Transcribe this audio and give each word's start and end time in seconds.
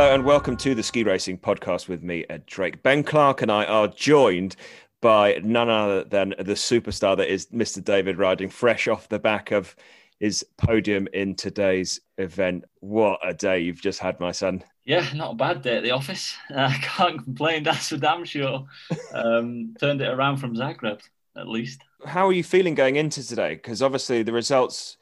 Hello 0.00 0.14
and 0.14 0.24
welcome 0.24 0.56
to 0.56 0.74
the 0.74 0.82
Ski 0.82 1.04
Racing 1.04 1.36
Podcast 1.36 1.86
with 1.86 2.02
me, 2.02 2.24
Ed 2.30 2.46
Drake. 2.46 2.82
Ben 2.82 3.04
Clark 3.04 3.42
and 3.42 3.52
I 3.52 3.66
are 3.66 3.86
joined 3.86 4.56
by 5.02 5.38
none 5.44 5.68
other 5.68 6.04
than 6.04 6.30
the 6.38 6.54
superstar 6.54 7.18
that 7.18 7.30
is 7.30 7.48
Mr. 7.48 7.84
David 7.84 8.16
Ryding, 8.16 8.50
fresh 8.50 8.88
off 8.88 9.10
the 9.10 9.18
back 9.18 9.50
of 9.50 9.76
his 10.18 10.42
podium 10.56 11.06
in 11.12 11.34
today's 11.34 12.00
event. 12.16 12.64
What 12.78 13.20
a 13.22 13.34
day 13.34 13.60
you've 13.60 13.82
just 13.82 13.98
had, 13.98 14.18
my 14.18 14.32
son. 14.32 14.64
Yeah, 14.86 15.06
not 15.14 15.32
a 15.32 15.36
bad 15.36 15.60
day 15.60 15.76
at 15.76 15.82
the 15.82 15.90
office. 15.90 16.34
I 16.48 16.64
uh, 16.64 16.72
can't 16.80 17.22
complain, 17.22 17.62
that's 17.62 17.90
for 17.90 17.98
damn 17.98 18.24
sure. 18.24 18.64
Um, 19.12 19.74
turned 19.78 20.00
it 20.00 20.08
around 20.08 20.38
from 20.38 20.56
Zagreb, 20.56 21.02
at 21.36 21.46
least. 21.46 21.82
How 22.06 22.26
are 22.26 22.32
you 22.32 22.42
feeling 22.42 22.74
going 22.74 22.96
into 22.96 23.22
today? 23.22 23.56
Because 23.56 23.82
obviously 23.82 24.22
the 24.22 24.32
results 24.32 24.96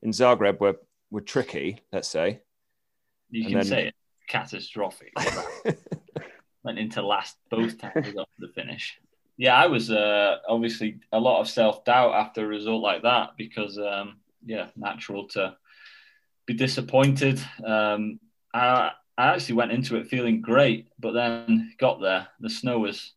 in 0.00 0.12
Zagreb 0.12 0.60
were, 0.60 0.76
were 1.10 1.22
tricky, 1.22 1.80
let's 1.92 2.06
say. 2.06 2.42
You 3.30 3.46
can 3.46 3.54
then... 3.54 3.64
say 3.64 3.86
it 3.88 3.94
catastrophic. 4.34 5.12
Went 6.64 6.78
into 6.78 7.02
last 7.02 7.36
both 7.50 7.78
times 7.78 8.12
to 8.12 8.26
the 8.38 8.48
finish. 8.48 8.98
Yeah, 9.36 9.54
I 9.54 9.66
was 9.66 9.90
uh, 9.90 10.38
obviously 10.48 11.00
a 11.12 11.20
lot 11.20 11.40
of 11.40 11.48
self 11.48 11.84
doubt 11.84 12.14
after 12.14 12.44
a 12.44 12.48
result 12.48 12.82
like 12.82 13.02
that 13.02 13.30
because, 13.36 13.78
um, 13.78 14.18
yeah, 14.44 14.68
natural 14.76 15.28
to 15.28 15.56
be 16.46 16.54
disappointed. 16.54 17.40
Um, 17.64 18.18
I, 18.52 18.90
I 19.16 19.34
actually 19.34 19.56
went 19.56 19.72
into 19.72 19.96
it 19.96 20.08
feeling 20.08 20.40
great, 20.40 20.88
but 20.98 21.12
then 21.12 21.72
got 21.78 22.00
there. 22.00 22.28
The 22.40 22.50
snow 22.50 22.78
was 22.80 23.12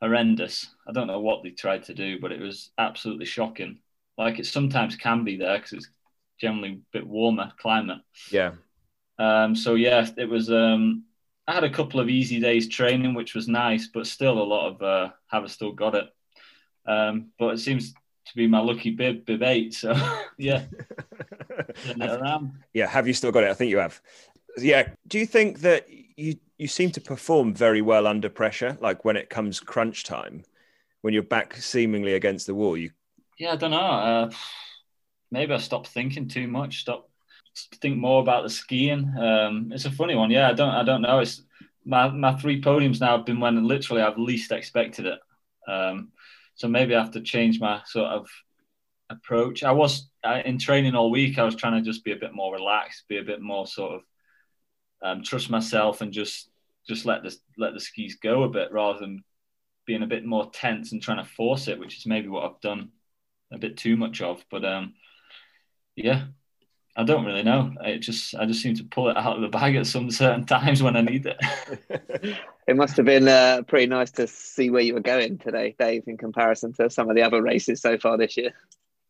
horrendous. 0.00 0.68
I 0.86 0.92
don't 0.92 1.06
know 1.06 1.20
what 1.20 1.42
they 1.42 1.50
tried 1.50 1.84
to 1.84 1.94
do, 1.94 2.20
but 2.20 2.32
it 2.32 2.40
was 2.40 2.70
absolutely 2.78 3.26
shocking. 3.26 3.78
Like 4.18 4.38
it 4.38 4.46
sometimes 4.46 4.96
can 4.96 5.24
be 5.24 5.36
there 5.36 5.56
because 5.56 5.72
it's 5.72 5.88
generally 6.40 6.72
a 6.72 6.80
bit 6.92 7.06
warmer 7.06 7.52
climate. 7.58 8.00
Yeah. 8.30 8.52
Um, 9.18 9.54
so 9.56 9.74
yeah, 9.74 10.06
it 10.16 10.28
was. 10.28 10.50
Um, 10.50 11.04
I 11.48 11.54
had 11.54 11.64
a 11.64 11.70
couple 11.70 12.00
of 12.00 12.08
easy 12.08 12.40
days 12.40 12.68
training, 12.68 13.14
which 13.14 13.34
was 13.34 13.46
nice, 13.46 13.86
but 13.86 14.06
still 14.06 14.38
a 14.38 14.42
lot 14.42 14.68
of 14.68 14.82
uh, 14.82 15.12
have 15.28 15.50
still 15.50 15.72
got 15.72 15.94
it. 15.94 16.08
Um, 16.86 17.28
but 17.38 17.54
it 17.54 17.58
seems 17.58 17.92
to 17.92 18.36
be 18.36 18.46
my 18.46 18.58
lucky 18.58 18.90
bib, 18.90 19.24
bib 19.24 19.42
eight. 19.42 19.74
So 19.74 19.94
yeah, 20.38 20.64
yeah. 22.74 22.86
Have 22.86 23.06
you 23.06 23.14
still 23.14 23.32
got 23.32 23.44
it? 23.44 23.50
I 23.50 23.54
think 23.54 23.70
you 23.70 23.78
have. 23.78 24.00
Yeah. 24.58 24.88
Do 25.06 25.18
you 25.18 25.26
think 25.26 25.60
that 25.60 25.88
you 26.16 26.36
you 26.58 26.68
seem 26.68 26.90
to 26.92 27.00
perform 27.00 27.54
very 27.54 27.82
well 27.82 28.06
under 28.06 28.28
pressure, 28.28 28.76
like 28.80 29.04
when 29.04 29.16
it 29.16 29.30
comes 29.30 29.60
crunch 29.60 30.04
time, 30.04 30.44
when 31.02 31.14
you're 31.14 31.22
back 31.22 31.56
seemingly 31.56 32.14
against 32.14 32.46
the 32.46 32.54
wall? 32.54 32.76
You. 32.76 32.90
Yeah, 33.38 33.52
I 33.52 33.56
don't 33.56 33.70
know. 33.70 33.76
Uh, 33.76 34.30
maybe 35.30 35.52
I 35.52 35.58
stopped 35.58 35.88
thinking 35.88 36.28
too 36.28 36.48
much. 36.48 36.80
Stop 36.80 37.05
think 37.80 37.96
more 37.96 38.20
about 38.20 38.42
the 38.42 38.50
skiing. 38.50 39.12
Um, 39.18 39.70
it's 39.72 39.84
a 39.84 39.90
funny 39.90 40.14
one. 40.14 40.30
Yeah, 40.30 40.48
I 40.48 40.52
don't 40.52 40.70
I 40.70 40.82
don't 40.84 41.02
know. 41.02 41.20
It's 41.20 41.42
my 41.84 42.08
my 42.08 42.34
three 42.34 42.60
podiums 42.60 43.00
now 43.00 43.16
have 43.16 43.26
been 43.26 43.40
when 43.40 43.64
literally 43.64 44.02
I've 44.02 44.18
least 44.18 44.52
expected 44.52 45.06
it. 45.06 45.18
Um, 45.68 46.12
so 46.54 46.68
maybe 46.68 46.94
I 46.94 47.00
have 47.00 47.12
to 47.12 47.20
change 47.20 47.60
my 47.60 47.82
sort 47.86 48.10
of 48.10 48.28
approach. 49.10 49.62
I 49.62 49.72
was 49.72 50.08
in 50.44 50.58
training 50.58 50.94
all 50.94 51.10
week. 51.10 51.38
I 51.38 51.44
was 51.44 51.54
trying 51.54 51.82
to 51.82 51.88
just 51.88 52.04
be 52.04 52.12
a 52.12 52.16
bit 52.16 52.34
more 52.34 52.52
relaxed, 52.52 53.08
be 53.08 53.18
a 53.18 53.24
bit 53.24 53.40
more 53.40 53.66
sort 53.66 53.94
of 53.94 54.00
um, 55.02 55.22
trust 55.22 55.50
myself, 55.50 56.00
and 56.00 56.12
just 56.12 56.50
just 56.88 57.06
let 57.06 57.22
the 57.22 57.36
let 57.58 57.74
the 57.74 57.80
skis 57.80 58.16
go 58.16 58.44
a 58.44 58.48
bit 58.48 58.72
rather 58.72 58.98
than 58.98 59.22
being 59.86 60.02
a 60.02 60.06
bit 60.06 60.24
more 60.24 60.50
tense 60.50 60.92
and 60.92 61.02
trying 61.02 61.24
to 61.24 61.30
force 61.30 61.68
it, 61.68 61.78
which 61.78 61.96
is 61.96 62.06
maybe 62.06 62.28
what 62.28 62.44
I've 62.44 62.60
done 62.60 62.90
a 63.52 63.58
bit 63.58 63.76
too 63.76 63.96
much 63.96 64.20
of. 64.20 64.44
But 64.50 64.64
um, 64.64 64.94
yeah, 65.94 66.24
I 66.98 67.04
don't 67.04 67.26
really 67.26 67.42
know. 67.42 67.74
I 67.82 67.98
just 67.98 68.34
I 68.34 68.46
just 68.46 68.62
seem 68.62 68.74
to 68.76 68.84
pull 68.84 69.10
it 69.10 69.16
out 69.18 69.36
of 69.36 69.42
the 69.42 69.48
bag 69.48 69.76
at 69.76 69.86
some 69.86 70.10
certain 70.10 70.46
times 70.46 70.82
when 70.82 70.96
I 70.96 71.02
need 71.02 71.26
it. 71.26 71.36
it 72.66 72.76
must 72.76 72.96
have 72.96 73.04
been 73.04 73.28
uh, 73.28 73.62
pretty 73.68 73.86
nice 73.86 74.10
to 74.12 74.26
see 74.26 74.70
where 74.70 74.80
you 74.80 74.94
were 74.94 75.00
going 75.00 75.36
today, 75.36 75.76
Dave, 75.78 76.04
in 76.06 76.16
comparison 76.16 76.72
to 76.74 76.88
some 76.88 77.10
of 77.10 77.16
the 77.16 77.22
other 77.22 77.42
races 77.42 77.82
so 77.82 77.98
far 77.98 78.16
this 78.16 78.36
year. 78.38 78.52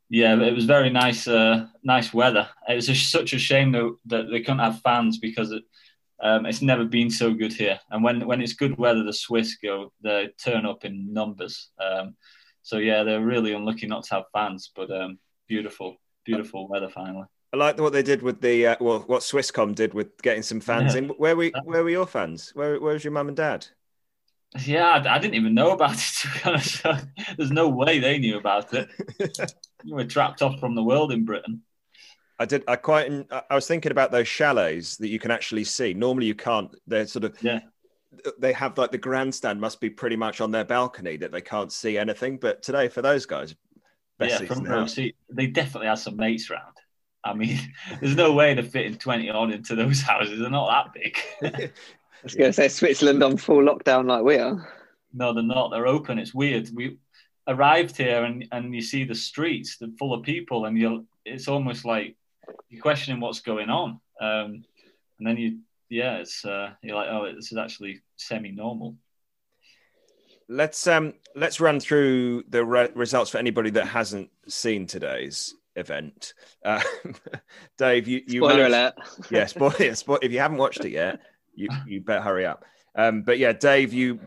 Yeah, 0.09 0.41
it 0.41 0.55
was 0.55 0.65
very 0.65 0.91
nice, 0.91 1.27
uh, 1.27 1.67
nice 1.83 2.13
weather. 2.13 2.49
It 2.69 2.75
was 2.75 2.87
just 2.87 3.11
such 3.11 3.33
a 3.33 3.39
shame 3.39 3.71
though 3.71 3.99
that 4.07 4.31
they 4.31 4.41
couldn't 4.41 4.61
have 4.61 4.81
fans 4.81 5.19
because 5.19 5.53
it, 5.53 5.63
um, 6.21 6.45
it's 6.47 6.63
never 6.63 6.85
been 6.85 7.11
so 7.11 7.33
good 7.35 7.53
here. 7.53 7.79
And 7.91 8.03
when 8.03 8.27
when 8.27 8.41
it's 8.41 8.55
good 8.55 8.77
weather, 8.79 9.05
the 9.05 9.13
Swiss 9.13 9.57
go 9.63 9.93
they 10.03 10.31
turn 10.43 10.67
up 10.67 10.85
in 10.85 11.13
numbers. 11.13 11.71
Um, 11.79 12.17
so 12.63 12.79
yeah, 12.79 13.05
they're 13.05 13.25
really 13.25 13.53
unlucky 13.53 13.87
not 13.87 14.03
to 14.05 14.15
have 14.17 14.25
fans, 14.33 14.73
but 14.75 14.91
um, 14.91 15.21
beautiful, 15.47 15.97
beautiful 16.25 16.67
weather 16.67 16.89
finally. 16.89 17.27
I 17.53 17.57
like 17.57 17.79
what 17.79 17.93
they 17.93 18.03
did 18.03 18.23
with 18.23 18.41
the 18.41 18.67
uh, 18.67 18.77
well, 18.81 19.01
what 19.07 19.23
Swisscom 19.23 19.75
did 19.75 19.95
with 19.95 20.21
getting 20.23 20.43
some 20.43 20.61
fans 20.61 20.95
yeah. 20.95 21.03
in. 21.03 21.09
Where 21.11 21.37
were 21.37 21.51
where 21.65 21.85
were 21.85 21.91
your 21.91 22.07
fans? 22.07 22.51
Where 22.55 22.81
where 22.81 22.95
was 22.95 23.05
your 23.05 23.13
mum 23.13 23.29
and 23.29 23.37
dad? 23.37 23.67
Yeah, 24.65 24.87
I, 24.87 25.17
I, 25.17 25.19
didn't 25.19 25.35
even 25.35 25.55
know 25.55 25.73
about 25.73 25.95
it. 25.95 26.01
To 26.23 26.29
be 26.29 26.41
honest, 26.45 26.83
there's 27.37 27.51
no 27.51 27.69
way 27.69 27.99
they 27.99 28.19
knew 28.19 28.39
about 28.39 28.73
it. 28.73 28.89
you 29.85 29.95
were 29.95 30.05
trapped 30.05 30.43
off 30.43 30.59
from 30.59 30.75
the 30.75 30.83
world 30.83 31.13
in 31.13 31.25
Britain. 31.25 31.63
I 32.39 32.45
did. 32.45 32.65
I 32.69 32.77
quite. 32.77 33.11
I 33.31 33.55
was 33.55 33.67
thinking 33.67 33.93
about 33.93 34.13
those 34.13 34.29
chalets 34.29 34.97
that 34.99 35.09
you 35.09 35.19
can 35.19 35.31
actually 35.31 35.65
see. 35.65 35.95
Normally, 35.95 36.27
you 36.27 36.35
can't. 36.35 36.75
They're 36.87 37.07
sort 37.07 37.25
of. 37.25 37.43
Yeah. 37.43 37.61
They 38.39 38.53
have 38.55 38.79
like 38.79 38.93
the 38.93 38.99
grandstand 38.99 39.61
must 39.61 39.81
be 39.81 39.91
pretty 39.91 40.17
much 40.17 40.41
on 40.41 40.51
their 40.51 40.65
balcony 40.65 41.17
that 41.19 41.33
they 41.33 41.43
can't 41.43 41.73
see 41.73 41.99
anything. 41.99 42.39
But 42.39 42.63
today, 42.63 42.89
for 42.89 43.03
those 43.03 43.27
guys, 43.27 43.55
yeah, 44.21 44.39
front 44.39 44.69
row 44.69 44.87
seat. 44.87 45.17
They 45.31 45.47
definitely 45.47 45.89
had 45.89 45.99
some 45.99 46.17
mates 46.17 46.49
round. 46.51 46.77
I 47.27 47.35
mean, 47.35 47.59
there's 48.01 48.17
no 48.17 48.33
way 48.33 48.55
to 48.55 48.63
fit 48.63 48.87
in 48.87 48.97
20 48.97 49.31
on 49.31 49.53
into 49.53 49.75
those 49.75 50.01
houses. 50.01 50.41
They're 50.41 50.51
not 50.51 50.93
that 50.93 51.03
big. 51.03 51.19
I 51.73 52.23
was 52.23 52.35
going 52.35 52.51
to 52.51 52.53
say 52.53 52.69
Switzerland 52.69 53.23
on 53.23 53.37
full 53.37 53.63
lockdown 53.63 54.07
like 54.07 54.25
we 54.25 54.37
are. 54.37 54.69
No, 55.13 55.33
they're 55.33 55.43
not. 55.43 55.71
They're 55.71 55.87
open. 55.87 56.19
It's 56.19 56.35
weird. 56.35 56.69
We 56.75 56.99
arrived 57.49 57.97
here 57.97 58.25
and, 58.25 58.47
and 58.53 58.75
you 58.75 58.83
see 58.83 59.05
the 59.05 59.15
streets, 59.15 59.79
they're 59.79 59.89
full 59.99 60.13
of 60.13 60.23
people, 60.23 60.65
and 60.67 60.77
you're 60.77 61.03
it's 61.25 61.49
almost 61.49 61.85
like 61.85 62.17
you're 62.69 62.83
questioning 62.83 63.21
what's 63.21 63.41
going 63.41 63.71
on. 63.71 64.01
Um, 64.21 64.65
and 65.19 65.27
then 65.27 65.37
you, 65.37 65.59
yeah, 65.89 66.17
it's 66.17 66.45
uh, 66.45 66.71
you're 66.83 66.97
like, 66.97 67.09
oh, 67.11 67.33
this 67.35 67.53
is 67.53 67.59
actually 67.59 68.03
semi-normal. 68.17 68.97
Let's 70.49 70.87
um 70.87 71.15
let's 71.35 71.61
run 71.61 71.81
through 71.81 72.45
the 72.49 72.65
re- 72.65 72.93
results 72.95 73.31
for 73.31 73.39
anybody 73.39 73.71
that 73.71 73.87
hasn't 73.87 74.31
seen 74.47 74.87
today's 74.87 75.55
event. 75.77 76.35
Uh, 76.65 76.83
Dave, 77.79 78.09
you, 78.09 78.23
you 78.27 78.41
spoiler 78.41 78.69
managed, 78.69 78.75
alert. 78.75 78.95
yeah, 79.31 79.47
spoiler, 79.47 79.95
spoiler. 79.95 80.21
If 80.23 80.33
you 80.33 80.39
haven't 80.39 80.59
watched 80.59 80.85
it 80.85 80.91
yet, 80.91 81.21
you 81.55 81.69
you 81.87 82.01
better 82.01 82.23
hurry 82.23 82.47
up. 82.47 82.65
Um, 82.95 83.23
but 83.23 83.39
yeah, 83.39 83.53
Dave, 83.53 83.93
you 83.93 84.19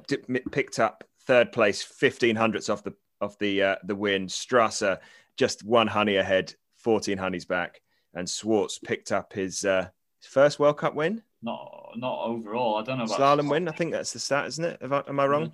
picked 0.51 0.79
up 0.79 1.03
third 1.25 1.51
place, 1.51 1.81
fifteen 1.81 2.35
hundredths 2.35 2.69
off 2.69 2.83
the 2.83 2.93
off 3.21 3.37
the 3.39 3.63
uh, 3.63 3.75
the 3.83 3.95
win. 3.95 4.27
Strasser 4.27 4.99
just 5.37 5.63
one 5.63 5.87
honey 5.87 6.17
ahead, 6.17 6.53
fourteen 6.77 7.17
honeys 7.17 7.45
back, 7.45 7.81
and 8.13 8.27
Schwarz 8.29 8.79
picked 8.79 9.11
up 9.11 9.33
his 9.33 9.65
uh, 9.65 9.89
first 10.21 10.59
World 10.59 10.77
Cup 10.77 10.95
win. 10.95 11.21
Not 11.41 11.93
not 11.95 12.25
overall. 12.25 12.77
I 12.77 12.83
don't 12.83 12.97
know 12.97 13.05
about 13.05 13.19
slalom 13.19 13.49
win. 13.49 13.67
I 13.67 13.71
think 13.71 13.91
that's 13.91 14.13
the 14.13 14.19
stat, 14.19 14.47
isn't 14.47 14.65
it? 14.65 14.79
I, 14.81 15.03
am 15.07 15.19
I 15.19 15.25
wrong? 15.25 15.51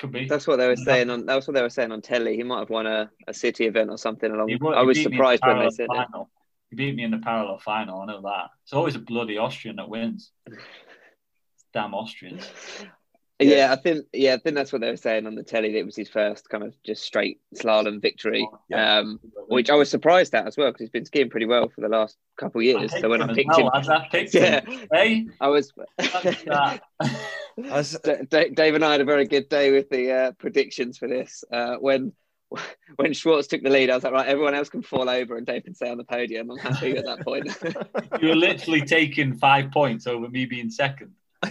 Could 0.00 0.12
be. 0.12 0.26
That's 0.26 0.46
what 0.46 0.56
they 0.56 0.66
were 0.66 0.76
saying 0.76 1.08
on. 1.10 1.24
That's 1.24 1.46
what 1.46 1.54
they 1.54 1.62
were 1.62 1.70
saying 1.70 1.92
on 1.92 2.02
telly. 2.02 2.36
He 2.36 2.42
might 2.42 2.60
have 2.60 2.70
won 2.70 2.86
a, 2.86 3.10
a 3.28 3.34
city 3.34 3.66
event 3.66 3.90
or 3.90 3.98
something 3.98 4.30
along. 4.30 4.48
He, 4.48 4.58
I 4.74 4.82
was 4.82 5.00
surprised 5.00 5.42
when 5.46 5.60
they 5.60 5.70
said 5.70 5.86
final. 5.86 6.22
it. 6.22 6.28
He 6.70 6.76
beat 6.76 6.96
me 6.96 7.04
in 7.04 7.12
the 7.12 7.18
parallel 7.18 7.58
final. 7.58 8.00
I 8.00 8.06
know 8.06 8.22
that. 8.22 8.50
It's 8.64 8.72
always 8.72 8.96
a 8.96 8.98
bloody 8.98 9.38
Austrian 9.38 9.76
that 9.76 9.88
wins. 9.88 10.32
Damn 11.72 11.94
Austrians. 11.94 12.50
Yeah. 13.38 13.56
yeah. 13.56 13.72
I 13.72 13.76
think 13.76 14.06
yeah, 14.12 14.34
I 14.34 14.38
think 14.38 14.56
that's 14.56 14.72
what 14.72 14.80
they 14.80 14.90
were 14.90 14.96
saying 14.96 15.28
on 15.28 15.36
the 15.36 15.44
telly. 15.44 15.70
That 15.72 15.78
it 15.78 15.86
was 15.86 15.96
his 15.96 16.08
first 16.08 16.48
kind 16.48 16.64
of 16.64 16.74
just 16.84 17.04
straight 17.04 17.40
slalom 17.54 18.02
victory, 18.02 18.48
oh, 18.50 18.58
yeah. 18.68 18.98
um, 18.98 19.20
which 19.46 19.70
I 19.70 19.74
was 19.74 19.90
surprised 19.90 20.34
at 20.34 20.48
as 20.48 20.56
well 20.56 20.70
because 20.70 20.80
he's 20.80 20.90
been 20.90 21.04
skiing 21.04 21.30
pretty 21.30 21.46
well 21.46 21.68
for 21.68 21.82
the 21.82 21.88
last 21.88 22.16
couple 22.36 22.60
of 22.60 22.64
years. 22.64 22.92
So 22.98 23.08
when 23.08 23.22
I 23.22 23.32
picked 23.32 23.50
well, 23.56 23.70
him, 23.70 23.90
I 23.90 24.08
picked 24.10 24.34
yeah, 24.34 24.64
him. 24.64 24.88
Hey, 24.92 25.26
I 25.40 25.48
was. 25.48 25.72
was 27.56 27.96
Dave 28.30 28.74
and 28.74 28.84
I 28.84 28.92
had 28.92 29.00
a 29.00 29.04
very 29.04 29.26
good 29.26 29.48
day 29.48 29.70
with 29.70 29.88
the 29.90 30.12
uh, 30.12 30.32
predictions 30.32 30.98
for 30.98 31.08
this. 31.08 31.44
Uh, 31.50 31.76
when 31.76 32.12
when 32.96 33.12
Schwarz 33.12 33.46
took 33.46 33.62
the 33.62 33.70
lead, 33.70 33.90
I 33.90 33.94
was 33.94 34.04
like, 34.04 34.12
right, 34.12 34.28
everyone 34.28 34.54
else 34.54 34.68
can 34.68 34.82
fall 34.82 35.08
over 35.08 35.36
and 35.36 35.46
Dave 35.46 35.64
can 35.64 35.74
stay 35.74 35.90
on 35.90 35.98
the 35.98 36.04
podium. 36.04 36.50
I'm 36.50 36.58
happy 36.58 36.96
at 36.96 37.04
that 37.04 37.20
point. 37.24 37.48
you 38.22 38.28
were 38.28 38.36
literally 38.36 38.82
taking 38.82 39.34
five 39.34 39.70
points 39.70 40.06
over 40.06 40.28
me 40.28 40.46
being 40.46 40.70
second. 40.70 41.12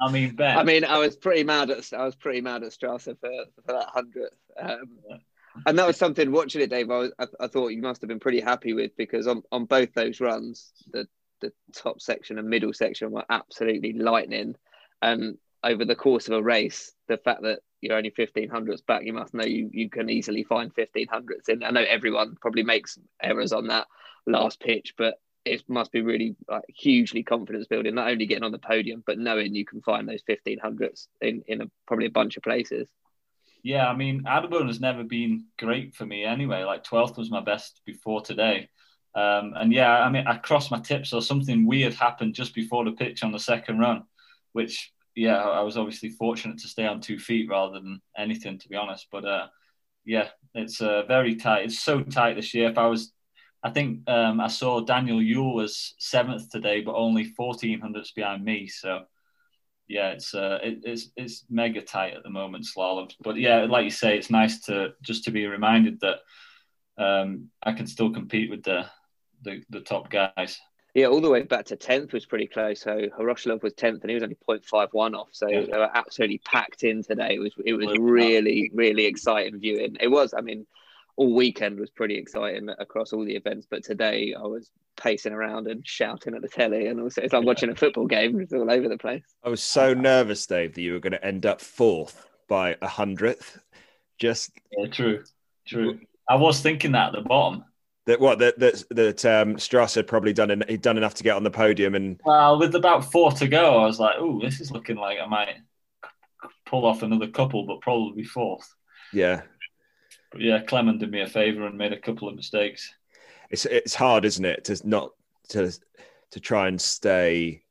I 0.00 0.10
mean, 0.10 0.36
Ben. 0.36 0.58
I 0.58 0.62
mean, 0.62 0.84
I 0.84 0.98
was 0.98 1.16
pretty 1.16 1.42
mad 1.42 1.70
at 1.70 1.92
I 1.92 2.04
was 2.04 2.14
pretty 2.14 2.40
mad 2.40 2.62
at 2.62 2.72
Strasser 2.72 3.18
for, 3.18 3.30
for 3.64 3.72
that 3.72 3.88
hundredth. 3.88 4.36
Um, 4.58 4.98
and 5.66 5.78
that 5.78 5.86
was 5.86 5.96
something 5.96 6.30
watching 6.30 6.60
it, 6.60 6.70
Dave. 6.70 6.90
I, 6.90 6.98
was, 6.98 7.12
I, 7.18 7.26
I, 7.40 7.46
thought 7.46 7.68
you 7.68 7.80
must 7.80 8.02
have 8.02 8.08
been 8.08 8.20
pretty 8.20 8.40
happy 8.40 8.74
with 8.74 8.94
because 8.96 9.26
on, 9.26 9.42
on 9.50 9.64
both 9.64 9.94
those 9.94 10.20
runs, 10.20 10.72
the 10.92 11.08
the 11.40 11.52
top 11.74 12.00
section 12.00 12.38
and 12.38 12.48
middle 12.48 12.72
section 12.72 13.10
were 13.10 13.24
absolutely 13.28 13.92
lightning. 13.92 14.54
And 15.02 15.38
over 15.62 15.84
the 15.84 15.96
course 15.96 16.28
of 16.28 16.34
a 16.34 16.42
race, 16.42 16.92
the 17.08 17.18
fact 17.18 17.42
that 17.42 17.60
you're 17.80 17.96
only 17.96 18.10
1500s 18.10 18.84
back, 18.86 19.04
you 19.04 19.12
must 19.12 19.34
know 19.34 19.44
you, 19.44 19.70
you 19.72 19.90
can 19.90 20.08
easily 20.08 20.44
find 20.44 20.74
1500s. 20.74 21.48
And 21.48 21.64
I 21.64 21.70
know 21.70 21.84
everyone 21.86 22.36
probably 22.40 22.62
makes 22.62 22.98
errors 23.22 23.52
on 23.52 23.68
that 23.68 23.86
last 24.26 24.60
pitch, 24.60 24.94
but 24.96 25.16
it 25.46 25.62
must 25.68 25.92
be 25.92 26.02
really 26.02 26.36
like 26.48 26.64
hugely 26.68 27.22
confidence 27.22 27.66
building. 27.66 27.94
Not 27.94 28.10
only 28.10 28.26
getting 28.26 28.44
on 28.44 28.52
the 28.52 28.58
podium, 28.58 29.02
but 29.06 29.18
knowing 29.18 29.54
you 29.54 29.64
can 29.64 29.80
find 29.80 30.08
those 30.08 30.22
fifteen 30.26 30.58
hundreds 30.58 31.08
in 31.20 31.42
in 31.46 31.62
a, 31.62 31.66
probably 31.86 32.06
a 32.06 32.10
bunch 32.10 32.36
of 32.36 32.42
places. 32.42 32.88
Yeah, 33.62 33.88
I 33.88 33.96
mean, 33.96 34.24
Adelboden 34.24 34.66
has 34.66 34.80
never 34.80 35.04
been 35.04 35.46
great 35.58 35.94
for 35.94 36.04
me 36.04 36.24
anyway. 36.24 36.64
Like 36.64 36.82
twelfth 36.82 37.16
was 37.16 37.30
my 37.30 37.40
best 37.40 37.80
before 37.86 38.22
today. 38.22 38.68
Um, 39.14 39.54
and 39.56 39.72
yeah, 39.72 40.00
I 40.02 40.10
mean, 40.10 40.26
I 40.26 40.36
crossed 40.36 40.70
my 40.70 40.80
tips 40.80 41.12
or 41.12 41.22
something 41.22 41.64
weird 41.64 41.94
happened 41.94 42.34
just 42.34 42.54
before 42.54 42.84
the 42.84 42.92
pitch 42.92 43.22
on 43.22 43.32
the 43.32 43.38
second 43.38 43.78
run, 43.78 44.02
which 44.56 44.92
yeah, 45.14 45.36
I 45.36 45.62
was 45.62 45.76
obviously 45.76 46.10
fortunate 46.10 46.58
to 46.58 46.68
stay 46.68 46.86
on 46.86 47.00
two 47.00 47.18
feet 47.18 47.48
rather 47.48 47.74
than 47.74 48.00
anything, 48.18 48.58
to 48.58 48.68
be 48.68 48.76
honest. 48.76 49.06
But 49.12 49.24
uh, 49.24 49.46
yeah, 50.04 50.28
it's 50.54 50.80
uh, 50.80 51.02
very 51.06 51.36
tight. 51.36 51.64
It's 51.66 51.80
so 51.80 52.02
tight 52.02 52.34
this 52.36 52.52
year. 52.54 52.68
If 52.70 52.78
I 52.78 52.86
was, 52.86 53.12
I 53.62 53.70
think 53.70 54.08
um, 54.08 54.40
I 54.40 54.48
saw 54.48 54.80
Daniel 54.80 55.22
Yule 55.22 55.54
was 55.54 55.94
seventh 55.98 56.50
today, 56.50 56.80
but 56.80 56.94
only 56.94 57.24
fourteen 57.24 57.80
hundredths 57.80 58.12
behind 58.12 58.44
me. 58.44 58.66
So 58.66 59.04
yeah, 59.88 60.10
it's 60.10 60.34
uh, 60.34 60.58
it, 60.62 60.78
it's 60.84 61.10
it's 61.16 61.44
mega 61.48 61.82
tight 61.82 62.14
at 62.14 62.22
the 62.22 62.30
moment 62.30 62.66
slalom. 62.66 63.10
But 63.22 63.36
yeah, 63.36 63.64
like 63.64 63.84
you 63.84 63.90
say, 63.90 64.16
it's 64.18 64.30
nice 64.30 64.60
to 64.62 64.94
just 65.02 65.24
to 65.24 65.30
be 65.30 65.46
reminded 65.46 66.00
that 66.00 66.18
um, 66.98 67.50
I 67.62 67.72
can 67.72 67.86
still 67.86 68.10
compete 68.12 68.50
with 68.50 68.62
the 68.64 68.86
the, 69.42 69.62
the 69.70 69.80
top 69.80 70.10
guys. 70.10 70.58
Yeah, 70.96 71.08
all 71.08 71.20
the 71.20 71.28
way 71.28 71.42
back 71.42 71.66
to 71.66 71.76
tenth 71.76 72.14
was 72.14 72.24
pretty 72.24 72.46
close. 72.46 72.80
So 72.80 72.96
Khoroshilov 72.96 73.62
was 73.62 73.74
tenth, 73.74 74.00
and 74.00 74.08
he 74.08 74.14
was 74.14 74.22
only 74.22 74.38
0.51 74.48 75.14
off. 75.14 75.28
So 75.30 75.46
yeah. 75.46 75.66
they 75.70 75.76
were 75.76 75.90
absolutely 75.92 76.38
packed 76.38 76.84
in 76.84 77.02
today. 77.02 77.34
It 77.34 77.38
was 77.38 77.52
it 77.66 77.74
was 77.74 77.98
really 77.98 78.70
really 78.72 79.04
exciting 79.04 79.60
viewing. 79.60 79.98
It 80.00 80.08
was. 80.08 80.32
I 80.32 80.40
mean, 80.40 80.66
all 81.16 81.34
weekend 81.34 81.78
was 81.78 81.90
pretty 81.90 82.16
exciting 82.16 82.70
across 82.78 83.12
all 83.12 83.26
the 83.26 83.36
events, 83.36 83.66
but 83.70 83.84
today 83.84 84.34
I 84.34 84.44
was 84.44 84.70
pacing 84.96 85.34
around 85.34 85.66
and 85.66 85.86
shouting 85.86 86.34
at 86.34 86.40
the 86.40 86.48
telly, 86.48 86.86
and 86.86 86.98
also 86.98 87.20
it's 87.20 87.34
like 87.34 87.44
watching 87.44 87.68
a 87.68 87.74
football 87.74 88.06
game. 88.06 88.40
It's 88.40 88.54
all 88.54 88.70
over 88.70 88.88
the 88.88 88.96
place. 88.96 89.24
I 89.44 89.50
was 89.50 89.62
so 89.62 89.92
nervous, 89.92 90.46
Dave, 90.46 90.76
that 90.76 90.80
you 90.80 90.94
were 90.94 91.00
going 91.00 91.12
to 91.12 91.22
end 91.22 91.44
up 91.44 91.60
fourth 91.60 92.26
by 92.48 92.74
a 92.80 92.88
hundredth. 92.88 93.58
Just 94.18 94.50
yeah, 94.72 94.88
true, 94.88 95.24
true. 95.66 96.00
I 96.26 96.36
was 96.36 96.62
thinking 96.62 96.92
that 96.92 97.08
at 97.08 97.22
the 97.22 97.28
bottom 97.28 97.64
that 98.06 98.20
what 98.20 98.38
that 98.38 98.58
that 98.58 98.82
that 98.90 99.24
um, 99.24 99.58
Strauss 99.58 99.94
had 99.94 100.06
probably 100.06 100.32
done 100.32 100.50
and 100.50 100.64
he'd 100.68 100.82
done 100.82 100.96
enough 100.96 101.14
to 101.14 101.24
get 101.24 101.36
on 101.36 101.42
the 101.42 101.50
podium 101.50 101.94
and 101.94 102.20
well 102.24 102.58
with 102.58 102.74
about 102.74 103.10
four 103.10 103.32
to 103.32 103.48
go 103.48 103.78
I 103.82 103.86
was 103.86 104.00
like 104.00 104.14
oh 104.18 104.40
this 104.40 104.60
is 104.60 104.70
looking 104.70 104.96
like 104.96 105.18
I 105.20 105.26
might 105.26 105.56
pull 106.64 106.86
off 106.86 107.02
another 107.02 107.28
couple 107.28 107.66
but 107.66 107.80
probably 107.80 108.24
fourth. 108.24 108.72
Yeah. 109.12 109.42
But 110.32 110.40
yeah 110.40 110.62
Clement 110.62 111.00
did 111.00 111.10
me 111.10 111.20
a 111.20 111.28
favor 111.28 111.66
and 111.66 111.76
made 111.76 111.92
a 111.92 112.00
couple 112.00 112.28
of 112.28 112.36
mistakes. 112.36 112.92
It's 113.50 113.66
it's 113.66 113.94
hard 113.94 114.24
isn't 114.24 114.44
it 114.44 114.64
to 114.64 114.88
not 114.88 115.10
to 115.50 115.72
to 116.30 116.40
try 116.40 116.68
and 116.68 116.80
stay 116.80 117.62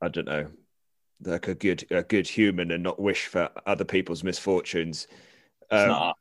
I 0.00 0.08
don't 0.08 0.26
know 0.26 0.48
like 1.22 1.48
a 1.48 1.54
good 1.54 1.84
a 1.90 2.02
good 2.02 2.26
human 2.26 2.70
and 2.70 2.82
not 2.82 3.00
wish 3.00 3.26
for 3.26 3.50
other 3.66 3.84
people's 3.84 4.24
misfortunes. 4.24 5.06
It's 5.62 5.82
um, 5.82 5.88
not 5.88 6.16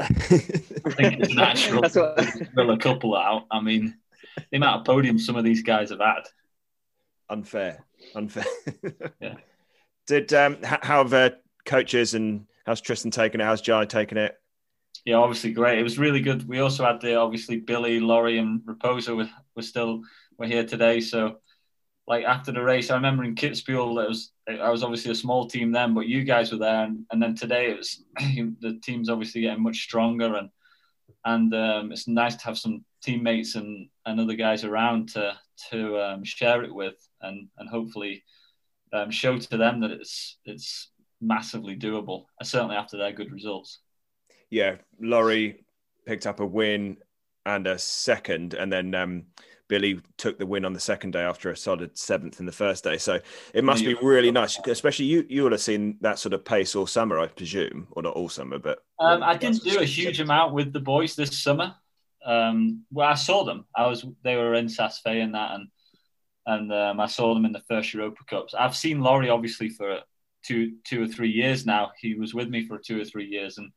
I 0.00 0.06
think 0.06 1.20
it's 1.20 1.34
natural 1.34 1.82
That's 1.82 1.96
what... 1.96 2.16
to 2.16 2.44
fill 2.54 2.70
a 2.70 2.78
couple 2.78 3.16
out. 3.16 3.46
I 3.50 3.60
mean, 3.60 3.96
the 4.50 4.56
amount 4.56 4.80
of 4.80 4.94
podiums 4.94 5.20
some 5.20 5.36
of 5.36 5.44
these 5.44 5.62
guys 5.62 5.90
have 5.90 6.00
had. 6.00 6.22
Unfair, 7.28 7.84
unfair. 8.14 8.44
yeah. 9.20 9.34
Did 10.06 10.32
um, 10.32 10.58
how 10.62 11.02
have 11.02 11.12
uh, 11.12 11.30
coaches 11.66 12.14
and 12.14 12.46
how's 12.64 12.80
Tristan 12.80 13.10
taken 13.10 13.40
it? 13.40 13.44
How's 13.44 13.60
Jai 13.60 13.84
taken 13.84 14.16
it? 14.16 14.34
Yeah, 15.04 15.16
obviously 15.16 15.52
great. 15.52 15.78
It 15.78 15.82
was 15.82 15.98
really 15.98 16.20
good. 16.20 16.48
We 16.48 16.60
also 16.60 16.84
had 16.84 17.00
the 17.00 17.16
obviously 17.16 17.58
Billy, 17.58 18.00
Laurie, 18.00 18.38
and 18.38 18.60
Raposo 18.60 19.16
were, 19.16 19.30
were 19.54 19.62
still 19.62 20.02
were 20.38 20.46
here 20.46 20.64
today. 20.64 21.00
So 21.00 21.38
like 22.08 22.24
after 22.24 22.50
the 22.50 22.62
race, 22.62 22.90
I 22.90 22.94
remember 22.94 23.22
in 23.22 23.34
Kitzbühel, 23.34 24.02
it 24.02 24.08
was 24.08 24.32
I 24.48 24.70
was 24.70 24.82
obviously 24.82 25.10
a 25.10 25.14
small 25.14 25.46
team 25.46 25.70
then, 25.70 25.92
but 25.92 26.06
you 26.06 26.24
guys 26.24 26.50
were 26.50 26.58
there, 26.58 26.84
and, 26.84 27.04
and 27.12 27.22
then 27.22 27.34
today 27.34 27.70
it 27.70 27.76
was 27.76 28.02
the 28.16 28.80
team's 28.82 29.10
obviously 29.10 29.42
getting 29.42 29.62
much 29.62 29.82
stronger, 29.82 30.34
and 30.34 30.48
and 31.26 31.54
um, 31.54 31.92
it's 31.92 32.08
nice 32.08 32.34
to 32.36 32.44
have 32.44 32.58
some 32.58 32.82
teammates 33.02 33.56
and, 33.56 33.88
and 34.06 34.18
other 34.18 34.34
guys 34.34 34.64
around 34.64 35.10
to 35.10 35.36
to 35.70 36.00
um, 36.00 36.24
share 36.24 36.64
it 36.64 36.74
with, 36.74 36.96
and 37.20 37.46
and 37.58 37.68
hopefully 37.68 38.24
um, 38.94 39.10
show 39.10 39.38
to 39.38 39.56
them 39.58 39.80
that 39.80 39.90
it's 39.90 40.38
it's 40.46 40.90
massively 41.20 41.76
doable. 41.76 42.24
Uh, 42.40 42.44
certainly 42.44 42.76
after 42.76 42.96
their 42.96 43.12
good 43.12 43.30
results. 43.30 43.80
Yeah, 44.48 44.76
Laurie 44.98 45.66
picked 46.06 46.26
up 46.26 46.40
a 46.40 46.46
win 46.46 46.96
and 47.44 47.66
a 47.66 47.78
second, 47.78 48.54
and 48.54 48.72
then 48.72 48.94
um, 48.94 49.24
Billy 49.68 50.00
took 50.16 50.38
the 50.38 50.46
win 50.46 50.64
on 50.64 50.72
the 50.72 50.80
second 50.80 51.12
day 51.12 51.22
after 51.22 51.50
a 51.50 51.56
solid 51.56 51.96
seventh 51.96 52.40
in 52.40 52.46
the 52.46 52.52
first 52.52 52.84
day. 52.84 52.96
So 52.96 53.20
it 53.54 53.64
must 53.64 53.84
be 53.84 53.94
really 54.02 54.30
nice, 54.30 54.58
especially 54.66 55.04
you. 55.04 55.26
You 55.28 55.44
will 55.44 55.50
have 55.52 55.60
seen 55.60 55.98
that 56.00 56.18
sort 56.18 56.32
of 56.32 56.44
pace 56.44 56.74
all 56.74 56.86
summer, 56.86 57.18
I 57.18 57.26
presume, 57.28 57.86
or 57.92 58.02
not 58.02 58.14
all 58.14 58.28
summer, 58.28 58.58
but 58.58 58.78
um, 58.98 59.22
I 59.22 59.36
didn't 59.36 59.62
do 59.62 59.78
a 59.78 59.84
huge 59.84 60.20
amount 60.20 60.54
with 60.54 60.72
the 60.72 60.80
boys 60.80 61.14
this 61.14 61.38
summer. 61.38 61.74
Um, 62.24 62.84
well, 62.90 63.08
I 63.08 63.14
saw 63.14 63.44
them. 63.44 63.66
I 63.76 63.86
was 63.86 64.04
they 64.24 64.36
were 64.36 64.54
in 64.54 64.68
Saas-Fee 64.68 65.20
and 65.20 65.34
that, 65.34 65.52
and 65.54 65.68
and 66.46 66.72
um, 66.72 67.00
I 67.00 67.06
saw 67.06 67.34
them 67.34 67.44
in 67.44 67.52
the 67.52 67.62
first 67.68 67.92
Europa 67.92 68.22
Cups. 68.26 68.54
I've 68.54 68.76
seen 68.76 69.00
Laurie 69.00 69.30
obviously 69.30 69.68
for 69.68 70.00
two 70.44 70.76
two 70.84 71.02
or 71.02 71.06
three 71.06 71.30
years 71.30 71.66
now. 71.66 71.92
He 72.00 72.14
was 72.14 72.34
with 72.34 72.48
me 72.48 72.66
for 72.66 72.78
two 72.78 73.00
or 73.00 73.04
three 73.04 73.26
years, 73.26 73.58
and 73.58 73.70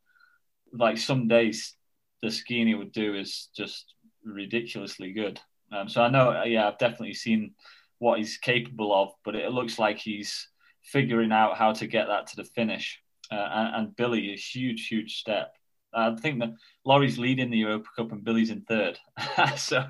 like 0.73 0.97
some 0.97 1.27
days 1.27 1.75
the 2.21 2.31
skiing 2.31 2.67
he 2.67 2.75
would 2.75 2.93
do 2.93 3.15
is 3.15 3.49
just 3.55 3.93
ridiculously 4.23 5.11
good. 5.11 5.39
Um, 5.71 5.87
so 5.87 6.01
I 6.01 6.09
know, 6.09 6.31
uh, 6.31 6.43
yeah, 6.43 6.67
I've 6.67 6.77
definitely 6.77 7.13
seen 7.13 7.53
what 7.99 8.17
he's 8.17 8.37
capable 8.37 8.93
of, 8.93 9.09
but 9.23 9.35
it 9.35 9.51
looks 9.51 9.79
like 9.79 9.97
he's 9.97 10.47
figuring 10.83 11.31
out 11.31 11.57
how 11.57 11.73
to 11.73 11.87
get 11.87 12.07
that 12.07 12.27
to 12.27 12.35
the 12.35 12.43
finish. 12.43 12.99
Uh, 13.31 13.35
and, 13.35 13.75
and, 13.75 13.95
Billy, 13.95 14.33
a 14.33 14.35
huge, 14.35 14.87
huge 14.87 15.19
step. 15.19 15.53
I 15.93 16.15
think 16.15 16.39
that 16.39 16.53
Laurie's 16.85 17.17
leading 17.17 17.49
the 17.49 17.57
Europa 17.57 17.87
Cup 17.95 18.11
and 18.11 18.23
Billy's 18.23 18.49
in 18.49 18.61
third, 18.61 18.97
so 19.57 19.85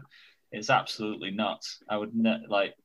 it's 0.51 0.69
absolutely 0.69 1.31
nuts. 1.31 1.79
I 1.89 1.97
would 1.97 2.15
ne- 2.15 2.45
like. 2.47 2.75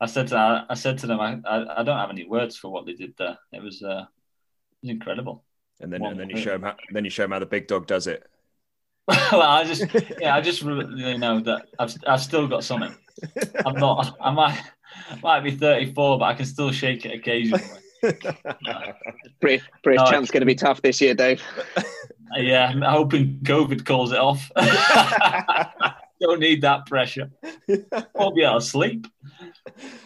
I 0.00 0.06
said 0.06 0.28
to 0.28 0.66
I 0.68 0.74
said 0.74 0.98
to 0.98 1.06
them, 1.06 1.20
I, 1.20 1.38
I, 1.46 1.80
I 1.80 1.82
don't 1.82 1.96
have 1.96 2.10
any 2.10 2.26
words 2.26 2.56
for 2.56 2.70
what 2.70 2.84
they 2.84 2.92
did 2.92 3.14
there. 3.16 3.38
It 3.52 3.62
was 3.62 3.82
uh, 3.82 4.04
it 4.04 4.82
was 4.82 4.90
incredible. 4.90 5.44
And 5.80 5.92
then 5.92 6.04
and 6.04 6.18
then 6.18 6.30
you 6.30 6.36
show 6.36 6.52
them 6.52 6.62
how, 6.62 6.76
then 6.90 7.04
you 7.04 7.10
show 7.10 7.22
them 7.22 7.32
how 7.32 7.38
the 7.38 7.46
big 7.46 7.66
dog 7.66 7.86
does 7.86 8.06
it. 8.06 8.28
Well, 9.08 9.42
I 9.42 9.64
just 9.64 9.84
yeah, 10.20 10.34
I 10.34 10.40
just 10.40 10.62
really 10.62 11.16
know 11.16 11.40
that 11.40 11.68
I've 11.78 11.94
I've 12.06 12.20
still 12.20 12.48
got 12.48 12.64
something. 12.64 12.94
I'm 13.64 13.74
not. 13.74 14.16
I 14.20 14.30
might 14.30 14.60
might 15.22 15.40
be 15.40 15.52
34, 15.52 16.18
but 16.18 16.24
I 16.24 16.34
can 16.34 16.46
still 16.46 16.72
shake 16.72 17.06
it 17.06 17.14
occasionally. 17.14 17.62
British, 19.40 19.66
British 19.82 20.02
no, 20.04 20.10
champ's 20.10 20.30
going 20.30 20.40
to 20.40 20.46
be 20.46 20.54
tough 20.54 20.82
this 20.82 21.00
year, 21.00 21.14
Dave. 21.14 21.42
Yeah, 22.34 22.68
I'm 22.68 22.82
hoping 22.82 23.40
COVID 23.42 23.86
calls 23.86 24.12
it 24.12 24.18
off. 24.18 24.50
Don't 26.20 26.40
need 26.40 26.62
that 26.62 26.86
pressure. 26.86 27.30
Won't 28.14 28.36
be 28.36 28.42
able 28.42 28.60
to 28.60 28.60
sleep. 28.60 29.06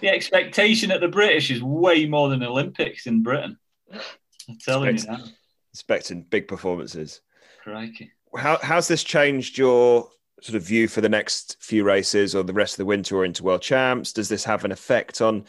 The 0.01 0.09
expectation 0.09 0.91
at 0.91 1.01
the 1.01 1.09
British 1.09 1.51
is 1.51 1.63
way 1.63 2.07
more 2.07 2.29
than 2.29 2.43
Olympics 2.43 3.07
in 3.07 3.23
Britain. 3.23 3.57
I'm 3.93 4.59
telling 4.59 4.95
Expect, 4.95 5.19
you 5.19 5.25
that. 5.25 5.33
Expecting 5.73 6.23
big 6.23 6.49
performances. 6.49 7.21
Crikey 7.63 8.13
how 8.37 8.59
how's 8.63 8.89
this 8.89 9.05
changed 9.05 9.59
your 9.59 10.09
sort 10.43 10.57
of 10.57 10.63
view 10.63 10.89
for 10.89 11.01
the 11.01 11.09
next 11.09 11.57
few 11.61 11.85
races 11.85 12.35
or 12.35 12.43
the 12.43 12.53
rest 12.53 12.75
of 12.75 12.79
the 12.79 12.85
winter 12.87 13.17
or 13.17 13.25
into 13.25 13.43
world 13.43 13.63
champs? 13.63 14.13
Does 14.13 14.29
this 14.29 14.45
have 14.45 14.65
an 14.65 14.73
effect 14.73 15.21
on 15.21 15.45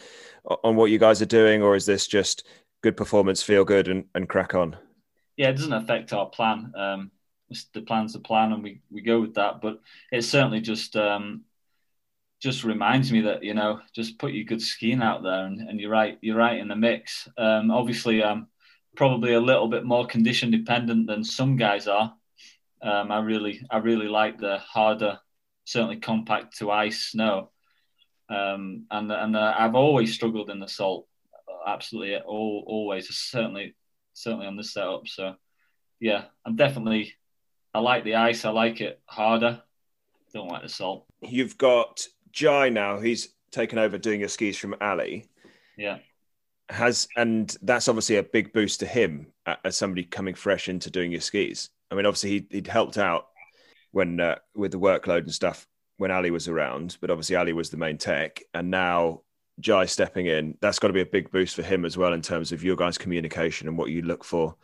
on 0.63 0.75
what 0.75 0.91
you 0.91 0.97
guys 0.97 1.21
are 1.21 1.27
doing, 1.27 1.61
or 1.61 1.75
is 1.75 1.85
this 1.85 2.07
just 2.07 2.47
good 2.81 2.97
performance, 2.97 3.43
feel 3.43 3.63
good, 3.63 3.87
and, 3.87 4.05
and 4.15 4.27
crack 4.27 4.55
on? 4.55 4.75
Yeah, 5.37 5.49
it 5.49 5.53
doesn't 5.55 5.73
affect 5.73 6.13
our 6.13 6.29
plan. 6.29 6.73
Um, 6.75 7.11
the 7.73 7.81
plan's 7.81 8.13
the 8.13 8.19
plan, 8.19 8.53
and 8.53 8.63
we, 8.63 8.81
we 8.89 9.01
go 9.01 9.19
with 9.19 9.35
that. 9.35 9.61
But 9.61 9.79
it 10.11 10.23
certainly 10.23 10.61
just 10.61 10.95
um, 10.95 11.43
just 12.41 12.63
reminds 12.63 13.11
me 13.11 13.21
that 13.21 13.43
you 13.43 13.53
know 13.53 13.79
just 13.93 14.17
put 14.17 14.33
your 14.33 14.45
good 14.45 14.61
skiing 14.61 15.01
out 15.01 15.23
there, 15.23 15.45
and, 15.45 15.61
and 15.61 15.79
you're 15.79 15.91
right, 15.91 16.17
you're 16.21 16.37
right 16.37 16.59
in 16.59 16.67
the 16.67 16.75
mix. 16.75 17.27
Um, 17.37 17.71
obviously, 17.71 18.23
I'm 18.23 18.47
probably 18.95 19.33
a 19.33 19.39
little 19.39 19.67
bit 19.67 19.85
more 19.85 20.05
condition 20.05 20.51
dependent 20.51 21.07
than 21.07 21.23
some 21.23 21.55
guys 21.55 21.87
are. 21.87 22.13
Um, 22.83 23.11
I 23.11 23.19
really, 23.19 23.65
I 23.69 23.77
really 23.77 24.07
like 24.07 24.39
the 24.39 24.57
harder, 24.57 25.19
certainly 25.65 25.97
compact 25.97 26.57
to 26.57 26.71
ice 26.71 27.11
snow. 27.11 27.51
Um, 28.29 28.85
and 28.89 29.11
and 29.11 29.35
uh, 29.35 29.53
I've 29.57 29.75
always 29.75 30.13
struggled 30.13 30.49
in 30.49 30.59
the 30.59 30.67
salt, 30.67 31.07
absolutely, 31.67 32.17
all, 32.17 32.63
always, 32.65 33.13
certainly, 33.13 33.75
certainly 34.13 34.47
on 34.47 34.57
this 34.57 34.73
setup. 34.73 35.07
So, 35.07 35.35
yeah, 35.99 36.25
I'm 36.45 36.55
definitely, 36.55 37.13
I 37.73 37.79
like 37.79 38.03
the 38.03 38.15
ice. 38.15 38.45
I 38.45 38.51
like 38.51 38.81
it 38.81 38.99
harder. 39.05 39.61
Don't 40.33 40.47
like 40.47 40.63
the 40.63 40.69
salt. 40.69 41.05
You've 41.21 41.57
got 41.57 42.07
Jai 42.31 42.69
now. 42.69 42.99
He's 42.99 43.29
taken 43.51 43.77
over 43.77 43.97
doing 43.97 44.21
your 44.21 44.29
skis 44.29 44.57
from 44.57 44.75
Ali. 44.79 45.25
Yeah. 45.77 45.99
Has 46.69 47.09
and 47.17 47.53
that's 47.61 47.89
obviously 47.89 48.15
a 48.15 48.23
big 48.23 48.53
boost 48.53 48.79
to 48.79 48.85
him 48.85 49.27
as 49.65 49.75
somebody 49.75 50.03
coming 50.03 50.35
fresh 50.35 50.69
into 50.69 50.89
doing 50.89 51.11
your 51.11 51.19
skis. 51.19 51.69
I 51.91 51.95
mean, 51.95 52.05
obviously 52.05 52.47
he, 52.49 52.57
would 52.57 52.67
helped 52.67 52.97
out 52.97 53.27
when 53.91 54.19
uh, 54.19 54.37
with 54.55 54.71
the 54.71 54.79
workload 54.79 55.23
and 55.23 55.33
stuff 55.33 55.67
when 55.97 56.11
Ali 56.11 56.31
was 56.31 56.47
around, 56.47 56.97
but 57.01 57.11
obviously 57.11 57.35
Ali 57.35 57.53
was 57.53 57.69
the 57.69 57.77
main 57.77 57.97
tech, 57.97 58.41
and 58.53 58.71
now 58.71 59.21
Jai 59.59 59.85
stepping 59.85 60.25
in. 60.25 60.57
That's 60.61 60.79
got 60.79 60.87
to 60.87 60.93
be 60.93 61.01
a 61.01 61.05
big 61.05 61.31
boost 61.31 61.55
for 61.55 61.63
him 61.63 61.85
as 61.85 61.97
well 61.97 62.13
in 62.13 62.21
terms 62.21 62.51
of 62.51 62.63
your 62.63 62.75
guys' 62.75 62.97
communication 62.97 63.67
and 63.67 63.77
what 63.77 63.91
you 63.91 64.01
look 64.01 64.23
for. 64.23 64.55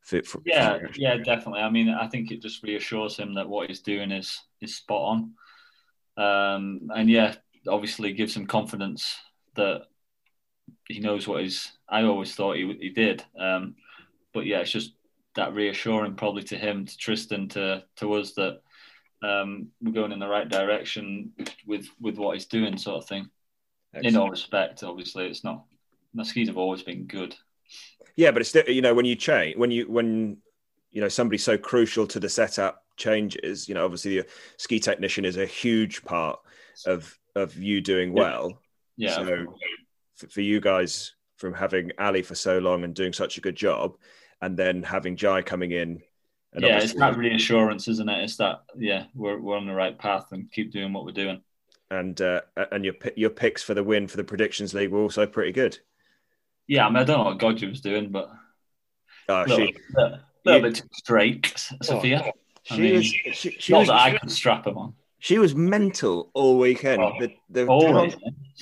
Fit 0.00 0.26
for 0.26 0.42
yeah, 0.44 0.78
yeah, 0.96 1.16
definitely. 1.16 1.62
I 1.62 1.70
mean, 1.70 1.88
I 1.88 2.06
think 2.08 2.30
it 2.30 2.42
just 2.42 2.62
reassures 2.62 3.16
him 3.16 3.34
that 3.34 3.48
what 3.48 3.68
he's 3.68 3.80
doing 3.80 4.10
is 4.10 4.38
is 4.60 4.76
spot 4.76 5.00
on. 5.00 5.32
Um, 6.16 6.90
and 6.94 7.08
yeah, 7.08 7.34
obviously 7.66 8.12
gives 8.12 8.36
him 8.36 8.46
confidence 8.46 9.16
that 9.56 9.82
he 10.88 11.00
knows 11.00 11.26
what 11.26 11.42
he's. 11.42 11.72
I 11.88 12.02
always 12.02 12.34
thought 12.34 12.56
he 12.56 12.76
he 12.80 12.90
did, 12.90 13.24
um, 13.38 13.76
but 14.34 14.44
yeah, 14.44 14.58
it's 14.58 14.70
just 14.70 14.92
that 15.36 15.54
reassuring 15.54 16.14
probably 16.14 16.42
to 16.44 16.56
him, 16.56 16.86
to 16.86 16.96
Tristan, 16.96 17.48
to 17.50 17.84
to 17.96 18.12
us 18.14 18.32
that 18.34 18.60
um, 19.22 19.68
we're 19.80 19.92
going 19.92 20.12
in 20.12 20.18
the 20.18 20.28
right 20.28 20.48
direction 20.48 21.32
with 21.66 21.86
with 22.00 22.16
what 22.16 22.34
he's 22.34 22.46
doing, 22.46 22.76
sort 22.76 23.02
of 23.02 23.08
thing. 23.08 23.28
Excellent. 23.94 24.14
In 24.14 24.20
all 24.20 24.30
respect, 24.30 24.82
obviously, 24.82 25.26
it's 25.26 25.44
not. 25.44 25.64
The 26.14 26.24
skis 26.24 26.48
have 26.48 26.58
always 26.58 26.82
been 26.82 27.06
good. 27.06 27.34
Yeah, 28.16 28.30
but 28.30 28.40
it's 28.40 28.50
still, 28.50 28.68
you 28.68 28.82
know 28.82 28.94
when 28.94 29.04
you 29.04 29.16
change 29.16 29.56
when 29.56 29.70
you 29.70 29.90
when 29.90 30.38
you 30.90 31.00
know 31.00 31.08
somebody 31.08 31.38
so 31.38 31.58
crucial 31.58 32.06
to 32.08 32.20
the 32.20 32.28
setup 32.28 32.84
changes. 32.96 33.68
You 33.68 33.74
know, 33.74 33.84
obviously 33.84 34.20
the 34.20 34.26
ski 34.56 34.78
technician 34.78 35.24
is 35.24 35.36
a 35.36 35.46
huge 35.46 36.04
part 36.04 36.38
of 36.86 37.18
of 37.34 37.56
you 37.56 37.80
doing 37.80 38.12
well. 38.12 38.60
Yeah. 38.96 39.16
So 39.16 39.46
for, 40.14 40.28
for 40.28 40.40
you 40.40 40.60
guys 40.60 41.14
from 41.36 41.52
having 41.54 41.90
Ali 41.98 42.22
for 42.22 42.36
so 42.36 42.58
long 42.58 42.84
and 42.84 42.94
doing 42.94 43.12
such 43.12 43.38
a 43.38 43.40
good 43.40 43.56
job, 43.56 43.96
and 44.44 44.58
then 44.58 44.82
having 44.82 45.16
Jai 45.16 45.40
coming 45.40 45.72
in. 45.72 46.02
yeah, 46.56 46.78
it's 46.78 46.94
that 46.94 47.16
reassurance, 47.16 47.88
isn't 47.88 48.08
it? 48.08 48.24
It's 48.24 48.36
that 48.36 48.64
yeah, 48.76 49.04
we're 49.14 49.40
we're 49.40 49.56
on 49.56 49.66
the 49.66 49.74
right 49.74 49.98
path 49.98 50.32
and 50.32 50.52
keep 50.52 50.70
doing 50.70 50.92
what 50.92 51.06
we're 51.06 51.12
doing. 51.12 51.40
And 51.90 52.20
uh, 52.20 52.42
and 52.70 52.84
your 52.84 52.94
your 53.16 53.30
picks 53.30 53.62
for 53.62 53.72
the 53.72 53.82
win 53.82 54.06
for 54.06 54.18
the 54.18 54.24
predictions 54.24 54.74
league 54.74 54.90
were 54.90 55.00
also 55.00 55.26
pretty 55.26 55.52
good. 55.52 55.78
Yeah, 56.66 56.86
I 56.86 56.90
mean 56.90 56.98
I 56.98 57.04
don't 57.04 57.18
know 57.18 57.24
what 57.24 57.38
Goggia 57.38 57.68
was 57.68 57.80
doing, 57.80 58.10
but 58.10 58.30
oh, 59.30 59.34
a 59.34 59.46
little, 59.46 59.56
she, 59.56 59.74
little, 59.96 60.18
little 60.44 60.62
bit 60.62 60.74
too 60.76 60.88
straight, 60.92 61.54
Sofia. 61.82 62.22
Oh, 62.26 62.30
she 62.64 62.74
I 62.74 62.78
mean, 62.78 62.94
was 62.96 63.06
she, 63.06 63.56
she 63.58 63.72
not 63.72 63.80
was, 63.80 63.88
that 63.88 64.00
I 64.00 64.18
can 64.18 64.28
strap 64.28 64.66
him 64.66 64.76
on. 64.76 64.94
She 65.20 65.38
was 65.38 65.54
mental 65.54 66.30
all 66.34 66.58
weekend. 66.58 67.02
Oh, 67.02 67.12
the 67.18 67.34
the, 67.48 67.64
down, 67.64 68.12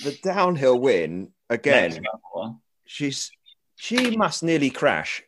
the 0.03 0.17
downhill 0.23 0.79
win 0.79 1.31
again. 1.49 2.01
She's 2.85 3.31
she 3.75 4.15
must 4.15 4.43
nearly 4.43 4.69
crash 4.69 5.23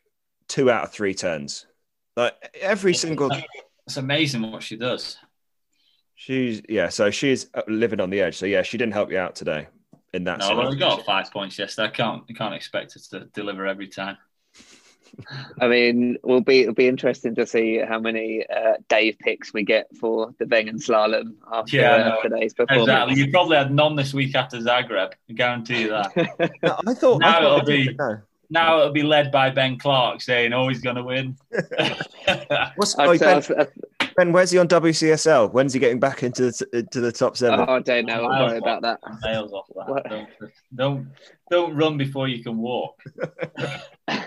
two 0.48 0.70
out 0.70 0.84
of 0.84 0.92
three 0.92 1.14
turns. 1.14 1.66
Like 2.16 2.34
every 2.60 2.94
single. 2.94 3.30
It's 3.86 3.96
amazing 3.96 4.50
what 4.50 4.62
she 4.62 4.76
does. 4.76 5.16
She's 6.14 6.62
yeah, 6.68 6.88
so 6.88 7.10
she's 7.10 7.46
uh, 7.54 7.62
living 7.68 8.00
on 8.00 8.10
the 8.10 8.20
edge. 8.20 8.36
So 8.36 8.46
yeah, 8.46 8.62
she 8.62 8.78
didn't 8.78 8.94
help 8.94 9.10
you 9.10 9.18
out 9.18 9.36
today 9.36 9.68
in 10.14 10.24
that. 10.24 10.38
No, 10.40 10.56
well, 10.56 10.70
we 10.70 10.76
got 10.76 11.04
five 11.04 11.30
points 11.30 11.58
yesterday. 11.58 11.88
I 11.88 11.90
can't, 11.90 12.22
I 12.28 12.32
can't 12.32 12.54
expect 12.54 12.94
her 12.94 13.00
to 13.10 13.26
deliver 13.26 13.66
every 13.66 13.88
time. 13.88 14.16
I 15.60 15.68
mean, 15.68 16.16
we'll 16.22 16.40
be 16.40 16.62
it'll 16.62 16.74
be 16.74 16.88
interesting 16.88 17.34
to 17.36 17.46
see 17.46 17.78
how 17.78 17.98
many 17.98 18.44
uh, 18.48 18.74
Dave 18.88 19.18
picks 19.18 19.52
we 19.52 19.62
get 19.62 19.94
for 19.96 20.34
the 20.38 20.46
Wengen 20.46 20.82
slalom 20.82 21.34
after 21.52 21.76
yeah, 21.76 21.92
uh, 21.92 22.22
today's 22.22 22.54
performance. 22.54 22.88
Exactly. 22.88 23.16
You 23.16 23.30
probably 23.30 23.56
had 23.56 23.72
none 23.72 23.94
this 23.94 24.12
week 24.12 24.34
after 24.34 24.58
Zagreb. 24.58 25.12
I 25.28 25.32
guarantee 25.32 25.82
you 25.82 25.88
that. 25.90 26.16
no, 26.62 26.76
I 26.86 26.94
thought 26.94 27.20
now 27.20 27.28
I 27.28 27.40
thought 27.40 27.68
it'll 27.68 27.94
be 27.94 27.96
now 28.50 28.78
it'll 28.78 28.92
be 28.92 29.02
led 29.02 29.30
by 29.30 29.50
Ben 29.50 29.78
Clark 29.78 30.20
saying, 30.20 30.52
"Oh, 30.52 30.68
he's 30.68 30.80
going 30.80 30.96
to 30.96 31.02
win." 31.02 31.36
What's 32.76 32.94
oh, 32.98 33.16
ben, 33.18 33.42
ben, 34.16 34.32
Where's 34.32 34.50
he 34.50 34.58
on 34.58 34.68
WCSL? 34.68 35.52
When's 35.52 35.72
he 35.72 35.80
getting 35.80 36.00
back 36.00 36.22
into 36.22 36.50
the, 36.50 36.68
into 36.72 37.00
the 37.00 37.12
top 37.12 37.36
seven? 37.36 37.60
Oh, 37.60 37.74
I 37.74 37.80
don't 37.80 38.06
know. 38.06 38.22
Don't 38.22 38.38
worry 38.38 38.58
about 38.58 38.82
that. 38.82 39.00
Nails 39.22 39.52
off 39.52 39.66
that. 39.74 40.08
Don't, 40.08 40.28
don't 40.74 41.08
don't 41.50 41.74
run 41.74 41.96
before 41.96 42.28
you 42.28 42.42
can 42.42 42.58
walk. 42.58 43.02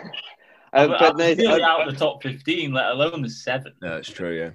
Um, 0.71 0.89
but 0.89 1.17
no, 1.17 1.25
really 1.25 1.63
out 1.63 1.87
of 1.87 1.91
the 1.91 1.99
top 1.99 2.21
fifteen, 2.21 2.71
let 2.71 2.91
alone 2.91 3.23
the 3.23 3.29
seven. 3.29 3.73
No, 3.81 3.95
that's 3.95 4.07
true. 4.07 4.37
Yeah, 4.37 4.51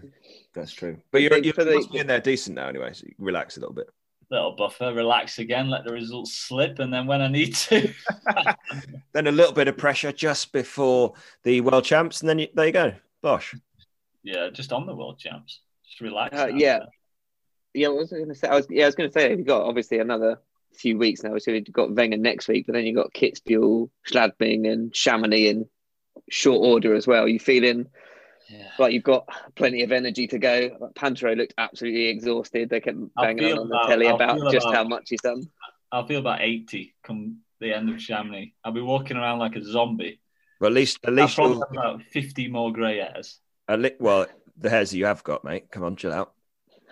that's 0.54 0.72
true. 0.72 0.96
But 1.10 1.22
you're 1.22 1.36
you're 1.38 1.52
the, 1.52 1.88
in 1.92 2.06
there 2.06 2.20
decent 2.20 2.54
now, 2.54 2.68
anyway. 2.68 2.92
So 2.92 3.08
relax 3.18 3.56
a 3.56 3.60
little 3.60 3.74
bit. 3.74 3.90
Little 4.34 4.56
buffer, 4.56 4.92
relax 4.92 5.38
again, 5.38 5.70
let 5.70 5.84
the 5.84 5.92
results 5.92 6.34
slip, 6.34 6.80
and 6.80 6.92
then 6.92 7.06
when 7.06 7.20
I 7.20 7.28
need 7.28 7.54
to, 7.54 7.94
then 9.12 9.28
a 9.28 9.30
little 9.30 9.52
bit 9.52 9.68
of 9.68 9.78
pressure 9.78 10.10
just 10.10 10.52
before 10.52 11.14
the 11.44 11.60
world 11.60 11.84
champs, 11.84 12.20
and 12.20 12.28
then 12.28 12.40
you, 12.40 12.48
there 12.52 12.66
you 12.66 12.72
go, 12.72 12.94
Bosh. 13.22 13.54
Yeah, 14.24 14.48
just 14.52 14.72
on 14.72 14.86
the 14.86 14.94
world 14.96 15.20
champs, 15.20 15.60
just 15.86 16.00
relax. 16.00 16.36
Uh, 16.36 16.48
yeah, 16.48 16.80
yeah. 17.74 17.86
What 17.86 17.98
was 17.98 18.12
I 18.12 18.16
going 18.16 18.30
to 18.30 18.34
say? 18.34 18.48
I 18.48 18.56
was 18.56 18.66
yeah, 18.68 18.82
I 18.82 18.86
was 18.86 18.96
going 18.96 19.08
to 19.08 19.14
say 19.14 19.30
you 19.30 19.44
got 19.44 19.62
obviously 19.62 20.00
another 20.00 20.40
few 20.72 20.98
weeks 20.98 21.22
now. 21.22 21.38
So 21.38 21.52
you've 21.52 21.70
got 21.70 21.90
Wengen 21.90 22.18
next 22.18 22.48
week, 22.48 22.66
but 22.66 22.72
then 22.72 22.86
you've 22.86 22.96
got 22.96 23.14
Kitzbühel, 23.14 23.88
Schladming, 24.10 24.68
and 24.68 24.92
Chamonix 24.92 25.48
in 25.48 25.68
short 26.28 26.66
order 26.66 26.92
as 26.96 27.06
well. 27.06 27.28
You 27.28 27.38
feeling 27.38 27.86
yeah. 28.48 28.68
like 28.78 28.92
you've 28.92 29.02
got 29.02 29.28
plenty 29.54 29.82
of 29.82 29.92
energy 29.92 30.26
to 30.28 30.38
go. 30.38 30.90
Pinturault 30.94 31.36
looked 31.36 31.54
absolutely 31.58 32.06
exhausted. 32.06 32.70
They 32.70 32.80
kept 32.80 32.98
banging 33.16 33.52
on, 33.52 33.58
on 33.58 33.68
the 33.68 33.84
telly 33.86 34.08
I'll 34.08 34.16
about 34.16 34.52
just 34.52 34.66
about, 34.66 34.74
how 34.74 34.84
much 34.84 35.06
he's 35.08 35.20
done. 35.20 35.42
I'll 35.92 36.06
feel 36.06 36.20
about 36.20 36.40
eighty 36.42 36.94
come 37.02 37.38
the 37.60 37.72
end 37.72 37.88
of 37.90 38.00
Chamonix. 38.00 38.52
I'll 38.64 38.72
be 38.72 38.80
walking 38.80 39.16
around 39.16 39.38
like 39.38 39.56
a 39.56 39.64
zombie. 39.64 40.20
Well, 40.60 40.68
at 40.68 40.74
least 40.74 40.98
at 41.04 41.12
least 41.12 41.38
I'll 41.38 41.46
probably 41.46 41.78
have 41.78 41.94
about 41.94 42.02
fifty 42.10 42.48
more 42.48 42.72
grey 42.72 42.98
hairs. 42.98 43.40
At 43.68 43.80
le- 43.80 43.90
well, 43.98 44.26
the 44.56 44.70
hairs 44.70 44.90
that 44.90 44.98
you 44.98 45.06
have 45.06 45.24
got, 45.24 45.44
mate. 45.44 45.70
Come 45.70 45.84
on, 45.84 45.96
chill 45.96 46.12
out. 46.12 46.32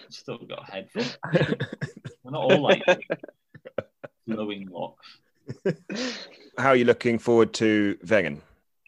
Still 0.09 0.39
got 0.39 0.69
a 0.69 0.73
head 0.73 0.91
full. 0.91 1.05
We're 2.23 2.33
not 2.33 2.53
all 2.53 2.63
like 2.63 2.83
glowing 4.29 4.69
locks. 4.69 5.19
How 6.59 6.71
are 6.71 6.77
you 6.77 6.85
looking 6.85 7.19
forward 7.19 7.53
to 7.55 7.97
Wengen? 8.05 8.41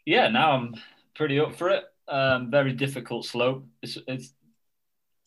yeah, 0.05 0.27
now 0.29 0.51
I'm 0.51 0.75
pretty 1.15 1.39
up 1.39 1.55
for 1.55 1.69
it. 1.69 1.83
Um, 2.07 2.51
very 2.51 2.73
difficult 2.73 3.25
slope. 3.25 3.65
It's, 3.81 3.97
it's 4.07 4.33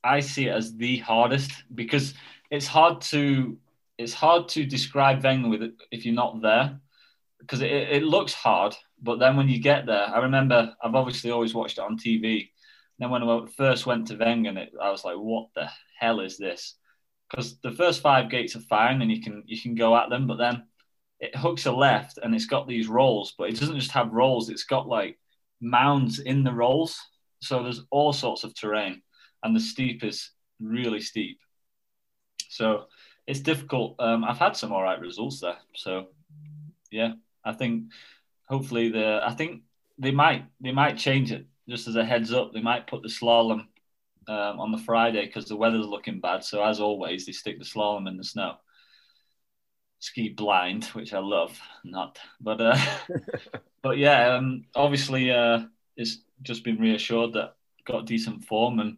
I 0.05 0.21
see 0.21 0.47
it 0.47 0.53
as 0.53 0.77
the 0.77 0.99
hardest 0.99 1.51
because 1.75 2.15
it's 2.51 2.67
hard 2.67 3.01
to 3.13 3.59
it's 3.99 4.15
hard 4.15 4.49
to 4.51 4.65
describe 4.65 5.23
Wengen 5.23 5.51
with 5.51 5.63
it 5.63 5.75
if 5.91 6.05
you're 6.05 6.15
not 6.15 6.41
there 6.41 6.81
because 7.41 7.63
it, 7.63 7.71
it 7.71 8.03
looks 8.03 8.33
hard, 8.33 8.75
but 9.03 9.19
then 9.19 9.37
when 9.37 9.49
you 9.49 9.61
get 9.61 9.87
there, 9.87 10.07
I 10.07 10.19
remember 10.19 10.75
I've 10.83 10.95
obviously 10.95 11.31
always 11.31 11.55
watched 11.55 11.79
it 11.79 11.85
on 11.85 11.99
TV. 11.99 12.51
Then 12.99 13.11
when 13.11 13.23
I 13.23 13.47
first 13.57 13.87
went 13.87 14.09
to 14.09 14.17
Wengen, 14.17 14.57
it, 14.57 14.73
I 14.81 14.91
was 14.91 15.05
like, 15.05 15.17
"What 15.17 15.49
the 15.55 15.69
hell 15.99 16.21
is 16.21 16.37
this?" 16.39 16.75
Because 17.31 17.59
the 17.61 17.73
first 17.73 18.01
five 18.03 18.31
gates 18.31 18.57
are 18.57 18.61
fine 18.61 19.03
and 19.03 19.11
you 19.11 19.21
can 19.23 19.43
you 19.47 19.61
can 19.61 19.75
go 19.75 19.97
at 19.97 20.11
them, 20.11 20.27
but 20.27 20.39
then 20.39 20.65
it 21.21 21.37
hooks 21.37 21.67
a 21.67 21.73
left 21.73 22.19
and 22.19 22.35
it's 22.35 22.47
got 22.47 22.69
these 22.69 22.89
rolls, 22.89 23.35
but 23.37 23.49
it 23.51 23.59
doesn't 23.59 23.79
just 23.79 23.93
have 23.93 24.13
rolls, 24.13 24.49
it's 24.51 24.65
got 24.65 24.89
like 24.89 25.19
mounds 25.61 26.19
in 26.19 26.45
the 26.45 26.53
rolls. 26.53 27.01
So 27.41 27.63
there's 27.63 27.85
all 27.91 28.13
sorts 28.13 28.45
of 28.45 28.55
terrain, 28.55 29.03
and 29.43 29.55
the 29.55 29.61
steep 29.61 30.05
is 30.05 30.31
really 30.61 31.01
steep. 31.01 31.39
So 32.49 32.87
it's 33.27 33.41
difficult. 33.41 33.97
Um, 33.99 34.25
I've 34.25 34.39
had 34.39 34.57
some 34.57 34.73
all 34.73 34.83
right 34.83 35.01
results 35.01 35.41
there. 35.41 35.59
So 35.75 36.07
yeah, 36.91 37.13
I 37.45 37.53
think 37.53 37.93
hopefully 38.49 38.91
the 38.91 39.21
I 39.25 39.35
think 39.35 39.63
they 39.99 40.11
might 40.11 40.47
they 40.61 40.73
might 40.73 40.99
change 40.99 41.33
it 41.33 41.47
just 41.69 41.89
as 41.89 41.97
a 41.97 42.05
heads 42.05 42.33
up. 42.33 42.53
They 42.53 42.63
might 42.63 42.87
put 42.87 43.03
the 43.03 43.09
slalom 43.09 43.67
um, 44.27 44.61
on 44.61 44.73
the 44.73 44.79
Friday 44.79 45.27
because 45.27 45.47
the 45.47 45.57
weather's 45.57 45.87
looking 45.87 46.21
bad. 46.21 46.45
So 46.45 46.63
as 46.63 46.81
always, 46.81 47.27
they 47.27 47.33
stick 47.33 47.59
the 47.59 47.65
slalom 47.65 48.09
in 48.09 48.17
the 48.17 48.25
snow 48.25 48.57
ski 50.01 50.29
blind, 50.31 50.85
which 50.87 51.13
I 51.13 51.19
love. 51.19 51.59
Not, 51.85 52.19
but 52.41 52.61
uh, 52.61 52.79
but 53.83 53.99
yeah, 53.99 54.35
um, 54.35 54.65
obviously 54.75 55.31
uh, 55.31 55.61
it's 55.97 56.19
just 56.43 56.65
been 56.65 56.79
reassured 56.79 57.33
that 57.35 57.55
got 57.87 58.07
decent 58.07 58.45
form 58.45 58.81
and 58.81 58.97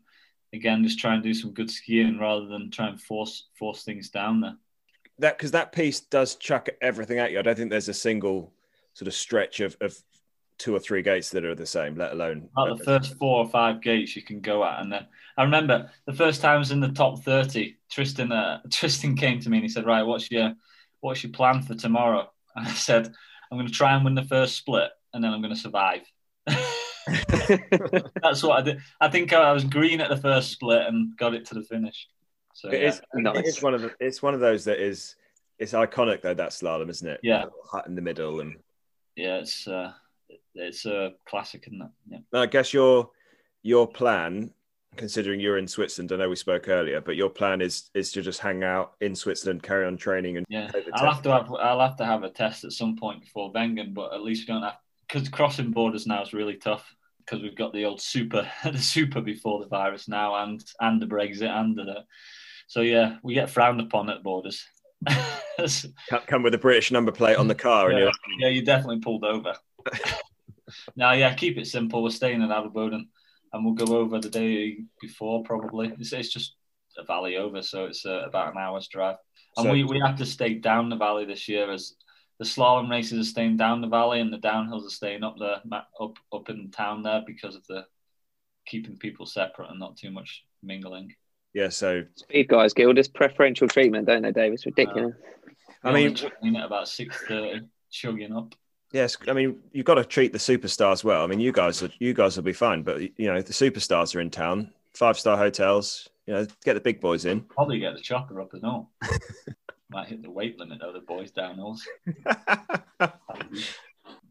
again 0.53 0.83
just 0.83 0.99
try 0.99 1.15
and 1.15 1.23
do 1.23 1.33
some 1.33 1.53
good 1.53 1.71
skiing 1.71 2.19
rather 2.19 2.47
than 2.47 2.71
try 2.71 2.89
and 2.89 3.01
force 3.01 3.49
force 3.59 3.85
things 3.85 4.11
down 4.11 4.41
there. 4.41 4.57
That 5.19 5.39
because 5.39 5.53
that 5.53 5.73
piece 5.73 6.01
does 6.01 6.37
chuck 6.37 6.69
everything 6.81 7.19
at 7.19 7.31
you. 7.31 7.39
I 7.39 7.43
don't 7.43 7.57
think 7.57 7.71
there's 7.71 7.89
a 7.89 7.95
single 7.95 8.53
sort 8.95 9.09
of 9.09 9.15
stretch 9.15 9.61
of, 9.61 9.77
of 9.81 9.97
two 10.59 10.75
or 10.75 10.79
three 10.79 11.03
gates 11.03 11.31
that 11.31 11.45
are 11.45 11.55
the 11.55 11.67
same, 11.67 11.97
let 11.97 12.13
alone 12.13 12.49
About 12.57 12.79
the 12.79 12.85
first 12.85 13.17
four 13.19 13.39
or 13.39 13.49
five 13.49 13.81
gates 13.81 14.15
you 14.15 14.23
can 14.23 14.41
go 14.41 14.65
at. 14.65 14.81
And 14.81 14.93
then 14.93 15.07
I 15.37 15.43
remember 15.43 15.91
the 16.07 16.13
first 16.13 16.43
time 16.43 16.57
I 16.57 16.59
was 16.59 16.71
in 16.71 16.81
the 16.81 16.89
top 16.89 17.23
thirty, 17.23 17.77
Tristan 17.91 18.33
uh, 18.33 18.61
Tristan 18.71 19.17
came 19.17 19.41
to 19.41 19.51
me 19.51 19.59
and 19.59 19.65
he 19.65 19.69
said, 19.69 19.87
"Right, 19.87 20.03
what's 20.03 20.31
your 20.31 20.55
what's 21.01 21.23
your 21.23 21.33
plan 21.33 21.63
for 21.63 21.75
tomorrow? 21.75 22.31
And 22.57 22.67
I 22.67 22.73
said, 22.73 23.13
I'm 23.51 23.59
going 23.59 23.67
to 23.67 23.73
try 23.73 23.95
and 23.95 24.05
win 24.05 24.15
the 24.15 24.25
first 24.25 24.57
split 24.57 24.91
and 25.13 25.23
then 25.23 25.33
I'm 25.33 25.41
going 25.41 25.55
to 25.55 25.61
survive. 25.61 26.03
That's 26.47 28.43
what 28.43 28.59
I 28.59 28.63
did. 28.63 28.81
I 29.01 29.09
think 29.09 29.33
I 29.33 29.53
was 29.53 29.65
green 29.65 30.01
at 30.01 30.09
the 30.09 30.17
first 30.17 30.53
split 30.53 30.87
and 30.87 31.17
got 31.17 31.35
it 31.35 31.47
to 31.47 31.55
the 31.55 31.63
finish. 31.63 32.09
So 32.55 32.69
it 32.69 32.83
yeah. 32.83 32.89
is, 32.89 33.01
nice. 33.15 33.39
It's 33.39 33.63
one 33.63 33.75
of 33.75 33.83
the, 33.83 33.95
it's 34.01 34.23
one 34.23 34.35
of 34.35 34.41
those 34.41 34.65
that 34.65 34.79
is 34.79 35.17
it's 35.59 35.73
iconic 35.73 36.23
though 36.23 36.35
that 36.35 36.51
slalom, 36.51 36.91
isn't 36.91 37.09
it? 37.09 37.21
Yeah, 37.23 37.45
hut 37.65 37.87
in 37.87 37.95
the 37.95 38.03
middle 38.03 38.41
and 38.41 38.57
yeah, 39.17 39.37
it's 39.37 39.69
uh, 39.69 39.93
it's 40.55 40.87
a 40.87 41.13
classic, 41.27 41.65
isn't 41.67 41.83
it? 41.83 42.23
Yeah. 42.33 42.41
I 42.41 42.47
guess 42.47 42.73
your 42.73 43.11
your 43.63 43.87
plan 43.87 44.53
considering 44.97 45.41
you're 45.41 45.59
in 45.59 45.69
Switzerland. 45.69 46.13
I 46.13 46.17
know 46.17 46.29
we 46.29 46.37
spoke 46.37 46.69
earlier, 46.69 47.01
but 47.01 47.17
your 47.17 47.31
plan 47.31 47.61
is 47.61 47.91
is 47.95 48.13
to 48.13 48.23
just 48.23 48.41
hang 48.41 48.65
out 48.65 48.95
in 49.01 49.15
Switzerland, 49.15 49.63
carry 49.63 49.87
on 49.87 49.97
training, 49.97 50.37
and 50.37 50.47
yeah. 50.49 50.71
I'll 50.95 51.13
have 51.13 51.23
to 51.23 51.33
have 51.33 51.53
I'll 51.53 51.81
have 51.81 51.97
to 51.97 52.05
have 52.05 52.23
a 52.23 52.31
test 52.31 52.65
at 52.65 52.73
some 52.73 52.97
point 52.97 53.21
before 53.21 53.53
Wengen, 53.53 53.95
but 53.95 54.13
at 54.13 54.23
least 54.23 54.49
we 54.49 54.55
don't 54.55 54.63
have 54.63 54.79
because 55.07 55.29
crossing 55.29 55.71
borders 55.71 56.07
now 56.07 56.23
is 56.23 56.33
really 56.33 56.57
tough 56.57 56.95
because 57.19 57.43
we've 57.43 57.57
got 57.57 57.73
the 57.73 57.85
old 57.85 58.01
super 58.01 58.49
the 58.65 58.79
super 58.79 59.21
before 59.21 59.61
the 59.61 59.69
virus 59.69 60.09
now 60.09 60.35
and 60.45 60.65
and 60.81 61.01
the 61.01 61.07
Brexit 61.07 61.51
and 61.51 61.77
the 61.77 62.05
so 62.67 62.81
yeah 62.81 63.17
we 63.23 63.35
get 63.35 63.51
frowned 63.51 63.81
upon 63.81 64.11
at 64.11 64.23
borders. 64.23 64.67
Come 66.27 66.43
with 66.43 66.55
a 66.55 66.59
British 66.59 66.91
number 66.91 67.13
plate 67.13 67.37
on 67.37 67.49
the 67.49 67.55
car, 67.55 67.87
yeah, 67.87 67.91
and 67.91 67.99
you're 67.99 68.07
like, 68.07 68.17
yeah, 68.39 68.49
you 68.49 68.65
definitely 68.65 69.01
pulled 69.01 69.25
over. 69.25 69.55
now, 70.97 71.13
yeah, 71.13 71.35
keep 71.35 71.59
it 71.59 71.67
simple. 71.67 72.03
We're 72.03 72.11
staying 72.11 72.43
in 72.43 72.49
Adelboden, 72.49 73.09
and 73.53 73.65
we'll 73.65 73.75
go 73.75 73.97
over 73.97 74.19
the 74.19 74.31
day 74.31 74.79
before 75.01 75.43
probably. 75.43 75.93
It's, 75.99 76.13
it's 76.13 76.33
just 76.33 76.55
a 76.99 77.05
valley 77.05 77.37
over, 77.37 77.63
so 77.63 77.87
it's 77.87 78.05
uh, 78.07 78.23
about 78.27 78.53
an 78.53 78.59
hour's 78.59 78.89
drive. 78.89 79.17
And 79.57 79.65
so, 79.65 79.73
we, 79.73 79.85
we 79.85 80.01
have 80.05 80.17
to 80.19 80.27
stay 80.27 80.55
down 80.55 80.89
the 80.89 80.97
valley 80.97 81.25
this 81.25 81.49
year 81.49 81.71
as 81.71 81.95
the 82.39 82.45
slalom 82.45 82.91
races 82.91 83.19
are 83.19 83.31
staying 83.31 83.57
down 83.57 83.81
the 83.81 83.89
valley 83.89 84.21
and 84.21 84.33
the 84.33 84.39
downhills 84.39 84.87
are 84.87 84.91
staying 84.91 85.23
up 85.23 85.37
there, 85.39 85.61
up 86.01 86.17
up 86.33 86.49
in 86.49 86.71
town 86.71 87.03
there 87.03 87.23
because 87.27 87.55
of 87.55 87.67
the 87.67 87.85
keeping 88.67 88.97
people 88.97 89.27
separate 89.27 89.71
and 89.71 89.79
not 89.79 89.97
too 89.97 90.11
much 90.11 90.45
mingling. 90.63 91.13
Yeah, 91.53 91.69
so 91.69 92.05
speed 92.15 92.49
guys 92.49 92.73
get 92.73 92.87
all 92.87 92.95
this 92.95 93.09
preferential 93.09 93.67
treatment, 93.67 94.07
don't 94.07 94.23
they, 94.23 94.33
Dave? 94.33 94.53
It's 94.53 94.67
ridiculous. 94.67 95.15
Uh, 95.85 95.89
I 95.89 95.93
mean, 95.93 96.17
at 96.57 96.65
about 96.65 96.89
six 96.89 97.17
thirty, 97.27 97.63
chugging 97.91 98.33
up. 98.33 98.55
Yes, 98.93 99.17
I 99.29 99.33
mean 99.33 99.59
you've 99.73 99.87
got 99.87 99.95
to 99.95 100.05
treat 100.05 100.33
the 100.33 100.39
superstars 100.39 101.05
well. 101.05 101.23
I 101.23 101.27
mean, 101.27 101.41
you 101.41 101.53
guys, 101.53 101.83
are, 101.83 101.91
you 101.99 102.13
guys 102.13 102.37
will 102.37 102.43
be 102.43 102.53
fine, 102.53 102.83
but 102.83 103.01
you 103.01 103.33
know 103.33 103.41
the 103.41 103.53
superstars 103.53 104.15
are 104.15 104.21
in 104.21 104.31
town, 104.31 104.73
five 104.95 105.19
star 105.19 105.37
hotels. 105.37 106.09
You 106.27 106.35
know, 106.35 106.47
get 106.65 106.75
the 106.75 106.81
big 106.81 107.01
boys 107.01 107.25
in. 107.25 107.43
Probably 107.43 107.79
get 107.79 107.95
the 107.95 108.01
chopper 108.01 108.41
up 108.41 108.55
and 108.55 108.65
all. 108.65 108.91
Might 109.91 110.09
hit 110.09 110.23
the 110.23 110.31
weight 110.31 110.59
limit 110.59 110.79
though. 110.81 110.93
The 110.93 111.01
boys 111.01 111.31
down 111.31 111.57
hills. 111.57 111.87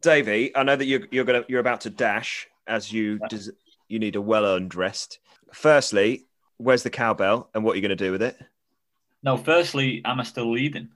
Davey, 0.00 0.56
I 0.56 0.62
know 0.62 0.76
that 0.76 0.86
you're 0.86 1.06
you're 1.10 1.24
gonna 1.24 1.44
you're 1.48 1.60
about 1.60 1.82
to 1.82 1.90
dash 1.90 2.48
as 2.66 2.92
you 2.92 3.18
des- 3.28 3.52
you 3.88 3.98
need 3.98 4.16
a 4.16 4.20
well 4.20 4.46
earned 4.46 4.74
rest. 4.74 5.18
Firstly, 5.52 6.26
where's 6.56 6.82
the 6.82 6.90
cowbell 6.90 7.50
and 7.54 7.64
what 7.64 7.72
are 7.72 7.76
you 7.76 7.82
going 7.82 7.90
to 7.90 7.96
do 7.96 8.12
with 8.12 8.22
it? 8.22 8.38
No, 9.22 9.36
firstly, 9.36 10.02
am 10.04 10.20
I 10.20 10.22
still 10.22 10.50
leading? 10.50 10.88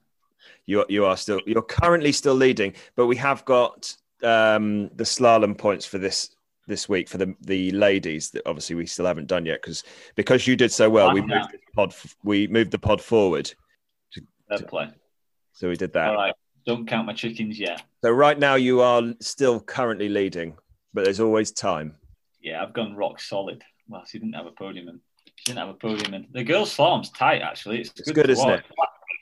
You 0.66 0.84
you 0.88 1.04
are 1.04 1.16
still 1.16 1.40
you're 1.46 1.62
currently 1.62 2.12
still 2.12 2.34
leading, 2.34 2.74
but 2.96 3.06
we 3.06 3.16
have 3.16 3.44
got 3.44 3.94
um, 4.22 4.88
the 4.94 5.04
slalom 5.04 5.56
points 5.56 5.86
for 5.86 5.98
this 5.98 6.34
this 6.66 6.88
week 6.88 7.08
for 7.08 7.18
the 7.18 7.34
the 7.42 7.70
ladies 7.72 8.30
that 8.30 8.42
obviously 8.46 8.76
we 8.76 8.86
still 8.86 9.06
haven't 9.06 9.26
done 9.26 9.44
yet 9.44 9.60
because 9.60 9.84
because 10.14 10.46
you 10.46 10.56
did 10.56 10.72
so 10.72 10.88
well 10.88 11.12
we 11.12 11.20
moved 11.20 11.52
the 11.52 11.58
pod 11.74 11.94
we 12.22 12.46
moved 12.46 12.70
the 12.70 12.78
pod 12.78 13.00
forward. 13.00 13.52
Fair 14.48 14.58
play. 14.66 14.88
So 15.52 15.68
we 15.68 15.76
did 15.76 15.92
that. 15.92 16.08
All 16.08 16.16
right, 16.16 16.34
don't 16.66 16.86
count 16.86 17.06
my 17.06 17.12
chickens 17.12 17.58
yet. 17.58 17.82
So 18.02 18.10
right 18.10 18.38
now 18.38 18.54
you 18.54 18.80
are 18.80 19.02
still 19.20 19.60
currently 19.60 20.08
leading, 20.08 20.56
but 20.92 21.04
there's 21.04 21.20
always 21.20 21.52
time. 21.52 21.96
Yeah, 22.40 22.62
I've 22.62 22.72
gone 22.72 22.94
rock 22.94 23.20
solid. 23.20 23.62
Well, 23.88 24.04
she 24.06 24.18
didn't 24.18 24.34
have 24.34 24.46
a 24.46 24.50
podium 24.50 24.88
in. 24.88 25.00
She 25.36 25.44
didn't 25.46 25.58
have 25.58 25.68
a 25.68 25.74
podium 25.74 26.14
in. 26.14 26.26
The 26.32 26.44
girls' 26.44 26.74
slalom's 26.74 27.10
tight 27.10 27.42
actually. 27.42 27.80
It's, 27.80 27.90
it's 27.96 28.10
good, 28.10 28.26
good 28.26 28.30
isn't 28.30 28.50
it? 28.50 28.64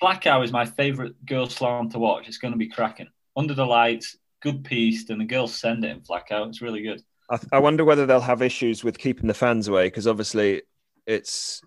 Flachau 0.03 0.43
is 0.43 0.51
my 0.51 0.65
favourite 0.65 1.13
girls' 1.25 1.57
slalom 1.57 1.91
to 1.93 1.99
watch. 1.99 2.27
It's 2.27 2.39
going 2.39 2.53
to 2.53 2.59
be 2.59 2.69
cracking. 2.69 3.07
Under 3.37 3.55
the 3.55 3.65
lights, 3.65 4.17
good 4.41 4.65
piece, 4.65 5.09
and 5.11 5.21
the 5.21 5.25
girls 5.25 5.55
send 5.55 5.85
it 5.85 5.91
in 5.91 6.01
Flachau. 6.01 6.49
It's 6.49 6.61
really 6.61 6.83
good. 6.83 7.01
I, 7.31 7.39
I 7.53 7.59
wonder 7.61 7.85
whether 7.85 8.05
they'll 8.05 8.21
have 8.21 8.43
issues 8.43 8.83
with 8.83 8.99
keeping 8.99 9.29
the 9.29 9.35
fans 9.35 9.69
away 9.69 9.87
because 9.87 10.09
obviously 10.09 10.63
it's 11.07 11.63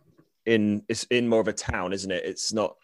in 0.45 0.83
it's 0.89 1.05
in 1.05 1.29
more 1.29 1.39
of 1.39 1.47
a 1.47 1.53
town, 1.53 1.93
isn't 1.93 2.11
it? 2.11 2.25
It's 2.25 2.51
not. 2.51 2.75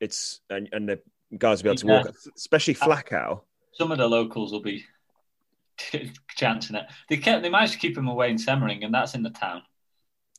It's 0.00 0.40
and, 0.48 0.68
and 0.72 0.88
the 0.88 1.00
guys 1.36 1.58
will 1.58 1.64
be 1.64 1.70
able 1.70 1.78
to 1.78 1.86
yeah. 1.86 2.02
walk, 2.04 2.14
especially 2.36 2.74
Flachau. 2.74 3.40
Some 3.72 3.90
of 3.90 3.98
the 3.98 4.08
locals 4.08 4.52
will 4.52 4.62
be 4.62 4.84
chancing 6.36 6.76
it. 6.76 6.84
They 7.08 7.16
kept 7.16 7.42
they 7.42 7.48
managed 7.48 7.72
to 7.74 7.78
keep 7.80 7.96
them 7.96 8.08
away 8.08 8.30
in 8.30 8.38
Semmering, 8.38 8.84
and 8.84 8.94
that's 8.94 9.14
in 9.14 9.24
the 9.24 9.30
town. 9.30 9.62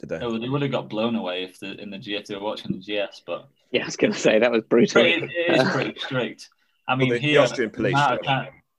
Did 0.03 0.09
they? 0.09 0.37
they 0.37 0.49
would 0.49 0.61
have 0.61 0.71
got 0.71 0.89
blown 0.89 1.15
away 1.15 1.43
if 1.43 1.59
the 1.59 1.79
in 1.81 1.89
the 1.89 1.97
GS 1.97 2.27
they 2.27 2.35
were 2.35 2.41
watching 2.41 2.73
the 2.73 2.79
GS, 2.79 3.21
but 3.25 3.47
yeah, 3.71 3.83
I 3.83 3.85
was 3.85 3.95
going 3.95 4.11
to 4.11 4.19
say 4.19 4.37
that 4.37 4.51
was 4.51 4.63
brutal. 4.63 5.01
It, 5.01 5.23
it 5.23 5.61
is 5.61 5.69
pretty 5.69 5.97
strict. 5.99 6.49
I 6.89 6.97
mean, 6.97 7.07
well, 7.07 7.17
the, 7.17 7.25
here, 7.25 7.39
the 7.39 7.43
Austrian 7.43 7.71
police. 7.71 7.95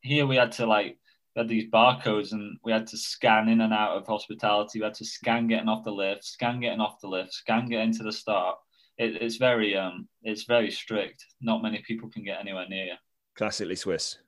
Here 0.03 0.27
we 0.27 0.37
had 0.37 0.53
to 0.53 0.67
like 0.67 0.99
we 1.35 1.41
had 1.41 1.49
these 1.49 1.71
barcodes 1.71 2.33
and 2.33 2.59
we 2.63 2.73
had 2.73 2.87
to 2.89 2.99
scan 2.99 3.49
in 3.49 3.63
and 3.63 3.73
out 3.73 3.97
of 3.97 4.07
hospitality. 4.07 4.81
We 4.81 4.85
had 4.85 4.93
to 4.95 5.07
scan 5.07 5.47
getting 5.47 5.67
off 5.67 5.83
the 5.83 5.93
lift, 5.93 6.25
scan 6.25 6.61
getting 6.61 6.81
off 6.81 7.01
the 7.01 7.09
lift, 7.09 7.33
scan 7.33 7.71
getting 7.71 7.95
to 7.95 8.03
the 8.03 8.13
start. 8.13 8.59
It, 8.99 9.23
it's 9.23 9.37
very 9.37 9.75
um, 9.75 10.07
it's 10.25 10.45
very 10.45 10.71
strict. 10.71 11.25
Not 11.41 11.63
many 11.63 11.83
people 11.87 12.11
can 12.11 12.23
get 12.23 12.39
anywhere 12.39 12.69
near 12.69 12.85
you. 12.85 12.95
Classically 13.35 13.77
Swiss. 13.77 14.19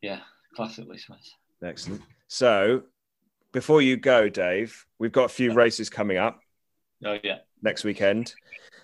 Yeah, 0.00 0.20
classically 0.56 0.96
Swiss. 0.96 1.30
Excellent. 1.62 2.00
So, 2.28 2.84
before 3.52 3.82
you 3.82 3.96
go, 3.96 4.28
Dave, 4.28 4.86
we've 4.98 5.12
got 5.12 5.24
a 5.24 5.28
few 5.28 5.52
races 5.52 5.90
coming 5.90 6.16
up. 6.16 6.40
Oh 7.04 7.18
yeah. 7.22 7.38
Next 7.62 7.84
weekend 7.84 8.34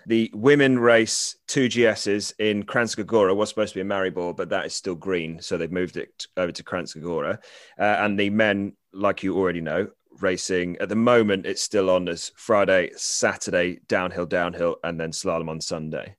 the 0.05 0.29
women 0.33 0.77
race 0.77 1.35
two 1.47 1.67
GSs 1.67 2.33
in 2.39 2.63
Kranjska 2.63 3.05
Gora 3.05 3.33
was 3.33 3.49
supposed 3.49 3.73
to 3.73 3.77
be 3.77 3.81
a 3.81 3.85
Maribor, 3.85 4.35
but 4.35 4.49
that 4.49 4.65
is 4.65 4.73
still 4.73 4.95
green, 4.95 5.41
so 5.41 5.57
they've 5.57 5.71
moved 5.71 5.97
it 5.97 6.27
over 6.37 6.51
to 6.51 6.63
Kranjska 6.63 7.01
Gora. 7.01 7.39
Uh, 7.79 7.83
and 7.99 8.19
the 8.19 8.29
men, 8.29 8.73
like 8.93 9.23
you 9.23 9.35
already 9.37 9.61
know, 9.61 9.87
racing 10.21 10.77
at 10.79 10.87
the 10.87 10.95
moment 10.95 11.45
it's 11.45 11.61
still 11.61 11.89
on 11.89 12.07
as 12.07 12.31
Friday, 12.37 12.89
Saturday, 12.95 13.79
downhill, 13.87 14.25
downhill, 14.25 14.77
and 14.83 14.99
then 14.99 15.11
slalom 15.11 15.49
on 15.49 15.59
Sunday. 15.59 16.15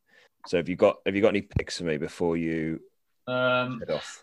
So 0.47 0.57
have 0.57 0.69
you 0.69 0.77
got 0.77 0.97
have 1.07 1.15
you 1.15 1.23
got 1.23 1.29
any 1.29 1.43
picks 1.43 1.79
for 1.79 1.85
me 1.85 1.97
before 1.97 2.37
you 2.37 2.81
um, 3.27 3.81
head 3.81 3.91
off? 3.91 4.23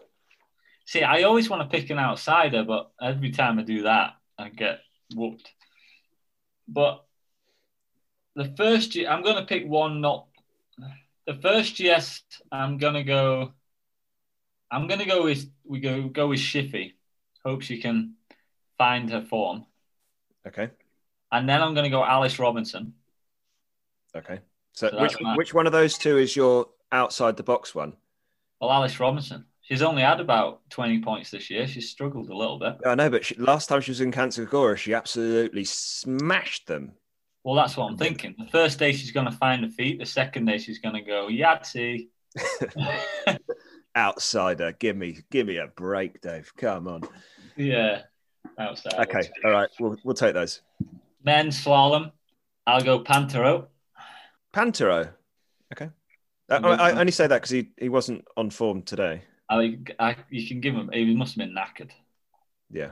See, 0.86 1.02
I 1.02 1.24
always 1.24 1.50
want 1.50 1.70
to 1.70 1.78
pick 1.78 1.90
an 1.90 2.00
outsider, 2.00 2.64
but 2.64 2.92
every 3.02 3.32
time 3.32 3.60
I 3.60 3.64
do 3.64 3.84
that, 3.84 4.16
I 4.38 4.50
get 4.50 4.80
whooped. 5.16 5.50
But 6.68 7.06
the 8.36 8.54
first 8.58 8.98
i 8.98 9.06
I'm 9.06 9.24
going 9.24 9.38
to 9.38 9.46
pick 9.46 9.68
one 9.68 10.02
not 10.02 10.28
the 11.28 11.36
first 11.36 11.80
yes 11.80 12.24
I'm 12.52 12.78
going 12.78 12.96
to 12.96 13.04
go 13.04 13.54
I'm 14.72 14.88
going 14.88 15.00
to 15.00 15.06
go 15.06 15.24
with 15.24 15.50
we 15.64 15.80
go 15.80 16.08
go 16.08 16.28
with 16.28 16.40
Shiffy. 16.40 16.94
Hope 17.46 17.62
she 17.62 17.80
can 17.80 18.16
find 18.78 19.10
her 19.12 19.22
form. 19.22 19.66
Okay. 20.48 20.72
And 21.32 21.48
then 21.48 21.62
I'm 21.62 21.74
going 21.74 21.84
to 21.84 21.90
go 21.90 22.04
Alice 22.04 22.40
Robinson. 22.40 22.94
Okay. 24.16 24.40
So, 24.74 24.90
so 24.90 25.02
which 25.02 25.22
my... 25.22 25.36
which 25.36 25.54
one 25.54 25.68
of 25.68 25.74
those 25.74 25.98
two 25.98 26.18
is 26.18 26.36
your 26.36 26.70
outside 26.92 27.38
the 27.38 27.44
box 27.44 27.76
one? 27.76 27.94
Well, 28.60 28.72
Alice 28.72 29.00
Robinson. 29.00 29.46
She's 29.64 29.82
only 29.82 30.02
had 30.02 30.20
about 30.20 30.62
20 30.72 31.00
points 31.02 31.32
this 31.32 31.50
year. 31.50 31.66
She's 31.68 31.90
struggled 31.90 32.30
a 32.30 32.36
little 32.36 32.60
bit. 32.60 32.76
I 32.86 32.96
know, 32.96 33.10
but 33.10 33.26
she, 33.26 33.36
last 33.36 33.68
time 33.68 33.80
she 33.80 33.92
was 33.92 34.02
in 34.02 34.12
Kranjska 34.12 34.50
Gora, 34.50 34.78
she 34.78 34.94
absolutely 34.94 35.64
smashed 35.64 36.68
them. 36.68 36.92
Well, 37.46 37.56
that's 37.56 37.78
what 37.78 37.90
I'm 37.90 37.98
thinking. 37.98 38.36
The 38.38 38.48
first 38.52 38.78
day 38.78 38.92
she's 38.92 39.12
going 39.12 39.26
to 39.26 39.32
find 39.32 39.64
the 39.64 39.70
feet. 39.70 40.00
The 40.00 40.06
second 40.06 40.46
day 40.46 40.58
she's 40.58 40.80
going 40.80 40.96
to 40.96 41.02
go 41.02 41.28
Yahtzee. 41.28 42.10
Outsider, 43.96 44.74
give 44.74 44.98
me, 44.98 45.20
give 45.32 45.48
me 45.48 45.58
a 45.58 45.68
break, 45.68 46.20
Dave. 46.20 46.52
Come 46.58 46.88
on. 46.88 47.04
Yeah, 47.56 48.02
outsider. 48.60 49.02
Okay, 49.02 49.30
all 49.46 49.52
right. 49.52 49.70
We'll 49.80 49.98
we'll 50.04 50.16
take 50.16 50.34
those. 50.34 50.62
Men 51.24 51.50
slalom. 51.50 52.12
I'll 52.66 52.82
go 52.82 53.04
Pinturault. 53.04 53.68
Pinturault. 54.52 55.10
Okay. 55.72 55.90
I, 56.50 56.58
I, 56.58 57.00
only 57.00 57.12
say 57.12 57.28
that 57.28 57.36
because 57.36 57.52
he, 57.52 57.70
he 57.78 57.90
wasn't 57.90 58.26
on 58.36 58.50
form 58.50 58.82
today. 58.82 59.24
Oh, 59.54 59.60
I, 59.60 59.78
I 60.00 60.16
you 60.32 60.48
can 60.48 60.62
give 60.62 60.74
him. 60.74 60.90
He 60.92 61.16
must 61.16 61.36
have 61.36 61.46
been 61.46 61.56
knackered. 61.56 61.92
Yeah. 62.72 62.92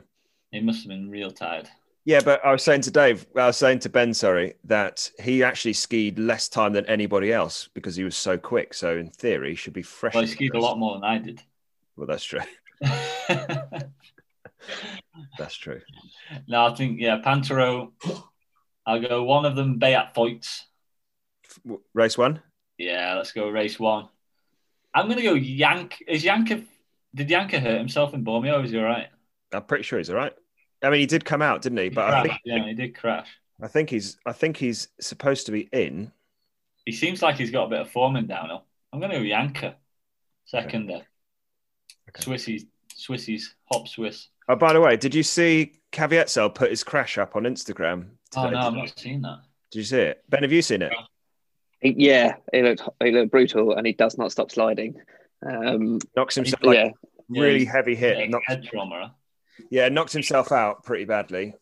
He 0.51 0.61
must 0.61 0.83
have 0.83 0.89
been 0.89 1.09
real 1.09 1.31
tired. 1.31 1.67
Yeah, 2.05 2.19
but 2.23 2.43
I 2.45 2.51
was 2.51 2.61
saying 2.63 2.81
to 2.81 2.91
Dave, 2.91 3.25
I 3.35 3.47
was 3.47 3.57
saying 3.57 3.79
to 3.79 3.89
Ben, 3.89 4.13
sorry, 4.13 4.53
that 4.65 5.09
he 5.19 5.43
actually 5.43 5.73
skied 5.73 6.19
less 6.19 6.49
time 6.49 6.73
than 6.73 6.85
anybody 6.85 7.33
else 7.33 7.69
because 7.73 7.95
he 7.95 8.03
was 8.03 8.15
so 8.15 8.37
quick. 8.37 8.75
So 8.75 8.97
in 8.97 9.09
theory, 9.09 9.49
he 9.49 9.55
should 9.55 9.73
be 9.73 9.81
fresh. 9.81 10.13
Well, 10.13 10.23
he 10.23 10.29
skied 10.29 10.53
a 10.53 10.59
lot 10.59 10.77
more 10.77 10.93
than 10.93 11.03
I 11.03 11.17
did. 11.17 11.41
Well, 11.95 12.07
that's 12.07 12.23
true. 12.23 12.41
that's 15.37 15.55
true. 15.55 15.81
No, 16.47 16.67
I 16.67 16.75
think 16.75 16.99
yeah, 16.99 17.21
Pinturault. 17.25 17.91
I'll 18.85 19.01
go 19.01 19.23
one 19.23 19.45
of 19.45 19.55
them. 19.55 19.79
Beat 19.79 20.13
Feuz. 20.15 20.61
Race 21.93 22.17
one. 22.19 22.41
Yeah, 22.77 23.15
let's 23.15 23.31
go 23.31 23.49
race 23.49 23.79
one. 23.79 24.09
I'm 24.93 25.07
gonna 25.07 25.23
go 25.23 25.33
Yank. 25.33 26.03
Is 26.07 26.23
Janka? 26.23 26.63
Did 27.13 27.27
Janka 27.27 27.59
hurt 27.59 27.77
himself 27.77 28.13
in 28.13 28.23
Bormio? 28.23 28.63
Is 28.63 28.71
he 28.71 28.77
all 28.77 28.83
right? 28.83 29.07
I'm 29.53 29.63
pretty 29.63 29.83
sure 29.83 29.99
he's 29.99 30.09
all 30.09 30.15
right. 30.15 30.33
I 30.83 30.89
mean, 30.89 30.99
he 30.99 31.05
did 31.05 31.25
come 31.25 31.41
out, 31.41 31.61
didn't 31.61 31.77
he? 31.77 31.85
he 31.85 31.89
but 31.89 32.07
crashed, 32.07 32.17
I 32.17 32.27
think 32.29 32.41
yeah, 32.45 32.65
he 32.65 32.73
did 32.73 32.95
crash. 32.95 33.27
I 33.61 33.67
think 33.67 33.89
he's. 33.89 34.17
I 34.25 34.31
think 34.31 34.57
he's 34.57 34.87
supposed 34.99 35.45
to 35.45 35.51
be 35.51 35.69
in. 35.71 36.11
He 36.85 36.91
seems 36.91 37.21
like 37.21 37.35
he's 37.35 37.51
got 37.51 37.65
a 37.65 37.69
bit 37.69 37.81
of 37.81 37.91
form 37.91 38.15
in 38.15 38.27
downhill. 38.27 38.65
I'm 38.91 38.99
going 38.99 39.11
to 39.11 39.19
go 39.19 39.25
Janka, 39.25 39.75
second 40.45 40.89
okay. 40.89 40.93
there. 40.93 41.07
Okay. 42.09 42.23
Swissies, 42.23 42.65
Swissies, 42.93 43.43
hop 43.65 43.87
Swiss. 43.87 44.29
Oh, 44.49 44.55
by 44.55 44.73
the 44.73 44.81
way, 44.81 44.97
did 44.97 45.13
you 45.13 45.23
see 45.23 45.73
Caviezel 45.91 46.53
put 46.53 46.71
his 46.71 46.83
crash 46.83 47.17
up 47.17 47.35
on 47.35 47.43
Instagram? 47.43 48.07
Oh 48.35 48.45
today? 48.45 48.59
no, 48.59 48.67
I've 48.67 48.73
not 48.73 48.99
seen 48.99 49.21
that. 49.21 49.41
Did 49.71 49.79
you 49.79 49.85
see 49.85 49.99
it? 49.99 50.23
Ben, 50.27 50.41
have 50.41 50.51
you 50.51 50.61
seen 50.61 50.81
it? 50.81 50.91
Yeah, 51.81 52.35
he 52.53 52.61
looked 52.61 52.83
he 53.03 53.11
looked 53.11 53.31
brutal, 53.31 53.73
and 53.75 53.85
he 53.87 53.93
does 53.93 54.17
not 54.17 54.31
stop 54.31 54.51
sliding. 54.51 54.95
Um, 55.45 55.99
Knocks 56.15 56.35
himself 56.35 56.63
like 56.63 56.77
yeah, 56.77 56.89
really 57.29 57.63
Yeah, 57.63 57.71
heavy 57.71 57.95
hit. 57.95 58.19
Yeah, 58.19 58.25
Knocks, 58.27 58.45
head 58.47 58.63
trauma. 58.63 59.15
yeah, 59.71 59.89
knocked 59.89 60.13
himself 60.13 60.51
out 60.51 60.83
pretty 60.83 61.05
badly. 61.05 61.55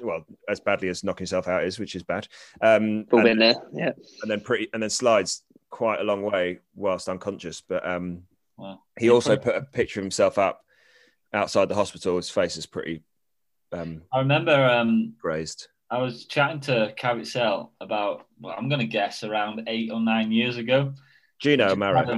Well, 0.00 0.24
as 0.48 0.60
badly 0.60 0.88
as 0.88 1.02
knocking 1.04 1.24
himself 1.24 1.48
out 1.48 1.64
is, 1.64 1.78
which 1.78 1.94
is 1.96 2.02
bad. 2.02 2.28
Um, 2.62 3.04
full 3.10 3.18
and, 3.20 3.28
in 3.28 3.38
there. 3.38 3.56
Yeah, 3.74 3.92
and 4.22 4.30
then 4.30 4.40
pretty, 4.40 4.68
and 4.72 4.82
then 4.82 4.90
slides 4.90 5.42
quite 5.70 6.00
a 6.00 6.04
long 6.04 6.22
way 6.22 6.60
whilst 6.74 7.08
unconscious. 7.08 7.60
But 7.60 7.86
um, 7.86 8.22
Wow. 8.56 8.80
he 8.98 9.10
also 9.10 9.36
put 9.36 9.54
a 9.54 9.62
picture 9.62 10.00
of 10.00 10.04
himself 10.04 10.36
up 10.38 10.62
outside 11.32 11.68
the 11.68 11.74
hospital. 11.76 12.16
His 12.16 12.30
face 12.30 12.56
is 12.56 12.66
pretty 12.66 13.02
um, 13.72 14.02
I 14.12 14.20
remember 14.20 14.52
um, 14.52 15.14
grazed. 15.20 15.68
I 15.90 15.98
was 15.98 16.26
chatting 16.26 16.60
to 16.60 16.94
Caviezel 16.98 17.70
about, 17.80 18.26
well, 18.40 18.54
I'm 18.56 18.68
going 18.68 18.80
to 18.80 18.86
guess 18.86 19.24
around 19.24 19.62
eight 19.66 19.90
or 19.90 20.00
nine 20.00 20.32
years 20.32 20.56
ago. 20.56 20.92
Gino 21.40 21.68
had 21.68 22.10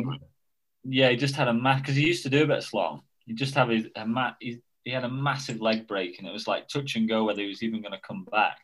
yeah, 0.84 1.10
he 1.10 1.16
just 1.16 1.36
had 1.36 1.48
a 1.48 1.52
mat 1.52 1.78
because 1.82 1.94
he 1.94 2.06
used 2.06 2.22
to 2.22 2.30
do 2.30 2.42
a 2.42 2.46
bit 2.46 2.58
of 2.58 2.64
slalom. 2.64 3.02
He 3.26 3.34
just 3.34 3.54
have 3.54 3.68
his, 3.68 3.86
a 3.96 4.06
mat. 4.06 4.36
He, 4.40 4.58
he 4.84 4.90
had 4.90 5.04
a 5.04 5.10
massive 5.10 5.60
leg 5.60 5.86
break, 5.86 6.18
and 6.18 6.26
it 6.26 6.32
was 6.32 6.48
like 6.48 6.68
touch 6.68 6.96
and 6.96 7.08
go 7.08 7.24
whether 7.24 7.42
he 7.42 7.48
was 7.48 7.62
even 7.62 7.82
going 7.82 7.92
to 7.92 8.00
come 8.00 8.26
back. 8.30 8.58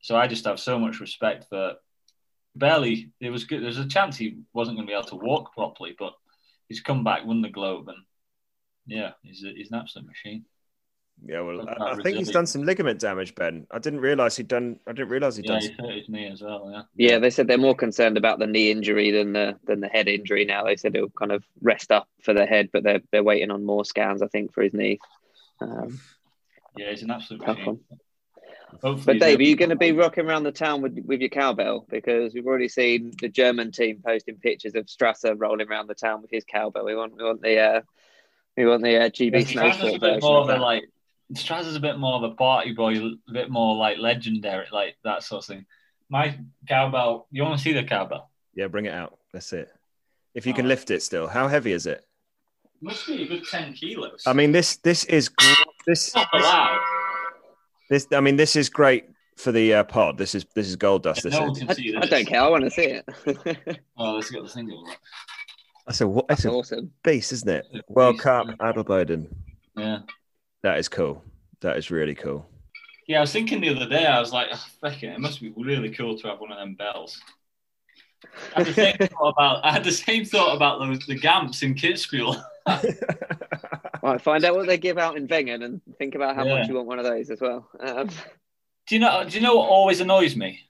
So 0.00 0.16
I 0.16 0.26
just 0.26 0.46
have 0.46 0.60
so 0.60 0.78
much 0.78 1.00
respect 1.00 1.46
for. 1.48 1.74
Barely, 2.56 3.12
it 3.20 3.30
was 3.30 3.44
good. 3.44 3.62
There's 3.62 3.78
a 3.78 3.86
chance 3.86 4.16
he 4.16 4.38
wasn't 4.52 4.78
going 4.78 4.86
to 4.86 4.90
be 4.90 4.96
able 4.96 5.08
to 5.10 5.16
walk 5.16 5.54
properly, 5.54 5.94
but 5.96 6.14
he's 6.68 6.80
come 6.80 7.04
back, 7.04 7.24
won 7.24 7.42
the 7.42 7.50
globe, 7.50 7.88
and 7.88 7.98
yeah, 8.86 9.12
he's, 9.22 9.44
a, 9.44 9.52
he's 9.54 9.70
an 9.70 9.78
absolute 9.78 10.08
machine. 10.08 10.44
Yeah, 11.26 11.40
well, 11.40 11.68
I, 11.68 11.92
I 11.92 11.96
think 11.96 12.16
he's 12.16 12.30
done 12.30 12.46
some 12.46 12.62
ligament 12.62 13.00
damage, 13.00 13.34
Ben. 13.34 13.66
I 13.70 13.78
didn't 13.78 14.00
realize 14.00 14.36
he'd 14.36 14.48
done. 14.48 14.78
I 14.86 14.92
didn't 14.92 15.08
realize 15.10 15.36
he'd 15.36 15.46
Yeah, 15.46 15.58
done. 15.58 15.62
he 15.62 15.68
hurt 15.78 15.94
his 15.96 16.08
knee 16.08 16.26
as 16.28 16.40
well. 16.42 16.70
Yeah. 16.72 16.82
yeah. 16.94 17.18
They 17.18 17.30
said 17.30 17.48
they're 17.48 17.58
more 17.58 17.74
concerned 17.74 18.16
about 18.16 18.38
the 18.38 18.46
knee 18.46 18.70
injury 18.70 19.10
than 19.10 19.32
the 19.32 19.58
than 19.64 19.80
the 19.80 19.88
head 19.88 20.06
injury 20.08 20.44
now. 20.44 20.64
They 20.64 20.76
said 20.76 20.94
he'll 20.94 21.10
kind 21.10 21.32
of 21.32 21.42
rest 21.60 21.90
up 21.90 22.08
for 22.22 22.32
the 22.34 22.46
head, 22.46 22.70
but 22.72 22.84
they're 22.84 23.00
they're 23.10 23.24
waiting 23.24 23.50
on 23.50 23.64
more 23.64 23.84
scans, 23.84 24.22
I 24.22 24.28
think, 24.28 24.52
for 24.52 24.62
his 24.62 24.72
knee. 24.72 25.00
Um, 25.60 25.98
Yeah, 26.76 26.90
he's 26.90 27.02
an 27.02 27.10
absolute 27.10 27.42
Tough 27.44 27.58
machine. 27.58 27.66
one. 27.66 27.80
Hopefully 28.82 29.18
But 29.18 29.24
Dave, 29.26 29.40
are 29.40 29.42
you 29.42 29.56
going 29.56 29.70
to 29.70 29.76
be 29.76 29.92
rocking 29.92 30.26
around 30.26 30.44
the 30.44 30.52
town 30.52 30.82
with 30.82 30.96
with 31.04 31.20
your 31.20 31.30
cowbell? 31.30 31.84
Because 31.90 32.32
we've 32.32 32.46
already 32.46 32.68
seen 32.68 33.12
the 33.20 33.28
German 33.28 33.72
team 33.72 34.00
posting 34.06 34.36
pictures 34.36 34.74
of 34.76 34.86
Strasser 34.86 35.34
rolling 35.36 35.68
around 35.68 35.88
the 35.88 35.94
town 35.94 36.22
with 36.22 36.30
his 36.30 36.44
cowbell. 36.44 36.84
We 36.84 36.94
want 36.94 37.16
we 37.16 37.24
want 37.24 37.42
the 37.42 37.58
uh, 37.58 37.80
we 38.56 38.66
want 38.66 38.82
the 38.84 38.96
uh, 38.98 39.08
GB 39.08 39.32
Strasser's 39.46 39.52
a 39.52 39.54
Snowsport 39.54 39.92
bit 39.92 40.00
version. 40.00 40.20
more 40.22 40.38
Of 40.42 40.48
of 40.50 40.56
a 40.56 40.58
that. 40.58 40.60
Like. 41.30 41.38
Strasser's 41.38 41.76
a 41.76 41.80
bit 41.80 41.98
more 41.98 42.14
of 42.14 42.22
a 42.22 42.34
party 42.34 42.72
boy, 42.72 42.94
a 42.96 43.32
bit 43.32 43.50
more 43.50 43.76
like 43.76 43.98
legendary, 43.98 44.66
like 44.72 44.96
that 45.04 45.22
sort 45.22 45.42
of 45.44 45.46
thing. 45.46 45.66
My 46.08 46.38
cowbell. 46.68 47.26
You 47.30 47.42
want 47.42 47.58
to 47.58 47.62
see 47.62 47.72
the 47.72 47.84
cowbell? 47.84 48.30
Yeah, 48.54 48.68
bring 48.68 48.86
it 48.86 48.94
out. 48.94 49.18
That's 49.32 49.52
it. 49.52 49.70
If 50.34 50.46
you 50.46 50.54
can 50.54 50.66
Oh. 50.66 50.68
lift 50.68 50.90
it 50.90 51.02
still, 51.02 51.26
how 51.26 51.48
heavy 51.48 51.72
is 51.72 51.86
it? 51.86 52.04
Must 52.80 53.06
be 53.06 53.22
a 53.22 53.26
good 53.26 53.44
ten 53.50 53.72
kilos. 53.72 54.22
I 54.26 54.32
mean, 54.32 54.52
this 54.52 54.76
this 54.76 55.04
is 55.04 55.28
gr- 55.28 55.44
this 55.86 56.14
not 56.14 56.28
this. 57.90 58.06
I 58.12 58.20
mean, 58.20 58.36
this 58.36 58.54
is 58.56 58.68
great 58.68 59.06
for 59.36 59.50
the 59.52 59.74
uh, 59.74 59.84
pod. 59.84 60.16
This 60.16 60.34
is 60.34 60.46
this 60.54 60.68
is 60.68 60.76
gold 60.76 61.02
dust. 61.02 61.24
This 61.24 61.32
No 61.34 61.42
one 61.46 61.50
is. 61.50 61.62
I, 61.62 62.02
I 62.02 62.06
don't 62.06 62.24
care. 62.26 62.40
I 62.42 62.48
want 62.48 62.64
to 62.64 62.70
see 62.70 62.84
it. 63.00 63.04
Oh, 63.96 64.12
let's 64.12 64.30
get 64.30 64.42
the 64.44 64.48
thing 64.48 64.70
over. 64.70 64.92
That's 65.86 66.00
a 66.02 66.06
what? 66.08 66.28
That's 66.28 66.42
That's 66.44 66.54
a 66.54 66.56
awesome. 66.56 66.92
beast, 67.02 67.32
isn't 67.32 67.48
it? 67.48 67.66
World 67.88 68.18
Cup. 68.20 68.46
Adelboden. 68.60 69.26
Yeah. 69.76 70.00
That 70.62 70.78
is 70.78 70.88
cool. 70.88 71.22
That 71.60 71.76
is 71.76 71.90
really 71.90 72.14
cool. 72.14 72.46
Yeah, 73.06 73.18
I 73.18 73.20
was 73.22 73.32
thinking 73.32 73.60
the 73.60 73.70
other 73.74 73.88
day, 73.88 74.06
I 74.06 74.20
was 74.20 74.32
like, 74.32 74.48
oh, 74.52 74.64
fucking, 74.82 75.08
it 75.10 75.18
must 75.20 75.40
be 75.40 75.52
really 75.56 75.90
cool 75.90 76.18
to 76.18 76.28
have 76.28 76.40
one 76.40 76.52
of 76.52 76.58
them 76.58 76.74
bells. 76.74 77.18
I 78.54 78.62
had 78.62 78.66
the 78.66 78.72
same 78.74 78.96
thought 78.98 79.28
about 79.30 79.64
I 79.64 79.72
had 79.72 79.84
the 79.84 79.92
same 79.92 80.24
thought 80.24 80.54
about 80.56 80.80
those 80.80 81.06
the 81.06 81.14
gams 81.14 81.62
in 81.62 81.74
Kitzbühel. 81.74 82.42
Right, 84.00 84.22
find 84.22 84.44
out 84.44 84.54
what 84.54 84.66
they 84.66 84.78
give 84.78 84.96
out 84.96 85.16
in 85.16 85.26
Wengen 85.26 85.64
and 85.64 85.80
think 85.98 86.14
about 86.14 86.36
how 86.36 86.44
Yeah. 86.44 86.58
much 86.58 86.68
you 86.68 86.74
want 86.74 86.86
one 86.86 86.98
of 87.00 87.04
those 87.04 87.30
as 87.30 87.40
well. 87.40 87.68
Um, 87.80 88.08
Do 88.86 88.94
you 88.94 89.00
know? 89.00 89.24
Do 89.28 89.36
you 89.36 89.42
know 89.42 89.56
what 89.56 89.68
always 89.68 90.00
annoys 90.00 90.36
me? 90.36 90.60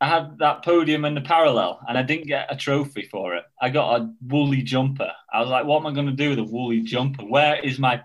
I 0.00 0.06
had 0.08 0.38
that 0.38 0.62
podium 0.64 1.04
in 1.06 1.14
the 1.14 1.20
parallel, 1.22 1.80
and 1.88 1.96
I 1.96 2.02
didn't 2.02 2.26
get 2.26 2.52
a 2.52 2.56
trophy 2.56 3.08
for 3.10 3.34
it. 3.36 3.44
I 3.60 3.70
got 3.70 4.00
a 4.00 4.12
woolly 4.20 4.62
jumper. 4.62 5.10
I 5.32 5.40
was 5.40 5.48
like, 5.48 5.64
"What 5.64 5.78
am 5.80 5.86
I 5.86 5.92
going 5.92 6.06
to 6.06 6.12
do 6.12 6.30
with 6.30 6.38
a 6.40 6.44
woolly 6.44 6.82
jumper? 6.82 7.24
Where 7.24 7.56
is 7.58 7.78
my? 7.78 8.02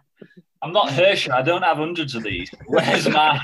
I'm 0.61 0.73
not 0.73 0.89
Hirscher. 0.89 1.31
I 1.31 1.41
don't 1.41 1.61
have 1.61 1.77
hundreds 1.77 2.15
of 2.15 2.23
these. 2.23 2.49
Where's 2.67 3.07
my? 3.07 3.39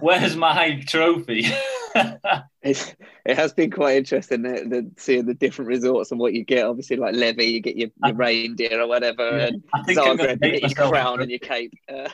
Where's 0.00 0.36
my 0.36 0.82
trophy?" 0.86 1.46
it's, 2.62 2.94
it 3.24 3.36
has 3.36 3.52
been 3.52 3.70
quite 3.70 3.96
interesting 3.96 4.42
the, 4.42 4.64
the, 4.68 4.90
seeing 4.96 5.26
the 5.26 5.34
different 5.34 5.68
resorts 5.68 6.10
and 6.10 6.20
what 6.20 6.34
you 6.34 6.44
get. 6.44 6.64
Obviously, 6.66 6.96
like 6.96 7.14
Levi, 7.14 7.42
you 7.42 7.60
get 7.60 7.76
your, 7.76 7.90
your 8.04 8.14
reindeer 8.14 8.80
or 8.80 8.86
whatever, 8.86 9.38
Yeah, 9.38 9.46
and 9.46 9.62
I 9.74 9.82
think 9.82 9.98
I'm 9.98 10.16
going 10.16 10.38
to 10.38 10.46
you 10.46 10.60
get 10.60 10.78
your 10.78 10.88
crown 10.88 11.20
and 11.20 11.30
your 11.30 11.40
cape. 11.40 11.72
Uh, 11.92 12.08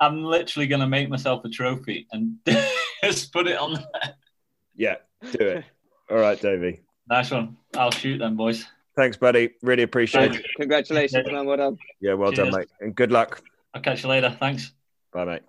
I'm 0.00 0.24
literally 0.24 0.66
going 0.66 0.80
to 0.80 0.86
make 0.86 1.08
myself 1.08 1.44
a 1.44 1.48
trophy 1.48 2.06
and 2.12 2.36
just 3.04 3.32
put 3.32 3.46
it 3.46 3.58
on. 3.58 3.74
There. 3.74 4.14
yeah, 4.74 4.96
do 5.32 5.46
it. 5.46 5.64
All 6.10 6.18
right, 6.18 6.40
Davey. 6.40 6.80
Nice 7.08 7.30
one. 7.30 7.56
I'll 7.76 7.90
shoot 7.90 8.18
them 8.18 8.36
boys. 8.36 8.66
Thanks, 8.96 9.16
buddy. 9.16 9.50
Really 9.62 9.82
appreciate 9.82 10.34
it. 10.34 10.46
congratulations, 10.56 11.26
man. 11.30 11.46
Well 11.46 11.56
done. 11.56 11.78
Yeah, 12.00 12.14
well 12.14 12.32
done, 12.32 12.50
mate. 12.50 12.68
And 12.80 12.94
good 12.94 13.12
luck. 13.12 13.42
I'll 13.74 13.82
catch 13.82 14.02
you 14.02 14.08
later. 14.08 14.36
Thanks. 14.38 14.72
Bye, 15.12 15.24
mate. 15.24 15.42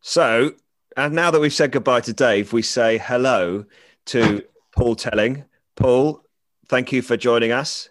So, 0.00 0.52
and 0.96 1.14
now 1.14 1.30
that 1.30 1.40
we've 1.40 1.52
said 1.52 1.72
goodbye 1.72 2.00
to 2.02 2.12
Dave, 2.12 2.52
we 2.52 2.62
say 2.62 2.98
hello 2.98 3.64
to 4.06 4.42
Paul 4.74 4.94
Telling. 4.94 5.44
Paul, 5.74 6.24
thank 6.68 6.92
you 6.92 7.02
for 7.02 7.16
joining 7.16 7.52
us. 7.52 7.88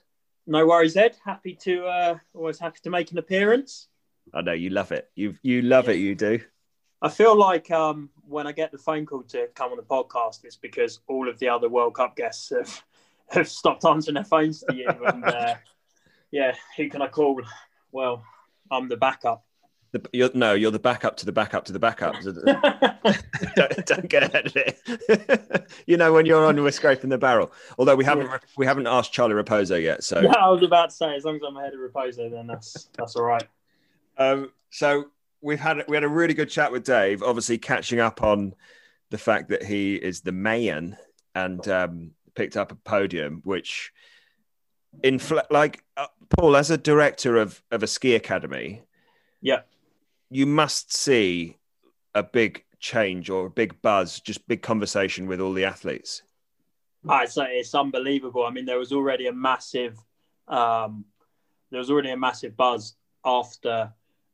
No 0.48 0.66
worries, 0.66 0.96
Ed. 0.96 1.18
Happy 1.24 1.56
to 1.62 1.86
uh, 1.86 2.18
always 2.34 2.60
happy 2.60 2.80
to 2.84 2.90
make 2.90 3.12
an 3.12 3.18
appearance. 3.18 3.88
I 4.34 4.42
know 4.42 4.54
you 4.54 4.70
love 4.70 4.92
it. 4.92 5.10
You 5.16 5.36
you 5.42 5.62
love 5.62 5.90
it. 5.90 5.98
You 5.98 6.16
do. 6.16 6.40
I 7.02 7.10
feel 7.10 7.36
like 7.36 7.70
um, 7.72 8.10
when 8.28 8.48
I 8.48 8.52
get 8.52 8.72
the 8.72 8.78
phone 8.78 9.06
call 9.06 9.24
to 9.24 9.48
come 9.54 9.72
on 9.72 9.78
the 9.78 9.84
podcast, 9.84 10.44
it's 10.44 10.56
because 10.56 11.00
all 11.08 11.30
of 11.30 11.38
the 11.40 11.50
other 11.50 11.70
World 11.70 11.96
Cup 11.96 12.16
guests 12.16 12.50
have, 12.50 12.84
have 13.30 13.50
stopped 13.50 13.86
answering 13.86 14.16
their 14.16 14.24
phones 14.24 14.62
to 14.62 14.76
you. 14.76 14.88
And 14.88 15.24
uh, 15.24 15.56
yeah, 16.32 16.56
who 16.78 16.90
can 16.90 17.02
I 17.02 17.08
call? 17.08 17.42
Well, 17.92 18.24
I'm 18.72 18.90
the 18.90 18.98
backup. 18.98 19.45
The, 19.96 20.10
you're, 20.12 20.30
no, 20.34 20.54
you're 20.54 20.72
the 20.72 20.80
backup 20.80 21.16
to 21.18 21.26
the 21.26 21.32
backup 21.32 21.64
to 21.66 21.72
the 21.72 21.80
backup. 21.80 22.16
don't, 23.56 23.86
don't 23.86 24.10
get 24.10 24.24
ahead 24.24 24.48
of 24.48 24.54
it. 24.58 25.72
you 25.88 25.96
know 25.96 26.12
when 26.12 26.26
you're 26.26 26.46
on, 26.46 26.62
we're 26.62 26.72
scraping 26.72 27.10
the 27.10 27.18
barrel. 27.18 27.54
Although 27.78 27.96
we 27.96 28.04
haven't 28.04 28.30
we 28.58 28.66
haven't 28.66 28.88
asked 28.88 29.14
Charlie 29.14 29.36
Raposo 29.36 29.82
yet. 29.82 30.04
So 30.04 30.20
yeah, 30.20 30.34
I 30.34 30.50
was 30.50 30.64
about 30.64 30.90
to 30.90 30.96
say, 30.98 31.16
as 31.16 31.24
long 31.24 31.38
as 31.38 31.44
I'm 31.48 31.56
ahead 31.56 31.74
of 31.74 31.80
Raposo, 31.80 32.30
then 32.30 32.46
that's 32.46 32.90
that's 32.98 33.16
all 33.16 33.24
right. 33.24 33.48
Um, 34.18 34.52
so 34.70 35.06
we've 35.40 35.62
had 35.62 35.86
we 35.88 35.96
had 35.96 36.04
a 36.04 36.10
really 36.10 36.34
good 36.34 36.50
chat 36.50 36.74
with 36.74 36.84
Dave. 36.84 37.24
Obviously, 37.24 37.58
catching 37.58 38.02
up 38.02 38.22
on 38.22 38.54
the 39.12 39.18
fact 39.18 39.48
that 39.48 39.64
he 39.64 39.96
is 39.96 40.20
the 40.20 40.34
man 40.34 40.98
and 41.36 41.66
um, 41.70 42.12
picked 42.36 42.58
up 42.58 42.74
a 42.74 42.76
podium, 42.76 43.40
which 43.46 43.94
in 45.04 45.22
like 45.50 45.82
uh, 45.96 46.08
Paul 46.32 46.58
as 46.58 46.70
a 46.70 46.78
director 46.78 47.38
of 47.38 47.64
of 47.72 47.82
a 47.82 47.88
ski 47.88 48.14
academy, 48.14 48.84
Yeah. 49.42 49.62
You 50.30 50.46
must 50.46 50.96
see 50.96 51.58
a 52.14 52.24
big 52.24 52.64
change 52.80 53.30
or 53.30 53.48
a 53.48 53.50
big 53.50 53.82
buzz, 53.82 54.20
just 54.20 54.48
big 54.48 54.62
conversation 54.62 55.28
with 55.28 55.42
all 55.42 55.54
the 55.54 55.66
athletes. 55.66 56.22
I'd 57.08 57.30
it's 57.38 57.76
unbelievable. 57.76 58.46
I 58.46 58.50
mean, 58.50 58.66
there 58.66 58.80
was 58.80 58.92
already 58.92 59.28
a 59.28 59.34
massive, 59.34 59.98
um, 60.48 61.06
there 61.70 61.80
was 61.80 61.92
already 61.92 62.12
a 62.12 62.18
massive 62.18 62.58
buzz 62.58 62.96
after 63.24 63.94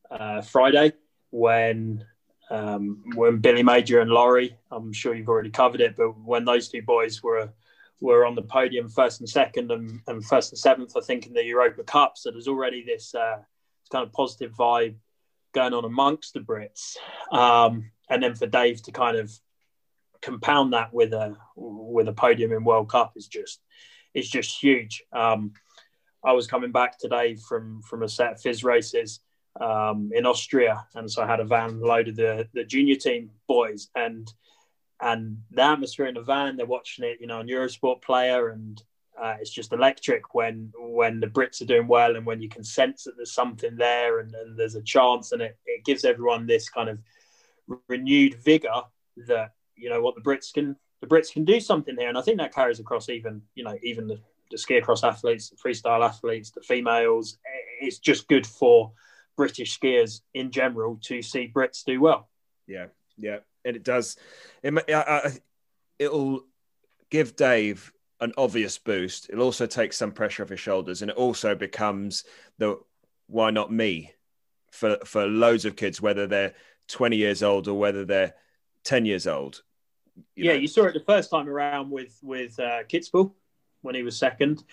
uh, 0.10 0.42
Friday 0.42 0.94
when 1.32 2.06
um, 2.50 3.04
when 3.16 3.38
Billy 3.38 3.64
Major 3.64 4.02
and 4.02 4.12
Laurie. 4.12 4.58
I'm 4.72 4.92
sure 4.92 5.14
you've 5.16 5.30
already 5.30 5.50
covered 5.50 5.82
it, 5.82 5.96
but 5.96 6.20
when 6.20 6.46
those 6.46 6.70
two 6.70 6.82
boys 6.82 7.24
were 7.24 7.50
were 8.00 8.26
on 8.26 8.36
the 8.36 8.42
podium, 8.42 8.90
first 8.90 9.20
and 9.20 9.30
second, 9.30 9.72
and, 9.72 10.02
and 10.08 10.26
first 10.26 10.52
and 10.52 10.60
seventh, 10.60 10.98
I 10.98 11.02
think 11.02 11.28
in 11.28 11.34
the 11.34 11.44
Europa 11.44 11.84
Cup. 11.84 12.18
So 12.18 12.32
there's 12.32 12.48
already 12.48 12.84
this 12.84 13.14
uh, 13.14 13.38
kind 13.92 14.06
of 14.06 14.12
positive 14.12 14.54
vibe 14.54 14.96
going 15.54 15.74
on 15.74 15.86
amongst 15.86 16.34
the 16.34 16.40
Brits, 16.40 16.98
um, 17.32 17.92
and 18.10 18.22
then 18.22 18.36
for 18.36 18.48
Dave 18.48 18.82
to 18.84 18.92
kind 18.92 19.18
of 19.18 19.32
compound 20.22 20.74
that 20.74 20.94
with 20.94 21.14
a 21.14 21.36
with 21.56 22.08
a 22.08 22.14
podium 22.14 22.52
in 22.52 22.64
World 22.64 22.90
Cup 22.90 23.14
is 23.16 23.28
just 23.28 23.62
it's 24.14 24.30
just 24.30 24.62
huge. 24.62 25.04
Um, 25.12 25.54
I 26.24 26.34
was 26.34 26.48
coming 26.48 26.72
back 26.72 26.98
today 26.98 27.36
from 27.36 27.82
from 27.82 28.04
a 28.04 28.10
set 28.10 28.34
of 28.34 28.42
FIS 28.42 28.64
races 28.64 29.22
um, 29.60 30.12
in 30.14 30.26
Austria, 30.26 30.86
and 30.96 31.10
so 31.10 31.24
I 31.24 31.28
had 31.28 31.40
a 31.40 31.46
van 31.46 31.82
loaded 31.82 32.16
the 32.16 32.48
the 32.54 32.64
junior 32.64 32.96
team 32.96 33.32
boys, 33.48 33.90
and 33.96 34.32
and 35.02 35.38
the 35.50 35.64
atmosphere 35.64 36.06
in 36.06 36.16
the 36.16 36.22
van. 36.22 36.58
They're 36.58 36.66
watching 36.66 37.06
it, 37.06 37.18
you 37.20 37.28
know, 37.28 37.40
on 37.40 37.48
Eurosport 37.48 38.02
Player, 38.02 38.50
and 38.50 38.82
Uh, 39.20 39.36
it's 39.40 39.52
just 39.52 39.74
electric 39.74 40.34
when 40.34 40.72
when 40.78 41.20
the 41.20 41.28
Brits 41.28 41.62
are 41.62 41.66
doing 41.66 41.88
well 41.88 42.16
and 42.16 42.26
when 42.26 42.42
you 42.42 42.50
can 42.50 42.64
sense 42.64 43.04
that 43.04 43.16
there's 43.18 43.34
something 43.34 43.76
there 43.76 44.20
and, 44.20 44.34
and 44.34 44.58
there's 44.58 44.76
a 44.76 44.82
chance 44.82 45.32
and 45.32 45.42
it, 45.42 45.58
it 45.66 45.86
gives 45.86 46.06
everyone 46.06 46.48
this 46.48 46.70
kind 46.70 46.90
of 46.90 47.00
renewed 47.88 48.36
vigor 48.44 48.82
that 49.28 49.54
you 49.76 49.90
know 49.90 50.02
what 50.02 50.16
the 50.16 50.22
Brits 50.22 50.54
can 50.54 50.76
the 51.02 51.08
Brits 51.08 51.32
can 51.32 51.46
do 51.46 51.60
something 51.60 51.96
here. 51.98 52.10
And 52.10 52.18
I 52.18 52.22
think 52.22 52.38
that 52.38 52.54
carries 52.54 52.80
across 52.80 53.10
even 53.10 53.42
you 53.54 53.64
know 53.64 53.78
even 53.84 54.08
the, 54.08 54.20
the 54.50 54.58
ski 54.58 54.82
cross 54.82 55.04
athletes 55.04 55.50
the 55.50 55.58
freestyle 55.58 56.06
athletes 56.06 56.52
the 56.52 56.62
females. 56.62 57.38
It's 57.80 58.00
just 58.00 58.28
good 58.28 58.48
for 58.48 58.94
British 59.36 59.80
skiers 59.80 60.22
in 60.34 60.52
general 60.52 61.00
to 61.04 61.22
see 61.22 61.52
Brits 61.54 61.84
do 61.84 62.00
well. 62.02 62.30
Yeah 62.68 62.88
yeah. 63.22 63.40
And 63.64 63.76
it 63.76 63.84
does 63.84 64.18
it, 64.64 64.74
I, 64.90 65.32
it'll 66.00 66.42
give 67.10 67.36
Dave 67.36 67.94
an 68.22 68.32
obvious 68.38 68.78
boost. 68.78 69.30
It'll 69.30 69.44
also 69.44 69.66
take 69.66 69.92
some 69.94 70.12
pressure 70.12 70.44
off 70.44 70.50
his 70.50 70.60
shoulders, 70.60 71.02
and 71.02 71.12
it 71.12 71.18
also 71.18 71.56
becomes 71.56 72.24
the 72.58 72.80
why 73.28 73.52
not 73.52 73.72
me 73.72 74.14
for 74.72 74.98
for 75.06 75.26
loads 75.26 75.66
of 75.66 75.76
kids, 75.76 76.02
whether 76.02 76.28
they're 76.28 76.54
20 76.88 77.18
years 77.18 77.44
old 77.44 77.68
or 77.68 77.78
whether 77.78 78.06
they're 78.06 78.34
10 78.84 79.06
years 79.06 79.28
old. 79.28 79.64
You 80.36 80.46
yeah, 80.46 80.54
know. 80.54 80.60
you 80.60 80.68
saw 80.68 80.86
it 80.86 80.94
the 80.94 81.00
first 81.02 81.30
time 81.32 81.50
around 81.50 81.90
with 81.90 82.18
with 82.22 82.60
uh, 82.60 82.84
Kitzbühel 82.84 83.34
when 83.82 83.96
he 83.96 84.04
was 84.04 84.18
second. 84.18 84.64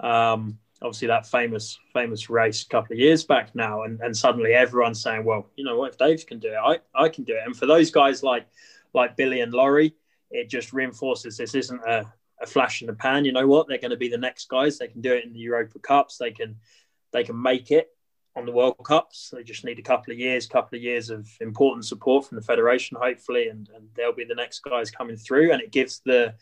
Um, 0.00 0.58
obviously, 0.82 1.08
that 1.08 1.26
famous 1.26 1.78
famous 1.92 2.30
race 2.30 2.62
a 2.62 2.68
couple 2.68 2.94
of 2.94 3.00
years 3.00 3.24
back 3.24 3.54
now, 3.54 3.82
and, 3.82 4.00
and 4.00 4.16
suddenly 4.16 4.54
everyone's 4.54 5.02
saying, 5.02 5.24
"Well, 5.24 5.50
you 5.56 5.64
know 5.64 5.76
what? 5.76 5.92
If 5.92 5.98
Dave 5.98 6.26
can 6.26 6.38
do 6.38 6.48
it, 6.48 6.58
I, 6.62 6.78
I 6.94 7.08
can 7.08 7.24
do 7.24 7.34
it." 7.34 7.42
And 7.44 7.56
for 7.56 7.66
those 7.66 7.90
guys 7.90 8.22
like 8.22 8.46
like 8.92 9.16
Billy 9.16 9.40
and 9.40 9.52
Laurie, 9.52 9.94
it 10.30 10.48
just 10.48 10.72
reinforces 10.72 11.36
this 11.36 11.54
isn't 11.54 11.80
a 11.86 12.12
a 12.40 12.46
flash 12.46 12.80
in 12.80 12.86
the 12.86 12.94
pan. 12.94 13.24
You 13.24 13.32
know 13.32 13.46
what? 13.46 13.68
They're 13.68 13.78
going 13.78 13.90
to 13.90 13.96
be 13.96 14.08
the 14.08 14.18
next 14.18 14.48
guys. 14.48 14.78
They 14.78 14.88
can 14.88 15.00
do 15.00 15.12
it 15.12 15.24
in 15.24 15.32
the 15.32 15.38
Europa 15.38 15.78
Cups. 15.78 16.18
They 16.18 16.30
can 16.30 16.56
they 17.12 17.24
can 17.24 17.40
make 17.40 17.70
it 17.70 17.88
on 18.36 18.46
the 18.46 18.52
World 18.52 18.76
Cups. 18.84 19.30
They 19.32 19.44
just 19.44 19.64
need 19.64 19.78
a 19.78 19.82
couple 19.82 20.12
of 20.12 20.18
years, 20.18 20.46
couple 20.46 20.76
of 20.76 20.82
years 20.82 21.10
of 21.10 21.28
important 21.40 21.84
support 21.84 22.26
from 22.26 22.36
the 22.36 22.42
federation, 22.42 22.96
hopefully, 23.00 23.48
and, 23.48 23.68
and 23.74 23.88
they'll 23.94 24.12
be 24.12 24.24
the 24.24 24.34
next 24.34 24.60
guys 24.60 24.90
coming 24.90 25.16
through. 25.16 25.52
And 25.52 25.62
it 25.62 25.70
gives 25.70 26.00
the 26.04 26.34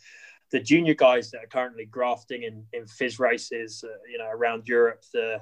the 0.51 0.61
junior 0.61 0.95
guys 0.95 1.31
that 1.31 1.43
are 1.43 1.47
currently 1.47 1.87
grafting 1.87 2.43
in, 2.43 2.63
in 2.75 2.87
FIS 2.87 3.19
races, 3.19 3.83
uh, 3.87 3.97
you 4.11 4.19
know, 4.19 4.29
around 4.29 4.69
Europe, 4.69 5.03
the 5.13 5.41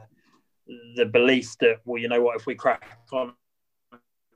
the 0.97 1.07
belief 1.07 1.57
that 1.59 1.81
well, 1.85 2.01
you 2.01 2.09
know 2.09 2.23
what, 2.23 2.37
if 2.37 2.47
we 2.47 2.55
crack 2.55 2.99
on 3.13 3.35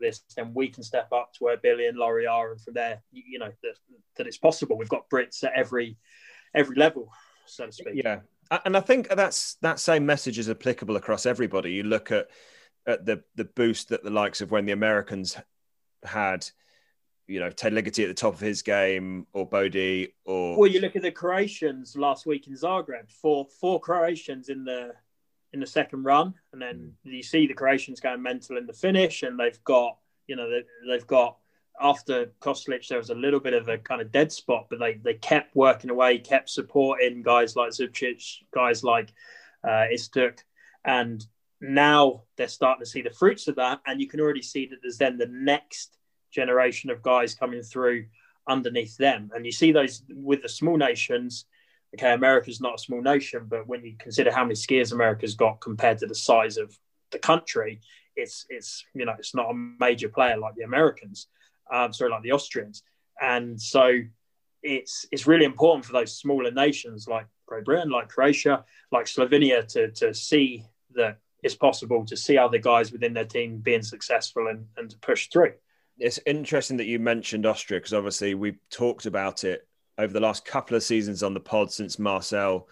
this, 0.00 0.22
then 0.36 0.52
we 0.54 0.68
can 0.68 0.82
step 0.82 1.12
up 1.12 1.32
to 1.34 1.44
where 1.44 1.56
Billy 1.56 1.86
and 1.86 1.96
Laurie 1.96 2.26
are, 2.26 2.52
and 2.52 2.60
from 2.60 2.74
there, 2.74 3.02
you 3.12 3.38
know, 3.38 3.50
that, 3.62 3.74
that 4.16 4.26
it's 4.26 4.36
possible. 4.36 4.76
We've 4.76 4.88
got 4.88 5.08
Brits 5.10 5.44
at 5.44 5.52
every 5.54 5.96
every 6.54 6.76
level, 6.76 7.10
so 7.46 7.66
to 7.66 7.72
speak. 7.72 7.94
Yeah, 8.04 8.20
and 8.64 8.76
I 8.76 8.80
think 8.80 9.08
that's 9.08 9.54
that 9.62 9.78
same 9.78 10.06
message 10.06 10.38
is 10.38 10.50
applicable 10.50 10.96
across 10.96 11.26
everybody. 11.26 11.72
You 11.72 11.84
look 11.84 12.12
at 12.12 12.28
at 12.86 13.06
the 13.06 13.22
the 13.34 13.44
boost 13.44 13.88
that 13.90 14.04
the 14.04 14.10
likes 14.10 14.40
of 14.40 14.50
when 14.50 14.66
the 14.66 14.72
Americans 14.72 15.36
had. 16.04 16.46
You 17.26 17.40
know, 17.40 17.48
Ted 17.48 17.72
Ligety 17.72 18.02
at 18.02 18.08
the 18.08 18.12
top 18.12 18.34
of 18.34 18.40
his 18.40 18.60
game, 18.60 19.26
or 19.32 19.48
Bode, 19.48 20.08
or 20.26 20.58
well, 20.58 20.70
you 20.70 20.80
look 20.80 20.94
at 20.94 21.00
the 21.00 21.10
Croatians 21.10 21.96
last 21.96 22.26
week 22.26 22.48
in 22.48 22.52
Zagreb. 22.52 23.10
Four 23.10 23.46
four 23.46 23.80
Croatians 23.80 24.50
in 24.50 24.62
the 24.62 24.92
in 25.54 25.60
the 25.60 25.66
second 25.66 26.02
run, 26.02 26.34
and 26.52 26.60
then 26.60 26.92
mm. 27.06 27.12
you 27.12 27.22
see 27.22 27.46
the 27.46 27.54
Croatians 27.54 28.00
going 28.00 28.20
mental 28.20 28.58
in 28.58 28.66
the 28.66 28.72
finish, 28.72 29.22
and 29.22 29.38
they've 29.38 29.62
got 29.64 29.96
you 30.26 30.36
know 30.36 30.50
they, 30.50 30.64
they've 30.86 31.06
got 31.06 31.38
after 31.80 32.26
Kostelic, 32.40 32.86
there 32.86 32.98
was 32.98 33.10
a 33.10 33.14
little 33.14 33.40
bit 33.40 33.54
of 33.54 33.68
a 33.68 33.78
kind 33.78 34.00
of 34.00 34.12
dead 34.12 34.30
spot, 34.32 34.66
but 34.68 34.78
they 34.78 34.94
they 34.94 35.14
kept 35.14 35.56
working 35.56 35.90
away, 35.90 36.18
kept 36.18 36.50
supporting 36.50 37.22
guys 37.22 37.56
like 37.56 37.70
Zubcic, 37.70 38.22
guys 38.52 38.84
like 38.84 39.14
uh, 39.62 39.86
Istok, 39.92 40.40
and 40.84 41.24
now 41.60 42.24
they're 42.36 42.48
starting 42.48 42.84
to 42.84 42.90
see 42.90 43.00
the 43.00 43.10
fruits 43.10 43.48
of 43.48 43.56
that, 43.56 43.80
and 43.86 44.00
you 44.00 44.08
can 44.08 44.20
already 44.20 44.42
see 44.42 44.66
that 44.66 44.78
there's 44.82 44.98
then 44.98 45.16
the 45.16 45.30
next 45.30 45.96
generation 46.32 46.90
of 46.90 47.00
guys 47.00 47.34
coming 47.34 47.62
through 47.62 48.06
underneath 48.48 48.96
them, 48.96 49.30
and 49.34 49.46
you 49.46 49.52
see 49.52 49.70
those 49.70 50.02
with 50.10 50.42
the 50.42 50.48
small 50.48 50.76
nations 50.76 51.46
okay, 51.94 52.12
America's 52.12 52.60
not 52.60 52.74
a 52.74 52.78
small 52.78 53.00
nation, 53.00 53.46
but 53.48 53.66
when 53.66 53.84
you 53.84 53.94
consider 53.98 54.30
how 54.30 54.44
many 54.44 54.54
skiers 54.54 54.92
America's 54.92 55.34
got 55.34 55.60
compared 55.60 55.98
to 55.98 56.06
the 56.06 56.14
size 56.14 56.56
of 56.56 56.76
the 57.10 57.18
country, 57.18 57.80
it's 58.16 58.46
it's 58.48 58.84
you 58.94 59.04
know 59.04 59.14
it's 59.18 59.34
not 59.34 59.50
a 59.50 59.54
major 59.54 60.08
player 60.08 60.36
like 60.36 60.54
the 60.54 60.64
Americans, 60.64 61.28
um, 61.72 61.92
sorry, 61.92 62.10
like 62.10 62.22
the 62.22 62.32
Austrians, 62.32 62.82
and 63.20 63.60
so 63.60 64.00
it's 64.62 65.06
it's 65.12 65.26
really 65.26 65.44
important 65.44 65.84
for 65.84 65.92
those 65.92 66.16
smaller 66.16 66.50
nations 66.50 67.06
like 67.08 67.26
Great 67.46 67.64
Britain, 67.64 67.90
like 67.90 68.08
Croatia, 68.08 68.64
like 68.90 69.06
Slovenia 69.06 69.66
to 69.72 69.90
to 69.92 70.14
see 70.14 70.64
that 70.94 71.18
it's 71.42 71.54
possible 71.54 72.04
to 72.06 72.16
see 72.16 72.38
other 72.38 72.58
guys 72.58 72.90
within 72.90 73.12
their 73.12 73.26
team 73.26 73.58
being 73.58 73.82
successful 73.82 74.48
and, 74.48 74.66
and 74.76 74.90
to 74.90 74.98
push 74.98 75.28
through. 75.28 75.52
It's 75.98 76.18
interesting 76.26 76.78
that 76.78 76.86
you 76.86 76.98
mentioned 76.98 77.46
Austria 77.46 77.78
because 77.78 77.92
obviously 77.92 78.34
we 78.34 78.56
talked 78.70 79.06
about 79.06 79.44
it 79.44 79.68
over 79.98 80.12
the 80.12 80.20
last 80.20 80.44
couple 80.44 80.76
of 80.76 80.82
seasons 80.82 81.22
on 81.22 81.34
the 81.34 81.40
pod 81.40 81.70
since 81.72 81.98
Marcel 81.98 82.68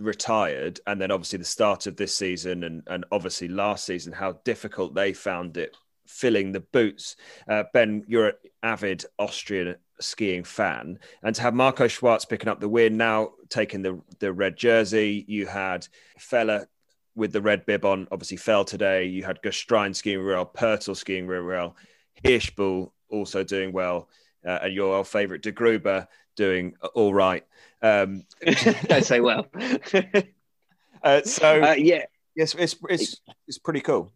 retired, 0.00 0.80
and 0.86 1.00
then 1.00 1.10
obviously 1.10 1.38
the 1.38 1.44
start 1.44 1.86
of 1.86 1.96
this 1.96 2.14
season, 2.14 2.64
and, 2.64 2.82
and 2.86 3.04
obviously 3.12 3.48
last 3.48 3.84
season, 3.84 4.12
how 4.12 4.32
difficult 4.44 4.94
they 4.94 5.12
found 5.12 5.56
it 5.56 5.76
filling 6.06 6.52
the 6.52 6.60
boots. 6.60 7.16
Uh, 7.48 7.64
ben, 7.72 8.04
you're 8.08 8.28
an 8.28 8.34
avid 8.62 9.04
Austrian 9.18 9.76
skiing 10.00 10.44
fan, 10.44 10.98
and 11.22 11.34
to 11.34 11.42
have 11.42 11.54
Marco 11.54 11.86
Schwarz 11.86 12.24
picking 12.24 12.48
up 12.48 12.60
the 12.60 12.68
win, 12.68 12.96
now 12.96 13.30
taking 13.48 13.82
the 13.82 14.00
the 14.18 14.32
red 14.32 14.56
jersey, 14.56 15.24
you 15.28 15.46
had 15.46 15.86
Feller 16.18 16.68
with 17.14 17.32
the 17.32 17.42
red 17.42 17.66
bib 17.66 17.84
on, 17.84 18.08
obviously 18.12 18.36
fell 18.36 18.64
today. 18.64 19.04
You 19.04 19.24
had 19.24 19.42
Gstrein 19.42 19.94
skiing 19.94 20.20
real, 20.20 20.46
Pertl 20.46 20.96
skiing 20.96 21.26
real 21.26 21.76
Hirschbühl 22.24 22.90
also 23.08 23.42
doing 23.44 23.72
well, 23.72 24.08
uh, 24.46 24.60
and 24.62 24.74
your 24.74 24.94
old 24.94 25.08
favourite 25.08 25.42
Digruber 25.42 26.06
doing 26.36 26.74
all 26.94 27.12
right. 27.12 27.44
Um, 27.82 28.24
Don't 28.86 29.04
say 29.04 29.20
well. 29.20 29.46
uh, 31.02 31.22
so 31.22 31.62
uh, 31.62 31.74
yeah, 31.76 32.04
yes, 32.34 32.54
it's 32.54 32.76
it's 32.88 33.20
it's 33.46 33.58
pretty 33.58 33.80
cool. 33.80 34.12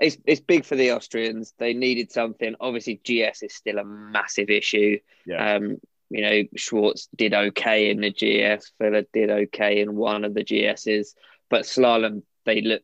It's 0.00 0.16
it's 0.26 0.40
big 0.40 0.64
for 0.64 0.76
the 0.76 0.92
Austrians. 0.92 1.54
They 1.58 1.74
needed 1.74 2.12
something. 2.12 2.54
Obviously, 2.60 3.00
GS 3.02 3.42
is 3.42 3.54
still 3.54 3.78
a 3.78 3.84
massive 3.84 4.50
issue. 4.50 4.98
Yeah. 5.26 5.56
Um, 5.56 5.78
you 6.10 6.22
know, 6.22 6.42
Schwarz 6.56 7.08
did 7.14 7.34
okay 7.34 7.90
in 7.90 8.00
the 8.00 8.10
GS. 8.10 8.72
Feller 8.78 9.04
did 9.12 9.30
okay 9.30 9.80
in 9.80 9.94
one 9.94 10.24
of 10.24 10.34
the 10.34 10.44
GSs, 10.44 11.08
but 11.50 11.64
slalom 11.64 12.22
they 12.46 12.62
look 12.62 12.82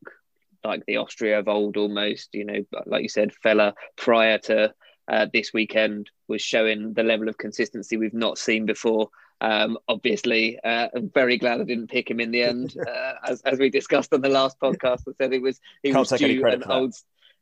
like 0.63 0.85
the 0.87 0.99
Austria 0.99 1.39
of 1.39 1.49
old 1.49 1.77
almost. 1.77 2.35
You 2.35 2.45
know, 2.45 2.65
like 2.87 3.03
you 3.03 3.09
said, 3.09 3.33
Feller 3.33 3.75
prior 3.97 4.39
to 4.39 4.75
uh, 5.09 5.27
this 5.33 5.53
weekend 5.53 6.11
was 6.29 6.43
showing 6.43 6.95
the 6.95 7.03
level 7.03 7.29
of 7.29 7.39
consistency 7.39 7.97
we've 7.97 8.15
not 8.15 8.39
seen 8.39 8.67
before. 8.67 9.11
Um, 9.41 9.79
obviously, 9.89 10.59
uh, 10.61 10.89
I'm 10.95 11.11
very 11.11 11.39
glad 11.39 11.61
I 11.61 11.65
didn't 11.65 11.91
pick 11.91 12.11
him 12.11 12.21
in 12.21 12.31
the 12.31 12.43
end, 12.51 12.75
uh, 12.79 13.15
as, 13.27 13.43
as 13.43 13.59
we 13.59 13.71
discussed 13.71 14.13
on 14.15 14.21
the 14.21 14.29
last 14.29 14.59
podcast. 14.59 15.03
I 15.09 15.13
said 15.19 15.33
he 15.33 15.39
was 15.39 15.61
he 15.83 15.93
Can't 15.93 16.11
was 16.11 16.19
due 16.19 16.47
an 16.47 16.65
old 16.65 16.95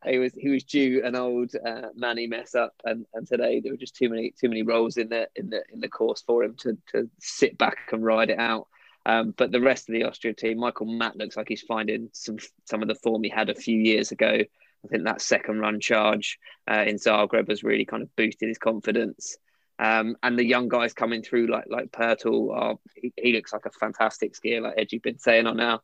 he 0.04 0.18
was 0.18 0.32
he 0.34 0.48
was 0.48 0.64
due 0.64 1.02
an 1.04 1.14
old 1.14 1.52
uh, 1.54 1.88
Manny 1.94 2.26
mess 2.26 2.54
up, 2.54 2.74
and, 2.84 3.06
and 3.14 3.26
today 3.26 3.60
there 3.60 3.72
were 3.72 3.78
just 3.78 3.96
too 3.96 4.08
many 4.08 4.32
too 4.38 4.48
many 4.48 4.62
rolls 4.62 4.96
in 4.96 5.08
the 5.08 5.28
in 5.36 5.50
the 5.50 5.62
in 5.72 5.80
the 5.80 5.88
course 5.88 6.22
for 6.22 6.42
him 6.42 6.56
to 6.60 6.76
to 6.92 7.08
sit 7.20 7.56
back 7.58 7.78
and 7.92 8.04
ride 8.04 8.30
it 8.30 8.38
out. 8.38 8.68
Um, 9.04 9.34
but 9.36 9.50
the 9.50 9.60
rest 9.60 9.88
of 9.88 9.94
the 9.94 10.04
Austria 10.04 10.32
team, 10.32 10.58
Michael 10.58 10.86
Matt 10.86 11.16
looks 11.16 11.36
like 11.36 11.48
he's 11.48 11.62
finding 11.62 12.08
some 12.12 12.38
some 12.64 12.82
of 12.82 12.88
the 12.88 12.94
form 12.94 13.22
he 13.22 13.28
had 13.28 13.50
a 13.50 13.54
few 13.54 13.78
years 13.78 14.12
ago. 14.12 14.40
I 14.84 14.88
think 14.88 15.04
that 15.04 15.20
second 15.20 15.60
run 15.60 15.80
charge 15.80 16.38
uh, 16.70 16.84
in 16.86 16.96
Zagreb 16.96 17.48
has 17.48 17.62
really 17.62 17.84
kind 17.84 18.02
of 18.02 18.14
boosted 18.16 18.48
his 18.48 18.58
confidence. 18.58 19.36
Um, 19.78 20.16
and 20.22 20.38
the 20.38 20.44
young 20.44 20.68
guys 20.68 20.92
coming 20.92 21.22
through, 21.22 21.48
like 21.48 21.64
like 21.68 21.90
Pertl, 21.90 22.54
are, 22.54 22.76
he, 22.94 23.12
he, 23.16 23.32
looks 23.32 23.52
like 23.52 23.66
a 23.66 23.70
fantastic 23.70 24.34
skier. 24.34 24.62
Like 24.62 24.74
Edgy 24.76 24.98
been 24.98 25.18
saying 25.18 25.46
on 25.46 25.58
our 25.60 25.80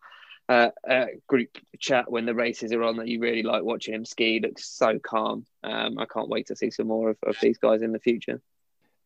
uh, 0.48 0.70
uh, 0.88 1.06
group 1.26 1.58
chat 1.78 2.10
when 2.10 2.26
the 2.26 2.34
races 2.34 2.72
are 2.72 2.82
on, 2.82 2.96
that 2.98 3.08
you 3.08 3.20
really 3.20 3.42
like 3.42 3.62
watching 3.62 3.94
him 3.94 4.04
ski. 4.04 4.34
He 4.34 4.40
looks 4.40 4.68
so 4.68 4.98
calm. 4.98 5.46
Um, 5.64 5.98
I 5.98 6.06
can't 6.06 6.28
wait 6.28 6.46
to 6.48 6.56
see 6.56 6.70
some 6.70 6.86
more 6.86 7.10
of, 7.10 7.18
of 7.26 7.36
these 7.40 7.58
guys 7.58 7.82
in 7.82 7.92
the 7.92 7.98
future. 7.98 8.40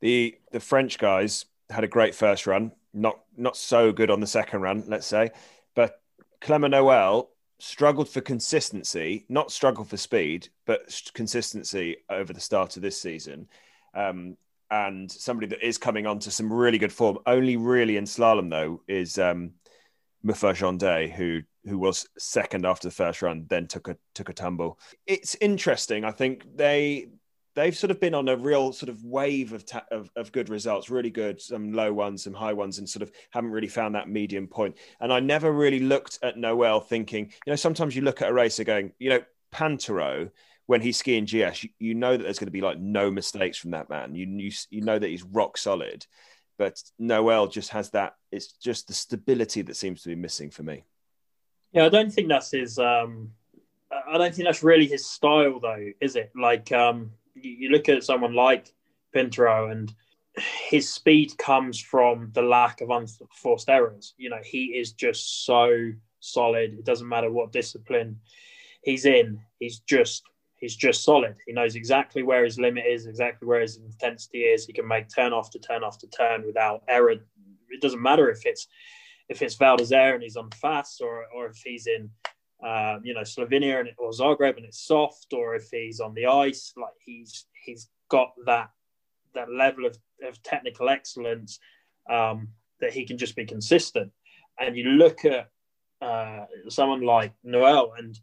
The 0.01 0.37
the 0.51 0.61
French 0.61 0.99
guys 0.99 1.47
had 1.71 1.85
a 1.85 1.89
great 1.89 2.15
first 2.15 2.47
run. 2.47 2.73
Not 2.93 3.21
not 3.37 3.57
so 3.57 3.93
good 3.93 4.11
on 4.11 4.21
the 4.21 4.27
second 4.27 4.61
run, 4.63 4.85
let's 4.89 5.07
say, 5.07 5.31
but 5.75 6.01
Clement 6.41 6.73
Noel 6.73 7.31
struggled 7.63 8.09
for 8.09 8.21
consistency, 8.21 9.25
not 9.29 9.53
struggled 9.53 9.89
for 9.89 9.97
speed, 9.97 10.49
but 10.67 11.01
consistency 11.15 11.97
over 12.11 12.33
the 12.33 12.41
start 12.41 12.77
of 12.77 12.83
this 12.83 13.01
season. 13.01 13.47
Um, 13.95 14.37
and 14.69 15.11
somebody 15.11 15.47
that 15.47 15.65
is 15.65 15.79
coming 15.79 16.07
on 16.07 16.19
to 16.21 16.31
some 16.31 16.53
really 16.53 16.79
good 16.79 16.93
form. 16.93 17.19
Only 17.25 17.57
really 17.57 17.99
in 17.99 18.05
slalom 18.05 18.51
though 18.51 18.83
is 18.89 19.17
um, 19.17 19.53
Muffat-Jeandet, 20.25 21.13
who 21.13 21.43
who 21.65 21.79
was 21.79 22.09
second 22.19 22.67
after 22.67 22.89
the 22.89 22.95
first 22.95 23.23
run, 23.23 23.47
then 23.49 23.69
took 23.69 23.87
a 23.87 23.97
took 24.15 24.29
a 24.29 24.33
tumble. 24.33 24.81
It's 25.07 25.37
interesting. 25.37 26.05
I 26.05 26.11
think 26.11 26.57
they 26.57 27.11
they've 27.55 27.77
sort 27.77 27.91
of 27.91 28.01
been 28.01 28.15
on 28.15 28.29
a 28.29 28.37
real 28.37 28.73
sort 28.73 28.89
of 28.89 29.05
wave 29.05 29.53
of, 29.53 29.67
ta- 29.67 29.85
of, 29.91 30.11
of 30.17 30.33
good 30.33 30.49
results, 30.49 30.91
really 30.91 31.11
good, 31.11 31.41
some 31.41 31.73
low 31.73 31.93
ones, 31.93 32.25
some 32.25 32.35
high 32.35 32.53
ones, 32.53 32.79
and 32.79 32.89
sort 32.89 33.03
of 33.03 33.13
haven't 33.31 33.51
really 33.51 33.69
found 33.69 33.95
that 33.95 34.09
medium 34.09 34.47
point. 34.47 34.77
And 35.01 35.13
I 35.13 35.21
never 35.21 35.53
really 35.53 35.81
looked 35.81 36.19
at 36.23 36.39
Noel 36.39 36.81
thinking, 36.81 37.27
you 37.47 37.51
know, 37.51 37.57
sometimes 37.57 37.95
you 37.95 38.03
look 38.03 38.23
at 38.23 38.31
a 38.31 38.33
racer 38.33 38.65
going, 38.65 38.93
you 38.99 39.11
know, 39.11 39.23
Pinturault, 39.53 40.31
when 40.67 40.81
he's 40.81 40.97
skiing 40.97 41.27
GS, 41.27 41.65
you, 41.65 41.71
you 41.79 41.95
know 41.95 42.17
that 42.17 42.23
there's 42.23 42.39
going 42.39 42.47
to 42.47 42.53
be 42.53 42.61
like 42.61 42.79
no 42.79 43.11
mistakes 43.11 43.59
from 43.59 43.73
that 43.73 43.91
man. 43.91 44.15
You, 44.15 44.27
you 44.27 44.51
you 44.71 44.81
know 44.81 44.99
that 44.99 45.09
he's 45.09 45.23
rock 45.23 45.59
solid, 45.59 46.07
but 46.57 46.81
Noel 46.99 47.49
just 47.49 47.71
has 47.71 47.91
that. 47.91 48.15
It's 48.31 48.53
just 48.53 48.87
the 48.87 48.95
stability 48.95 49.63
that 49.63 49.77
seems 49.77 50.03
to 50.03 50.09
be 50.09 50.15
missing 50.15 50.51
for 50.51 50.63
me. 50.63 50.85
Yeah, 51.73 51.87
I 51.87 51.89
don't 51.89 52.13
think 52.13 52.29
that's 52.29 52.53
his. 52.53 52.79
Um, 52.79 53.33
I 53.91 54.17
don't 54.19 54.35
think 54.35 54.47
that's 54.47 54.63
really 54.63 54.87
his 54.87 55.07
style, 55.07 55.61
though, 55.61 55.91
is 56.01 56.17
it? 56.17 56.31
Like, 56.35 56.73
um, 56.73 57.13
you 57.35 57.71
look 57.71 57.89
at 57.89 58.05
someone 58.05 58.35
like 58.35 58.73
Pinturault 59.15 59.73
and 59.73 59.93
his 60.69 60.91
speed 60.91 61.37
comes 61.39 61.79
from 61.79 62.31
the 62.33 62.43
lack 62.43 62.81
of 62.81 62.91
unforced 62.91 63.69
errors. 63.69 64.15
You 64.17 64.31
know, 64.31 64.41
he 64.43 64.67
is 64.67 64.93
just 64.93 65.45
so 65.45 65.93
solid. 66.21 66.73
It 66.73 66.85
doesn't 66.85 67.09
matter 67.09 67.31
what 67.31 67.53
discipline 67.53 68.19
he's 68.83 69.05
in. 69.05 69.41
He's 69.59 69.81
just 69.81 70.23
he's 70.59 70.77
just 70.77 71.05
solid. 71.05 71.37
He 71.47 71.53
knows 71.53 71.75
exactly 71.75 72.23
where 72.23 72.45
his 72.45 72.59
limit 72.59 72.85
is, 72.89 73.07
exactly 73.07 73.47
where 73.47 73.61
his 73.61 73.77
intensity 73.77 74.41
is. 74.41 74.65
He 74.65 74.73
can 74.73 74.89
make 74.89 75.09
turn 75.09 75.33
after 75.33 75.59
turn 75.59 75.83
after 75.85 76.07
turn 76.07 76.47
without 76.47 76.83
error. 76.89 77.11
It 77.11 77.81
doesn't 77.81 78.03
matter 78.03 78.31
if 78.31 78.47
it's 78.47 78.69
if 79.29 79.43
it's 79.43 79.55
Val 79.55 79.77
d'Isere 79.77 80.15
and 80.15 80.23
he's 80.23 80.37
on 80.37 80.51
fast, 80.51 81.01
or 81.03 81.27
or 81.35 81.47
if 81.47 81.59
he's 81.65 81.87
in 81.87 82.11
um, 82.63 83.01
you 83.05 83.15
know 83.15 83.23
Slovenia 83.23 83.81
and 83.81 83.91
or 83.99 84.11
Zagreb 84.11 84.57
and 84.57 84.67
it's 84.67 84.87
soft, 84.87 85.33
or 85.33 85.55
if 85.55 85.69
he's 85.71 86.01
on 86.01 86.15
the 86.15 86.27
ice, 86.27 86.73
like 86.77 86.95
he's 87.05 87.47
he's 87.65 87.89
got 88.09 88.33
that 88.47 88.71
that 89.35 89.51
level 89.51 89.87
of, 89.87 89.97
of 90.27 90.43
technical 90.43 90.89
excellence 90.89 91.59
um, 92.09 92.49
that 92.81 92.93
he 92.93 93.05
can 93.05 93.19
just 93.19 93.35
be 93.35 93.45
consistent. 93.45 94.13
And 94.61 94.77
you 94.77 94.85
look 94.85 95.25
at 95.25 95.51
uh, 96.01 96.47
someone 96.69 97.03
like 97.03 97.33
Noel, 97.43 97.95
and 97.97 98.19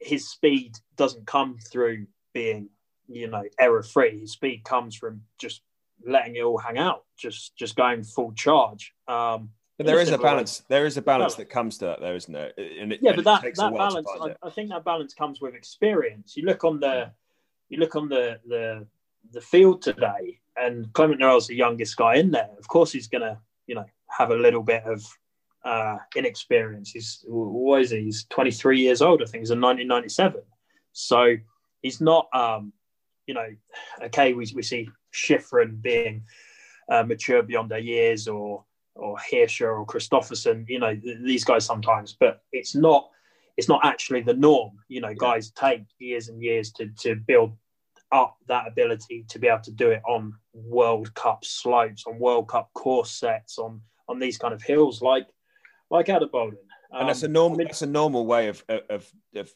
his 0.00 0.28
speed 0.28 0.76
doesn't 0.96 1.26
come 1.26 1.58
through 1.58 2.06
being 2.32 2.70
you 3.08 3.28
know 3.28 3.44
error 3.58 3.82
free. 3.82 4.20
His 4.20 4.32
speed 4.32 4.64
comes 4.64 4.96
from 4.96 5.22
just 5.38 5.62
letting 6.04 6.36
it 6.36 6.42
all 6.42 6.58
hang 6.58 6.78
out, 6.78 7.04
just 7.18 7.56
just 7.56 7.76
going 7.76 8.02
full 8.02 8.32
charge. 8.32 8.94
Um, 9.06 9.50
but 9.80 9.86
there 9.86 10.00
is 10.00 10.10
a 10.10 10.18
balance. 10.18 10.62
There 10.68 10.84
is 10.84 10.98
a 10.98 11.02
balance 11.02 11.36
that 11.36 11.48
comes 11.48 11.78
to 11.78 11.86
that, 11.86 12.00
though, 12.00 12.14
isn't 12.14 12.34
there? 12.34 12.52
And 12.58 12.92
it, 12.92 13.00
yeah, 13.00 13.12
but 13.16 13.24
that, 13.24 13.42
that 13.42 13.74
balance, 13.74 14.06
I, 14.20 14.34
I, 14.42 14.50
think 14.50 14.68
that 14.68 14.84
balance 14.84 15.14
comes 15.14 15.40
with 15.40 15.54
experience. 15.54 16.36
You 16.36 16.44
look 16.44 16.64
on 16.64 16.80
the, 16.80 17.10
you 17.70 17.78
look 17.78 17.96
on 17.96 18.10
the 18.10 18.38
the 18.46 18.86
the 19.32 19.40
field 19.40 19.80
today, 19.80 20.38
and 20.54 20.92
Clement 20.92 21.18
Noel's 21.18 21.46
the 21.46 21.54
youngest 21.54 21.96
guy 21.96 22.16
in 22.16 22.30
there. 22.30 22.50
Of 22.58 22.68
course, 22.68 22.92
he's 22.92 23.08
going 23.08 23.22
to, 23.22 23.38
you 23.66 23.74
know, 23.74 23.86
have 24.10 24.30
a 24.30 24.36
little 24.36 24.62
bit 24.62 24.84
of 24.84 25.02
uh, 25.64 25.96
inexperience. 26.14 26.90
He's 26.90 27.24
what 27.26 27.80
is 27.80 27.90
he? 27.90 28.02
He's 28.02 28.24
23 28.24 28.80
years 28.80 29.00
old. 29.00 29.22
I 29.22 29.24
think 29.24 29.40
he's 29.40 29.50
in 29.50 29.62
1997. 29.62 30.42
So 30.92 31.36
he's 31.80 32.02
not, 32.02 32.28
um, 32.34 32.74
you 33.26 33.32
know, 33.32 33.48
okay. 34.02 34.34
We 34.34 34.46
we 34.54 34.62
see 34.62 34.90
Shiffrin 35.10 35.80
being 35.80 36.24
uh, 36.90 37.04
mature 37.04 37.42
beyond 37.42 37.70
their 37.70 37.78
years, 37.78 38.28
or 38.28 38.66
or 38.94 39.16
Hirscher 39.16 39.78
or 39.78 39.86
Kristoffersen, 39.86 40.64
you 40.68 40.78
know, 40.78 40.94
th- 40.94 41.18
these 41.22 41.44
guys 41.44 41.64
sometimes, 41.64 42.16
but 42.18 42.42
it's 42.52 42.74
not 42.74 43.08
it's 43.56 43.68
not 43.68 43.84
actually 43.84 44.22
the 44.22 44.34
norm. 44.34 44.72
You 44.88 45.00
know, 45.00 45.08
yeah. 45.08 45.14
guys 45.18 45.50
take 45.50 45.84
years 45.98 46.28
and 46.28 46.42
years 46.42 46.72
to 46.72 46.88
to 47.00 47.16
build 47.16 47.56
up 48.12 48.36
that 48.48 48.66
ability 48.66 49.24
to 49.28 49.38
be 49.38 49.46
able 49.46 49.62
to 49.62 49.72
do 49.72 49.90
it 49.90 50.02
on 50.08 50.34
World 50.52 51.14
Cup 51.14 51.44
slopes, 51.44 52.04
on 52.06 52.18
World 52.18 52.48
Cup 52.48 52.70
course 52.74 53.10
sets, 53.10 53.58
on 53.58 53.80
on 54.08 54.18
these 54.18 54.38
kind 54.38 54.54
of 54.54 54.62
hills 54.62 55.02
like 55.02 55.26
like 55.90 56.06
Bowden. 56.06 56.58
Um, 56.92 57.00
and 57.00 57.08
that's 57.08 57.22
a 57.22 57.26
um, 57.26 57.32
normal 57.32 57.56
I 57.56 57.58
mean, 57.58 57.66
that's 57.68 57.82
a 57.82 57.86
normal 57.86 58.26
way 58.26 58.48
of, 58.48 58.64
of 58.68 59.10
of 59.34 59.52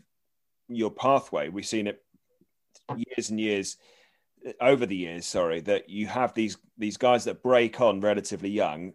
your 0.68 0.90
pathway. 0.90 1.48
We've 1.48 1.66
seen 1.66 1.86
it 1.86 2.02
years 2.96 3.30
and 3.30 3.40
years 3.40 3.76
over 4.60 4.86
the 4.86 4.96
years. 4.96 5.26
Sorry, 5.26 5.60
that 5.62 5.88
you 5.88 6.06
have 6.06 6.34
these 6.34 6.56
these 6.78 6.96
guys 6.96 7.24
that 7.24 7.42
break 7.42 7.80
on 7.80 8.00
relatively 8.00 8.50
young 8.50 8.92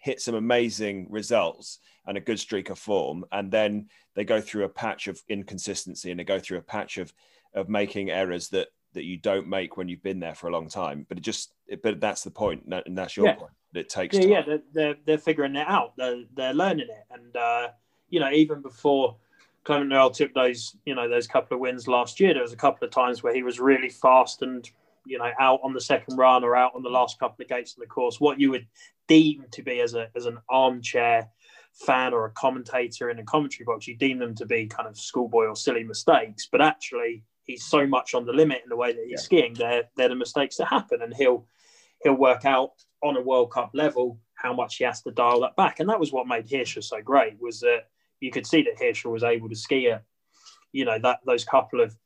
hit 0.00 0.20
some 0.20 0.34
amazing 0.34 1.06
results 1.10 1.78
and 2.06 2.16
a 2.16 2.20
good 2.20 2.40
streak 2.40 2.70
of 2.70 2.78
form, 2.78 3.24
and 3.30 3.50
then 3.50 3.88
they 4.14 4.24
go 4.24 4.40
through 4.40 4.64
a 4.64 4.68
patch 4.68 5.06
of 5.06 5.22
inconsistency 5.28 6.10
and 6.10 6.18
they 6.18 6.24
go 6.24 6.38
through 6.38 6.58
a 6.58 6.62
patch 6.62 6.98
of 6.98 7.12
of 7.54 7.68
making 7.68 8.10
errors 8.10 8.48
that 8.48 8.68
that 8.92 9.04
you 9.04 9.16
don't 9.16 9.46
make 9.46 9.76
when 9.76 9.88
you've 9.88 10.02
been 10.02 10.20
there 10.20 10.34
for 10.34 10.48
a 10.48 10.50
long 10.50 10.68
time. 10.68 11.06
But 11.08 11.18
it 11.18 11.20
just, 11.20 11.52
but 11.82 12.00
that's 12.00 12.24
the 12.24 12.30
point. 12.30 12.64
and 12.86 12.98
that's 12.98 13.16
your 13.16 13.26
yeah. 13.26 13.34
point. 13.34 13.52
It 13.72 13.88
takes 13.88 14.16
yeah, 14.16 14.20
time. 14.20 14.30
yeah. 14.30 14.42
They're, 14.42 14.62
they're, 14.72 14.96
they're 15.06 15.18
figuring 15.18 15.54
it 15.54 15.66
out. 15.68 15.96
They're 15.96 16.24
they're 16.34 16.54
learning 16.54 16.88
it, 16.88 17.04
and 17.12 17.36
uh, 17.36 17.68
you 18.08 18.18
know, 18.18 18.30
even 18.32 18.62
before 18.62 19.16
Clement 19.62 19.90
Noel 19.90 20.10
took 20.10 20.34
those, 20.34 20.74
you 20.86 20.94
know, 20.96 21.08
those 21.08 21.28
couple 21.28 21.54
of 21.54 21.60
wins 21.60 21.86
last 21.86 22.18
year, 22.18 22.34
there 22.34 22.42
was 22.42 22.52
a 22.52 22.56
couple 22.56 22.84
of 22.84 22.92
times 22.92 23.22
where 23.22 23.34
he 23.34 23.44
was 23.44 23.60
really 23.60 23.90
fast 23.90 24.42
and 24.42 24.68
you 25.06 25.18
know 25.18 25.30
out 25.40 25.60
on 25.62 25.72
the 25.72 25.80
second 25.80 26.16
run 26.16 26.44
or 26.44 26.54
out 26.54 26.72
on 26.74 26.82
the 26.82 26.88
last 26.88 27.18
couple 27.18 27.42
of 27.42 27.48
gates 27.48 27.72
of 27.72 27.80
the 27.80 27.86
course 27.86 28.20
what 28.20 28.38
you 28.38 28.50
would 28.50 28.66
deem 29.10 29.44
to 29.50 29.62
be 29.62 29.80
as 29.80 29.94
a 29.94 30.08
as 30.14 30.26
an 30.26 30.38
armchair 30.48 31.28
fan 31.74 32.14
or 32.14 32.26
a 32.26 32.30
commentator 32.30 33.10
in 33.10 33.18
a 33.18 33.24
commentary 33.24 33.64
box 33.64 33.88
you 33.88 33.96
deem 33.96 34.18
them 34.18 34.34
to 34.36 34.46
be 34.46 34.66
kind 34.66 34.88
of 34.88 34.96
schoolboy 34.96 35.46
or 35.46 35.56
silly 35.56 35.82
mistakes 35.82 36.48
but 36.50 36.60
actually 36.60 37.24
he's 37.44 37.64
so 37.64 37.84
much 37.86 38.14
on 38.14 38.24
the 38.24 38.32
limit 38.32 38.60
in 38.62 38.68
the 38.68 38.76
way 38.76 38.92
that 38.92 39.02
he's 39.02 39.12
yeah. 39.12 39.24
skiing 39.24 39.54
they're 39.54 39.82
they're 39.96 40.08
the 40.08 40.14
mistakes 40.14 40.56
that 40.56 40.66
happen 40.66 41.02
and 41.02 41.12
he'll 41.14 41.44
he'll 42.04 42.14
work 42.14 42.44
out 42.44 42.70
on 43.02 43.16
a 43.16 43.20
world 43.20 43.50
cup 43.50 43.70
level 43.74 44.16
how 44.34 44.52
much 44.52 44.76
he 44.76 44.84
has 44.84 45.02
to 45.02 45.10
dial 45.10 45.40
that 45.40 45.56
back 45.56 45.80
and 45.80 45.88
that 45.88 45.98
was 45.98 46.12
what 46.12 46.28
made 46.28 46.46
Hirscher 46.46 46.82
so 46.82 47.02
great 47.02 47.34
was 47.40 47.58
that 47.60 47.88
you 48.20 48.30
could 48.30 48.46
see 48.46 48.62
that 48.62 48.78
Hirscher 48.78 49.10
was 49.10 49.24
able 49.24 49.48
to 49.48 49.56
ski 49.56 49.90
at 49.90 50.04
you 50.72 50.84
know 50.84 51.00
that 51.00 51.18
those 51.26 51.44
couple 51.44 51.80
of 51.80 51.96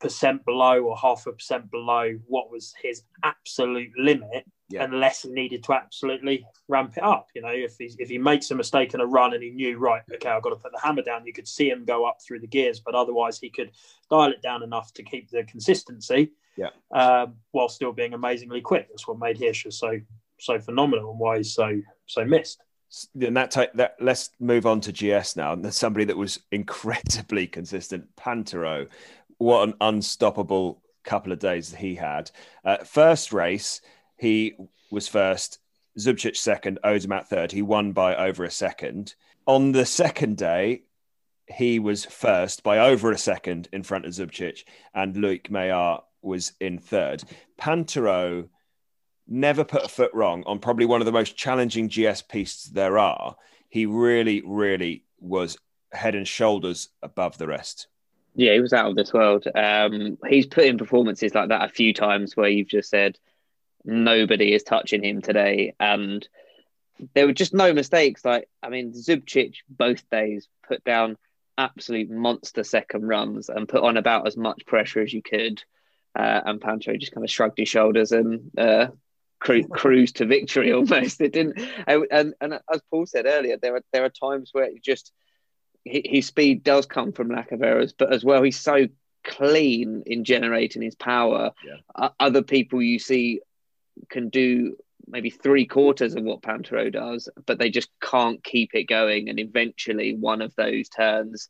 percent 0.00 0.44
below 0.44 0.82
or 0.82 0.96
half 0.96 1.26
a 1.26 1.32
percent 1.32 1.70
below 1.70 2.18
what 2.26 2.50
was 2.50 2.74
his 2.82 3.02
absolute 3.22 3.90
limit 3.98 4.46
yeah. 4.68 4.84
unless 4.84 5.22
he 5.22 5.30
needed 5.30 5.62
to 5.64 5.72
absolutely 5.72 6.44
ramp 6.68 6.96
it 6.96 7.02
up. 7.02 7.28
You 7.34 7.42
know, 7.42 7.52
if 7.52 7.76
he 7.78 7.94
if 7.98 8.08
he 8.08 8.18
makes 8.18 8.50
a 8.50 8.54
mistake 8.54 8.94
in 8.94 9.00
a 9.00 9.06
run 9.06 9.34
and 9.34 9.42
he 9.42 9.50
knew 9.50 9.78
right, 9.78 10.02
okay, 10.12 10.28
I've 10.28 10.42
got 10.42 10.50
to 10.50 10.56
put 10.56 10.72
the 10.72 10.80
hammer 10.80 11.02
down, 11.02 11.26
you 11.26 11.32
could 11.32 11.48
see 11.48 11.70
him 11.70 11.84
go 11.84 12.04
up 12.04 12.18
through 12.26 12.40
the 12.40 12.46
gears, 12.46 12.80
but 12.80 12.94
otherwise 12.94 13.38
he 13.38 13.50
could 13.50 13.70
dial 14.10 14.30
it 14.30 14.42
down 14.42 14.62
enough 14.62 14.92
to 14.94 15.02
keep 15.02 15.30
the 15.30 15.44
consistency. 15.44 16.32
Yeah. 16.56 16.70
Um, 16.90 17.34
while 17.50 17.68
still 17.68 17.92
being 17.92 18.14
amazingly 18.14 18.62
quick. 18.62 18.88
That's 18.88 19.06
what 19.06 19.18
made 19.18 19.38
Hirscher 19.38 19.72
so 19.72 20.00
so 20.38 20.58
phenomenal 20.58 21.10
and 21.10 21.18
why 21.18 21.38
he's 21.38 21.54
so 21.54 21.80
so 22.06 22.24
missed. 22.24 22.62
And 23.20 23.36
that 23.36 23.50
type, 23.50 23.72
that 23.74 23.96
let's 24.00 24.30
move 24.38 24.64
on 24.64 24.80
to 24.82 24.92
GS 24.92 25.36
now. 25.36 25.52
And 25.52 25.64
there's 25.64 25.76
somebody 25.76 26.04
that 26.06 26.16
was 26.16 26.40
incredibly 26.52 27.46
consistent, 27.46 28.14
Pinturault 28.16 28.88
what 29.38 29.68
an 29.68 29.74
unstoppable 29.80 30.82
couple 31.04 31.32
of 31.32 31.38
days 31.38 31.74
he 31.74 31.94
had. 31.94 32.30
Uh, 32.64 32.78
first 32.78 33.32
race, 33.32 33.80
he 34.18 34.54
was 34.90 35.08
first, 35.08 35.58
Zubcic 35.98 36.36
second, 36.36 36.78
Odermatt 36.84 37.26
third. 37.26 37.52
He 37.52 37.62
won 37.62 37.92
by 37.92 38.14
over 38.16 38.44
a 38.44 38.50
second. 38.50 39.14
On 39.46 39.72
the 39.72 39.86
second 39.86 40.36
day, 40.36 40.82
he 41.48 41.78
was 41.78 42.04
first 42.04 42.62
by 42.62 42.78
over 42.78 43.12
a 43.12 43.18
second 43.18 43.68
in 43.72 43.82
front 43.82 44.04
of 44.04 44.12
Zubcic, 44.12 44.64
and 44.94 45.14
Loic 45.14 45.48
Meillard 45.48 46.02
was 46.22 46.52
in 46.60 46.78
third. 46.78 47.22
Pinturault 47.58 48.48
never 49.28 49.64
put 49.64 49.84
a 49.84 49.88
foot 49.88 50.12
wrong 50.12 50.42
on 50.46 50.58
probably 50.58 50.86
one 50.86 51.00
of 51.00 51.06
the 51.06 51.12
most 51.12 51.36
challenging 51.36 51.88
GS 51.88 52.22
pieces 52.22 52.72
there 52.72 52.98
are. 52.98 53.36
He 53.68 53.86
really, 53.86 54.42
really 54.44 55.04
was 55.18 55.56
head 55.92 56.14
and 56.14 56.26
shoulders 56.26 56.88
above 57.02 57.38
the 57.38 57.46
rest. 57.46 57.88
Yeah, 58.36 58.52
he 58.52 58.60
was 58.60 58.74
out 58.74 58.90
of 58.90 58.96
this 58.96 59.12
world. 59.14 59.46
Um, 59.54 60.18
he's 60.28 60.46
put 60.46 60.64
in 60.64 60.76
performances 60.76 61.34
like 61.34 61.48
that 61.48 61.64
a 61.64 61.72
few 61.72 61.94
times 61.94 62.36
where 62.36 62.48
you've 62.48 62.68
just 62.68 62.90
said 62.90 63.18
nobody 63.84 64.52
is 64.52 64.62
touching 64.62 65.02
him 65.02 65.22
today, 65.22 65.74
and 65.80 66.26
there 67.14 67.26
were 67.26 67.32
just 67.32 67.54
no 67.54 67.72
mistakes. 67.72 68.24
Like 68.24 68.48
I 68.62 68.68
mean, 68.68 68.92
Zubcic 68.92 69.56
both 69.68 70.08
days 70.10 70.48
put 70.68 70.84
down 70.84 71.16
absolute 71.56 72.10
monster 72.10 72.62
second 72.62 73.08
runs 73.08 73.48
and 73.48 73.68
put 73.68 73.82
on 73.82 73.96
about 73.96 74.26
as 74.26 74.36
much 74.36 74.66
pressure 74.66 75.00
as 75.00 75.14
you 75.14 75.22
could. 75.22 75.62
Uh, 76.14 76.40
and 76.44 76.60
Pancho 76.60 76.96
just 76.96 77.12
kind 77.12 77.24
of 77.24 77.30
shrugged 77.30 77.58
his 77.58 77.68
shoulders 77.68 78.12
and 78.12 78.50
uh, 78.58 78.88
cru- 79.38 79.68
cruised 79.68 80.16
to 80.16 80.26
victory 80.26 80.72
almost. 80.74 81.20
It 81.20 81.32
didn't. 81.32 81.58
And, 81.86 82.34
and 82.40 82.54
as 82.54 82.82
Paul 82.90 83.06
said 83.06 83.26
earlier, 83.26 83.56
there 83.56 83.76
are 83.76 83.82
there 83.92 84.04
are 84.04 84.10
times 84.10 84.50
where 84.52 84.64
it 84.64 84.82
just 84.82 85.12
his 85.86 86.26
speed 86.26 86.64
does 86.64 86.86
come 86.86 87.12
from 87.12 87.28
lack 87.28 87.52
of 87.52 87.62
errors, 87.62 87.92
but 87.92 88.12
as 88.12 88.24
well, 88.24 88.42
he's 88.42 88.58
so 88.58 88.88
clean 89.24 90.02
in 90.06 90.24
generating 90.24 90.82
his 90.82 90.94
power. 90.94 91.52
Yeah. 91.64 92.08
other 92.20 92.42
people 92.42 92.82
you 92.82 92.98
see 92.98 93.40
can 94.08 94.28
do 94.28 94.76
maybe 95.08 95.30
three 95.30 95.66
quarters 95.66 96.14
of 96.14 96.24
what 96.24 96.42
Pinturault 96.42 96.92
does, 96.92 97.28
but 97.46 97.58
they 97.58 97.70
just 97.70 97.90
can't 98.00 98.42
keep 98.42 98.74
it 98.74 98.84
going. 98.84 99.28
And 99.28 99.38
eventually, 99.38 100.14
one 100.14 100.42
of 100.42 100.54
those 100.56 100.88
turns 100.88 101.48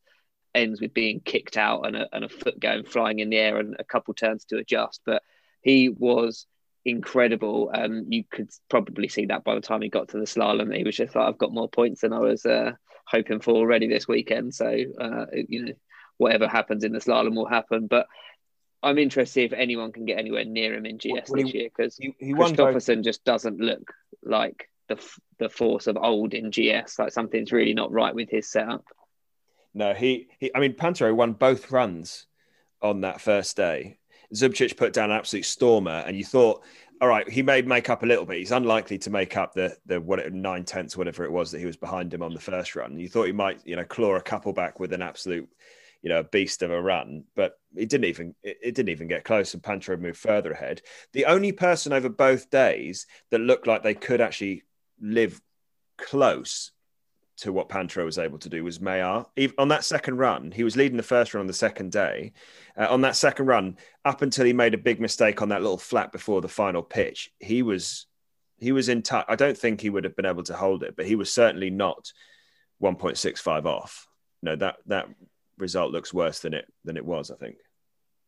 ends 0.54 0.80
with 0.80 0.94
being 0.94 1.20
kicked 1.20 1.56
out 1.56 1.86
and 1.86 1.96
a, 1.96 2.08
and 2.12 2.24
a 2.24 2.28
foot 2.28 2.58
going 2.58 2.84
flying 2.84 3.18
in 3.18 3.30
the 3.30 3.36
air 3.36 3.58
and 3.58 3.76
a 3.78 3.84
couple 3.84 4.14
turns 4.14 4.44
to 4.46 4.58
adjust. 4.58 5.00
But 5.04 5.22
he 5.62 5.88
was 5.88 6.46
incredible. 6.84 7.70
Um, 7.74 8.06
you 8.08 8.24
could 8.30 8.50
probably 8.68 9.08
see 9.08 9.26
that 9.26 9.44
by 9.44 9.54
the 9.54 9.60
time 9.60 9.82
he 9.82 9.88
got 9.88 10.08
to 10.08 10.18
the 10.18 10.24
slalom. 10.24 10.74
He 10.74 10.84
was 10.84 10.96
just 10.96 11.14
like, 11.14 11.28
I've 11.28 11.38
got 11.38 11.52
more 11.52 11.68
points 11.68 12.02
than 12.02 12.12
I 12.12 12.20
was 12.20 12.46
uh, 12.46 12.72
hoping 13.06 13.40
for 13.40 13.54
already 13.54 13.88
this 13.88 14.06
weekend. 14.08 14.54
So, 14.54 14.66
uh, 14.66 15.26
you 15.32 15.64
know, 15.64 15.72
whatever 16.18 16.48
happens 16.48 16.84
in 16.84 16.92
the 16.92 16.98
slalom 16.98 17.34
will 17.34 17.48
happen. 17.48 17.86
But 17.86 18.06
I'm 18.82 18.98
interested 18.98 19.44
if 19.44 19.52
anyone 19.52 19.92
can 19.92 20.04
get 20.04 20.18
anywhere 20.18 20.44
near 20.44 20.74
him 20.74 20.86
in 20.86 20.98
GS 20.98 21.28
well, 21.28 21.42
this 21.42 21.54
year 21.54 21.68
because 21.74 21.98
Kristoffersen 22.22 23.02
just 23.02 23.24
doesn't 23.24 23.58
look 23.58 23.92
like 24.22 24.68
the 24.88 25.02
the 25.38 25.48
force 25.48 25.86
of 25.86 25.96
old 25.96 26.34
in 26.34 26.50
GS. 26.50 26.98
Like 26.98 27.12
something's 27.12 27.52
really 27.52 27.74
not 27.74 27.92
right 27.92 28.14
with 28.14 28.30
his 28.30 28.48
setup. 28.50 28.84
No, 29.74 29.92
he, 29.92 30.28
he 30.38 30.50
I 30.54 30.60
mean, 30.60 30.72
Pinturault 30.72 31.14
won 31.14 31.34
both 31.34 31.70
runs 31.70 32.26
on 32.80 33.02
that 33.02 33.20
first 33.20 33.56
day. 33.56 33.98
Zubcic 34.34 34.76
put 34.76 34.92
down 34.92 35.10
an 35.10 35.16
absolute 35.16 35.44
stormer, 35.44 36.02
and 36.06 36.16
you 36.16 36.24
thought, 36.24 36.64
all 37.00 37.08
right, 37.08 37.28
he 37.28 37.42
may 37.42 37.62
make 37.62 37.90
up 37.90 38.02
a 38.02 38.06
little 38.06 38.24
bit. 38.24 38.38
He's 38.38 38.52
unlikely 38.52 38.98
to 38.98 39.10
make 39.10 39.36
up 39.36 39.54
the 39.54 39.76
the 39.86 40.00
what 40.00 40.32
nine 40.32 40.64
tenths, 40.64 40.96
whatever 40.96 41.24
it 41.24 41.32
was 41.32 41.50
that 41.50 41.58
he 41.58 41.66
was 41.66 41.76
behind 41.76 42.12
him 42.12 42.22
on 42.22 42.32
the 42.32 42.40
first 42.40 42.74
run. 42.74 42.98
You 42.98 43.08
thought 43.08 43.26
he 43.26 43.32
might, 43.32 43.60
you 43.66 43.76
know, 43.76 43.84
claw 43.84 44.16
a 44.16 44.22
couple 44.22 44.52
back 44.52 44.80
with 44.80 44.92
an 44.92 45.02
absolute, 45.02 45.48
you 46.02 46.08
know, 46.08 46.22
beast 46.22 46.62
of 46.62 46.70
a 46.70 46.80
run, 46.80 47.24
but 47.34 47.58
it 47.74 47.88
didn't 47.88 48.06
even 48.06 48.34
it, 48.42 48.58
it 48.62 48.74
didn't 48.74 48.90
even 48.90 49.08
get 49.08 49.24
close, 49.24 49.52
and 49.52 49.62
Pinturault 49.62 50.00
moved 50.00 50.18
further 50.18 50.52
ahead. 50.52 50.80
The 51.12 51.26
only 51.26 51.52
person 51.52 51.92
over 51.92 52.08
both 52.08 52.50
days 52.50 53.06
that 53.30 53.40
looked 53.40 53.66
like 53.66 53.82
they 53.82 53.94
could 53.94 54.20
actually 54.20 54.62
live 55.00 55.40
close 55.98 56.72
to 57.38 57.52
what 57.52 57.68
Pinturault 57.68 58.06
was 58.06 58.18
able 58.18 58.38
to 58.38 58.48
do 58.48 58.64
was 58.64 58.78
Meillard. 58.78 59.26
On 59.58 59.68
that 59.68 59.84
second 59.84 60.16
run, 60.16 60.50
he 60.50 60.64
was 60.64 60.76
leading 60.76 60.96
the 60.96 61.02
first 61.02 61.34
run 61.34 61.40
on 61.40 61.46
the 61.46 61.52
second 61.52 61.92
day. 61.92 62.32
Uh, 62.76 62.86
on 62.88 63.02
that 63.02 63.16
second 63.16 63.46
run, 63.46 63.76
up 64.04 64.22
until 64.22 64.46
he 64.46 64.52
made 64.52 64.74
a 64.74 64.78
big 64.78 65.00
mistake 65.00 65.42
on 65.42 65.50
that 65.50 65.60
little 65.60 65.78
flat 65.78 66.12
before 66.12 66.40
the 66.40 66.48
final 66.48 66.82
pitch, 66.82 67.30
he 67.38 67.62
was 67.62 68.06
he 68.58 68.72
was 68.72 68.88
in 68.88 69.02
touch. 69.02 69.26
I 69.28 69.36
don't 69.36 69.56
think 69.56 69.80
he 69.80 69.90
would 69.90 70.04
have 70.04 70.16
been 70.16 70.24
able 70.24 70.44
to 70.44 70.56
hold 70.56 70.82
it, 70.82 70.96
but 70.96 71.06
he 71.06 71.14
was 71.14 71.30
certainly 71.30 71.68
not 71.68 72.10
1.65 72.82 73.66
off. 73.66 74.06
No, 74.42 74.56
that 74.56 74.76
that 74.86 75.08
result 75.58 75.92
looks 75.92 76.14
worse 76.14 76.40
than 76.40 76.54
it 76.54 76.66
than 76.84 76.96
it 76.96 77.04
was. 77.04 77.30
I 77.30 77.36
think. 77.36 77.56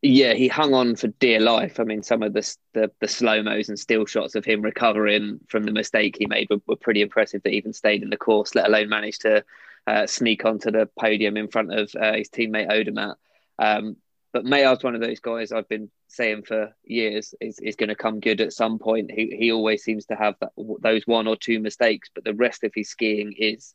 Yeah, 0.00 0.34
he 0.34 0.46
hung 0.46 0.74
on 0.74 0.94
for 0.94 1.08
dear 1.08 1.40
life. 1.40 1.80
I 1.80 1.84
mean, 1.84 2.02
some 2.04 2.22
of 2.22 2.32
the 2.32 2.56
the, 2.72 2.90
the 3.00 3.08
slow 3.08 3.42
mos 3.42 3.68
and 3.68 3.78
still 3.78 4.06
shots 4.06 4.36
of 4.36 4.44
him 4.44 4.62
recovering 4.62 5.40
from 5.48 5.64
the 5.64 5.72
mistake 5.72 6.16
he 6.18 6.26
made 6.26 6.48
were, 6.50 6.60
were 6.66 6.76
pretty 6.76 7.02
impressive. 7.02 7.42
That 7.42 7.52
even 7.54 7.72
stayed 7.72 8.02
in 8.02 8.10
the 8.10 8.16
course, 8.16 8.54
let 8.54 8.68
alone 8.68 8.88
managed 8.88 9.22
to 9.22 9.44
uh, 9.88 10.06
sneak 10.06 10.44
onto 10.44 10.70
the 10.70 10.88
podium 10.98 11.36
in 11.36 11.48
front 11.48 11.72
of 11.72 11.90
uh, 12.00 12.12
his 12.12 12.28
teammate 12.28 12.70
Odermatt. 12.70 13.16
Um, 13.58 13.96
but 14.32 14.44
Meillard's 14.44 14.84
one 14.84 14.94
of 14.94 15.00
those 15.00 15.18
guys 15.18 15.50
I've 15.50 15.68
been 15.68 15.90
saying 16.06 16.42
for 16.42 16.76
years 16.84 17.34
is, 17.40 17.58
is 17.58 17.76
going 17.76 17.88
to 17.88 17.94
come 17.96 18.20
good 18.20 18.40
at 18.40 18.52
some 18.52 18.78
point. 18.78 19.10
He 19.10 19.34
he 19.36 19.50
always 19.50 19.82
seems 19.82 20.06
to 20.06 20.14
have 20.14 20.36
that, 20.40 20.52
those 20.80 21.06
one 21.06 21.26
or 21.26 21.34
two 21.34 21.58
mistakes, 21.58 22.08
but 22.14 22.22
the 22.22 22.34
rest 22.34 22.62
of 22.62 22.70
his 22.72 22.88
skiing 22.88 23.34
is 23.36 23.74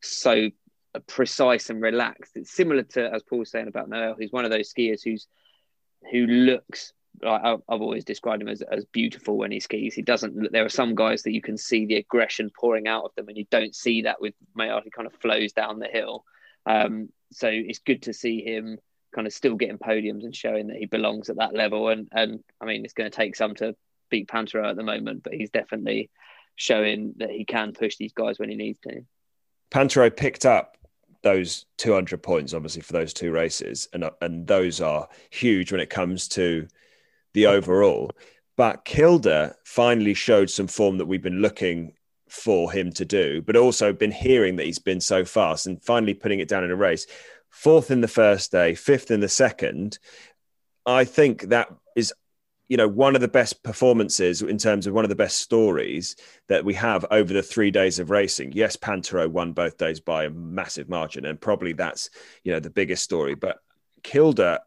so 0.00 0.50
precise 1.08 1.70
and 1.70 1.82
relaxed. 1.82 2.36
It's 2.36 2.54
similar 2.54 2.84
to 2.84 3.12
as 3.12 3.24
Paul 3.24 3.40
was 3.40 3.50
saying 3.50 3.66
about 3.66 3.88
Noel. 3.88 4.14
He's 4.16 4.32
one 4.32 4.44
of 4.44 4.52
those 4.52 4.72
skiers 4.72 5.02
who's 5.02 5.26
who 6.10 6.26
looks 6.26 6.92
I've 7.24 7.62
always 7.68 8.04
described 8.04 8.42
him 8.42 8.48
as, 8.48 8.62
as 8.62 8.84
beautiful 8.86 9.36
when 9.36 9.50
he 9.50 9.60
skis. 9.60 9.94
He 9.94 10.02
doesn't. 10.02 10.52
There 10.52 10.64
are 10.64 10.70
some 10.70 10.94
guys 10.94 11.22
that 11.22 11.32
you 11.32 11.40
can 11.40 11.56
see 11.56 11.86
the 11.86 11.96
aggression 11.96 12.50
pouring 12.58 12.86
out 12.86 13.04
of 13.04 13.14
them, 13.16 13.28
and 13.28 13.36
you 13.36 13.46
don't 13.50 13.74
see 13.74 14.02
that 14.02 14.20
with 14.20 14.34
Meillard. 14.58 14.84
He 14.84 14.90
kind 14.90 15.06
of 15.06 15.14
flows 15.14 15.52
down 15.52 15.78
the 15.78 15.86
hill. 15.86 16.24
Um, 16.66 17.08
so 17.32 17.48
it's 17.50 17.78
good 17.78 18.02
to 18.02 18.12
see 18.12 18.42
him 18.42 18.78
kind 19.14 19.26
of 19.26 19.32
still 19.32 19.54
getting 19.54 19.78
podiums 19.78 20.24
and 20.24 20.34
showing 20.34 20.66
that 20.66 20.76
he 20.76 20.86
belongs 20.86 21.30
at 21.30 21.36
that 21.36 21.54
level. 21.54 21.88
And 21.88 22.08
and 22.12 22.40
I 22.60 22.66
mean, 22.66 22.84
it's 22.84 22.94
going 22.94 23.10
to 23.10 23.16
take 23.16 23.36
some 23.36 23.54
to 23.56 23.74
beat 24.10 24.28
Pinturault 24.28 24.70
at 24.70 24.76
the 24.76 24.82
moment, 24.82 25.22
but 25.22 25.34
he's 25.34 25.50
definitely 25.50 26.10
showing 26.54 27.14
that 27.18 27.30
he 27.30 27.44
can 27.44 27.72
push 27.72 27.96
these 27.96 28.12
guys 28.12 28.38
when 28.38 28.48
he 28.48 28.56
needs 28.56 28.78
to. 28.80 29.04
Pinturault 29.70 30.16
picked 30.16 30.46
up 30.46 30.75
those 31.26 31.66
200 31.78 32.22
points, 32.22 32.54
obviously, 32.54 32.82
for 32.82 32.92
those 32.92 33.12
two 33.12 33.32
races. 33.32 33.88
And, 33.92 34.04
uh, 34.04 34.10
and 34.20 34.46
those 34.46 34.80
are 34.80 35.08
huge 35.30 35.72
when 35.72 35.80
it 35.80 35.90
comes 35.90 36.28
to 36.28 36.68
the 37.34 37.46
overall. 37.46 38.12
But 38.56 38.84
Kilde 38.84 39.52
finally 39.64 40.14
showed 40.14 40.50
some 40.50 40.68
form 40.68 40.98
that 40.98 41.06
we've 41.06 41.22
been 41.22 41.42
looking 41.42 41.94
for 42.28 42.70
him 42.70 42.92
to 42.92 43.04
do, 43.04 43.42
but 43.42 43.56
also 43.56 43.92
been 43.92 44.12
hearing 44.12 44.54
that 44.56 44.66
he's 44.66 44.78
been 44.78 45.00
so 45.00 45.24
fast 45.24 45.66
and 45.66 45.82
finally 45.82 46.14
putting 46.14 46.38
it 46.38 46.48
down 46.48 46.62
in 46.62 46.70
a 46.70 46.76
race. 46.76 47.08
Fourth 47.50 47.90
in 47.90 48.02
the 48.02 48.08
first 48.08 48.52
day, 48.52 48.76
fifth 48.76 49.10
in 49.10 49.18
the 49.18 49.28
second. 49.28 49.98
I 50.86 51.04
think 51.04 51.48
that 51.48 51.74
is 51.96 52.14
you 52.68 52.76
know 52.76 52.88
one 52.88 53.14
of 53.14 53.20
the 53.20 53.28
best 53.28 53.62
performances 53.62 54.42
in 54.42 54.58
terms 54.58 54.86
of 54.86 54.94
one 54.94 55.04
of 55.04 55.08
the 55.08 55.14
best 55.14 55.38
stories 55.38 56.16
that 56.48 56.64
we 56.64 56.74
have 56.74 57.04
over 57.10 57.32
the 57.32 57.42
three 57.42 57.70
days 57.70 57.98
of 57.98 58.10
racing 58.10 58.52
yes 58.52 58.76
Pinturault 58.76 59.30
won 59.30 59.52
both 59.52 59.76
days 59.76 60.00
by 60.00 60.24
a 60.24 60.30
massive 60.30 60.88
margin 60.88 61.24
and 61.26 61.40
probably 61.40 61.72
that's 61.72 62.10
you 62.44 62.52
know 62.52 62.60
the 62.60 62.70
biggest 62.70 63.02
story 63.02 63.34
but 63.34 63.58
kilde 64.02 64.58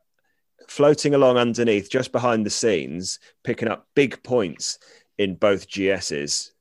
floating 0.67 1.13
along 1.13 1.37
underneath 1.37 1.89
just 1.89 2.11
behind 2.11 2.45
the 2.45 2.49
scenes 2.49 3.19
picking 3.43 3.67
up 3.67 3.87
big 3.95 4.21
points 4.23 4.79
in 5.17 5.35
both 5.35 5.67
gs's 5.69 6.53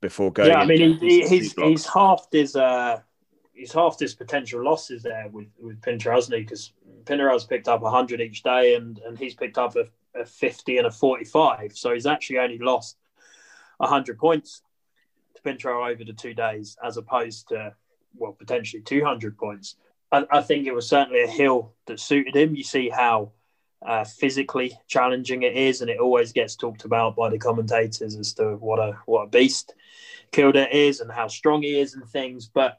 before 0.00 0.32
going 0.32 0.50
yeah 0.50 0.58
i 0.58 0.66
mean 0.66 0.98
he, 0.98 1.26
he's 1.26 1.52
he's 1.52 1.86
halved 1.86 2.32
his 2.32 2.56
uh 2.56 2.98
he's 3.52 3.72
halved 3.72 4.00
his 4.00 4.14
potential 4.14 4.64
losses 4.64 5.02
there 5.02 5.28
with 5.30 5.46
with 5.60 5.80
Pinturault, 5.80 6.14
hasn't 6.14 6.36
he? 6.36 6.42
Because 6.42 6.72
Pinturault 7.04 7.34
has 7.34 7.44
picked 7.44 7.68
up 7.68 7.82
100 7.82 8.20
each 8.20 8.42
day, 8.42 8.74
and 8.74 8.98
and 9.06 9.16
he's 9.16 9.34
picked 9.34 9.58
up 9.58 9.76
a 9.76 9.84
a 10.14 10.24
50 10.24 10.78
and 10.78 10.86
a 10.86 10.90
45. 10.90 11.76
So 11.76 11.92
he's 11.92 12.06
actually 12.06 12.38
only 12.38 12.58
lost 12.58 12.96
100 13.78 14.18
points 14.18 14.62
to 15.34 15.42
Pinturault 15.42 15.92
over 15.92 16.04
the 16.04 16.12
two 16.12 16.34
days, 16.34 16.76
as 16.82 16.96
opposed 16.96 17.48
to, 17.48 17.74
well, 18.16 18.32
potentially 18.32 18.82
200 18.82 19.36
points. 19.36 19.76
I, 20.10 20.26
I 20.30 20.42
think 20.42 20.66
it 20.66 20.74
was 20.74 20.88
certainly 20.88 21.22
a 21.22 21.28
hill 21.28 21.72
that 21.86 22.00
suited 22.00 22.36
him. 22.36 22.54
You 22.54 22.64
see 22.64 22.88
how 22.88 23.32
uh, 23.84 24.04
physically 24.04 24.78
challenging 24.86 25.42
it 25.42 25.56
is, 25.56 25.80
and 25.80 25.90
it 25.90 25.98
always 25.98 26.32
gets 26.32 26.54
talked 26.54 26.84
about 26.84 27.16
by 27.16 27.30
the 27.30 27.38
commentators 27.38 28.14
as 28.16 28.32
to 28.34 28.56
what 28.56 28.78
a 28.78 28.96
what 29.06 29.22
a 29.22 29.28
beast 29.28 29.74
Kilde 30.30 30.68
is 30.70 31.00
and 31.00 31.10
how 31.10 31.28
strong 31.28 31.62
he 31.62 31.80
is 31.80 31.94
and 31.94 32.08
things. 32.08 32.46
But 32.46 32.78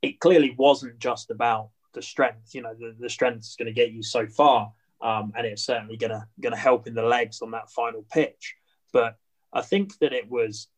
it 0.00 0.20
clearly 0.20 0.54
wasn't 0.56 0.98
just 0.98 1.30
about 1.30 1.70
the 1.92 2.02
strength. 2.02 2.54
You 2.54 2.62
know, 2.62 2.74
the, 2.74 2.94
the 2.98 3.10
strength 3.10 3.40
is 3.40 3.56
going 3.58 3.66
to 3.66 3.72
get 3.72 3.92
you 3.92 4.02
so 4.02 4.26
far 4.26 4.72
um, 5.02 5.32
and 5.36 5.46
it's 5.46 5.64
certainly 5.64 5.96
gonna 5.96 6.26
gonna 6.40 6.56
help 6.56 6.86
in 6.86 6.94
the 6.94 7.02
legs 7.02 7.42
on 7.42 7.50
that 7.50 7.70
final 7.70 8.04
pitch. 8.10 8.54
But 8.92 9.16
I 9.52 9.62
think 9.62 9.98
that 9.98 10.12
it 10.12 10.30
was, 10.30 10.68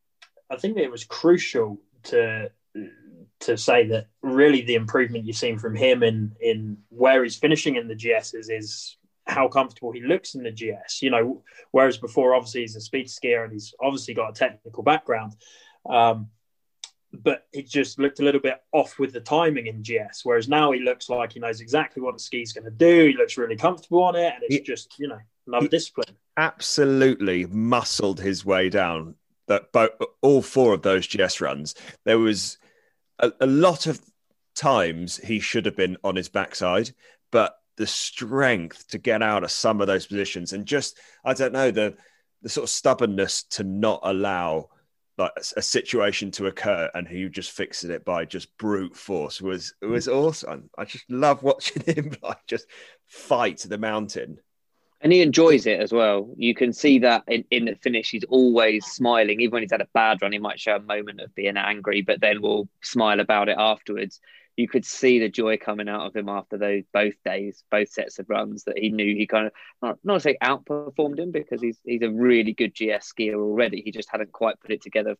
I 0.50 0.56
think 0.56 0.76
that 0.76 0.84
it 0.84 0.90
was 0.90 1.04
crucial 1.04 1.80
to 2.04 2.50
to 3.40 3.56
say 3.56 3.86
that 3.88 4.06
really 4.22 4.62
the 4.62 4.74
improvement 4.74 5.26
you've 5.26 5.36
seen 5.36 5.58
from 5.58 5.74
him 5.74 6.02
in 6.02 6.34
in 6.40 6.78
where 6.88 7.22
he's 7.22 7.36
finishing 7.36 7.76
in 7.76 7.88
the 7.88 7.94
GSs 7.94 8.50
is 8.50 8.96
how 9.26 9.48
comfortable 9.48 9.92
he 9.92 10.00
looks 10.00 10.34
in 10.34 10.42
the 10.42 10.50
GS. 10.50 11.02
You 11.02 11.10
know, 11.10 11.42
whereas 11.70 11.98
before 11.98 12.34
obviously 12.34 12.62
he's 12.62 12.76
a 12.76 12.80
speed 12.80 13.06
skier 13.06 13.44
and 13.44 13.52
he's 13.52 13.74
obviously 13.80 14.14
got 14.14 14.30
a 14.30 14.34
technical 14.34 14.82
background. 14.82 15.34
Um, 15.88 16.28
but 17.22 17.46
it 17.52 17.68
just 17.68 17.98
looked 17.98 18.20
a 18.20 18.22
little 18.22 18.40
bit 18.40 18.60
off 18.72 18.98
with 18.98 19.12
the 19.12 19.20
timing 19.20 19.66
in 19.66 19.82
GS. 19.82 20.24
Whereas 20.24 20.48
now 20.48 20.72
he 20.72 20.80
looks 20.80 21.08
like 21.08 21.32
he 21.32 21.40
knows 21.40 21.60
exactly 21.60 22.02
what 22.02 22.14
the 22.14 22.20
ski's 22.20 22.52
going 22.52 22.64
to 22.64 22.70
do. 22.70 23.08
He 23.08 23.16
looks 23.16 23.36
really 23.38 23.56
comfortable 23.56 24.02
on 24.02 24.16
it, 24.16 24.34
and 24.34 24.42
it's 24.42 24.54
he, 24.56 24.60
just 24.60 24.98
you 24.98 25.08
know 25.08 25.18
another 25.46 25.68
discipline. 25.68 26.16
Absolutely 26.36 27.46
muscled 27.46 28.20
his 28.20 28.44
way 28.44 28.68
down 28.68 29.14
that 29.46 29.72
both 29.72 29.90
all 30.22 30.42
four 30.42 30.72
of 30.74 30.82
those 30.82 31.06
GS 31.06 31.40
runs. 31.40 31.74
There 32.04 32.18
was 32.18 32.58
a, 33.18 33.32
a 33.40 33.46
lot 33.46 33.86
of 33.86 34.00
times 34.54 35.18
he 35.18 35.40
should 35.40 35.66
have 35.66 35.76
been 35.76 35.96
on 36.02 36.16
his 36.16 36.28
backside, 36.28 36.92
but 37.30 37.54
the 37.76 37.86
strength 37.86 38.88
to 38.88 38.98
get 38.98 39.22
out 39.22 39.44
of 39.44 39.50
some 39.50 39.80
of 39.80 39.86
those 39.86 40.06
positions 40.06 40.52
and 40.52 40.64
just 40.64 40.98
I 41.24 41.34
don't 41.34 41.52
know 41.52 41.70
the 41.70 41.96
the 42.42 42.48
sort 42.48 42.64
of 42.64 42.70
stubbornness 42.70 43.42
to 43.42 43.64
not 43.64 44.00
allow 44.04 44.68
like 45.16 45.32
a, 45.56 45.62
situation 45.62 46.30
to 46.32 46.46
occur 46.46 46.90
and 46.94 47.06
he 47.06 47.28
just 47.28 47.52
fixes 47.52 47.90
it 47.90 48.04
by 48.04 48.24
just 48.24 48.56
brute 48.58 48.96
force 48.96 49.40
was 49.40 49.74
mm. 49.82 49.90
was 49.90 50.08
awesome. 50.08 50.70
I 50.76 50.84
just 50.84 51.08
love 51.10 51.42
watching 51.42 51.82
him 51.86 52.12
like 52.22 52.46
just 52.46 52.66
fight 53.06 53.58
the 53.58 53.78
mountain. 53.78 54.38
And 55.00 55.12
he 55.12 55.20
enjoys 55.20 55.66
it 55.66 55.80
as 55.80 55.92
well. 55.92 56.30
You 56.38 56.54
can 56.54 56.72
see 56.72 57.00
that 57.00 57.24
in, 57.28 57.44
in 57.50 57.66
the 57.66 57.74
finish, 57.74 58.10
he's 58.10 58.24
always 58.24 58.86
smiling. 58.86 59.40
Even 59.40 59.52
when 59.52 59.62
he's 59.62 59.70
had 59.70 59.82
a 59.82 59.88
bad 59.92 60.22
run, 60.22 60.32
he 60.32 60.38
might 60.38 60.58
show 60.58 60.76
a 60.76 60.80
moment 60.80 61.20
of 61.20 61.34
being 61.34 61.58
angry, 61.58 62.00
but 62.00 62.22
then 62.22 62.40
will 62.40 62.70
smile 62.80 63.20
about 63.20 63.50
it 63.50 63.56
afterwards 63.58 64.20
you 64.56 64.68
could 64.68 64.84
see 64.84 65.18
the 65.18 65.28
joy 65.28 65.56
coming 65.56 65.88
out 65.88 66.06
of 66.06 66.14
him 66.14 66.28
after 66.28 66.56
those 66.56 66.84
both 66.92 67.14
days, 67.24 67.64
both 67.70 67.88
sets 67.88 68.18
of 68.18 68.30
runs 68.30 68.64
that 68.64 68.78
he 68.78 68.90
knew 68.90 69.16
he 69.16 69.26
kind 69.26 69.48
of 69.48 69.52
not, 69.82 69.98
not 70.04 70.14
to 70.14 70.20
say 70.20 70.36
outperformed 70.42 71.18
him 71.18 71.32
because 71.32 71.60
he's 71.60 71.78
he's 71.84 72.02
a 72.02 72.10
really 72.10 72.52
good 72.52 72.72
GS 72.74 73.12
skier 73.12 73.34
already. 73.34 73.82
He 73.84 73.90
just 73.90 74.10
hadn't 74.10 74.32
quite 74.32 74.60
put 74.60 74.70
it 74.70 74.82
together 74.82 75.16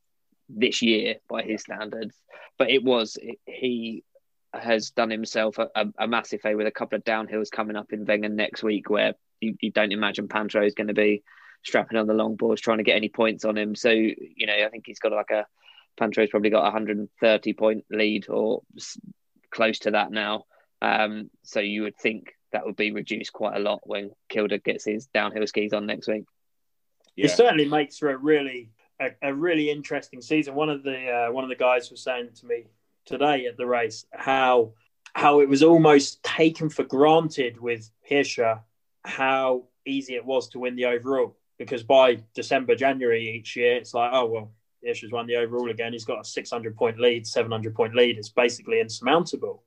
this 0.49 0.82
year 0.82 1.16
by 1.28 1.43
his 1.43 1.62
standards. 1.62 2.14
But 2.59 2.70
it 2.70 2.85
was 2.85 3.18
he 3.45 4.05
has 4.53 4.91
done 4.91 5.11
himself 5.11 5.59
a, 5.59 5.68
a, 5.74 5.87
a 5.99 6.07
massive 6.07 6.41
favour 6.41 6.59
with 6.59 6.68
a 6.68 6.72
couple 6.72 6.97
of 6.97 7.05
downhills 7.05 7.51
coming 7.51 7.74
up 7.74 7.93
in 7.93 8.07
Wengen 8.07 8.35
next 8.35 8.62
week 8.62 8.89
where 8.89 9.14
you, 9.41 9.57
you 9.61 9.72
don't 9.72 9.93
imagine 9.93 10.28
Pinturault 10.28 10.66
is 10.66 10.74
going 10.74 10.87
to 10.87 10.95
be 10.95 11.24
strapping 11.64 11.99
on 11.99 12.07
the 12.07 12.14
long 12.14 12.37
boards, 12.37 12.61
trying 12.61 12.78
to 12.78 12.85
get 12.85 12.95
any 12.95 13.09
points 13.09 13.45
on 13.45 13.59
him. 13.59 13.74
So 13.74 13.91
you 13.91 14.47
know, 14.47 14.55
I 14.55 14.68
think 14.68 14.85
he's 14.87 15.01
got 15.01 15.11
like 15.11 15.30
a 15.30 15.45
Pinturault's 16.01 16.30
probably 16.30 16.51
got 16.51 16.61
a 16.61 16.72
130 16.72 17.53
point 17.55 17.85
lead 17.91 18.28
or 18.28 18.62
close 19.55 19.78
to 19.80 19.92
that 19.92 20.11
now. 20.11 20.44
Um, 20.82 21.30
so 21.42 21.61
you 21.61 21.82
would 21.82 21.96
think 21.96 22.34
that 22.52 22.66
would 22.66 22.76
be 22.76 22.92
reduced 22.92 23.32
quite 23.32 23.57
a 23.57 23.61
lot 23.61 23.80
when 23.84 24.11
Kilder 24.28 24.59
gets 24.59 24.84
his 24.84 25.07
downhill 25.07 25.46
skis 25.46 25.72
on 25.72 25.86
next 25.86 26.09
week. 26.09 26.24
Yeah. 27.16 27.26
It 27.26 27.30
certainly 27.30 27.68
makes 27.68 27.98
for 27.98 28.11
a 28.11 28.16
really 28.16 28.70
a, 29.00 29.11
a 29.22 29.32
really 29.32 29.70
interesting 29.70 30.20
season. 30.20 30.55
One 30.55 30.68
of 30.68 30.82
the 30.82 31.09
uh, 31.09 31.32
one 31.32 31.44
of 31.44 31.50
the 31.50 31.57
guys 31.57 31.90
was 31.90 32.02
saying 32.02 32.30
to 32.40 32.46
me 32.46 32.64
today 33.07 33.46
at 33.46 33.57
the 33.57 33.66
race 33.66 34.05
how 34.12 34.72
how 35.14 35.40
it 35.40 35.48
was 35.48 35.62
almost 35.62 36.22
taken 36.22 36.68
for 36.68 36.84
granted 36.84 37.61
with 37.61 37.90
Hirscher 38.11 38.61
how 39.05 39.64
easy 39.86 40.14
it 40.14 40.24
was 40.24 40.48
to 40.48 40.59
win 40.59 40.76
the 40.76 40.86
overall 40.86 41.36
because 41.59 41.82
by 41.82 42.18
December 42.34 42.74
January 42.74 43.36
each 43.36 43.57
year 43.57 43.76
it's 43.76 43.94
like 43.94 44.11
oh 44.12 44.26
well 44.26 44.52
Hirscher's 44.87 45.12
won 45.12 45.26
the 45.26 45.37
overall 45.37 45.70
again. 45.70 45.93
He's 45.93 46.05
got 46.05 46.20
a 46.20 46.24
600 46.24 46.76
point 46.76 47.01
lead 47.01 47.26
700 47.26 47.74
point 47.74 47.95
lead. 47.95 48.18
It's 48.18 48.28
basically 48.28 48.80
insurmountable. 48.80 49.62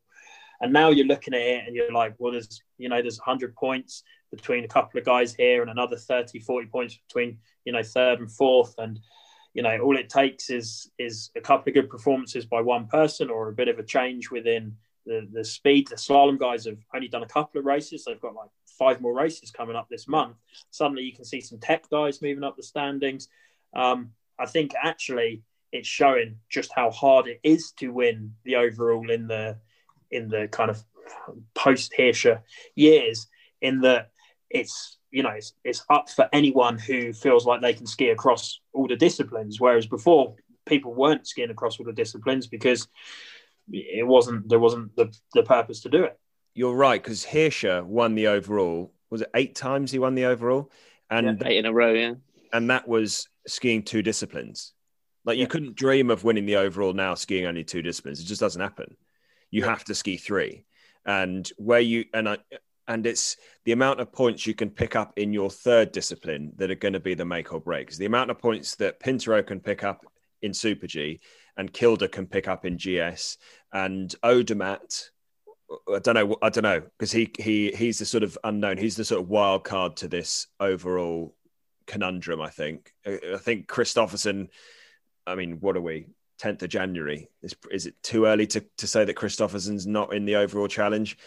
And 0.62 0.74
now 0.74 0.90
you're 0.90 1.06
looking 1.06 1.34
at 1.34 1.42
it 1.42 1.64
and 1.68 1.76
you're 1.76 1.92
like 1.92 2.16
well 2.18 2.32
there's 2.32 2.62
you 2.78 2.90
know 2.90 3.02
there's 3.02 3.20
100 3.20 3.56
points 3.56 4.04
between 4.32 4.64
a 4.64 4.68
couple 4.68 5.00
of 5.00 5.06
guys 5.06 5.34
here 5.34 5.62
and 5.62 5.72
another 5.72 5.96
30 5.96 6.40
40 6.40 6.68
points 6.68 7.00
between 7.08 7.38
you 7.66 7.74
know 7.74 7.84
third 7.84 8.20
and 8.20 8.32
fourth. 8.32 8.76
And 8.78 9.00
you 9.54 9.64
know 9.64 9.78
all 9.80 9.98
it 9.98 10.10
takes 10.10 10.50
is 10.50 10.92
is 10.98 11.32
a 11.36 11.42
couple 11.42 11.70
of 11.70 11.76
good 11.76 11.90
performances 11.90 12.46
by 12.46 12.62
one 12.62 12.88
person 12.88 13.30
or 13.30 13.50
a 13.50 13.54
bit 13.54 13.68
of 13.68 13.80
a 13.80 13.84
change 13.84 14.30
within 14.32 14.76
the, 15.08 15.28
the 15.32 15.44
speed. 15.44 15.88
The 15.88 15.96
slalom 15.96 16.38
guys 16.38 16.66
have 16.66 16.78
only 16.94 17.08
done 17.08 17.24
a 17.24 17.28
couple 17.28 17.60
of 17.60 17.66
races. 17.66 18.04
They've 18.06 18.22
got 18.22 18.36
like 18.36 18.50
five 18.78 19.02
more 19.02 19.14
races 19.14 19.50
coming 19.50 19.76
up 19.76 19.88
this 19.90 20.08
month. 20.08 20.36
Suddenly 20.70 21.04
you 21.04 21.14
can 21.14 21.26
see 21.26 21.42
some 21.42 21.60
tech 21.60 21.90
guys 21.90 22.22
moving 22.22 22.44
up 22.44 22.56
the 22.56 22.64
standings. 22.64 23.30
Um, 23.74 24.12
i 24.40 24.46
think 24.46 24.74
actually 24.82 25.42
it's 25.72 25.88
showing 25.88 26.38
just 26.50 26.72
how 26.74 26.90
hard 26.92 27.28
it 27.28 27.40
is 27.44 27.72
to 27.72 27.90
win 27.90 28.34
the 28.46 28.56
overall 28.56 29.10
in 29.10 29.28
the 29.28 29.58
in 30.12 30.30
the 30.30 30.48
kind 30.48 30.70
of 30.70 30.84
post 31.54 31.94
Hirscher 31.98 32.42
years 32.76 33.28
in 33.62 33.82
that 33.82 34.12
it's 34.50 34.98
you 35.12 35.24
know 35.24 35.32
it's, 35.32 35.54
it's 35.64 35.84
up 35.90 36.10
for 36.10 36.30
anyone 36.32 36.78
who 36.78 37.14
feels 37.14 37.46
like 37.46 37.62
they 37.62 37.74
can 37.74 37.86
ski 37.86 38.10
across 38.10 38.60
all 38.74 38.88
the 38.88 38.96
disciplines. 38.96 39.60
Whereas 39.60 39.86
before 39.86 40.36
people 40.66 40.94
weren't 40.94 41.28
skiing 41.28 41.50
across 41.50 41.80
all 41.80 41.86
the 41.86 41.94
disciplines 41.94 42.48
because 42.48 42.88
it 43.72 44.06
wasn't 44.06 44.48
there 44.50 44.60
wasn't 44.60 44.96
the, 44.96 45.14
the 45.34 45.44
purpose 45.44 45.82
to 45.82 45.90
do 45.90 46.04
it. 46.04 46.18
You're 46.54 46.76
right 46.76 47.02
because 47.02 47.26
Hirscher 47.26 47.84
won 47.84 48.16
the 48.16 48.28
overall. 48.28 48.92
Was 49.10 49.22
it 49.22 49.30
eight 49.36 49.56
times 49.56 49.92
he 49.92 50.00
won 50.00 50.16
the 50.16 50.26
overall? 50.26 50.72
And 51.10 51.40
yeah, 51.40 51.48
eight 51.48 51.58
in 51.58 51.66
a 51.66 51.74
row 51.74 51.94
yeah 51.94 52.14
and 52.54 52.70
that 52.70 52.88
was 52.88 53.28
skiing 53.48 53.84
two 53.84 54.02
disciplines 54.02 54.74
like 55.26 55.38
yeah. 55.38 55.42
you 55.42 55.48
couldn't 55.48 55.76
dream 55.76 56.10
of 56.10 56.24
winning 56.24 56.46
the 56.46 56.56
overall 56.56 56.94
now 56.94 57.14
skiing 57.14 57.46
only 57.46 57.64
two 57.64 57.82
disciplines 57.82 58.20
it 58.20 58.26
just 58.26 58.42
doesn't 58.42 58.62
happen 58.62 58.96
you 59.52 59.62
yeah. 59.62 59.70
have 59.70 59.84
to 59.84 59.96
ski 59.96 60.18
three 60.18 60.66
and 61.06 61.52
where 61.58 61.80
you 61.80 62.06
and 62.14 62.30
I 62.30 62.38
and 62.88 63.06
it's 63.06 63.38
the 63.66 63.72
amount 63.72 64.00
of 64.00 64.12
points 64.12 64.48
you 64.48 64.54
can 64.54 64.70
pick 64.70 64.96
up 64.96 65.14
in 65.18 65.34
your 65.34 65.50
third 65.50 65.92
discipline 65.92 66.54
that 66.56 66.72
are 66.72 66.76
going 66.76 66.94
to 66.94 67.00
be 67.00 67.14
the 67.14 67.26
make 67.26 67.54
or 67.54 67.60
break. 67.60 67.92
the 67.96 68.06
amount 68.06 68.32
of 68.32 68.40
points 68.40 68.76
that 68.76 69.00
Pinturault 69.00 69.48
can 69.48 69.60
pick 69.60 69.84
up 69.84 70.06
in 70.42 70.54
Super 70.54 70.88
G 70.88 71.20
and 71.58 71.74
Kilde 71.74 72.12
can 72.12 72.28
pick 72.28 72.48
up 72.48 72.66
in 72.66 72.78
GS 72.78 73.38
and 73.74 74.14
Odermatt. 74.24 75.10
I 75.94 76.00
don't 76.00 76.16
know. 76.16 76.38
I 76.42 76.50
don't 76.50 76.64
know 76.64 76.82
because 76.98 77.12
he 77.12 77.30
he 77.38 77.72
he's 77.72 78.00
the 78.00 78.06
sort 78.06 78.24
of 78.24 78.38
unknown. 78.44 78.78
He's 78.78 78.96
the 78.96 79.04
sort 79.04 79.22
of 79.22 79.28
wild 79.28 79.66
card 79.66 79.98
to 79.98 80.08
this 80.08 80.48
overall 80.62 81.36
conundrum. 81.88 82.42
I 82.42 82.50
think. 82.50 82.94
I 83.06 83.38
think 83.40 83.68
Kristoffersen. 83.68 84.50
I 85.26 85.36
mean, 85.36 85.60
what 85.60 85.76
are 85.76 85.82
we? 85.82 86.08
10th 86.42 86.62
of 86.62 86.70
January. 86.70 87.28
Is, 87.42 87.56
is 87.72 87.88
it 87.88 87.96
too 88.04 88.26
early 88.26 88.46
to, 88.48 88.64
to 88.78 88.88
say 88.88 89.04
that 89.04 89.16
Kristoffersen's 89.16 89.88
not 89.88 90.14
in 90.14 90.26
the 90.26 90.36
overall 90.36 90.68
challenge? 90.68 91.18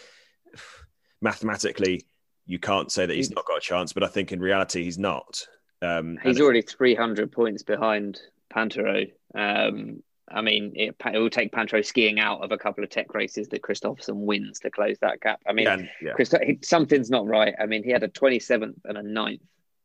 mathematically 1.20 2.06
you 2.46 2.58
can't 2.58 2.90
say 2.90 3.06
that 3.06 3.14
he's 3.14 3.30
not 3.30 3.44
got 3.46 3.58
a 3.58 3.60
chance, 3.60 3.92
but 3.92 4.02
I 4.02 4.08
think 4.08 4.32
in 4.32 4.40
reality 4.40 4.82
he's 4.82 4.98
not. 4.98 5.46
Um, 5.82 6.18
he's 6.22 6.40
already 6.40 6.62
300 6.62 7.30
points 7.30 7.62
behind 7.62 8.20
Pinturault. 8.52 9.12
Um, 9.36 10.02
I 10.28 10.40
mean, 10.40 10.72
it, 10.74 10.96
it, 11.12 11.18
will 11.18 11.30
take 11.30 11.52
Pinturault 11.52 11.84
skiing 11.84 12.18
out 12.18 12.42
of 12.42 12.50
a 12.50 12.58
couple 12.58 12.82
of 12.82 12.90
tech 12.90 13.14
races 13.14 13.48
that 13.48 13.62
Kristoffersen 13.62 14.24
wins 14.24 14.58
to 14.60 14.70
close 14.70 14.96
that 15.00 15.20
gap. 15.20 15.40
I 15.46 15.52
mean, 15.52 15.66
yeah, 15.66 15.82
yeah. 16.02 16.12
Christo- 16.14 16.40
something's 16.62 17.08
not 17.08 17.26
right. 17.26 17.54
I 17.60 17.66
mean, 17.66 17.84
he 17.84 17.90
had 17.90 18.02
a 18.02 18.08
27th 18.08 18.80
and 18.84 18.98
a 18.98 19.02
9th 19.02 19.40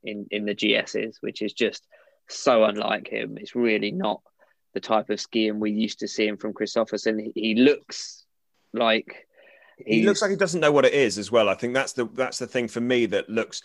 in, 0.06 0.28
in 0.32 0.46
the 0.46 0.56
GSs, 0.56 1.18
which 1.22 1.42
is 1.42 1.54
just 1.54 1.86
so 2.30 2.64
unlike 2.64 3.08
him. 3.08 3.38
It's 3.38 3.56
really 3.56 3.92
not 3.92 4.22
the 4.74 4.80
type 4.80 5.10
of 5.10 5.20
skiing 5.20 5.60
we 5.60 5.72
used 5.72 6.00
to 6.00 6.08
see 6.08 6.28
him 6.28 6.38
from 6.38 6.54
Kristoffersen. 6.54 7.20
He, 7.20 7.32
he 7.36 7.56
looks 7.56 8.26
like 8.74 9.28
he 9.78 10.06
looks 10.06 10.22
like 10.22 10.32
he 10.32 10.38
doesn't 10.38 10.62
know 10.62 10.72
what 10.72 10.86
it 10.86 10.94
is 10.94 11.18
as 11.18 11.32
well. 11.32 11.50
I 11.50 11.56
think 11.56 11.74
that's 11.74 11.94
the 11.94 12.06
that's 12.06 12.40
the 12.40 12.48
thing 12.48 12.68
for 12.68 12.82
me 12.82 13.06
that 13.08 13.30
looks 13.30 13.62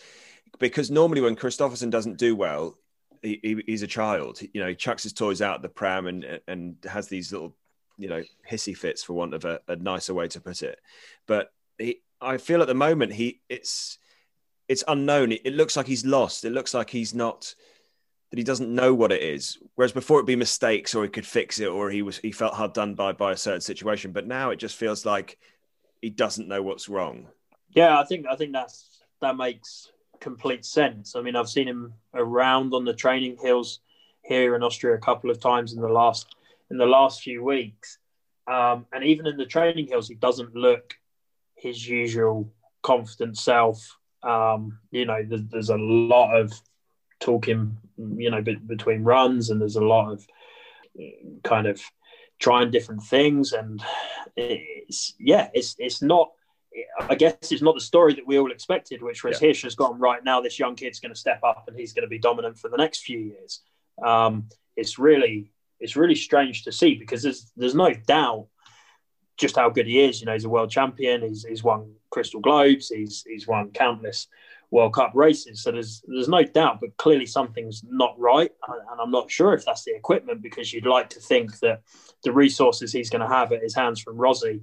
because 0.59 0.91
normally 0.91 1.21
when 1.21 1.35
Kristoffersen 1.35 1.89
doesn't 1.89 2.17
do 2.17 2.35
well, 2.35 2.77
he, 3.21 3.39
he, 3.41 3.63
he's 3.65 3.83
a 3.83 3.87
child. 3.87 4.39
You 4.53 4.61
know, 4.61 4.67
he 4.67 4.75
chucks 4.75 5.03
his 5.03 5.13
toys 5.13 5.41
out 5.41 5.61
the 5.61 5.69
pram 5.69 6.07
and 6.07 6.39
and 6.47 6.75
has 6.89 7.07
these 7.07 7.31
little 7.31 7.55
you 7.97 8.09
know 8.09 8.23
hissy 8.49 8.75
fits 8.75 9.03
for 9.03 9.13
want 9.13 9.33
of 9.33 9.45
a, 9.45 9.59
a 9.67 9.75
nicer 9.75 10.13
way 10.13 10.27
to 10.29 10.41
put 10.41 10.63
it. 10.63 10.79
But 11.27 11.51
he, 11.77 12.01
I 12.19 12.37
feel 12.37 12.61
at 12.61 12.67
the 12.67 12.73
moment 12.73 13.13
he 13.13 13.41
it's 13.47 13.97
it's 14.71 14.85
unknown. 14.87 15.33
It, 15.33 15.41
it 15.43 15.53
looks 15.53 15.75
like 15.75 15.85
he's 15.85 16.05
lost. 16.05 16.45
It 16.45 16.51
looks 16.51 16.73
like 16.73 16.89
he's 16.89 17.13
not 17.13 17.53
that 18.29 18.37
he 18.37 18.43
doesn't 18.43 18.73
know 18.73 18.93
what 18.93 19.11
it 19.11 19.21
is. 19.21 19.57
Whereas 19.75 19.91
before 19.91 20.19
it'd 20.19 20.27
be 20.27 20.37
mistakes 20.37 20.95
or 20.95 21.03
he 21.03 21.09
could 21.09 21.25
fix 21.25 21.59
it 21.59 21.67
or 21.67 21.89
he 21.89 22.01
was 22.01 22.17
he 22.17 22.31
felt 22.31 22.53
hard 22.53 22.71
done 22.71 22.95
by 22.95 23.11
by 23.11 23.33
a 23.33 23.37
certain 23.37 23.59
situation. 23.59 24.13
But 24.13 24.27
now 24.27 24.51
it 24.51 24.55
just 24.55 24.77
feels 24.77 25.05
like 25.05 25.37
he 26.01 26.09
doesn't 26.09 26.47
know 26.47 26.63
what's 26.63 26.87
wrong. 26.87 27.27
Yeah, 27.75 27.99
I 27.99 28.05
think 28.05 28.25
I 28.31 28.37
think 28.37 28.53
that's 28.53 29.03
that 29.19 29.35
makes 29.35 29.91
complete 30.21 30.63
sense. 30.63 31.17
I 31.17 31.21
mean, 31.21 31.35
I've 31.35 31.49
seen 31.49 31.67
him 31.67 31.93
around 32.13 32.73
on 32.73 32.85
the 32.85 32.93
training 32.93 33.37
hills 33.41 33.81
here 34.23 34.55
in 34.55 34.63
Austria 34.63 34.95
a 34.95 34.99
couple 34.99 35.29
of 35.29 35.41
times 35.41 35.73
in 35.73 35.81
the 35.81 35.89
last 35.89 36.33
in 36.69 36.77
the 36.77 36.85
last 36.85 37.21
few 37.21 37.43
weeks, 37.43 37.97
um, 38.47 38.85
and 38.93 39.03
even 39.03 39.27
in 39.27 39.35
the 39.35 39.45
training 39.45 39.87
hills, 39.87 40.07
he 40.07 40.15
doesn't 40.15 40.55
look 40.55 40.93
his 41.55 41.85
usual 41.85 42.49
confident 42.81 43.37
self. 43.37 43.97
Um, 44.23 44.79
you 44.91 45.05
know, 45.05 45.23
there's, 45.27 45.43
there's, 45.49 45.69
a 45.69 45.77
lot 45.77 46.35
of 46.35 46.53
talking, 47.19 47.77
you 47.97 48.29
know, 48.29 48.41
be, 48.41 48.55
between 48.55 49.03
runs, 49.03 49.49
and 49.49 49.59
there's 49.59 49.75
a 49.77 49.83
lot 49.83 50.11
of 50.11 50.25
kind 51.43 51.67
of 51.67 51.81
trying 52.39 52.71
different 52.71 53.03
things, 53.03 53.53
and 53.53 53.83
it's 54.35 55.13
yeah, 55.19 55.49
it's 55.53 55.75
it's 55.79 56.01
not. 56.01 56.31
I 57.01 57.15
guess 57.15 57.51
it's 57.51 57.61
not 57.61 57.75
the 57.75 57.81
story 57.81 58.13
that 58.13 58.25
we 58.25 58.39
all 58.39 58.51
expected, 58.51 59.01
which 59.01 59.25
was 59.25 59.41
yeah. 59.41 59.49
Hirscher's 59.49 59.75
gone 59.75 59.99
right 59.99 60.23
now. 60.23 60.39
This 60.39 60.57
young 60.57 60.75
kid's 60.75 61.01
going 61.01 61.13
to 61.13 61.19
step 61.19 61.41
up 61.43 61.65
and 61.67 61.77
he's 61.77 61.91
going 61.91 62.03
to 62.03 62.09
be 62.09 62.17
dominant 62.17 62.57
for 62.57 62.69
the 62.69 62.77
next 62.77 63.01
few 63.01 63.19
years. 63.19 63.59
Um, 64.01 64.47
it's 64.77 64.97
really 64.97 65.51
it's 65.81 65.97
really 65.97 66.15
strange 66.15 66.63
to 66.63 66.71
see 66.71 66.95
because 66.95 67.23
there's 67.23 67.51
there's 67.57 67.75
no 67.75 67.93
doubt 67.93 68.47
just 69.41 69.55
how 69.55 69.69
good 69.69 69.87
he 69.87 69.99
is. 69.99 70.21
You 70.21 70.27
know, 70.27 70.33
he's 70.33 70.45
a 70.45 70.49
world 70.49 70.69
champion. 70.69 71.23
He's 71.23 71.43
he's 71.43 71.63
won 71.63 71.93
Crystal 72.11 72.39
Globes. 72.39 72.89
He's 72.89 73.25
he's 73.27 73.47
won 73.47 73.71
countless 73.71 74.27
World 74.69 74.93
Cup 74.93 75.11
races. 75.15 75.63
So 75.63 75.71
there's 75.71 76.03
there's 76.07 76.29
no 76.29 76.43
doubt, 76.43 76.79
but 76.79 76.95
clearly 76.97 77.25
something's 77.25 77.83
not 77.83 78.17
right, 78.19 78.51
and 78.67 79.01
I'm 79.01 79.11
not 79.11 79.31
sure 79.31 79.53
if 79.53 79.65
that's 79.65 79.83
the 79.83 79.95
equipment 79.95 80.43
because 80.43 80.71
you'd 80.71 80.85
like 80.85 81.09
to 81.09 81.19
think 81.19 81.59
that 81.59 81.81
the 82.23 82.31
resources 82.31 82.93
he's 82.93 83.09
going 83.09 83.27
to 83.27 83.27
have 83.27 83.51
at 83.51 83.63
his 83.63 83.75
hands 83.75 83.99
from 83.99 84.15
Rossi, 84.15 84.61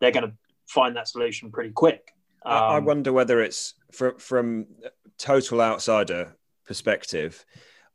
they're 0.00 0.10
going 0.10 0.30
to 0.30 0.34
find 0.66 0.96
that 0.96 1.06
solution 1.06 1.52
pretty 1.52 1.70
quick. 1.70 2.14
Um, 2.46 2.52
I 2.52 2.78
wonder 2.78 3.12
whether 3.12 3.42
it's 3.42 3.74
from 3.92 4.18
from 4.18 4.66
total 5.18 5.60
outsider 5.60 6.34
perspective. 6.66 7.44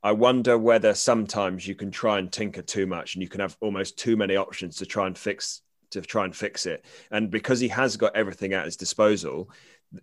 I 0.02 0.14
wonder 0.14 0.58
whether 0.58 0.94
sometimes 0.94 1.68
you 1.68 1.76
can 1.76 1.92
try 1.92 2.20
and 2.20 2.32
tinker 2.32 2.62
too 2.62 2.86
much, 2.86 3.16
and 3.16 3.24
you 3.24 3.28
can 3.28 3.42
have 3.42 3.58
almost 3.60 3.98
too 3.98 4.16
many 4.16 4.36
options 4.36 4.78
to 4.78 4.86
try 4.86 5.08
and 5.08 5.18
fix 5.18 5.62
to 5.92 6.02
try 6.02 6.26
and 6.26 6.36
fix 6.36 6.66
it. 6.66 6.86
And 7.12 7.30
because 7.30 7.60
he 7.60 7.68
has 7.70 7.98
got 7.98 8.16
everything 8.16 8.54
at 8.54 8.66
his 8.66 8.78
disposal, 8.78 9.50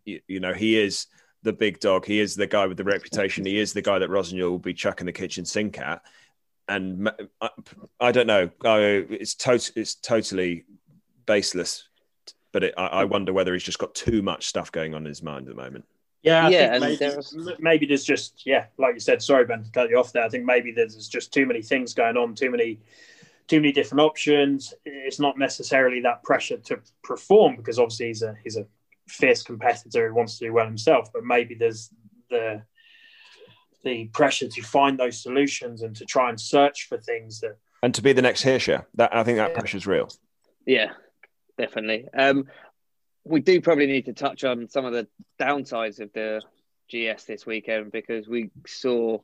you, 0.05 0.21
you 0.27 0.41
know, 0.41 0.53
he 0.53 0.79
is 0.79 1.07
the 1.43 1.53
big 1.53 1.81
dog. 1.81 2.05
He 2.05 2.21
is 2.21 2.35
the 2.35 2.47
guy 2.47 2.67
with 2.67 2.77
the 2.77 2.85
reputation. 2.85 3.47
He 3.47 3.59
is 3.59 3.73
the 3.73 3.83
guy 3.83 3.99
that 3.99 4.11
Rossignol 4.11 4.51
will 4.51 4.59
be 4.59 4.75
chucking 4.75 5.07
the 5.07 5.13
kitchen 5.13 5.45
sink 5.45 5.79
at. 5.79 6.03
And 6.69 7.11
I, 7.41 7.51
I 8.01 8.13
don't 8.13 8.27
know. 8.27 8.51
I, 8.65 8.79
it's 9.09 9.35
tot- 9.35 9.73
it's 9.77 9.95
totally 9.95 10.65
baseless. 11.25 11.89
But 12.53 12.65
it, 12.65 12.75
I, 12.77 12.87
I, 12.87 13.05
wonder 13.05 13.33
whether 13.33 13.53
he's 13.53 13.63
just 13.63 13.79
got 13.79 13.95
too 13.95 14.23
much 14.23 14.47
stuff 14.47 14.73
going 14.73 14.95
on 14.95 15.03
in 15.03 15.09
his 15.09 15.23
mind 15.23 15.47
at 15.49 15.55
the 15.55 15.63
moment. 15.63 15.85
Yeah, 16.23 16.47
I 16.47 16.49
yeah. 16.49 16.79
Maybe 16.79 16.97
there's... 16.97 17.37
maybe 17.61 17.87
there's 17.87 18.03
just 18.03 18.47
yeah, 18.47 18.67
like 18.79 18.95
you 18.95 19.01
said. 19.01 19.23
Sorry, 19.23 19.45
Ben, 19.45 19.63
to 19.63 19.71
cut 19.71 19.91
you 19.91 19.99
off 19.99 20.13
there. 20.13 20.25
I 20.25 20.29
think 20.29 20.45
maybe 20.45 20.73
there's 20.73 21.07
just 21.07 21.33
too 21.33 21.47
many 21.47 21.63
things 21.63 21.95
going 21.95 22.17
on. 22.17 22.35
Too 22.35 22.51
many 22.51 22.81
too 23.49 23.61
many 23.61 23.73
different 23.73 24.01
options. 24.01 24.75
It's 24.85 25.21
not 25.21 25.39
necessarily 25.39 26.01
that 26.03 26.23
pressure 26.23 26.59
to 26.59 26.81
perform 27.03 27.57
because 27.57 27.79
obviously 27.79 28.09
he's 28.09 28.23
a 28.23 28.35
he's 28.43 28.57
a 28.57 28.67
fierce 29.09 29.43
competitor 29.43 30.09
who 30.09 30.15
wants 30.15 30.39
to 30.39 30.47
do 30.47 30.53
well 30.53 30.67
himself, 30.67 31.13
but 31.13 31.25
maybe 31.25 31.55
there's 31.55 31.91
the 32.31 32.63
the 33.85 34.07
pressure 34.07 34.49
to 34.49 34.63
find 34.63 34.99
those 34.99 35.23
solutions 35.23 35.83
and 35.83 35.95
to 35.95 36.05
try 36.05 36.29
and 36.29 36.41
search 36.41 36.89
for 36.89 36.99
things 36.99 37.41
that 37.41 37.57
and 37.83 37.95
to 37.95 38.03
be 38.03 38.13
the 38.13 38.23
next 38.23 38.45
Hirscher. 38.45 38.85
That 38.95 39.15
I 39.15 39.23
think 39.23 39.39
that 39.39 39.51
yeah. 39.51 39.59
pressure 39.59 39.77
is 39.77 39.87
real. 39.87 40.09
Yeah, 40.67 40.91
definitely. 41.57 42.09
Um, 42.17 42.47
we 43.25 43.41
do 43.41 43.61
probably 43.61 43.87
need 43.87 44.07
to 44.07 44.13
touch 44.13 44.45
on 44.45 44.69
some 44.69 44.85
of 44.85 44.93
the 44.93 45.07
downsides 45.41 46.01
of 46.01 46.13
the 46.13 46.43
GS 46.89 47.25
this 47.25 47.47
weekend 47.47 47.93
because 47.93 48.29
we 48.29 48.51
saw 48.67 49.19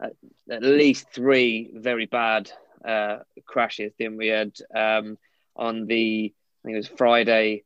at, 0.00 0.12
at 0.50 0.62
least 0.62 1.10
three 1.12 1.70
very 1.74 2.06
bad 2.06 2.50
uh, 2.84 3.18
crashes, 3.46 3.92
didn't 3.98 4.16
we? 4.16 4.28
Had 4.28 4.52
um, 4.74 5.18
on 5.56 5.86
the 5.86 6.32
I 6.32 6.60
think 6.64 6.74
it 6.74 6.78
was 6.78 6.88
Friday, 6.88 7.64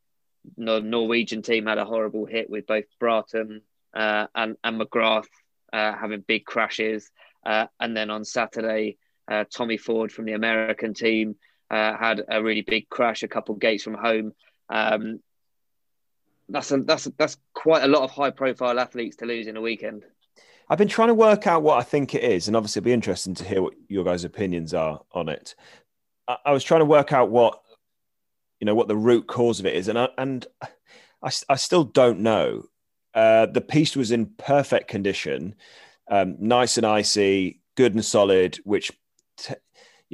the 0.56 0.80
Norwegian 0.80 1.42
team 1.42 1.66
had 1.66 1.78
a 1.78 1.84
horrible 1.84 2.26
hit 2.26 2.50
with 2.50 2.66
both 2.66 2.84
Braathen 3.00 3.60
uh, 3.94 4.26
and 4.34 4.56
and 4.62 4.80
McGrath 4.80 5.28
uh, 5.72 5.92
having 5.94 6.20
big 6.20 6.44
crashes, 6.44 7.10
uh, 7.44 7.66
and 7.80 7.96
then 7.96 8.10
on 8.10 8.24
Saturday, 8.24 8.98
uh, 9.30 9.44
Tommy 9.50 9.76
Ford 9.76 10.12
from 10.12 10.24
the 10.24 10.32
American 10.32 10.94
team 10.94 11.36
had 11.70 12.22
a 12.28 12.40
really 12.40 12.60
big 12.60 12.88
crash 12.88 13.24
a 13.24 13.28
couple 13.28 13.56
gates 13.56 13.82
from 13.82 13.94
home. 13.94 14.32
Um, 14.68 15.20
that's 16.48 16.70
a, 16.70 16.78
that's 16.78 17.06
a, 17.06 17.12
that's 17.16 17.36
quite 17.52 17.82
a 17.82 17.88
lot 17.88 18.02
of 18.02 18.10
high 18.10 18.30
profile 18.30 18.78
athletes 18.78 19.16
to 19.16 19.26
lose 19.26 19.46
in 19.46 19.56
a 19.56 19.60
weekend. 19.60 20.04
I've 20.68 20.78
been 20.78 20.88
trying 20.88 21.08
to 21.08 21.14
work 21.14 21.46
out 21.46 21.62
what 21.62 21.78
I 21.78 21.82
think 21.82 22.14
it 22.14 22.24
is, 22.24 22.48
and 22.48 22.56
obviously 22.56 22.80
it'll 22.80 22.86
be 22.86 22.92
interesting 22.92 23.34
to 23.34 23.44
hear 23.44 23.62
what 23.62 23.74
your 23.88 24.04
guys' 24.04 24.24
opinions 24.24 24.72
are 24.72 25.00
on 25.12 25.28
it. 25.28 25.54
I, 26.26 26.36
I 26.46 26.52
was 26.52 26.64
trying 26.64 26.80
to 26.80 26.86
work 26.86 27.12
out 27.12 27.30
what 27.30 27.60
you 28.60 28.66
know 28.66 28.74
what 28.74 28.88
the 28.88 28.96
root 28.96 29.26
cause 29.26 29.60
of 29.60 29.66
it 29.66 29.74
is, 29.74 29.88
and 29.88 29.98
I, 29.98 30.08
and 30.16 30.46
I, 31.22 31.30
I 31.48 31.56
still 31.56 31.84
don't 31.84 32.20
know. 32.20 32.64
Uh, 33.12 33.46
the 33.46 33.60
piste 33.60 33.96
was 33.96 34.10
in 34.10 34.26
perfect 34.38 34.88
condition, 34.88 35.54
um, 36.10 36.36
nice 36.40 36.76
and 36.76 36.86
icy, 36.86 37.60
good 37.76 37.94
and 37.94 38.04
solid, 38.04 38.58
which 38.64 38.90
t- 39.36 39.54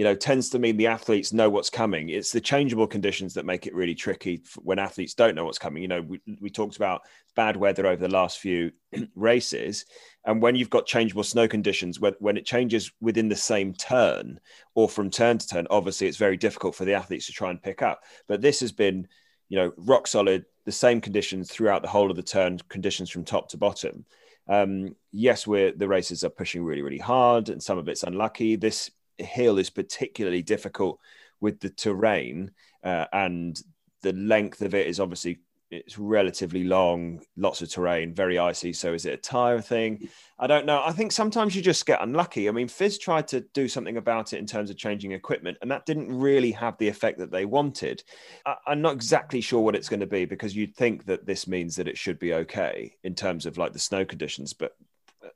you 0.00 0.04
know 0.04 0.14
tends 0.14 0.48
to 0.48 0.58
mean 0.58 0.78
the 0.78 0.86
athletes 0.86 1.30
know 1.30 1.50
what's 1.50 1.68
coming. 1.68 2.08
It's 2.08 2.32
the 2.32 2.40
changeable 2.40 2.86
conditions 2.86 3.34
that 3.34 3.44
make 3.44 3.66
it 3.66 3.74
really 3.74 3.94
tricky 3.94 4.40
when 4.56 4.78
athletes 4.78 5.12
don't 5.12 5.34
know 5.34 5.44
what's 5.44 5.58
coming. 5.58 5.82
You 5.82 5.88
know 5.88 6.00
we, 6.00 6.22
we 6.40 6.48
talked 6.48 6.76
about 6.76 7.02
bad 7.36 7.54
weather 7.54 7.86
over 7.86 8.00
the 8.00 8.08
last 8.08 8.38
few 8.38 8.72
races 9.14 9.84
and 10.24 10.40
when 10.40 10.54
you've 10.54 10.70
got 10.70 10.86
changeable 10.86 11.22
snow 11.22 11.46
conditions 11.46 12.00
when, 12.00 12.14
when 12.18 12.38
it 12.38 12.46
changes 12.46 12.90
within 13.02 13.28
the 13.28 13.36
same 13.36 13.74
turn 13.74 14.40
or 14.74 14.88
from 14.88 15.10
turn 15.10 15.36
to 15.36 15.46
turn 15.46 15.66
obviously 15.68 16.06
it's 16.06 16.16
very 16.16 16.38
difficult 16.38 16.74
for 16.74 16.86
the 16.86 16.94
athletes 16.94 17.26
to 17.26 17.32
try 17.32 17.50
and 17.50 17.62
pick 17.62 17.82
up. 17.82 18.02
But 18.26 18.40
this 18.40 18.60
has 18.60 18.72
been 18.72 19.06
you 19.50 19.58
know 19.58 19.70
rock 19.76 20.06
solid 20.06 20.46
the 20.64 20.72
same 20.72 21.02
conditions 21.02 21.50
throughout 21.50 21.82
the 21.82 21.88
whole 21.88 22.10
of 22.10 22.16
the 22.16 22.22
turn 22.22 22.58
conditions 22.70 23.10
from 23.10 23.26
top 23.26 23.50
to 23.50 23.58
bottom. 23.58 24.06
Um, 24.48 24.96
yes, 25.12 25.46
we're 25.46 25.72
the 25.72 25.88
races 25.88 26.24
are 26.24 26.30
pushing 26.30 26.64
really, 26.64 26.80
really 26.80 26.98
hard, 26.98 27.50
and 27.50 27.62
some 27.62 27.76
of 27.76 27.86
it's 27.86 28.02
unlucky. 28.02 28.56
This 28.56 28.90
hill 29.20 29.58
is 29.58 29.70
particularly 29.70 30.42
difficult 30.42 30.98
with 31.40 31.60
the 31.60 31.70
terrain 31.70 32.50
uh, 32.84 33.06
and 33.12 33.62
the 34.02 34.12
length 34.12 34.62
of 34.62 34.74
it 34.74 34.86
is 34.86 35.00
obviously 35.00 35.40
it's 35.70 35.98
relatively 35.98 36.64
long, 36.64 37.22
lots 37.36 37.62
of 37.62 37.70
terrain, 37.70 38.12
very 38.12 38.38
icy. 38.38 38.72
So 38.72 38.92
is 38.92 39.06
it 39.06 39.14
a 39.14 39.16
tire 39.16 39.60
thing? 39.60 40.08
I 40.38 40.48
don't 40.48 40.66
know. 40.66 40.82
I 40.84 40.90
think 40.90 41.12
sometimes 41.12 41.54
you 41.54 41.62
just 41.62 41.86
get 41.86 42.02
unlucky. 42.02 42.48
I 42.48 42.52
mean, 42.52 42.66
FIS 42.66 42.98
tried 42.98 43.28
to 43.28 43.42
do 43.54 43.68
something 43.68 43.96
about 43.96 44.32
it 44.32 44.38
in 44.38 44.46
terms 44.46 44.70
of 44.70 44.76
changing 44.76 45.12
equipment, 45.12 45.58
and 45.62 45.70
that 45.70 45.86
didn't 45.86 46.12
really 46.12 46.50
have 46.52 46.76
the 46.78 46.88
effect 46.88 47.18
that 47.18 47.30
they 47.30 47.44
wanted. 47.44 48.02
I, 48.44 48.56
am 48.66 48.82
not 48.82 48.94
exactly 48.94 49.40
sure 49.40 49.60
what 49.60 49.76
it's 49.76 49.88
going 49.88 50.00
to 50.00 50.06
be 50.06 50.24
because 50.24 50.56
you'd 50.56 50.74
think 50.74 51.04
that 51.06 51.24
this 51.24 51.46
means 51.46 51.76
that 51.76 51.88
it 51.88 51.98
should 51.98 52.18
be 52.18 52.34
okay 52.34 52.96
in 53.04 53.14
terms 53.14 53.46
of 53.46 53.56
like 53.56 53.72
the 53.72 53.78
snow 53.78 54.04
conditions, 54.04 54.52
but 54.52 54.76
uh, 55.24 55.28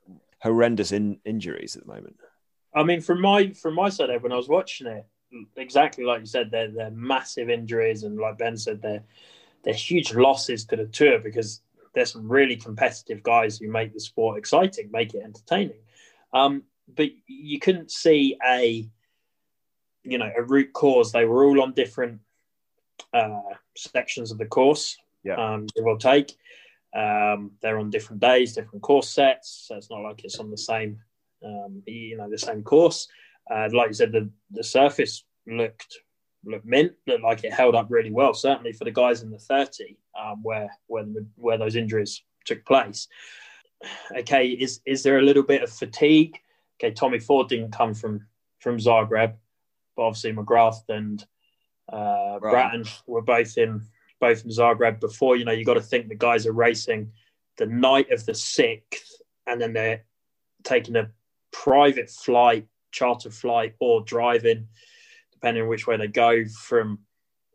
horrendous 0.42 0.90
in, 0.90 1.20
injuries 1.24 1.76
at 1.76 1.86
the 1.86 1.92
moment. 1.92 2.16
I 2.74 2.82
mean, 2.82 3.00
from 3.00 3.20
my 3.20 3.50
from 3.50 3.74
my 3.74 3.88
side, 3.88 4.22
when 4.22 4.32
I 4.32 4.36
was 4.36 4.48
watching 4.48 4.86
it, 4.86 5.06
exactly 5.56 6.04
like 6.04 6.20
you 6.20 6.26
said, 6.26 6.50
they're 6.50 6.70
they're 6.70 6.90
massive 6.90 7.48
injuries, 7.48 8.02
and 8.02 8.18
like 8.18 8.38
Ben 8.38 8.56
said, 8.56 8.82
they're 8.82 9.04
they're 9.62 9.74
huge 9.74 10.14
losses 10.14 10.64
to 10.66 10.76
the 10.76 10.86
tour 10.86 11.18
because 11.18 11.62
there's 11.94 12.12
some 12.12 12.28
really 12.28 12.56
competitive 12.56 13.22
guys 13.22 13.58
who 13.58 13.68
make 13.68 13.92
the 13.92 14.00
sport 14.00 14.38
exciting, 14.38 14.90
make 14.90 15.14
it 15.14 15.22
entertaining. 15.22 15.78
Um, 16.32 16.64
but 16.94 17.08
you 17.26 17.60
couldn't 17.60 17.90
see 17.90 18.36
a 18.46 18.88
you 20.02 20.18
know 20.18 20.30
a 20.36 20.42
root 20.42 20.72
cause. 20.72 21.12
They 21.12 21.24
were 21.24 21.44
all 21.44 21.62
on 21.62 21.72
different 21.72 22.20
uh, 23.12 23.40
sections 23.76 24.32
of 24.32 24.38
the 24.38 24.46
course. 24.46 24.96
Yeah, 25.22 25.36
um, 25.36 25.66
give 25.74 25.86
or 25.86 25.98
take. 25.98 26.36
Um, 26.94 27.52
they're 27.60 27.78
on 27.78 27.90
different 27.90 28.20
days, 28.20 28.52
different 28.52 28.82
course 28.82 29.08
sets, 29.08 29.66
so 29.66 29.76
it's 29.76 29.90
not 29.90 30.02
like 30.02 30.24
it's 30.24 30.38
on 30.38 30.50
the 30.50 30.58
same 30.58 31.00
um, 31.44 31.82
you 31.86 32.16
know, 32.16 32.28
the 32.30 32.38
same 32.38 32.62
course. 32.62 33.08
Uh, 33.50 33.68
like 33.72 33.88
you 33.88 33.94
said, 33.94 34.12
the, 34.12 34.30
the 34.50 34.64
surface 34.64 35.24
looked 35.46 35.98
looked 36.46 36.66
mint, 36.66 36.92
looked 37.06 37.22
like 37.22 37.44
it 37.44 37.52
held 37.52 37.74
up 37.74 37.86
really 37.90 38.10
well. 38.10 38.34
Certainly 38.34 38.72
for 38.72 38.84
the 38.84 38.90
guys 38.90 39.22
in 39.22 39.30
the 39.30 39.38
thirty, 39.38 39.98
um, 40.18 40.42
where 40.42 40.70
where 40.86 41.04
where 41.36 41.58
those 41.58 41.76
injuries 41.76 42.22
took 42.44 42.64
place. 42.64 43.08
Okay, 44.16 44.48
is 44.48 44.80
is 44.86 45.02
there 45.02 45.18
a 45.18 45.22
little 45.22 45.42
bit 45.42 45.62
of 45.62 45.70
fatigue? 45.70 46.38
Okay, 46.80 46.92
Tommy 46.92 47.18
Ford 47.18 47.48
didn't 47.48 47.72
come 47.72 47.94
from 47.94 48.26
from 48.60 48.78
Zagreb, 48.78 49.34
but 49.96 50.02
obviously 50.02 50.32
McGrath 50.32 50.88
and 50.88 51.24
uh, 51.92 52.38
right. 52.40 52.72
Braathen 52.72 52.88
were 53.06 53.22
both 53.22 53.58
in 53.58 53.82
both 54.20 54.44
in 54.44 54.50
Zagreb 54.50 55.00
before. 55.00 55.36
You 55.36 55.44
know, 55.44 55.52
you 55.52 55.64
got 55.64 55.74
to 55.74 55.82
think 55.82 56.08
the 56.08 56.14
guys 56.14 56.46
are 56.46 56.52
racing 56.52 57.12
the 57.58 57.66
night 57.66 58.10
of 58.10 58.24
the 58.24 58.34
sixth, 58.34 59.20
and 59.46 59.60
then 59.60 59.72
they're 59.72 60.04
taking 60.62 60.96
a 60.96 61.10
private 61.54 62.10
flight, 62.10 62.66
charter 62.90 63.30
flight, 63.30 63.74
or 63.78 64.02
driving, 64.02 64.66
depending 65.32 65.62
on 65.62 65.68
which 65.68 65.86
way 65.86 65.96
they 65.96 66.08
go 66.08 66.44
from, 66.46 66.98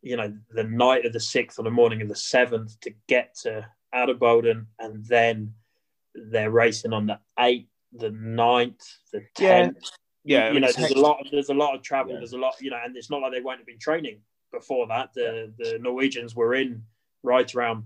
you 0.01 0.15
know, 0.15 0.33
the 0.51 0.63
night 0.63 1.05
of 1.05 1.11
the 1.11 1.19
sixth 1.19 1.59
or 1.59 1.63
the 1.63 1.69
morning 1.69 2.01
of 2.01 2.07
the 2.07 2.15
seventh 2.15 2.79
to 2.79 2.93
get 3.07 3.35
to 3.43 3.67
Adelboden, 3.93 4.65
and 4.79 5.05
then 5.05 5.53
they're 6.15 6.51
racing 6.51 6.93
on 6.93 7.07
the 7.07 7.19
eighth, 7.37 7.69
the 7.91 8.11
ninth, 8.11 8.81
the 9.11 9.21
tenth. 9.35 9.77
Yeah. 10.23 10.47
yeah, 10.47 10.53
you 10.53 10.59
know, 10.61 10.71
there's 10.75 10.91
a 10.91 10.99
lot. 10.99 11.19
Of, 11.19 11.31
there's 11.31 11.49
a 11.49 11.53
lot 11.53 11.75
of 11.75 11.81
travel. 11.81 12.13
Yeah. 12.13 12.19
There's 12.19 12.33
a 12.33 12.37
lot, 12.37 12.53
you 12.61 12.71
know, 12.71 12.79
and 12.83 12.95
it's 12.95 13.09
not 13.09 13.21
like 13.21 13.33
they 13.33 13.41
won't 13.41 13.59
have 13.59 13.67
been 13.67 13.79
training 13.79 14.21
before 14.51 14.87
that. 14.87 15.13
The 15.13 15.53
the 15.57 15.77
Norwegians 15.79 16.35
were 16.35 16.55
in 16.55 16.83
right 17.23 17.53
around 17.53 17.83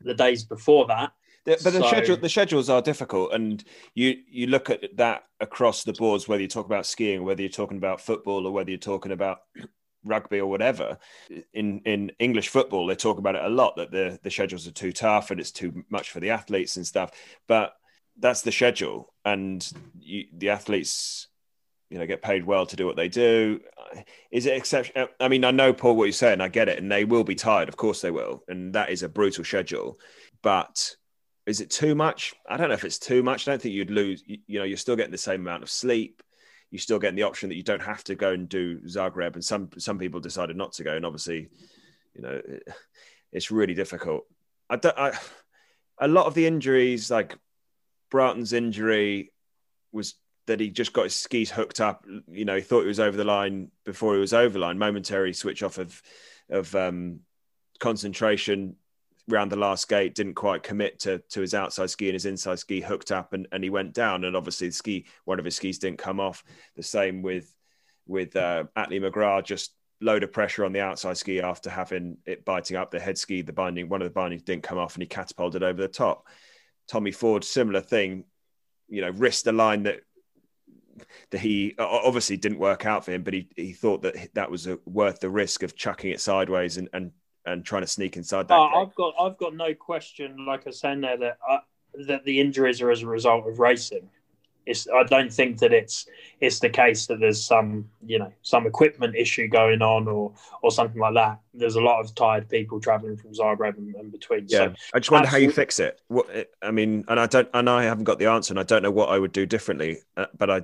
the 0.00 0.14
days 0.14 0.44
before 0.44 0.86
that, 0.88 1.12
but 1.46 1.72
the 1.72 1.80
so, 1.80 1.86
schedule, 1.86 2.16
the 2.16 2.28
schedules 2.28 2.68
are 2.68 2.82
difficult, 2.82 3.32
and 3.32 3.62
you 3.94 4.16
you 4.28 4.48
look 4.48 4.68
at 4.68 4.96
that 4.96 5.24
across 5.40 5.84
the 5.84 5.92
boards. 5.92 6.26
Whether 6.26 6.42
you 6.42 6.48
talk 6.48 6.66
about 6.66 6.86
skiing, 6.86 7.24
whether 7.24 7.40
you're 7.40 7.48
talking 7.48 7.78
about 7.78 8.00
football, 8.00 8.46
or 8.46 8.52
whether 8.52 8.70
you're 8.70 8.78
talking 8.78 9.12
about 9.12 9.38
rugby 10.04 10.40
or 10.40 10.46
whatever. 10.50 10.98
In 11.54 11.80
in 11.84 12.12
English 12.18 12.48
football, 12.48 12.86
they 12.86 12.96
talk 12.96 13.18
about 13.18 13.36
it 13.36 13.44
a 13.44 13.48
lot 13.48 13.76
that 13.76 13.92
the 13.92 14.18
the 14.22 14.30
schedules 14.30 14.66
are 14.66 14.72
too 14.72 14.92
tough 14.92 15.30
and 15.30 15.40
it's 15.40 15.52
too 15.52 15.84
much 15.88 16.10
for 16.10 16.20
the 16.20 16.30
athletes 16.30 16.76
and 16.76 16.86
stuff. 16.86 17.10
But 17.46 17.74
that's 18.18 18.42
the 18.42 18.52
schedule, 18.52 19.12
and 19.24 19.66
you, 20.00 20.24
the 20.36 20.50
athletes 20.50 21.28
you 21.90 21.98
know 21.98 22.06
get 22.06 22.22
paid 22.22 22.44
well 22.44 22.66
to 22.66 22.74
do 22.74 22.84
what 22.84 22.96
they 22.96 23.08
do 23.08 23.60
is 24.32 24.46
it 24.46 24.56
exception 24.56 25.06
i 25.20 25.28
mean 25.28 25.44
i 25.44 25.52
know 25.52 25.72
paul 25.72 25.94
what 25.94 26.06
you're 26.06 26.12
saying 26.12 26.40
i 26.40 26.48
get 26.48 26.68
it 26.68 26.78
and 26.78 26.90
they 26.90 27.04
will 27.04 27.22
be 27.22 27.36
tired 27.36 27.68
of 27.68 27.76
course 27.76 28.00
they 28.00 28.10
will 28.10 28.42
and 28.48 28.72
that 28.74 28.90
is 28.90 29.04
a 29.04 29.08
brutal 29.08 29.44
schedule 29.44 29.96
but 30.42 30.96
is 31.46 31.60
it 31.60 31.70
too 31.70 31.94
much? 31.94 32.34
I 32.48 32.56
don't 32.56 32.68
know 32.68 32.74
if 32.74 32.84
it's 32.84 32.98
too 32.98 33.22
much. 33.22 33.46
I 33.46 33.52
don't 33.52 33.62
think 33.62 33.74
you'd 33.74 33.90
lose. 33.90 34.22
You, 34.26 34.38
you 34.46 34.58
know, 34.58 34.64
you're 34.64 34.76
still 34.76 34.96
getting 34.96 35.12
the 35.12 35.18
same 35.18 35.40
amount 35.40 35.62
of 35.62 35.70
sleep. 35.70 36.22
You're 36.70 36.80
still 36.80 36.98
getting 36.98 37.16
the 37.16 37.22
option 37.22 37.48
that 37.48 37.54
you 37.54 37.62
don't 37.62 37.82
have 37.82 38.02
to 38.04 38.16
go 38.16 38.32
and 38.32 38.48
do 38.48 38.80
Zagreb. 38.80 39.34
And 39.34 39.44
some 39.44 39.70
some 39.78 39.98
people 39.98 40.18
decided 40.18 40.56
not 40.56 40.72
to 40.74 40.84
go. 40.84 40.96
And 40.96 41.06
obviously, 41.06 41.48
you 42.14 42.22
know, 42.22 42.40
it, 42.44 42.68
it's 43.32 43.52
really 43.52 43.74
difficult. 43.74 44.24
I 44.68 44.76
don't. 44.76 44.98
I, 44.98 45.16
a 45.98 46.08
lot 46.08 46.26
of 46.26 46.34
the 46.34 46.46
injuries, 46.46 47.10
like 47.10 47.38
Braathen's 48.10 48.52
injury, 48.52 49.32
was 49.92 50.14
that 50.46 50.60
he 50.60 50.70
just 50.70 50.92
got 50.92 51.04
his 51.04 51.14
skis 51.14 51.50
hooked 51.50 51.80
up. 51.80 52.04
You 52.28 52.44
know, 52.44 52.56
he 52.56 52.62
thought 52.62 52.82
he 52.82 52.88
was 52.88 53.00
over 53.00 53.16
the 53.16 53.24
line 53.24 53.70
before 53.84 54.14
he 54.14 54.20
was 54.20 54.34
over 54.34 54.58
line. 54.58 54.78
Momentary 54.78 55.32
switch 55.32 55.62
off 55.62 55.78
of 55.78 56.02
of 56.50 56.74
um, 56.74 57.20
concentration 57.78 58.76
round 59.28 59.50
the 59.50 59.56
last 59.56 59.88
gate 59.88 60.14
didn't 60.14 60.34
quite 60.34 60.62
commit 60.62 61.00
to 61.00 61.18
to 61.30 61.40
his 61.40 61.54
outside 61.54 61.90
ski 61.90 62.08
and 62.08 62.14
his 62.14 62.26
inside 62.26 62.58
ski 62.58 62.80
hooked 62.80 63.10
up 63.10 63.32
and, 63.32 63.46
and 63.52 63.62
he 63.64 63.70
went 63.70 63.92
down. 63.92 64.24
And 64.24 64.36
obviously 64.36 64.68
the 64.68 64.74
ski 64.74 65.06
one 65.24 65.38
of 65.38 65.44
his 65.44 65.56
skis 65.56 65.78
didn't 65.78 65.98
come 65.98 66.20
off. 66.20 66.44
The 66.76 66.82
same 66.82 67.22
with 67.22 67.52
with 68.06 68.36
uh, 68.36 68.64
Atle 68.76 69.00
McGrath 69.00 69.44
just 69.44 69.72
load 70.00 70.22
of 70.22 70.32
pressure 70.32 70.64
on 70.64 70.72
the 70.72 70.80
outside 70.80 71.16
ski 71.16 71.40
after 71.40 71.70
having 71.70 72.18
it 72.26 72.44
biting 72.44 72.76
up 72.76 72.90
the 72.90 73.00
head 73.00 73.16
ski 73.16 73.42
the 73.42 73.52
binding 73.52 73.88
one 73.88 74.02
of 74.02 74.06
the 74.06 74.14
bindings 74.14 74.42
didn't 74.42 74.62
come 74.62 74.78
off 74.78 74.94
and 74.94 75.02
he 75.02 75.08
catapulted 75.08 75.62
over 75.62 75.80
the 75.80 75.88
top. 75.88 76.26
Tommy 76.88 77.12
Ford 77.12 77.44
similar 77.44 77.80
thing 77.80 78.24
you 78.88 79.00
know 79.00 79.10
risked 79.10 79.46
a 79.46 79.52
line 79.52 79.84
that 79.84 80.00
that 81.30 81.40
he 81.40 81.74
obviously 81.78 82.36
didn't 82.36 82.58
work 82.58 82.86
out 82.86 83.04
for 83.04 83.12
him, 83.12 83.22
but 83.22 83.34
he, 83.34 83.48
he 83.56 83.72
thought 83.72 84.02
that 84.02 84.32
that 84.34 84.50
was 84.50 84.66
a, 84.66 84.78
worth 84.86 85.20
the 85.20 85.28
risk 85.28 85.62
of 85.62 85.76
chucking 85.76 86.10
it 86.10 86.20
sideways 86.20 86.76
and, 86.78 86.88
and 86.92 87.12
and 87.46 87.64
trying 87.64 87.82
to 87.82 87.88
sneak 87.88 88.16
inside 88.16 88.48
that. 88.48 88.54
Oh, 88.54 88.82
I've 88.82 88.94
got 88.94 89.14
I've 89.18 89.38
got 89.38 89.54
no 89.54 89.72
question, 89.74 90.44
like 90.46 90.66
I 90.66 90.70
was 90.70 90.80
saying 90.80 91.00
there, 91.00 91.16
that 91.16 91.38
uh, 91.48 91.58
that 92.06 92.24
the 92.24 92.40
injuries 92.40 92.82
are 92.82 92.90
as 92.90 93.02
a 93.02 93.06
result 93.06 93.48
of 93.48 93.58
racing. 93.58 94.08
It's 94.66 94.88
I 94.88 95.04
don't 95.04 95.32
think 95.32 95.58
that 95.58 95.72
it's 95.72 96.06
it's 96.40 96.58
the 96.58 96.68
case 96.68 97.06
that 97.06 97.20
there's 97.20 97.42
some 97.42 97.88
you 98.04 98.18
know 98.18 98.32
some 98.42 98.66
equipment 98.66 99.14
issue 99.14 99.46
going 99.46 99.80
on 99.80 100.08
or 100.08 100.32
or 100.60 100.72
something 100.72 101.00
like 101.00 101.14
that. 101.14 101.38
There's 101.54 101.76
a 101.76 101.80
lot 101.80 102.00
of 102.00 102.12
tired 102.16 102.48
people 102.48 102.80
traveling 102.80 103.16
from 103.16 103.32
Zagreb 103.32 103.78
and, 103.78 103.94
and 103.94 104.10
between. 104.10 104.46
Yeah, 104.48 104.58
so, 104.58 104.74
I 104.92 104.98
just 104.98 105.12
wonder 105.12 105.28
how 105.28 105.36
you 105.36 105.52
fix 105.52 105.78
it. 105.78 106.00
What 106.08 106.50
I 106.62 106.72
mean, 106.72 107.04
and 107.06 107.20
I 107.20 107.26
don't, 107.26 107.48
and 107.54 107.70
I 107.70 107.84
haven't 107.84 108.04
got 108.04 108.18
the 108.18 108.26
answer, 108.26 108.52
and 108.52 108.58
I 108.58 108.64
don't 108.64 108.82
know 108.82 108.90
what 108.90 109.08
I 109.08 109.18
would 109.18 109.32
do 109.32 109.46
differently. 109.46 109.98
Uh, 110.16 110.26
but 110.36 110.50
I, 110.50 110.62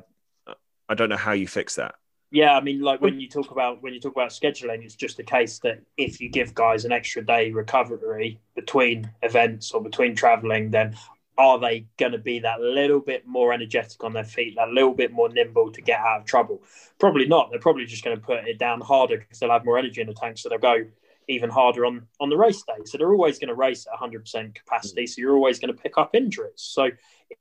I 0.89 0.95
don't 0.95 1.09
know 1.09 1.16
how 1.16 1.33
you 1.33 1.47
fix 1.47 1.76
that. 1.76 1.95
Yeah, 2.33 2.57
I 2.57 2.62
mean, 2.62 2.80
like 2.80 3.03
when 3.03 3.20
you 3.20 3.28
talk 3.28 3.51
about 3.51 3.83
when 3.83 3.93
you 3.93 4.01
talk 4.01 4.12
about 4.12 4.30
scheduling, 4.30 4.83
it's 4.83 4.95
just 4.95 5.18
a 5.18 5.22
case 5.22 5.59
that 5.59 5.80
if 5.99 6.18
you 6.18 6.30
give 6.30 6.55
guys 6.55 6.87
an 6.87 6.91
extra 6.91 7.24
day 7.24 7.51
recovery 7.51 8.41
between 8.55 9.11
events 9.22 9.72
or 9.72 9.83
between 9.83 10.16
traveling, 10.16 10.70
then 10.70 10.97
are 11.37 11.59
they 11.59 11.87
going 11.99 12.12
to 12.12 12.18
be 12.18 12.39
that 12.39 12.59
little 12.59 13.01
bit 13.01 13.26
more 13.26 13.53
energetic 13.53 14.03
on 14.03 14.14
their 14.14 14.24
feet, 14.24 14.55
that 14.57 14.70
little 14.70 14.95
bit 14.95 15.12
more 15.12 15.28
nimble 15.28 15.70
to 15.72 15.83
get 15.83 16.01
out 16.01 16.20
of 16.20 16.26
trouble? 16.26 16.62
Probably 16.99 17.26
not. 17.26 17.51
They're 17.51 17.61
probably 17.61 17.85
just 17.85 18.03
going 18.03 18.16
to 18.16 18.22
put 18.22 18.49
it 18.49 18.59
down 18.59 18.80
harder 18.80 19.18
because 19.18 19.39
they'll 19.39 19.51
have 19.51 19.66
more 19.66 19.78
energy 19.78 20.01
in 20.01 20.07
the 20.07 20.14
tank, 20.14 20.39
so 20.39 20.49
they'll 20.49 20.59
go 20.59 20.87
even 21.28 21.51
harder 21.51 21.85
on 21.85 22.07
on 22.18 22.30
the 22.30 22.37
race 22.39 22.62
day. 22.62 22.83
So 22.87 22.97
they're 22.97 23.12
always 23.12 23.39
going 23.39 23.49
to 23.49 23.55
race 23.55 23.87
at 23.93 24.01
100% 24.01 24.55
capacity. 24.55 25.07
So 25.07 25.20
you're 25.20 25.37
always 25.37 25.59
going 25.59 25.74
to 25.74 25.83
pick 25.83 25.99
up 25.99 26.14
injuries. 26.14 26.53
So 26.57 26.89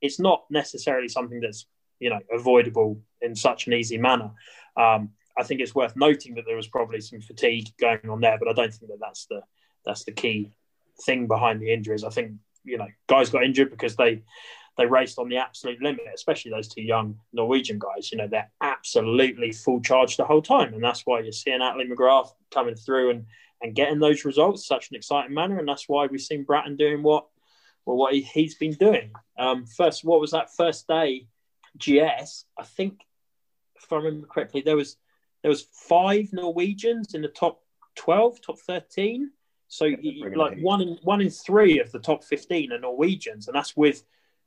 it's 0.02 0.20
not 0.20 0.44
necessarily 0.50 1.08
something 1.08 1.40
that's 1.40 1.66
you 2.02 2.10
know 2.10 2.20
avoidable 2.30 3.00
in 3.22 3.36
such 3.36 3.68
an 3.68 3.74
easy 3.74 3.98
manner. 3.98 4.32
Um, 4.78 5.12
I 5.38 5.44
think 5.44 5.62
it's 5.62 5.76
worth 5.76 5.96
noting 5.96 6.36
that 6.36 6.46
there 6.46 6.56
was 6.56 6.68
probably 6.68 7.02
some 7.02 7.22
fatigue 7.22 7.70
going 7.80 8.10
on 8.10 8.22
there, 8.22 8.38
but 8.38 8.48
I 8.48 8.54
don't 8.54 8.74
think 8.74 8.92
that 8.92 9.00
that's 9.00 9.26
the 9.26 9.42
that's 9.86 10.04
the 10.04 10.12
key 10.12 10.52
thing 11.06 11.28
behind 11.28 11.62
the 11.62 11.74
injuries. 11.74 12.04
I 12.04 12.10
think 12.10 12.34
you 12.64 12.78
know, 12.78 12.88
guys 13.08 13.30
got 13.30 13.44
injured 13.44 13.72
because 13.72 13.96
they 13.96 14.24
they 14.78 14.86
raced 14.86 15.20
on 15.20 15.30
the 15.30 15.38
absolute 15.38 15.82
limit, 15.82 16.06
especially 16.14 16.52
those 16.52 16.68
two 16.68 16.82
young 16.82 17.20
Norwegian 17.34 17.80
guys. 17.80 18.12
You 18.12 18.18
know, 18.20 18.28
they're 18.28 18.52
absolutely 18.62 19.52
full 19.52 19.82
charge 19.82 20.18
the 20.18 20.26
whole 20.26 20.42
time, 20.42 20.74
and 20.74 20.84
that's 20.84 21.06
why 21.06 21.20
you're 21.20 21.32
seeing 21.32 21.62
Atle 21.62 21.84
McGrath 21.84 22.30
coming 22.52 22.76
through 22.76 23.12
and 23.12 23.26
and 23.62 23.76
getting 23.76 24.00
those 24.00 24.26
results 24.26 24.66
such 24.66 24.90
an 24.90 24.96
exciting 24.96 25.36
manner, 25.36 25.60
and 25.60 25.68
that's 25.68 25.88
why 25.88 26.08
we've 26.08 26.22
seen 26.22 26.46
Braathen 26.46 26.78
doing 26.78 27.04
what 27.04 27.28
well 27.86 27.98
what 27.98 28.14
he, 28.14 28.22
has 28.22 28.56
been 28.56 28.74
doing. 28.74 29.12
Um, 29.38 29.66
first, 29.66 30.04
what 30.04 30.22
was 30.22 30.32
that 30.32 30.56
first 30.56 30.88
day? 30.88 31.28
GS, 31.78 32.46
I 32.58 32.64
think, 32.66 33.02
if 33.84 33.92
I 33.92 33.98
remember 33.98 34.28
correctly, 34.28 34.62
there 34.62 34.76
was 34.76 34.98
there 35.42 35.50
was 35.50 35.64
five 35.72 36.32
Norwegians 36.34 37.14
in 37.14 37.22
the 37.22 37.28
top 37.28 37.62
twelve, 37.96 38.42
top 38.42 38.60
thirteen. 38.60 39.32
So 39.68 39.86
like 40.36 40.60
one 40.60 40.82
in 40.82 40.98
one 41.04 41.22
in 41.22 41.30
three 41.30 41.80
of 41.80 41.92
the 41.92 42.00
top 42.00 42.24
fifteen 42.24 42.72
are 42.74 42.80
Norwegians, 42.80 43.48
and 43.48 43.56
that's 43.56 43.76
with 43.78 44.04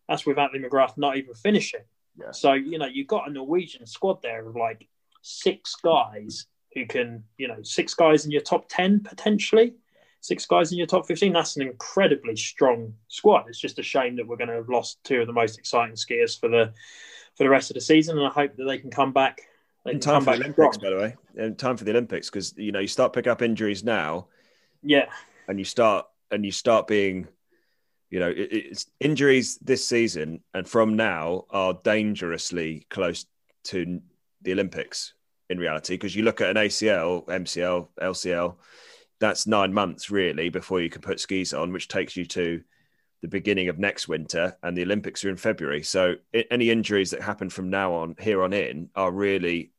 that's 0.08 0.26
with 0.26 0.38
Atle 0.38 0.60
McGrath 0.60 0.98
not 0.98 1.16
even 1.16 1.34
finishing. 1.34 1.80
Yeah. 2.18 2.30
So 2.30 2.52
you 2.52 2.78
know 2.78 2.86
you've 2.86 3.06
got 3.06 3.28
a 3.28 3.32
Norwegian 3.32 3.86
squad 3.86 4.22
there 4.22 4.46
of 4.46 4.54
like 4.54 4.86
six 5.22 5.76
guys 5.76 6.46
who 6.74 6.86
can 6.86 7.24
you 7.38 7.48
know 7.48 7.62
six 7.62 7.94
guys 7.94 8.24
in 8.26 8.30
your 8.30 8.42
top 8.42 8.66
ten 8.68 9.00
potentially, 9.00 9.74
six 10.20 10.46
guys 10.46 10.72
in 10.72 10.78
your 10.78 10.86
top 10.86 11.06
fifteen. 11.06 11.32
That's 11.32 11.56
an 11.56 11.62
incredibly 11.62 12.36
strong 12.36 12.94
squad. 13.08 13.46
It's 13.48 13.58
just 13.58 13.78
a 13.78 13.82
shame 13.82 14.16
that 14.16 14.26
we're 14.26 14.36
going 14.36 14.48
to 14.48 14.56
have 14.56 14.68
lost 14.68 15.02
two 15.04 15.22
of 15.22 15.26
the 15.26 15.32
most 15.32 15.58
exciting 15.58 15.96
skiers 15.96 16.38
for 16.38 16.48
the 16.48 16.72
for 17.36 17.44
the 17.44 17.50
rest 17.50 17.70
of 17.70 17.74
the 17.74 17.80
season, 17.80 18.18
and 18.18 18.26
I 18.26 18.30
hope 18.30 18.56
that 18.56 18.64
they 18.64 18.78
can 18.78 18.90
come 18.90 19.12
back. 19.12 19.40
in 19.86 20.00
time 20.00 20.22
for 20.22 20.36
the 20.36 20.44
Olympics, 20.44 20.76
strong. 20.76 20.90
by 20.92 20.96
the 20.96 21.02
way, 21.02 21.16
in 21.36 21.56
time 21.56 21.76
for 21.76 21.84
the 21.84 21.90
Olympics, 21.90 22.30
because 22.30 22.54
you 22.56 22.72
know 22.72 22.80
you 22.80 22.88
start 22.88 23.12
pick 23.12 23.26
up 23.26 23.42
injuries 23.42 23.84
now 23.84 24.28
yeah. 24.84 25.06
And 25.48 25.58
you 25.58 25.64
start 25.64 26.06
and 26.30 26.44
you 26.44 26.52
start 26.52 26.86
being, 26.86 27.26
you 28.10 28.20
know, 28.20 28.28
it, 28.28 28.52
it's 28.52 28.86
injuries 29.00 29.58
this 29.62 29.84
season 29.86 30.42
and 30.52 30.68
from 30.68 30.94
now 30.94 31.46
are 31.50 31.78
dangerously 31.82 32.86
close 32.90 33.26
to 33.64 34.00
the 34.42 34.52
Olympics 34.52 35.14
in 35.48 35.58
reality 35.58 35.94
because 35.94 36.14
you 36.14 36.22
look 36.22 36.40
at 36.40 36.50
an 36.50 36.56
ACL, 36.56 37.26
MCL, 37.26 37.88
LCL, 38.00 38.56
that's 39.20 39.46
nine 39.46 39.72
months 39.72 40.10
really 40.10 40.50
before 40.50 40.80
you 40.80 40.90
can 40.90 41.00
put 41.00 41.20
skis 41.20 41.54
on, 41.54 41.72
which 41.72 41.88
takes 41.88 42.16
you 42.16 42.26
to 42.26 42.62
the 43.24 43.28
beginning 43.28 43.70
of 43.70 43.78
next 43.78 44.06
winter, 44.06 44.54
and 44.62 44.76
the 44.76 44.82
Olympics 44.82 45.24
are 45.24 45.30
in 45.30 45.36
February. 45.38 45.82
So 45.82 46.16
any 46.50 46.68
injuries 46.68 47.10
that 47.12 47.22
happen 47.22 47.48
from 47.48 47.70
now 47.70 47.94
on, 47.94 48.16
here 48.20 48.42
on 48.42 48.52
in, 48.52 48.90
are 48.94 49.10
really, 49.10 49.72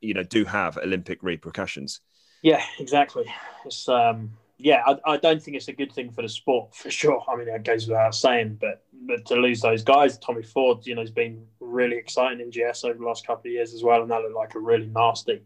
you 0.00 0.14
know, 0.14 0.22
do 0.22 0.44
have 0.44 0.78
Olympic 0.78 1.24
repercussions. 1.24 2.02
Yeah, 2.42 2.62
exactly. 2.78 3.24
It's 3.64 3.88
um, 3.88 4.30
yeah, 4.58 4.84
I, 4.86 5.14
I, 5.14 5.16
don't 5.16 5.42
think 5.42 5.56
it's 5.56 5.66
a 5.66 5.72
good 5.72 5.90
thing 5.90 6.12
for 6.12 6.22
the 6.22 6.28
sport 6.28 6.72
for 6.72 6.88
sure. 6.88 7.24
I 7.28 7.34
mean, 7.34 7.46
that 7.46 7.64
goes 7.64 7.88
without 7.88 8.14
saying, 8.14 8.58
but 8.60 8.84
but 8.92 9.26
to 9.26 9.34
lose 9.34 9.60
those 9.60 9.82
guys, 9.82 10.16
Tommy 10.16 10.44
Ford, 10.44 10.86
you 10.86 10.94
know, 10.94 11.00
has 11.00 11.10
been 11.10 11.44
really 11.58 11.96
exciting 11.96 12.40
in 12.40 12.52
GS 12.52 12.84
over 12.84 12.96
the 12.96 13.04
last 13.04 13.26
couple 13.26 13.48
of 13.48 13.54
years 13.54 13.74
as 13.74 13.82
well, 13.82 14.02
and 14.02 14.10
that 14.12 14.22
looked 14.22 14.36
like 14.36 14.54
a 14.54 14.60
really 14.60 14.86
nasty, 14.86 15.42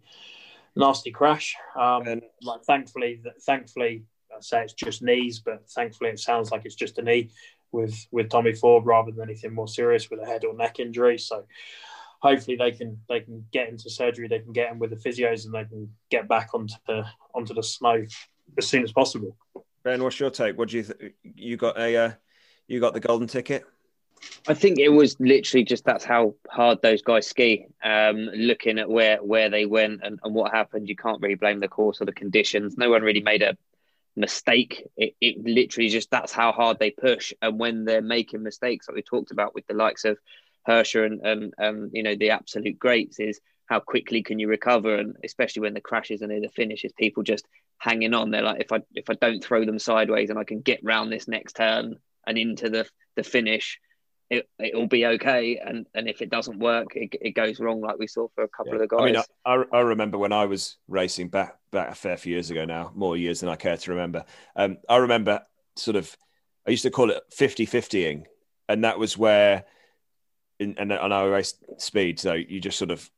nasty 0.76 1.12
crash. 1.12 1.56
Um, 1.74 2.06
and 2.06 2.22
like 2.42 2.62
thankfully, 2.64 3.22
thankfully, 3.40 4.04
I 4.34 4.40
say 4.40 4.62
it's 4.62 4.72
just 4.72 5.02
knees, 5.02 5.40
but 5.40 5.68
thankfully, 5.70 6.10
it 6.10 6.18
sounds 6.18 6.50
like 6.50 6.62
it's 6.64 6.74
just 6.74 6.98
a 6.98 7.02
knee 7.02 7.30
with 7.72 8.06
with 8.10 8.30
Tommy 8.30 8.54
Ford 8.54 8.86
rather 8.86 9.10
than 9.10 9.22
anything 9.22 9.54
more 9.54 9.68
serious 9.68 10.10
with 10.10 10.20
a 10.20 10.26
head 10.26 10.44
or 10.44 10.54
neck 10.54 10.80
injury. 10.80 11.18
So 11.18 11.44
hopefully 12.20 12.56
they 12.56 12.72
can 12.72 13.00
they 13.08 13.20
can 13.20 13.44
get 13.52 13.68
into 13.68 13.90
surgery, 13.90 14.28
they 14.28 14.40
can 14.40 14.52
get 14.52 14.72
in 14.72 14.78
with 14.78 14.90
the 14.90 14.96
physios, 14.96 15.44
and 15.44 15.54
they 15.54 15.64
can 15.64 15.92
get 16.10 16.28
back 16.28 16.50
onto 16.54 16.74
the 16.86 17.04
onto 17.34 17.54
the 17.54 17.62
snow 17.62 18.04
as 18.58 18.66
soon 18.66 18.82
as 18.82 18.92
possible. 18.92 19.36
Ben, 19.82 20.02
what's 20.02 20.20
your 20.20 20.30
take? 20.30 20.58
What 20.58 20.68
do 20.68 20.78
you 20.78 20.82
th- 20.84 21.14
you 21.22 21.56
got 21.56 21.78
a 21.78 21.96
uh, 21.96 22.12
you 22.68 22.80
got 22.80 22.94
the 22.94 23.00
golden 23.00 23.26
ticket? 23.26 23.64
I 24.48 24.54
think 24.54 24.78
it 24.78 24.90
was 24.90 25.18
literally 25.18 25.64
just 25.64 25.84
that's 25.84 26.04
how 26.04 26.34
hard 26.50 26.82
those 26.82 27.00
guys 27.00 27.26
ski. 27.26 27.66
Um, 27.82 28.28
looking 28.34 28.78
at 28.78 28.88
where 28.88 29.16
where 29.18 29.48
they 29.48 29.64
went 29.64 30.00
and, 30.02 30.20
and 30.22 30.34
what 30.34 30.52
happened, 30.52 30.88
you 30.88 30.96
can't 30.96 31.20
really 31.22 31.36
blame 31.36 31.60
the 31.60 31.68
course 31.68 32.00
or 32.00 32.04
the 32.04 32.12
conditions. 32.12 32.76
No 32.76 32.90
one 32.90 33.02
really 33.02 33.22
made 33.22 33.42
a 33.42 33.56
mistake. 34.16 34.88
It, 34.96 35.14
it 35.20 35.44
literally 35.44 35.88
just 35.88 36.10
that's 36.10 36.32
how 36.32 36.52
hard 36.52 36.78
they 36.78 36.90
push. 36.90 37.32
And 37.42 37.58
when 37.58 37.84
they're 37.84 38.02
making 38.02 38.42
mistakes, 38.42 38.88
like 38.88 38.96
we 38.96 39.02
talked 39.02 39.30
about 39.30 39.54
with 39.54 39.66
the 39.66 39.74
likes 39.74 40.04
of 40.04 40.18
Hirscher 40.68 41.06
and, 41.06 41.20
and 41.24 41.54
um, 41.58 41.90
you 41.92 42.02
know 42.02 42.14
the 42.14 42.30
absolute 42.30 42.78
greats 42.78 43.18
is 43.18 43.40
how 43.66 43.80
quickly 43.80 44.22
can 44.22 44.38
you 44.38 44.48
recover 44.48 44.96
and 44.96 45.16
especially 45.24 45.62
when 45.62 45.74
the 45.74 45.80
crashes 45.80 46.22
and 46.22 46.30
the 46.30 46.48
finishes 46.48 46.92
people 46.92 47.22
just 47.22 47.46
hanging 47.78 48.12
on 48.14 48.30
they're 48.30 48.42
like 48.42 48.60
if 48.60 48.72
i 48.72 48.80
if 48.94 49.08
i 49.08 49.14
don't 49.14 49.42
throw 49.42 49.64
them 49.64 49.78
sideways 49.78 50.28
and 50.28 50.38
i 50.38 50.44
can 50.44 50.60
get 50.60 50.80
round 50.82 51.10
this 51.10 51.28
next 51.28 51.54
turn 51.54 51.96
and 52.26 52.36
into 52.36 52.68
the 52.68 52.86
the 53.16 53.22
finish 53.22 53.78
it, 54.30 54.48
it'll 54.58 54.86
be 54.86 55.04
okay 55.04 55.58
and 55.58 55.86
and 55.94 56.08
if 56.08 56.22
it 56.22 56.30
doesn't 56.30 56.58
work 56.58 56.94
it, 56.94 57.14
it 57.20 57.32
goes 57.32 57.60
wrong 57.60 57.80
like 57.80 57.98
we 57.98 58.06
saw 58.06 58.28
for 58.34 58.44
a 58.44 58.48
couple 58.48 58.74
yeah. 58.74 58.82
of 58.82 58.88
the 58.88 58.96
guys 58.96 59.26
i 59.44 59.54
mean 59.56 59.64
I, 59.72 59.76
I 59.76 59.80
remember 59.80 60.18
when 60.18 60.32
i 60.32 60.46
was 60.46 60.76
racing 60.88 61.28
back 61.28 61.58
back 61.72 61.90
a 61.90 61.94
fair 61.94 62.16
few 62.16 62.34
years 62.34 62.50
ago 62.50 62.64
now 62.64 62.92
more 62.94 63.16
years 63.16 63.40
than 63.40 63.48
i 63.48 63.56
care 63.56 63.76
to 63.76 63.90
remember 63.90 64.24
um 64.56 64.78
i 64.88 64.96
remember 64.96 65.42
sort 65.76 65.96
of 65.96 66.16
i 66.66 66.70
used 66.70 66.84
to 66.84 66.90
call 66.90 67.10
it 67.10 67.22
50 67.32 67.66
50ing 67.66 68.24
and 68.68 68.84
that 68.84 68.98
was 68.98 69.18
where 69.18 69.64
in, 70.60 70.76
and 70.78 70.92
on 70.92 71.10
our 71.10 71.28
race 71.28 71.54
speed. 71.78 72.20
So 72.20 72.34
you 72.34 72.60
just 72.60 72.78
sort 72.78 72.92
of 72.92 73.10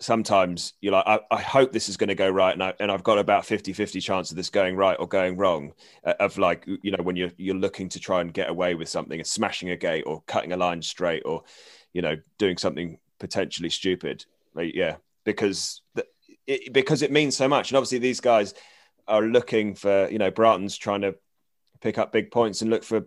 sometimes 0.00 0.74
you're 0.80 0.92
like, 0.92 1.06
I, 1.06 1.20
I 1.30 1.40
hope 1.40 1.72
this 1.72 1.88
is 1.88 1.96
going 1.96 2.08
to 2.08 2.14
go 2.14 2.28
right. 2.28 2.52
And, 2.52 2.62
I, 2.62 2.74
and 2.80 2.90
I've 2.90 3.02
got 3.02 3.18
about 3.18 3.46
50 3.46 3.72
50 3.72 4.00
chance 4.00 4.30
of 4.30 4.36
this 4.36 4.50
going 4.50 4.76
right 4.76 4.96
or 4.98 5.06
going 5.06 5.36
wrong. 5.36 5.72
Uh, 6.04 6.14
of 6.20 6.38
like, 6.38 6.66
you 6.82 6.90
know, 6.90 7.02
when 7.02 7.16
you're, 7.16 7.30
you're 7.36 7.54
looking 7.54 7.88
to 7.90 8.00
try 8.00 8.20
and 8.20 8.32
get 8.32 8.50
away 8.50 8.74
with 8.74 8.88
something 8.88 9.18
and 9.18 9.26
smashing 9.26 9.70
a 9.70 9.76
gate 9.76 10.04
or 10.06 10.22
cutting 10.26 10.52
a 10.52 10.56
line 10.56 10.82
straight 10.82 11.22
or, 11.24 11.42
you 11.92 12.02
know, 12.02 12.16
doing 12.38 12.56
something 12.56 12.98
potentially 13.18 13.70
stupid. 13.70 14.24
Like, 14.54 14.74
yeah, 14.74 14.96
because 15.24 15.82
it, 16.46 16.72
because 16.72 17.02
it 17.02 17.12
means 17.12 17.36
so 17.36 17.48
much. 17.48 17.70
And 17.70 17.76
obviously, 17.76 17.98
these 17.98 18.20
guys 18.20 18.54
are 19.06 19.22
looking 19.22 19.74
for, 19.74 20.08
you 20.10 20.18
know, 20.18 20.30
Braathen's 20.30 20.76
trying 20.76 21.02
to 21.02 21.14
pick 21.80 21.98
up 21.98 22.12
big 22.12 22.30
points 22.30 22.62
and 22.62 22.70
look 22.70 22.84
for, 22.84 23.06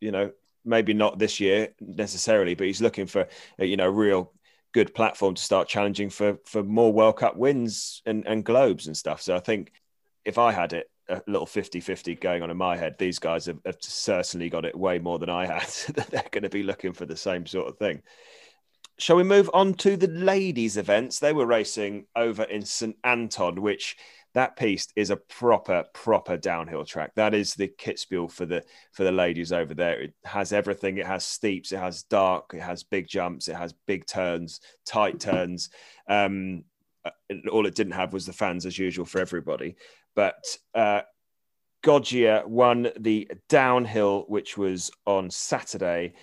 you 0.00 0.10
know, 0.10 0.30
maybe 0.64 0.94
not 0.94 1.18
this 1.18 1.40
year 1.40 1.68
necessarily, 1.80 2.54
but 2.54 2.66
he's 2.66 2.80
looking 2.80 3.06
for 3.06 3.28
you 3.58 3.76
know 3.76 3.88
real 3.88 4.32
good 4.72 4.94
platform 4.94 5.34
to 5.34 5.42
start 5.42 5.68
challenging 5.68 6.10
for 6.10 6.38
for 6.44 6.62
more 6.62 6.92
World 6.92 7.18
Cup 7.18 7.36
wins 7.36 8.02
and, 8.06 8.26
and 8.26 8.44
globes 8.44 8.86
and 8.86 8.96
stuff. 8.96 9.22
So 9.22 9.36
I 9.36 9.40
think 9.40 9.72
if 10.24 10.38
I 10.38 10.52
had 10.52 10.72
it 10.72 10.88
a 11.08 11.20
little 11.26 11.46
50-50 11.46 12.20
going 12.20 12.42
on 12.42 12.50
in 12.50 12.56
my 12.56 12.76
head, 12.76 12.96
these 12.98 13.18
guys 13.18 13.46
have, 13.46 13.58
have 13.66 13.76
certainly 13.80 14.48
got 14.48 14.64
it 14.64 14.76
way 14.76 14.98
more 14.98 15.18
than 15.18 15.28
I 15.28 15.46
had. 15.46 15.68
That 15.94 16.10
they're 16.10 16.24
going 16.30 16.44
to 16.44 16.48
be 16.48 16.62
looking 16.62 16.92
for 16.92 17.06
the 17.06 17.16
same 17.16 17.46
sort 17.46 17.68
of 17.68 17.76
thing. 17.76 18.02
Shall 18.98 19.16
we 19.16 19.24
move 19.24 19.50
on 19.52 19.74
to 19.74 19.96
the 19.96 20.08
ladies' 20.08 20.76
events? 20.76 21.18
They 21.18 21.32
were 21.32 21.46
racing 21.46 22.06
over 22.14 22.44
in 22.44 22.64
St 22.64 22.96
Anton, 23.02 23.60
which 23.60 23.96
that 24.34 24.56
piste 24.56 24.92
is 24.96 25.10
a 25.10 25.16
proper 25.16 25.84
proper 25.92 26.36
downhill 26.36 26.84
track. 26.84 27.12
That 27.16 27.34
is 27.34 27.54
the 27.54 27.68
kitzbühel 27.68 28.30
for 28.30 28.46
the 28.46 28.62
for 28.92 29.04
the 29.04 29.12
ladies 29.12 29.52
over 29.52 29.74
there. 29.74 30.00
It 30.00 30.14
has 30.24 30.52
everything. 30.52 30.98
It 30.98 31.06
has 31.06 31.24
steeps. 31.24 31.72
It 31.72 31.78
has 31.78 32.04
dark. 32.04 32.52
It 32.54 32.62
has 32.62 32.82
big 32.82 33.08
jumps. 33.08 33.48
It 33.48 33.56
has 33.56 33.74
big 33.86 34.06
turns 34.06 34.60
tight 34.86 35.20
turns. 35.20 35.70
Um, 36.08 36.64
uh, 37.04 37.10
all 37.50 37.66
it 37.66 37.74
didn't 37.74 37.92
have 37.94 38.12
was 38.12 38.26
the 38.26 38.32
fans 38.32 38.64
as 38.64 38.78
usual 38.78 39.04
for 39.04 39.20
everybody. 39.20 39.76
But 40.14 40.44
uh, 40.74 41.02
Goggia 41.82 42.46
won 42.46 42.90
the 42.98 43.30
downhill, 43.48 44.24
which 44.28 44.56
was 44.56 44.90
on 45.06 45.30
Saturday, 45.30 46.14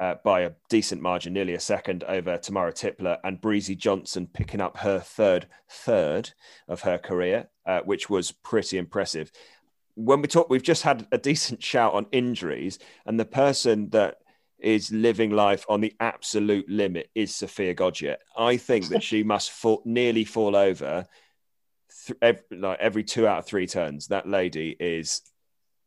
uh, 0.00 0.16
by 0.24 0.40
a 0.40 0.52
decent 0.68 1.00
margin, 1.00 1.32
nearly 1.32 1.54
a 1.54 1.60
second 1.60 2.04
over 2.04 2.36
Tamara 2.36 2.72
Tippler 2.72 3.18
and 3.24 3.40
Breezy 3.40 3.76
Johnson 3.76 4.28
picking 4.32 4.60
up 4.60 4.78
her 4.78 4.98
third 4.98 5.46
third 5.70 6.32
of 6.68 6.82
her 6.82 6.98
career, 6.98 7.48
uh, 7.66 7.80
which 7.80 8.10
was 8.10 8.32
pretty 8.32 8.78
impressive. 8.78 9.30
When 9.94 10.20
we 10.20 10.28
talk, 10.28 10.50
we've 10.50 10.62
just 10.62 10.82
had 10.82 11.06
a 11.12 11.18
decent 11.18 11.62
shout 11.62 11.94
on 11.94 12.06
injuries, 12.10 12.78
and 13.06 13.18
the 13.18 13.24
person 13.24 13.90
that 13.90 14.18
is 14.58 14.90
living 14.90 15.30
life 15.30 15.64
on 15.68 15.80
the 15.80 15.94
absolute 16.00 16.68
limit 16.68 17.10
is 17.14 17.34
Sofia 17.34 17.74
Goggia. 17.74 18.16
I 18.36 18.56
think 18.56 18.88
that 18.88 19.02
she 19.02 19.22
must 19.22 19.50
fall, 19.60 19.82
nearly 19.84 20.24
fall 20.24 20.56
over 20.56 21.06
th- 22.06 22.18
every, 22.22 22.58
like 22.58 22.80
every 22.80 23.04
two 23.04 23.26
out 23.26 23.40
of 23.40 23.46
three 23.46 23.66
turns. 23.66 24.08
That 24.08 24.28
lady 24.28 24.76
is 24.78 25.22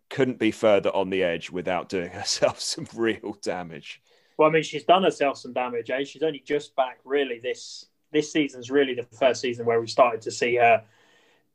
couldn't 0.10 0.40
be 0.40 0.52
further 0.52 0.90
on 0.96 1.10
the 1.10 1.24
edge 1.24 1.50
without 1.50 1.90
doing 1.90 2.10
herself 2.12 2.60
some 2.60 2.88
real 2.96 3.38
damage. 3.42 4.02
Well, 4.38 4.50
I 4.50 4.52
mean, 4.52 4.64
she's 4.64 4.84
done 4.84 5.04
herself 5.04 5.38
some 5.38 5.54
damage. 5.54 5.90
Eh? 5.90 6.04
She's 6.04 6.24
only 6.24 6.40
just 6.40 6.76
back. 6.76 7.00
Really, 7.04 7.40
this 7.40 7.86
this 8.12 8.32
season's 8.32 8.72
really 8.72 8.94
the 8.94 9.04
first 9.18 9.42
season 9.42 9.66
where 9.66 9.82
we 9.82 9.88
started 9.88 10.22
to 10.22 10.32
see 10.32 10.56
her 10.56 10.84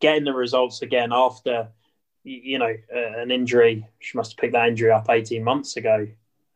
getting 0.01 0.25
the 0.25 0.35
results 0.35 0.83
again 0.83 1.11
after 1.13 1.69
you 2.25 2.59
know 2.59 2.75
an 2.93 3.31
injury. 3.31 3.87
She 4.01 4.17
must 4.17 4.33
have 4.33 4.39
picked 4.39 4.53
that 4.55 4.69
injury 4.69 4.91
up 4.91 5.07
eighteen 5.09 5.45
months 5.45 5.77
ago, 5.77 6.09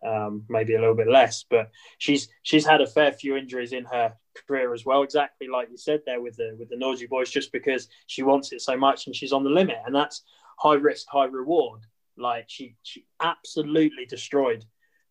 um, 0.04 0.44
maybe 0.48 0.74
a 0.74 0.80
little 0.80 0.96
bit 0.96 1.08
less. 1.08 1.44
But 1.48 1.70
she's 1.98 2.28
she's 2.42 2.66
had 2.66 2.80
a 2.80 2.86
fair 2.86 3.12
few 3.12 3.36
injuries 3.36 3.72
in 3.72 3.84
her 3.84 4.14
career 4.46 4.74
as 4.74 4.84
well. 4.84 5.02
Exactly 5.02 5.46
like 5.46 5.70
you 5.70 5.76
said 5.76 6.02
there 6.06 6.20
with 6.20 6.36
the 6.36 6.56
with 6.58 6.68
the 6.68 6.76
Norgie 6.76 7.08
boys, 7.08 7.30
just 7.30 7.52
because 7.52 7.88
she 8.06 8.24
wants 8.24 8.52
it 8.52 8.60
so 8.60 8.76
much 8.76 9.06
and 9.06 9.14
she's 9.14 9.32
on 9.32 9.44
the 9.44 9.50
limit, 9.50 9.78
and 9.86 9.94
that's 9.94 10.22
high 10.56 10.74
risk, 10.74 11.06
high 11.08 11.26
reward. 11.26 11.82
Like 12.18 12.46
she 12.48 12.76
she 12.82 13.04
absolutely 13.20 14.06
destroyed 14.06 14.64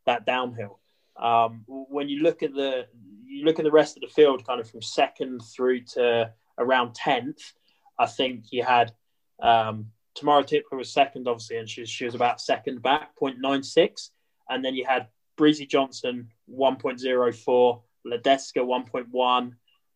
that 0.05 0.25
downhill. 0.25 0.79
Um, 1.17 1.63
when 1.67 2.09
you 2.09 2.23
look 2.23 2.43
at 2.43 2.53
the 2.53 2.87
you 3.25 3.45
look 3.45 3.59
at 3.59 3.65
the 3.65 3.71
rest 3.71 3.97
of 3.97 4.01
the 4.01 4.07
field, 4.07 4.45
kind 4.45 4.59
of 4.59 4.69
from 4.69 4.81
second 4.81 5.41
through 5.41 5.81
to 5.93 6.31
around 6.57 6.95
tenth, 6.95 7.53
I 7.99 8.05
think 8.05 8.45
you 8.51 8.63
had 8.63 8.93
um, 9.41 9.91
Tamara 10.15 10.43
Tippler 10.43 10.77
was 10.77 10.91
second, 10.91 11.27
obviously, 11.27 11.57
and 11.57 11.69
she, 11.69 11.85
she 11.85 12.05
was 12.05 12.15
about 12.15 12.41
second 12.41 12.81
back, 12.81 13.11
0.96. 13.21 14.09
And 14.49 14.63
then 14.63 14.73
you 14.73 14.85
had 14.85 15.07
Breezy 15.37 15.65
Johnson, 15.65 16.29
1.04, 16.49 17.81
Ledecka, 18.07 18.57
1.1, 18.57 19.51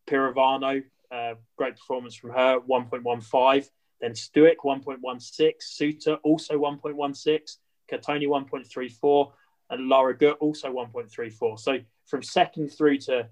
Pirovano, 0.06 0.82
uh, 1.10 1.34
great 1.56 1.76
performance 1.76 2.14
from 2.14 2.30
her, 2.30 2.60
1.15. 2.60 3.70
Then 4.00 4.12
Stuhec, 4.12 4.56
1.16, 4.64 5.52
Suter, 5.60 6.14
also 6.24 6.58
1.16, 6.58 7.56
Curtoni, 7.90 8.26
1.34, 8.26 9.32
and 9.70 9.88
Lara 9.88 10.16
Gut, 10.16 10.38
also 10.40 10.72
1.34. 10.72 11.58
So 11.58 11.78
from 12.06 12.22
second 12.22 12.70
through 12.70 12.98
to 12.98 13.28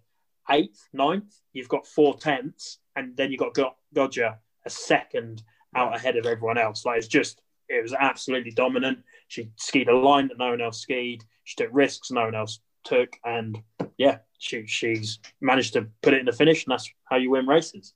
eighth, 0.51 0.89
ninth, 0.93 1.41
you've 1.53 1.69
got 1.69 1.87
four 1.87 2.17
tenths, 2.17 2.79
and 2.97 3.17
then 3.17 3.31
you've 3.33 3.41
got 3.41 3.75
Goggia 3.95 4.37
a 4.67 4.71
second 4.71 5.43
out 5.75 5.95
ahead 5.95 6.17
of 6.17 6.27
everyone 6.27 6.59
else. 6.59 6.85
Like 6.85 6.99
it's 6.99 7.09
just, 7.09 7.41
it 7.69 7.83
was 7.83 7.95
absolutely 7.95 8.51
dominant. 8.51 8.99
She 9.29 9.51
skied 9.57 9.89
a 9.89 9.97
line 9.97 10.29
that 10.29 10.39
no 10.39 10.51
one 10.51 10.61
else 10.61 10.81
skied. 10.81 11.25
She 11.45 11.57
took 11.57 11.71
risks 11.73 12.11
no 12.11 12.25
one 12.25 12.35
else 12.35 12.61
took, 12.85 13.17
and 13.25 13.59
yeah, 13.97 14.19
she 14.39 14.67
she's 14.67 15.19
managed 15.41 15.75
to 15.75 15.89
put 16.03 16.15
it 16.15 16.21
in 16.21 16.27
the 16.27 16.33
finish, 16.33 16.65
and 16.65 16.73
that's 16.73 16.91
how 17.05 17.17
you 17.17 17.31
win 17.31 17.47
races 17.47 17.95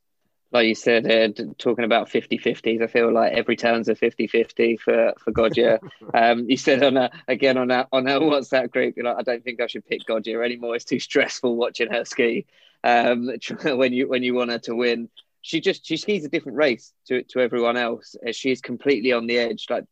like 0.52 0.66
you 0.66 0.74
said, 0.74 1.10
uh, 1.10 1.42
talking 1.58 1.84
about 1.84 2.10
50 2.10 2.38
50s, 2.38 2.82
I 2.82 2.86
feel 2.86 3.12
like 3.12 3.32
every 3.32 3.56
turn's 3.56 3.88
a 3.88 3.94
50 3.94 4.26
50 4.26 4.76
for, 4.76 5.14
for 5.18 5.32
Goggia. 5.32 5.80
um, 6.14 6.48
you 6.48 6.56
said 6.56 6.82
on 6.82 6.96
a, 6.96 7.10
again 7.26 7.56
on 7.56 7.70
our, 7.70 7.86
on 7.92 8.08
our 8.08 8.20
WhatsApp 8.20 8.70
group, 8.70 8.96
you 8.96 9.02
know, 9.02 9.14
I 9.16 9.22
don't 9.22 9.42
think 9.42 9.60
I 9.60 9.66
should 9.66 9.86
pick 9.86 10.06
Goggia 10.06 10.44
anymore. 10.44 10.76
It's 10.76 10.84
too 10.84 11.00
stressful 11.00 11.56
watching 11.56 11.90
her 11.90 12.04
ski 12.04 12.46
um, 12.84 13.30
when 13.64 13.92
you 13.92 14.08
when 14.08 14.22
you 14.22 14.34
want 14.34 14.50
her 14.50 14.58
to 14.60 14.74
win. 14.74 15.08
She 15.40 15.60
just 15.60 15.86
she 15.86 15.96
skis 15.96 16.24
a 16.24 16.28
different 16.28 16.58
race 16.58 16.92
to, 17.08 17.22
to 17.24 17.40
everyone 17.40 17.76
else. 17.76 18.14
Uh, 18.26 18.32
she's 18.32 18.60
completely 18.60 19.12
on 19.12 19.26
the 19.26 19.38
edge. 19.38 19.66
Like 19.70 19.84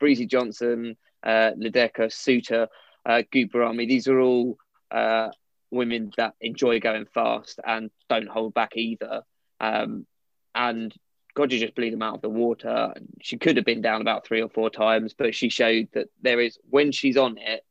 Breezy 0.00 0.26
Johnson, 0.26 0.96
uh, 1.22 1.52
Ledecka, 1.58 2.12
Suter, 2.12 2.68
uh, 3.04 3.22
These 3.30 4.08
are 4.08 4.20
all 4.20 4.56
uh, 4.90 5.28
women 5.70 6.12
that 6.16 6.34
enjoy 6.40 6.80
going 6.80 7.06
fast 7.12 7.60
and 7.64 7.90
don't 8.08 8.28
hold 8.28 8.54
back 8.54 8.76
either. 8.76 9.22
Um, 9.60 10.06
and 10.54 10.94
Goggia 11.34 11.58
just 11.58 11.74
blew 11.74 11.90
them 11.90 12.02
out 12.02 12.16
of 12.16 12.22
the 12.22 12.30
water. 12.30 12.94
She 13.20 13.36
could 13.36 13.56
have 13.56 13.66
been 13.66 13.82
down 13.82 14.00
about 14.00 14.26
three 14.26 14.42
or 14.42 14.48
four 14.48 14.70
times, 14.70 15.14
but 15.16 15.34
she 15.34 15.48
showed 15.48 15.88
that 15.92 16.08
there 16.22 16.40
is, 16.40 16.58
when 16.70 16.92
she's 16.92 17.16
on 17.16 17.36
it, 17.38 17.64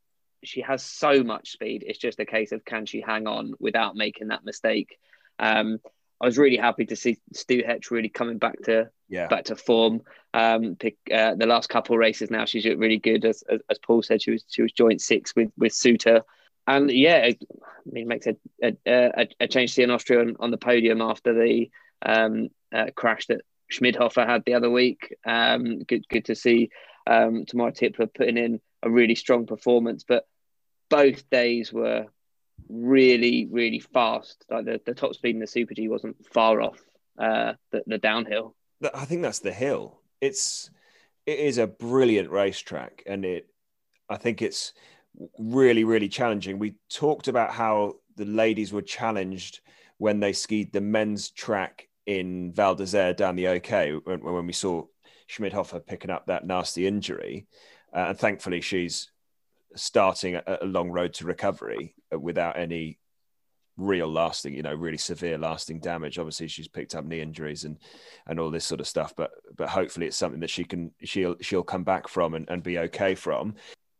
she 0.44 0.62
has 0.62 0.84
so 0.84 1.24
much 1.24 1.52
speed. 1.52 1.84
It's 1.88 1.98
just 1.98 2.20
a 2.20 2.26
case 2.26 2.52
of 2.52 2.64
can 2.64 2.86
she 2.86 3.02
hang 3.02 3.28
on 3.28 3.54
without 3.60 3.96
making 3.96 4.28
that 4.28 4.46
mistake. 4.46 4.98
Um, 5.40 5.80
I 6.22 6.26
was 6.26 6.38
really 6.38 6.58
happy 6.58 6.86
to 6.86 6.96
see 6.96 7.18
Stuhec 7.34 7.92
really 7.92 8.10
coming 8.10 8.38
back 8.38 8.62
to 8.64 8.90
yeah. 9.10 9.28
back 9.28 9.46
to 9.46 9.56
form. 9.56 10.02
Um, 10.34 10.76
pick, 10.76 10.98
uh, 11.14 11.36
the 11.36 11.46
last 11.46 11.70
couple 11.70 11.96
of 11.96 12.00
races 12.00 12.32
now, 12.32 12.46
she's 12.46 12.66
really 12.66 12.98
good. 12.98 13.26
As, 13.26 13.44
as, 13.50 13.60
as 13.70 13.80
Paul 13.80 14.02
said, 14.02 14.22
she 14.22 14.32
was 14.32 14.46
she 14.48 14.62
was 14.62 14.72
joint 14.72 15.02
six 15.02 15.36
with 15.36 15.52
with 15.58 15.74
Suter 15.74 16.22
and 16.68 16.92
yeah, 16.92 17.30
I 17.30 17.38
mean, 17.86 18.04
it 18.04 18.08
makes 18.08 18.28
a, 18.28 18.36
a, 18.64 19.28
a, 19.40 19.48
change 19.48 19.72
to 19.72 19.76
see 19.76 19.84
an 19.84 19.92
Austrian 19.92 20.36
on 20.40 20.52
the 20.52 20.58
podium 20.58 21.02
after 21.02 21.34
the 21.34 21.70
um, 22.02 22.50
uh, 22.74 22.88
crash 22.96 23.28
that 23.28 23.42
Schmidhofer 23.72 24.26
had 24.26 24.44
the 24.46 24.56
other 24.56 24.70
week. 24.70 25.16
Um, 25.26 25.80
good, 25.84 26.08
good 26.10 26.26
to 26.26 26.36
see 26.36 26.70
um, 27.08 27.46
Tamara 27.46 27.72
Tippler 27.72 28.12
putting 28.14 28.38
in 28.38 28.60
a 28.82 28.90
really 28.90 29.16
strong 29.16 29.46
performance, 29.46 30.04
but 30.08 30.28
both 30.90 31.30
days 31.30 31.72
were 31.72 32.08
really, 32.70 33.48
really 33.50 33.80
fast. 33.80 34.46
Like 34.50 34.66
the, 34.66 34.82
the 34.86 34.94
top 34.94 35.14
speed 35.16 35.36
in 35.36 35.42
the 35.42 35.48
Super 35.48 35.74
G 35.74 35.88
wasn't 35.88 36.26
far 36.34 36.62
off 36.62 36.80
uh, 37.20 37.54
the, 37.72 37.84
the 37.86 37.98
downhill. 37.98 38.56
I 38.94 39.06
think 39.06 39.22
that's 39.22 39.40
the 39.40 39.54
hill. 39.54 40.00
It's 40.22 40.70
it 41.26 41.40
is 41.40 41.58
a 41.58 41.68
brilliant 41.68 42.30
racetrack, 42.30 43.04
and 43.06 43.26
it. 43.26 43.48
I 44.08 44.18
think 44.18 44.42
it's 44.42 44.74
really, 45.38 45.84
really 45.84 46.10
challenging. 46.10 46.60
We 46.60 46.76
talked 46.90 47.28
about 47.28 47.52
how 47.52 47.96
the 48.16 48.26
ladies 48.26 48.72
were 48.72 48.82
challenged 48.82 49.62
when 49.98 50.20
they 50.20 50.34
skied 50.34 50.74
the 50.74 50.82
men's 50.82 51.30
track 51.30 51.88
in 52.06 52.52
Val 52.54 52.76
d'Isere 52.76 53.16
down 53.16 53.36
the 53.36 53.48
OK 53.48 53.94
when, 54.04 54.22
when 54.22 54.46
we 54.46 54.54
saw 54.54 54.84
Schmidhofer 55.30 55.86
picking 55.86 56.12
up 56.12 56.28
that 56.28 56.46
nasty 56.46 56.86
injury. 56.86 57.48
Uh, 57.94 58.08
and 58.10 58.18
thankfully, 58.18 58.62
she's 58.62 59.12
starting 59.76 60.36
a, 60.36 60.44
a, 60.62 60.66
long 60.66 60.90
road 60.90 61.14
to 61.14 61.26
recovery 61.26 61.96
without 62.18 62.58
any 62.58 63.00
real 63.78 64.08
lasting, 64.08 64.54
you 64.54 64.62
know, 64.62 64.74
really 64.74 64.98
severe 64.98 65.38
lasting 65.38 65.80
damage. 65.80 66.20
Obviously, 66.20 66.48
she's 66.48 66.68
picked 66.68 66.96
up 66.96 67.06
knee 67.06 67.22
injuries 67.22 67.64
and 67.64 67.78
and 68.28 68.40
all 68.40 68.52
this 68.52 68.66
sort 68.66 68.82
of 68.82 68.88
stuff, 68.88 69.14
but 69.16 69.32
but 69.56 69.70
hopefully, 69.70 70.08
it's 70.08 70.18
something 70.18 70.42
that 70.42 70.50
she 70.50 70.64
can 70.64 70.92
she'll 71.04 71.36
she'll 71.42 71.64
come 71.64 71.84
back 71.84 72.08
from 72.08 72.34
and, 72.36 72.50
and 72.50 72.64
be 72.64 72.80
okay 72.80 73.16
from. 73.16 73.56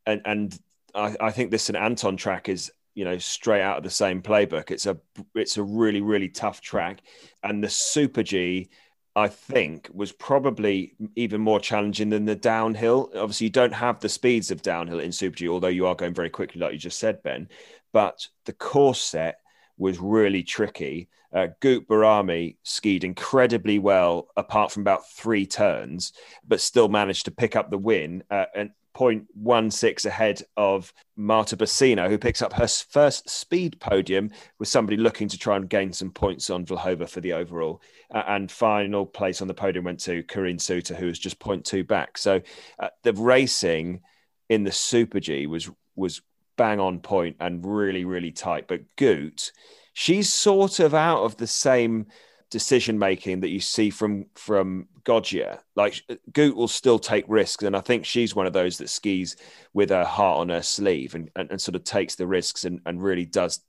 And 0.06 0.22
and 0.26 0.58
I, 0.96 1.16
I 1.20 1.32
think 1.32 1.52
this 1.52 1.64
St 1.64 1.78
Anton 1.78 2.18
track 2.18 2.50
is 2.50 2.72
you 2.96 3.06
know 3.06 3.18
straight 3.18 3.62
out 3.62 3.78
of 3.78 3.84
the 3.84 3.90
same 3.90 4.22
playbook. 4.22 4.72
It's 4.72 4.86
a 4.86 4.98
it's 5.36 5.58
a 5.58 5.64
really 5.64 6.02
really 6.02 6.30
tough 6.30 6.62
track, 6.62 7.02
and 7.44 7.64
the 7.64 7.70
Super 7.70 8.24
G. 8.24 8.70
I 9.18 9.30
think 9.30 9.90
was 9.94 10.12
probably 10.12 10.94
even 11.16 11.40
more 11.40 11.62
challenging 11.62 12.10
than 12.10 12.26
the 12.26 12.36
downhill. 12.36 13.12
Obviously, 13.16 13.46
you 13.46 13.52
don't 13.52 13.74
have 13.74 14.02
the 14.02 14.10
speeds 14.10 14.52
of 14.52 14.62
downhill 14.62 15.00
in 15.00 15.14
Super 15.14 15.38
G, 15.38 15.48
although 15.48 15.70
you 15.70 15.88
are 15.88 15.96
going 15.96 16.14
very 16.14 16.30
quickly, 16.30 16.60
like 16.60 16.74
you 16.74 16.78
just 16.80 17.00
said, 17.00 17.24
Ben. 17.24 17.48
But 17.94 18.28
the 18.44 18.52
course 18.52 19.00
set 19.00 19.40
was 19.78 20.00
really 20.00 20.44
tricky. 20.44 21.08
Uh, 21.34 21.48
Gut-Behrami 21.62 22.58
skied 22.64 23.06
incredibly 23.06 23.80
well, 23.80 24.28
apart 24.36 24.74
from 24.74 24.82
about 24.84 25.10
three 25.10 25.46
turns, 25.46 26.12
but 26.46 26.60
still 26.60 26.90
managed 26.90 27.24
to 27.26 27.32
pick 27.32 27.56
up 27.56 27.70
the 27.70 27.78
win. 27.78 28.22
Uh, 28.30 28.46
and 28.54 28.72
0.16 28.96 30.06
ahead 30.06 30.42
of 30.58 30.94
Marta 31.16 31.58
Bassino, 31.58 32.08
who 32.08 32.18
picks 32.18 32.42
up 32.42 32.54
her 32.54 32.68
first 32.68 33.30
speed 33.30 33.80
podium 33.80 34.32
with 34.58 34.70
somebody 34.70 34.98
looking 34.98 35.28
to 35.28 35.38
try 35.38 35.58
and 35.58 35.70
gain 35.70 35.92
some 35.92 36.12
points 36.12 36.50
on 36.50 36.66
Vlhova 36.66 37.10
for 37.10 37.22
the 37.22 37.34
overall. 37.34 37.82
Uh, 38.14 38.24
and 38.28 38.52
final 38.52 39.06
place 39.06 39.42
on 39.42 39.48
the 39.48 39.54
podium 39.54 39.86
went 39.86 40.00
to 40.00 40.24
Corinne 40.24 40.60
Suter, 40.60 40.96
who 40.96 41.08
was 41.08 41.20
just 41.20 41.40
0.2 41.40 41.86
back. 41.86 42.18
So 42.18 42.42
uh, 42.80 42.90
the 43.04 43.14
racing 43.14 44.02
in 44.50 44.64
the 44.64 44.72
Super 44.72 45.20
G 45.20 45.48
was 45.48 45.70
was 45.96 46.22
bang 46.58 46.80
on 46.80 47.00
point 47.00 47.38
and 47.40 47.66
really, 47.66 48.06
really 48.06 48.32
tight. 48.32 48.68
But 48.68 48.84
Gut, 48.96 49.52
she's 49.94 50.32
sort 50.32 50.80
of 50.80 50.94
out 50.94 51.24
of 51.24 51.38
the 51.38 51.48
same 51.48 52.08
decision 52.50 52.98
making 52.98 53.42
that 53.42 53.50
you 53.50 53.60
see 53.60 53.90
from 53.90 54.28
from 54.36 54.88
Goggia. 55.06 55.60
Like 55.76 56.02
Gut 56.34 56.56
will 56.56 56.68
still 56.68 57.00
take 57.00 57.26
risks, 57.28 57.64
and 57.64 57.76
I 57.76 57.82
think 57.82 58.06
she's 58.06 58.36
one 58.36 58.48
of 58.48 58.54
those 58.54 58.78
that 58.80 58.90
skis 58.90 59.38
with 59.74 59.90
her 59.90 60.04
heart 60.04 60.40
on 60.40 60.50
her 60.50 60.62
sleeve 60.62 61.16
and, 61.16 61.30
and, 61.36 61.50
and 61.52 61.62
sort 61.62 61.76
of 61.76 61.84
takes 61.84 62.16
the 62.16 62.28
risks 62.28 62.66
and, 62.66 62.82
and 62.86 63.02
really 63.02 63.26
does 63.26 63.62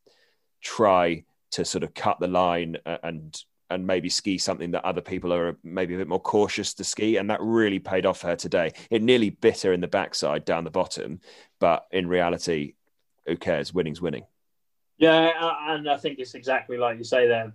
try 0.60 1.24
to 1.52 1.64
sort 1.64 1.84
of 1.84 1.94
cut 1.94 2.18
the 2.18 2.26
line 2.26 2.76
uh, 2.84 2.98
and 3.02 3.44
and 3.70 3.86
maybe 3.86 4.08
ski 4.08 4.38
something 4.38 4.70
that 4.70 4.84
other 4.84 5.00
people 5.00 5.32
are 5.32 5.56
maybe 5.64 5.94
a 5.94 5.98
bit 5.98 6.08
more 6.08 6.20
cautious 6.20 6.72
to 6.74 6.84
ski. 6.84 7.16
And 7.16 7.30
that 7.30 7.40
really 7.42 7.80
paid 7.80 8.06
off 8.06 8.22
her 8.22 8.36
today. 8.36 8.72
It 8.90 9.02
nearly 9.02 9.30
bit 9.30 9.62
her 9.62 9.72
in 9.72 9.80
the 9.80 9.88
backside 9.88 10.44
down 10.44 10.64
the 10.64 10.70
bottom, 10.70 11.20
but 11.58 11.86
in 11.90 12.06
reality, 12.06 12.74
who 13.26 13.36
cares? 13.36 13.74
Winning's 13.74 14.00
winning. 14.00 14.24
Yeah, 14.98 15.32
and 15.68 15.90
I 15.90 15.96
think 15.96 16.18
it's 16.18 16.34
exactly 16.34 16.78
like 16.78 16.96
you 16.96 17.04
say 17.04 17.26
there. 17.26 17.52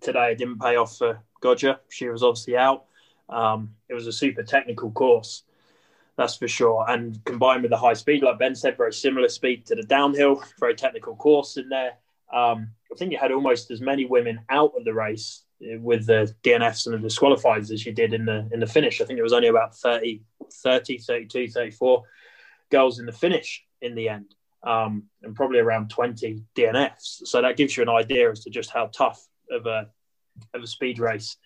Today 0.00 0.32
it 0.32 0.38
didn't 0.38 0.60
pay 0.60 0.76
off 0.76 0.96
for 0.96 1.20
Goggia. 1.42 1.80
She 1.88 2.08
was 2.08 2.22
obviously 2.22 2.56
out. 2.56 2.84
Um, 3.28 3.74
it 3.88 3.94
was 3.94 4.06
a 4.06 4.12
super 4.12 4.42
technical 4.42 4.90
course, 4.90 5.42
that's 6.18 6.34
for 6.34 6.48
sure. 6.48 6.84
And 6.88 7.24
combined 7.24 7.62
with 7.62 7.70
the 7.70 7.76
high 7.76 7.92
speed, 7.94 8.24
like 8.24 8.40
Ben 8.40 8.56
said, 8.56 8.76
very 8.76 8.92
similar 8.92 9.28
speed 9.28 9.64
to 9.66 9.76
the 9.76 9.84
downhill, 9.84 10.42
very 10.58 10.74
technical 10.74 11.14
course 11.14 11.56
in 11.56 11.68
there. 11.68 11.92
Um, 12.32 12.72
I 12.92 12.96
think 12.98 13.12
you 13.12 13.18
had 13.18 13.30
almost 13.30 13.70
as 13.70 13.80
many 13.80 14.04
women 14.04 14.40
out 14.50 14.72
of 14.76 14.84
the 14.84 14.92
race 14.92 15.44
with 15.60 16.06
the 16.06 16.34
DNFs 16.42 16.86
and 16.86 17.02
the 17.02 17.08
disqualifieds 17.08 17.70
as 17.70 17.86
you 17.86 17.92
did 17.92 18.12
in 18.12 18.24
the 18.24 18.48
in 18.52 18.58
the 18.58 18.66
finish. 18.66 19.00
I 19.00 19.04
think 19.04 19.18
it 19.18 19.22
was 19.22 19.32
only 19.32 19.48
about 19.48 19.76
30, 19.76 20.22
30 20.52 20.98
32, 20.98 21.48
34 21.48 22.02
girls 22.70 22.98
in 22.98 23.06
the 23.06 23.12
finish 23.12 23.64
in 23.80 23.94
the 23.94 24.08
end, 24.08 24.34
um, 24.64 25.04
and 25.22 25.36
probably 25.36 25.60
around 25.60 25.88
20 25.88 26.42
DNFs. 26.56 27.26
So 27.26 27.40
that 27.42 27.56
gives 27.56 27.76
you 27.76 27.84
an 27.84 27.88
idea 27.88 28.30
as 28.30 28.40
to 28.40 28.50
just 28.50 28.70
how 28.70 28.86
tough 28.86 29.24
of 29.52 29.66
a 29.66 29.88
of 30.52 30.62
a 30.62 30.66
speed 30.66 30.98
race 30.98 31.36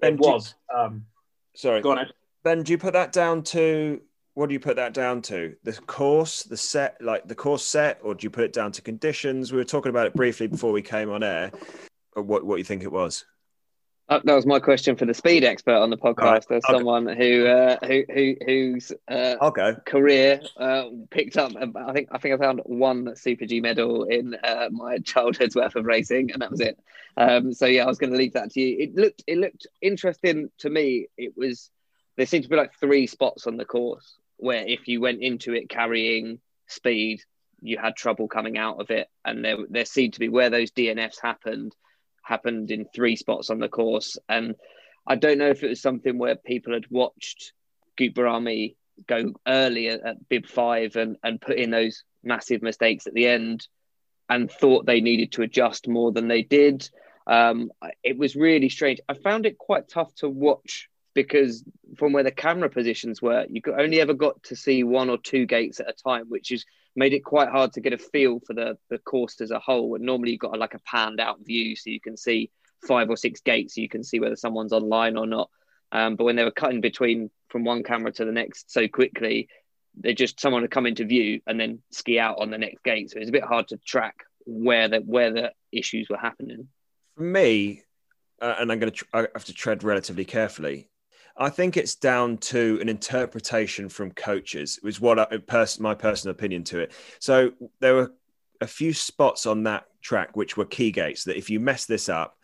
ben, 0.00 0.14
it 0.14 0.20
was. 0.20 0.54
Um, 0.74 1.06
sorry, 1.54 1.80
go 1.80 1.92
on. 1.92 2.06
Ben, 2.42 2.62
do 2.62 2.72
you 2.72 2.78
put 2.78 2.92
that 2.94 3.12
down 3.12 3.42
to 3.44 4.00
what 4.34 4.48
do 4.48 4.54
you 4.54 4.60
put 4.60 4.76
that 4.76 4.94
down 4.94 5.20
to? 5.22 5.54
The 5.62 5.72
course, 5.72 6.42
the 6.42 6.56
set, 6.56 6.96
like 7.00 7.28
the 7.28 7.34
course 7.34 7.64
set, 7.64 8.00
or 8.02 8.14
do 8.14 8.24
you 8.24 8.30
put 8.30 8.44
it 8.44 8.52
down 8.52 8.72
to 8.72 8.82
conditions? 8.82 9.52
We 9.52 9.58
were 9.58 9.64
talking 9.64 9.90
about 9.90 10.06
it 10.06 10.14
briefly 10.14 10.46
before 10.46 10.72
we 10.72 10.82
came 10.82 11.10
on 11.10 11.22
air. 11.22 11.52
What 12.14 12.44
what 12.44 12.58
you 12.58 12.64
think 12.64 12.82
it 12.82 12.92
was? 12.92 13.24
Uh, 14.08 14.20
that 14.24 14.34
was 14.34 14.46
my 14.46 14.58
question 14.58 14.96
for 14.96 15.06
the 15.06 15.14
speed 15.14 15.44
expert 15.44 15.76
on 15.76 15.88
the 15.88 15.96
podcast. 15.96 16.22
Right. 16.22 16.44
There's 16.48 16.64
okay. 16.68 16.76
someone 16.76 17.06
who 17.06 17.46
uh, 17.46 17.76
who 17.86 18.04
who 18.12 18.36
whose 18.44 18.92
uh, 19.08 19.36
okay. 19.40 19.74
career 19.86 20.40
uh, 20.56 20.84
picked 21.10 21.36
up. 21.36 21.52
I 21.56 21.92
think 21.92 22.08
I 22.10 22.18
think 22.18 22.34
I 22.34 22.36
found 22.36 22.60
one 22.64 23.14
Super 23.16 23.46
G 23.46 23.60
medal 23.60 24.04
in 24.04 24.34
uh, 24.42 24.68
my 24.70 24.98
childhood's 24.98 25.54
worth 25.54 25.76
of 25.76 25.84
racing, 25.84 26.32
and 26.32 26.42
that 26.42 26.50
was 26.50 26.60
it. 26.60 26.78
Um, 27.16 27.52
so 27.52 27.66
yeah, 27.66 27.84
I 27.84 27.86
was 27.86 27.98
going 27.98 28.12
to 28.12 28.18
leave 28.18 28.32
that 28.32 28.50
to 28.52 28.60
you. 28.60 28.76
It 28.80 28.94
looked 28.96 29.22
it 29.26 29.38
looked 29.38 29.66
interesting 29.80 30.50
to 30.58 30.68
me. 30.68 31.06
It 31.16 31.34
was 31.36 31.70
there 32.16 32.26
seemed 32.26 32.44
to 32.44 32.50
be 32.50 32.56
like 32.56 32.72
three 32.78 33.06
spots 33.06 33.46
on 33.46 33.56
the 33.56 33.64
course 33.64 34.16
where 34.36 34.66
if 34.66 34.88
you 34.88 35.00
went 35.00 35.22
into 35.22 35.54
it 35.54 35.68
carrying 35.68 36.40
speed, 36.66 37.22
you 37.60 37.78
had 37.78 37.94
trouble 37.94 38.26
coming 38.26 38.58
out 38.58 38.80
of 38.80 38.90
it, 38.90 39.08
and 39.24 39.44
there 39.44 39.58
there 39.70 39.84
seemed 39.84 40.14
to 40.14 40.20
be 40.20 40.28
where 40.28 40.50
those 40.50 40.72
DNFs 40.72 41.22
happened 41.22 41.74
happened 42.22 42.70
in 42.70 42.86
three 42.94 43.16
spots 43.16 43.50
on 43.50 43.58
the 43.58 43.68
course. 43.68 44.18
And 44.28 44.54
I 45.06 45.16
don't 45.16 45.38
know 45.38 45.50
if 45.50 45.62
it 45.62 45.68
was 45.68 45.82
something 45.82 46.18
where 46.18 46.36
people 46.36 46.72
had 46.72 46.90
watched 46.90 47.52
Gut-Behrami 47.96 48.76
go 49.06 49.32
early 49.46 49.88
at 49.88 50.28
bib 50.28 50.46
five 50.46 50.96
and, 50.96 51.16
and 51.22 51.40
put 51.40 51.56
in 51.56 51.70
those 51.70 52.04
massive 52.22 52.62
mistakes 52.62 53.06
at 53.06 53.14
the 53.14 53.26
end 53.26 53.66
and 54.28 54.50
thought 54.50 54.86
they 54.86 55.00
needed 55.00 55.32
to 55.32 55.42
adjust 55.42 55.88
more 55.88 56.12
than 56.12 56.28
they 56.28 56.42
did. 56.42 56.88
Um, 57.26 57.70
it 58.02 58.16
was 58.16 58.36
really 58.36 58.68
strange. 58.68 59.00
I 59.08 59.14
found 59.14 59.46
it 59.46 59.58
quite 59.58 59.88
tough 59.88 60.14
to 60.16 60.28
watch 60.28 60.88
because 61.14 61.64
from 61.96 62.12
where 62.12 62.22
the 62.22 62.30
camera 62.30 62.68
positions 62.68 63.20
were, 63.20 63.46
you 63.48 63.60
only 63.78 64.00
ever 64.00 64.14
got 64.14 64.42
to 64.44 64.56
see 64.56 64.82
one 64.82 65.10
or 65.10 65.18
two 65.18 65.46
gates 65.46 65.80
at 65.80 65.88
a 65.88 65.92
time, 65.92 66.26
which 66.28 66.50
is 66.50 66.64
made 66.96 67.12
it 67.12 67.24
quite 67.24 67.48
hard 67.48 67.72
to 67.72 67.80
get 67.80 67.92
a 67.92 67.98
feel 67.98 68.40
for 68.46 68.54
the 68.54 68.76
the 68.90 68.98
course 68.98 69.40
as 69.40 69.50
a 69.50 69.58
whole. 69.58 69.94
And 69.94 70.04
normally 70.04 70.32
you've 70.32 70.40
got 70.40 70.54
a, 70.54 70.58
like 70.58 70.74
a 70.74 70.80
panned 70.80 71.20
out 71.20 71.38
view, 71.44 71.76
so 71.76 71.90
you 71.90 72.00
can 72.00 72.16
see 72.16 72.50
five 72.86 73.10
or 73.10 73.16
six 73.16 73.40
gates, 73.40 73.74
so 73.74 73.80
you 73.80 73.88
can 73.88 74.04
see 74.04 74.20
whether 74.20 74.36
someone's 74.36 74.72
online 74.72 75.16
or 75.16 75.26
not. 75.26 75.50
Um, 75.92 76.16
but 76.16 76.24
when 76.24 76.36
they 76.36 76.44
were 76.44 76.50
cutting 76.50 76.80
between 76.80 77.30
from 77.48 77.64
one 77.64 77.82
camera 77.82 78.12
to 78.12 78.24
the 78.24 78.32
next 78.32 78.72
so 78.72 78.88
quickly, 78.88 79.48
they 79.98 80.14
just 80.14 80.40
someone 80.40 80.62
would 80.62 80.70
come 80.70 80.86
into 80.86 81.04
view 81.04 81.40
and 81.46 81.60
then 81.60 81.82
ski 81.90 82.18
out 82.18 82.40
on 82.40 82.50
the 82.50 82.58
next 82.58 82.82
gate. 82.82 83.10
So 83.10 83.18
it's 83.18 83.28
a 83.28 83.32
bit 83.32 83.44
hard 83.44 83.68
to 83.68 83.76
track 83.76 84.24
where 84.44 84.88
the 84.88 84.98
where 85.00 85.32
the 85.32 85.52
issues 85.70 86.08
were 86.08 86.16
happening. 86.16 86.68
For 87.16 87.22
me, 87.22 87.82
uh, 88.40 88.56
and 88.58 88.72
I'm 88.72 88.78
going 88.78 88.90
to 88.90 88.96
tr- 88.96 89.04
I 89.12 89.28
have 89.34 89.44
to 89.44 89.54
tread 89.54 89.84
relatively 89.84 90.24
carefully. 90.24 90.88
I 91.36 91.48
think 91.48 91.76
it's 91.76 91.94
down 91.94 92.38
to 92.38 92.78
an 92.80 92.88
interpretation 92.88 93.88
from 93.88 94.10
coaches. 94.12 94.78
Was 94.82 95.00
what 95.00 95.18
I, 95.18 95.26
my 95.80 95.94
personal 95.94 96.32
opinion 96.32 96.64
to 96.64 96.80
it. 96.80 96.92
So 97.18 97.52
there 97.80 97.94
were 97.94 98.12
a 98.60 98.66
few 98.66 98.92
spots 98.92 99.46
on 99.46 99.64
that 99.64 99.86
track 100.00 100.36
which 100.36 100.56
were 100.56 100.64
key 100.64 100.90
gates 100.90 101.24
that 101.24 101.36
if 101.36 101.50
you 101.50 101.60
mess 101.60 101.86
this 101.86 102.08
up, 102.08 102.36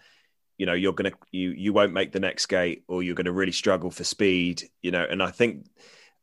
you 0.57 0.66
know 0.66 0.74
you're 0.74 0.93
gonna 0.93 1.12
you 1.30 1.51
you 1.51 1.72
won't 1.72 1.93
make 1.93 2.12
the 2.12 2.20
next 2.20 2.47
gate 2.47 2.82
or 2.89 3.03
you're 3.03 3.14
gonna 3.14 3.32
really 3.32 3.53
struggle 3.53 3.91
for 3.91 4.05
speed. 4.05 4.64
You 4.82 4.91
know, 4.91 5.07
and 5.09 5.22
I 5.22 5.30
think, 5.30 5.66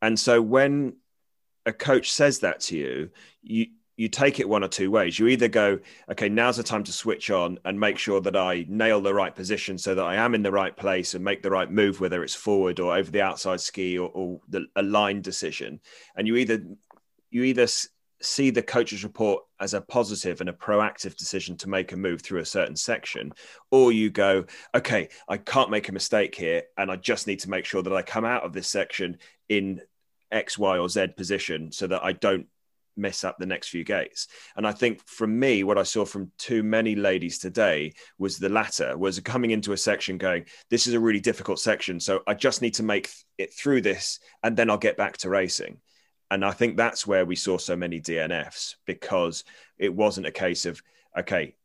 and 0.01 0.19
so 0.19 0.41
when 0.41 0.97
a 1.65 1.73
coach 1.73 2.11
says 2.11 2.39
that 2.39 2.59
to 2.61 2.77
you, 2.77 3.09
you 3.41 3.67
you 3.97 4.09
take 4.09 4.39
it 4.39 4.49
one 4.49 4.63
or 4.63 4.67
two 4.67 4.91
ways. 4.91 5.17
You 5.17 5.27
either 5.27 5.47
go, 5.47 5.79
okay, 6.11 6.27
now's 6.27 6.57
the 6.57 6.63
time 6.63 6.83
to 6.83 6.91
switch 6.91 7.31
on 7.31 7.59
and 7.63 7.79
make 7.79 7.97
sure 7.97 8.19
that 8.21 8.35
I 8.35 8.65
nail 8.67 9.01
the 9.01 9.13
right 9.13 9.33
position 9.33 9.77
so 9.77 9.95
that 9.95 10.03
I 10.03 10.15
am 10.15 10.35
in 10.35 10.43
the 10.43 10.51
right 10.51 10.75
place 10.75 11.13
and 11.13 11.23
make 11.23 11.41
the 11.41 11.51
right 11.51 11.71
move, 11.71 11.99
whether 12.01 12.23
it's 12.23 12.35
forward 12.35 12.79
or 12.79 12.95
over 12.95 13.09
the 13.09 13.21
outside 13.21 13.61
ski 13.61 13.97
or, 13.97 14.09
or 14.13 14.41
the, 14.49 14.65
a 14.75 14.83
line 14.83 15.21
decision. 15.21 15.79
And 16.15 16.27
you 16.27 16.35
either 16.35 16.61
you 17.31 17.43
either 17.43 17.67
see 18.21 18.49
the 18.49 18.61
coach's 18.61 19.03
report 19.03 19.43
as 19.59 19.73
a 19.73 19.81
positive 19.81 20.41
and 20.41 20.49
a 20.49 20.53
proactive 20.53 21.15
decision 21.15 21.57
to 21.57 21.69
make 21.69 21.91
a 21.91 21.97
move 21.97 22.21
through 22.21 22.39
a 22.39 22.45
certain 22.45 22.75
section, 22.75 23.33
or 23.71 23.91
you 23.91 24.09
go, 24.09 24.45
okay, 24.73 25.09
I 25.27 25.37
can't 25.37 25.69
make 25.69 25.89
a 25.89 25.93
mistake 25.93 26.35
here, 26.35 26.63
and 26.77 26.91
I 26.91 26.95
just 26.95 27.27
need 27.27 27.39
to 27.41 27.49
make 27.49 27.65
sure 27.65 27.83
that 27.83 27.93
I 27.93 28.01
come 28.01 28.25
out 28.25 28.43
of 28.43 28.53
this 28.53 28.69
section 28.69 29.17
in 29.49 29.81
X, 30.31 30.57
Y, 30.57 30.77
or 30.77 30.89
Z 30.89 31.07
position 31.15 31.71
so 31.71 31.87
that 31.87 32.03
I 32.03 32.13
don't 32.13 32.47
mess 32.97 33.23
up 33.23 33.37
the 33.37 33.45
next 33.45 33.69
few 33.69 33.83
gates. 33.83 34.27
And 34.55 34.65
I 34.65 34.71
think 34.71 35.05
from 35.07 35.37
me, 35.37 35.63
what 35.63 35.77
I 35.77 35.83
saw 35.83 36.05
from 36.05 36.31
too 36.37 36.63
many 36.63 36.95
ladies 36.95 37.39
today 37.39 37.93
was 38.17 38.37
the 38.37 38.49
latter, 38.49 38.97
was 38.97 39.19
coming 39.19 39.51
into 39.51 39.73
a 39.73 39.77
section 39.77 40.17
going, 40.17 40.45
this 40.69 40.87
is 40.87 40.93
a 40.93 40.99
really 40.99 41.19
difficult 41.19 41.59
section. 41.59 41.99
So 41.99 42.21
I 42.27 42.33
just 42.33 42.61
need 42.61 42.75
to 42.75 42.83
make 42.83 43.09
it 43.37 43.53
through 43.53 43.81
this 43.81 44.19
and 44.43 44.55
then 44.55 44.69
I'll 44.69 44.77
get 44.77 44.97
back 44.97 45.17
to 45.17 45.29
racing. 45.29 45.79
And 46.31 46.43
I 46.43 46.51
think 46.51 46.75
that's 46.75 47.05
where 47.05 47.25
we 47.25 47.35
saw 47.35 47.57
so 47.57 47.75
many 47.75 48.01
DNFs 48.01 48.75
because 48.85 49.43
it 49.77 49.93
wasn't 49.93 50.27
a 50.27 50.31
case 50.31 50.65
of, 50.65 50.81
okay, 51.17 51.55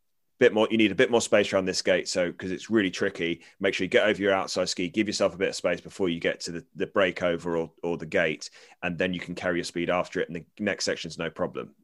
bit 0.40 0.52
more 0.52 0.66
you 0.70 0.78
need 0.78 0.90
a 0.90 0.96
bit 0.96 1.10
more 1.10 1.20
space 1.20 1.52
around 1.52 1.66
this 1.66 1.82
gate. 1.82 2.08
So 2.08 2.32
because 2.32 2.50
it's 2.50 2.68
really 2.68 2.90
tricky 2.90 3.42
make 3.60 3.74
sure 3.74 3.84
you 3.84 3.88
get 3.88 4.06
over 4.06 4.20
your 4.20 4.32
outside 4.32 4.68
ski 4.68 4.88
give 4.88 5.06
yourself 5.06 5.34
a 5.34 5.38
bit 5.38 5.50
of 5.50 5.54
space 5.54 5.80
before 5.80 6.08
you 6.08 6.18
get 6.18 6.40
to 6.40 6.52
the, 6.52 6.64
the 6.74 6.86
breakover 6.86 7.58
or, 7.60 7.70
or 7.82 7.96
the 7.96 8.06
gate 8.06 8.50
and 8.82 8.98
then 8.98 9.14
you 9.14 9.20
can 9.20 9.34
carry 9.34 9.58
your 9.58 9.64
speed 9.64 9.90
after 9.90 10.20
it 10.20 10.28
and 10.28 10.36
the 10.36 10.44
next 10.58 10.84
section's 10.84 11.18
no 11.18 11.30
problem. 11.30 11.74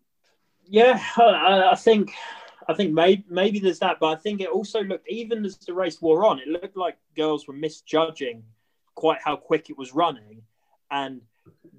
Yeah 0.66 1.00
i, 1.16 1.68
I 1.70 1.74
think 1.76 2.12
i 2.68 2.74
think 2.74 2.92
maybe 2.92 3.24
maybe 3.28 3.60
there's 3.60 3.78
that 3.78 3.98
but 4.00 4.08
i 4.08 4.16
think 4.16 4.40
it 4.40 4.48
also 4.48 4.82
looked 4.82 5.08
even 5.08 5.44
as 5.44 5.56
the 5.58 5.72
race 5.72 6.02
wore 6.02 6.24
on 6.24 6.40
it 6.40 6.48
looked 6.48 6.76
like 6.76 6.96
girls 7.14 7.46
were 7.46 7.54
misjudging 7.54 8.42
quite 8.96 9.20
how 9.22 9.36
quick 9.36 9.70
it 9.70 9.78
was 9.78 9.94
running 9.94 10.42
and 10.90 11.20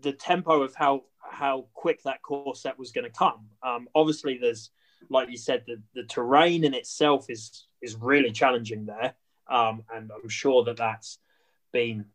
the 0.02 0.14
tempo 0.14 0.62
of 0.62 0.76
how 0.76 1.04
how 1.30 1.66
quick 1.74 2.04
that 2.04 2.22
course 2.22 2.62
set 2.62 2.78
was 2.80 2.92
going 2.92 3.04
to 3.04 3.12
come. 3.12 3.48
Um, 3.62 3.88
obviously 3.96 4.38
there's 4.38 4.72
like 5.10 5.30
you 5.30 5.38
said, 5.38 5.64
the, 5.68 5.82
the 5.94 6.04
terrain 6.04 6.64
in 6.64 6.74
itself 6.74 7.30
is 7.30 7.68
is 7.82 7.96
really 7.96 8.32
challenging 8.32 8.86
there, 8.86 9.14
um, 9.50 9.84
and 9.94 10.12
I'm 10.12 10.30
sure 10.30 10.64
that 10.66 10.78
that's 10.78 11.20
been 11.72 12.06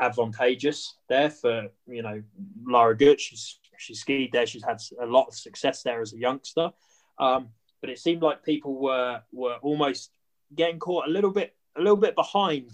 advantageous 0.00 0.94
there 1.08 1.30
for 1.30 1.68
you 1.86 2.02
know 2.02 2.22
Lara 2.64 2.96
Gut. 2.96 3.20
She's 3.20 3.58
she 3.78 3.94
skied 3.94 4.32
there. 4.32 4.46
She's 4.46 4.64
had 4.64 4.80
a 5.00 5.06
lot 5.06 5.26
of 5.28 5.34
success 5.34 5.82
there 5.82 6.00
as 6.00 6.12
a 6.12 6.18
youngster, 6.18 6.70
um, 7.18 7.48
but 7.80 7.90
it 7.90 7.98
seemed 7.98 8.22
like 8.22 8.42
people 8.42 8.74
were 8.74 9.22
were 9.32 9.56
almost 9.62 10.10
getting 10.54 10.78
caught 10.78 11.06
a 11.06 11.10
little 11.10 11.30
bit 11.30 11.54
a 11.76 11.80
little 11.80 11.96
bit 11.96 12.14
behind 12.14 12.70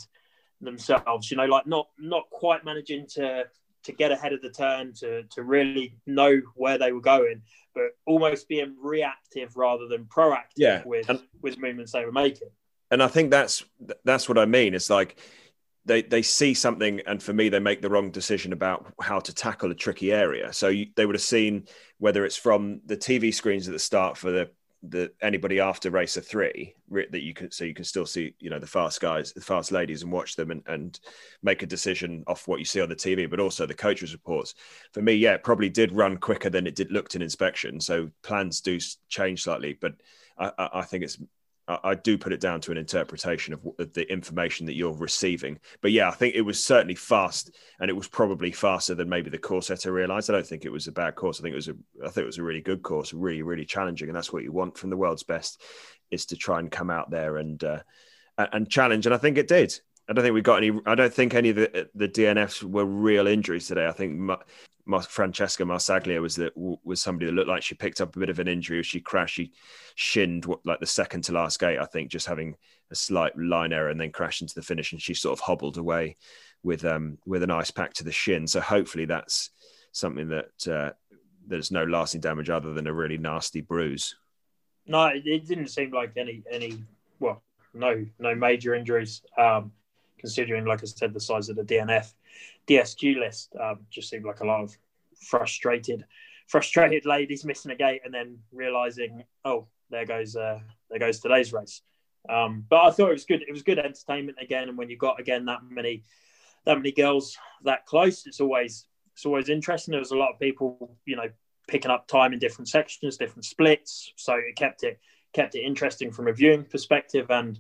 themselves. 0.61 1.31
You 1.31 1.37
know, 1.37 1.47
like 1.47 1.67
not 1.67 1.89
not 1.99 2.31
quite 2.31 2.65
managing 2.65 3.07
to 3.15 3.45
to 3.85 3.93
get 3.93 4.13
ahead 4.13 4.33
of 4.33 4.41
the 4.43 4.51
turn 4.51 4.93
to 4.95 5.25
to 5.25 5.43
really 5.43 5.97
know 6.07 6.41
where 6.55 6.79
they 6.79 6.93
were 6.93 7.01
going 7.01 7.43
but 7.75 7.85
almost 8.07 8.49
being 8.49 8.77
reactive 8.81 9.57
rather 9.57 9.87
than 9.87 10.05
proactive 10.05 10.57
yeah. 10.57 10.83
with 10.85 11.09
and, 11.09 11.21
with 11.41 11.59
movements 11.59 11.93
they 11.93 12.05
were 12.05 12.13
making. 12.13 12.49
And 12.91 13.03
I 13.03 13.09
think 13.09 13.31
that's 13.31 13.65
that's 14.05 14.29
what 14.29 14.39
I 14.39 14.45
mean. 14.45 14.75
It's 14.75 14.91
like 14.91 15.19
they 15.85 16.03
they 16.03 16.23
see 16.23 16.55
something, 16.55 17.01
and 17.07 17.23
for 17.23 17.33
me, 17.33 17.49
they 17.49 17.59
make 17.59 17.81
the 17.81 17.89
wrong 17.89 18.11
decision 18.11 18.53
about 18.53 18.93
how 19.01 19.19
to 19.21 19.35
tackle 19.35 19.71
a 19.71 19.75
tricky 19.75 20.13
area. 20.13 20.53
So 20.53 20.69
you, 20.69 20.87
they 20.95 21.07
would 21.07 21.15
have 21.15 21.23
seen 21.23 21.67
whether 21.99 22.25
it's 22.25 22.37
from 22.37 22.83
the 22.85 22.97
TV 22.97 23.33
screens 23.33 23.67
at 23.67 23.73
the 23.73 23.79
start 23.79 24.19
for 24.19 24.31
the 24.31 24.51
the 24.89 25.13
anybody 25.23 25.61
after 25.61 25.91
racer 25.91 26.21
three 26.21 26.75
that 26.91 27.23
you 27.23 27.33
can 27.33 27.51
so 27.53 27.65
you 27.65 27.75
can 27.75 27.85
still 27.85 28.05
see 28.05 28.35
you 28.41 28.51
know 28.51 28.59
the 28.59 28.67
fast 28.67 29.01
guys 29.01 29.33
the 29.33 29.41
fast 29.41 29.71
ladies 29.71 30.03
and 30.03 30.11
watch 30.11 30.35
them 30.35 30.51
and, 30.51 30.63
and 30.67 30.99
make 31.43 31.63
a 31.63 31.67
decision 31.67 32.25
off 32.27 32.49
what 32.49 32.59
you 32.59 32.65
see 32.65 32.81
on 32.81 32.89
the 32.89 32.97
tv 32.97 33.31
but 33.31 33.39
also 33.39 33.65
the 33.65 33.75
coaches 33.75 34.13
reports. 34.13 34.55
For 34.93 35.01
me 35.01 35.15
yeah 35.15 35.35
it 35.35 35.45
probably 35.45 35.69
did 35.69 35.93
run 35.93 36.17
quicker 36.17 36.51
than 36.51 36.67
it 36.67 36.75
did 36.75 36.91
looked 36.91 37.15
in 37.15 37.23
inspection 37.23 37.81
so 37.81 38.11
plans 38.23 38.61
do 38.61 38.81
change 39.09 39.45
slightly 39.45 39.79
but 39.81 39.95
i, 40.37 40.51
I 40.75 40.83
think 40.83 41.05
it's 41.05 41.19
I, 41.69 41.95
do 41.95 42.19
put 42.19 42.33
it 42.33 42.41
down 42.41 42.61
to 42.63 42.73
an 42.73 42.77
interpretation 42.77 43.55
of, 43.55 43.61
of 43.79 43.93
the 43.93 44.11
information 44.13 44.67
that 44.67 44.75
you're 44.75 44.97
receiving. 44.97 45.59
But 45.81 45.93
yeah, 45.93 46.09
I 46.09 46.13
think 46.13 46.35
it 46.35 46.43
was 46.43 46.63
certainly 46.63 46.97
fast, 46.97 47.51
and 47.81 47.89
it 47.89 47.95
was 47.95 48.09
probably 48.09 48.51
faster 48.51 48.95
than 48.95 49.09
maybe 49.09 49.31
the 49.31 49.39
course 49.39 49.69
setter 49.69 49.93
realised. 49.93 50.29
I 50.29 50.35
don't 50.35 50.47
think 50.47 50.65
it 50.65 50.73
was 50.73 50.89
a 50.89 50.93
bad 50.93 51.15
course. 51.15 51.39
I 51.39 51.43
think 51.43 51.53
it 51.53 51.57
was 51.57 51.69
a 51.69 51.75
I 52.05 52.09
think 52.09 52.25
it 52.25 52.27
was 52.27 52.39
a 52.39 52.43
really 52.43 52.61
good 52.61 52.83
course, 52.83 53.13
really 53.13 53.43
really 53.43 53.65
challenging, 53.65 54.09
and 54.09 54.17
that's 54.17 54.33
what 54.33 54.43
you 54.43 54.53
want 54.53 54.77
from 54.77 54.91
the 54.91 54.97
world's 54.97 55.23
best 55.23 55.63
is 56.11 56.27
to 56.27 56.37
try 56.37 56.59
and 56.59 56.71
come 56.71 56.91
out 56.91 57.11
there 57.11 57.37
and 57.37 57.63
uh, 57.63 57.81
and 58.39 58.69
challenge. 58.69 59.07
And 59.07 59.15
I 59.15 59.19
think 59.19 59.39
it 59.39 59.49
did. 59.49 59.79
I 60.09 60.13
don't 60.13 60.25
think 60.25 60.35
we 60.35 60.43
got 60.43 60.63
any. 60.63 60.79
I 60.85 60.95
don't 60.95 61.15
think 61.15 61.35
any 61.35 61.51
of 61.51 61.57
the 61.57 61.89
the 61.95 62.09
DNFs 62.09 62.63
were 62.63 62.85
real 62.85 63.27
injuries 63.27 63.69
today. 63.69 63.87
I 63.87 63.93
think 63.93 64.31
Francesca 65.09 65.63
Marsaglia 65.63 66.21
was 66.21 66.37
that 66.37 66.53
was 66.57 67.01
somebody 67.01 67.27
that 67.27 67.33
looked 67.33 67.49
like 67.49 67.63
she 67.63 67.75
picked 67.75 68.01
up 68.01 68.17
a 68.17 68.19
bit 68.19 68.31
of 68.31 68.41
an 68.41 68.49
injury. 68.49 68.81
As 68.81 68.87
she 68.87 69.01
crashed, 69.01 69.35
she 69.35 69.53
shinned 69.95 70.45
what, 70.45 70.65
like 70.65 70.81
the 70.81 70.87
second 70.87 71.23
to 71.25 71.33
last 71.33 71.61
gate, 71.61 71.79
I 71.79 71.87
think, 71.87 72.11
just 72.11 72.27
having 72.27 72.57
a 72.91 72.95
slight 72.95 73.37
line 73.39 73.73
error 73.73 73.91
and 73.91 74.01
then 74.01 74.11
crashed 74.11 74.43
into 74.43 74.55
the 74.55 74.63
finish, 74.63 74.93
and 74.93 75.01
she 75.01 75.15
sort 75.15 75.39
of 75.39 75.41
hobbled 75.41 75.79
away 75.79 76.17
with 76.65 76.85
um 76.85 77.19
with 77.27 77.43
an 77.43 77.51
ice 77.51 77.71
pack 77.71 77.93
to 77.95 78.05
the 78.05 78.13
shin. 78.13 78.47
So 78.47 78.61
hopefully 78.61 79.05
that's 79.05 79.51
something 79.93 80.29
that 80.29 80.69
uh, 80.69 80.91
there's 81.47 81.71
no 81.71 81.85
lasting 81.85 82.21
damage 82.21 82.51
other 82.51 82.73
than 82.75 82.87
a 82.87 82.93
really 82.93 83.19
nasty 83.19 83.61
bruise. 83.61 84.17
No, 84.87 85.07
it 85.07 85.47
didn't 85.47 85.69
seem 85.69 85.93
like 85.93 86.13
any 86.17 86.43
any 86.51 86.83
well, 87.21 87.43
no 87.73 88.05
no 88.19 88.35
major 88.35 88.75
injuries. 88.75 89.23
Um, 89.39 89.73
considering, 90.23 90.65
like 90.65 90.83
I 90.83 90.87
said, 90.87 91.13
the 91.13 91.21
size 91.21 91.51
of 91.51 91.57
the 91.57 91.65
DNF 91.65 92.15
DSG 92.67 93.19
list. 93.19 93.55
Um, 93.61 93.81
just 93.91 94.09
seemed 94.09 94.25
like 94.25 94.41
a 94.41 94.47
lot 94.47 94.63
of 94.63 94.77
frustrated, 95.29 96.07
frustrated 96.47 97.05
ladies 97.05 97.45
missing 97.45 97.73
a 97.73 97.77
gate 97.77 98.01
and 98.05 98.15
then 98.15 98.39
realizing, 98.53 99.25
oh, 99.45 99.67
there 99.91 100.07
goes 100.07 100.35
uh, 100.35 100.61
there 100.89 100.99
goes 100.99 101.21
today's 101.21 101.53
race. 101.53 101.83
Um, 102.29 102.65
but 102.69 102.83
I 102.83 102.91
thought 102.91 103.11
it 103.11 103.15
was 103.15 103.25
good. 103.25 103.43
It 103.47 103.53
was 103.53 103.63
good 103.63 103.79
entertainment 103.79 104.39
again, 104.41 104.69
and 104.69 104.79
when 104.79 104.89
you 104.89 104.97
got 104.97 105.21
again 105.21 105.45
that 105.47 105.61
many 105.69 106.05
that 106.65 106.77
many 106.77 106.93
girls 106.93 107.37
that 107.65 107.85
close, 107.87 108.27
it's 108.27 108.41
always 108.41 108.87
it's 109.13 109.27
always 109.27 109.49
interesting. 109.49 109.93
There 109.93 110.01
was 110.01 110.13
a 110.13 110.17
lot 110.17 110.33
of 110.33 110.41
people, 110.41 110.97
you 111.05 111.17
know, 111.17 111.29
picking 111.69 111.91
up 111.91 112.07
time 112.07 112.33
in 112.33 112.39
different 112.39 112.69
sections, 112.69 113.17
different 113.17 113.45
splits, 113.45 114.13
so 114.17 114.35
it 114.35 114.57
kept 114.57 114.85
it 114.85 115.01
kept 115.33 115.55
it 115.55 115.61
interesting 115.61 116.13
from 116.13 116.29
a 116.29 116.33
viewing 116.33 116.65
perspective. 116.65 117.27
And 117.31 117.59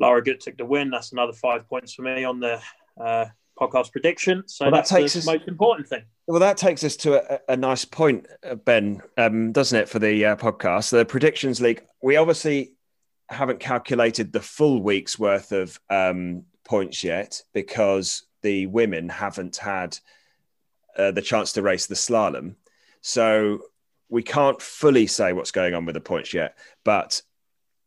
Lara 0.00 0.24
Gut 0.24 0.40
took 0.40 0.56
the 0.56 0.64
win. 0.64 0.90
That's 0.90 1.12
another 1.12 1.32
five 1.32 1.68
points 1.68 1.92
for 1.92 2.02
me 2.02 2.24
on 2.24 2.40
the 2.40 2.60
uh, 3.00 3.26
podcast 3.60 3.92
prediction. 3.92 4.42
So 4.46 4.64
well, 4.64 4.72
that 4.72 4.86
takes 4.86 5.12
the 5.12 5.20
us, 5.20 5.26
most 5.26 5.46
important 5.46 5.86
thing. 5.86 6.02
Well, 6.26 6.40
that 6.40 6.56
takes 6.56 6.82
us 6.82 6.96
to 6.96 7.34
a, 7.34 7.52
a 7.52 7.56
nice 7.56 7.84
point, 7.84 8.26
uh, 8.42 8.54
Ben, 8.54 9.02
um, 9.18 9.52
doesn't 9.52 9.78
it, 9.78 9.88
for 9.88 9.98
the 9.98 10.24
uh, 10.24 10.36
podcast? 10.36 10.90
The 10.90 11.04
predictions 11.04 11.60
league. 11.60 11.84
We 12.02 12.16
obviously 12.16 12.72
haven't 13.28 13.60
calculated 13.60 14.32
the 14.32 14.40
full 14.40 14.82
week's 14.82 15.18
worth 15.18 15.52
of 15.52 15.78
um, 15.90 16.44
points 16.64 17.04
yet 17.04 17.42
because 17.52 18.24
the 18.42 18.66
women 18.66 19.08
haven't 19.08 19.58
had 19.58 19.98
uh, 20.96 21.10
the 21.10 21.22
chance 21.22 21.52
to 21.52 21.62
race 21.62 21.86
the 21.86 21.94
slalom. 21.94 22.54
So 23.02 23.60
we 24.08 24.22
can't 24.22 24.60
fully 24.60 25.06
say 25.06 25.32
what's 25.32 25.52
going 25.52 25.74
on 25.74 25.84
with 25.84 25.94
the 25.94 26.00
points 26.00 26.34
yet. 26.34 26.56
But 26.84 27.22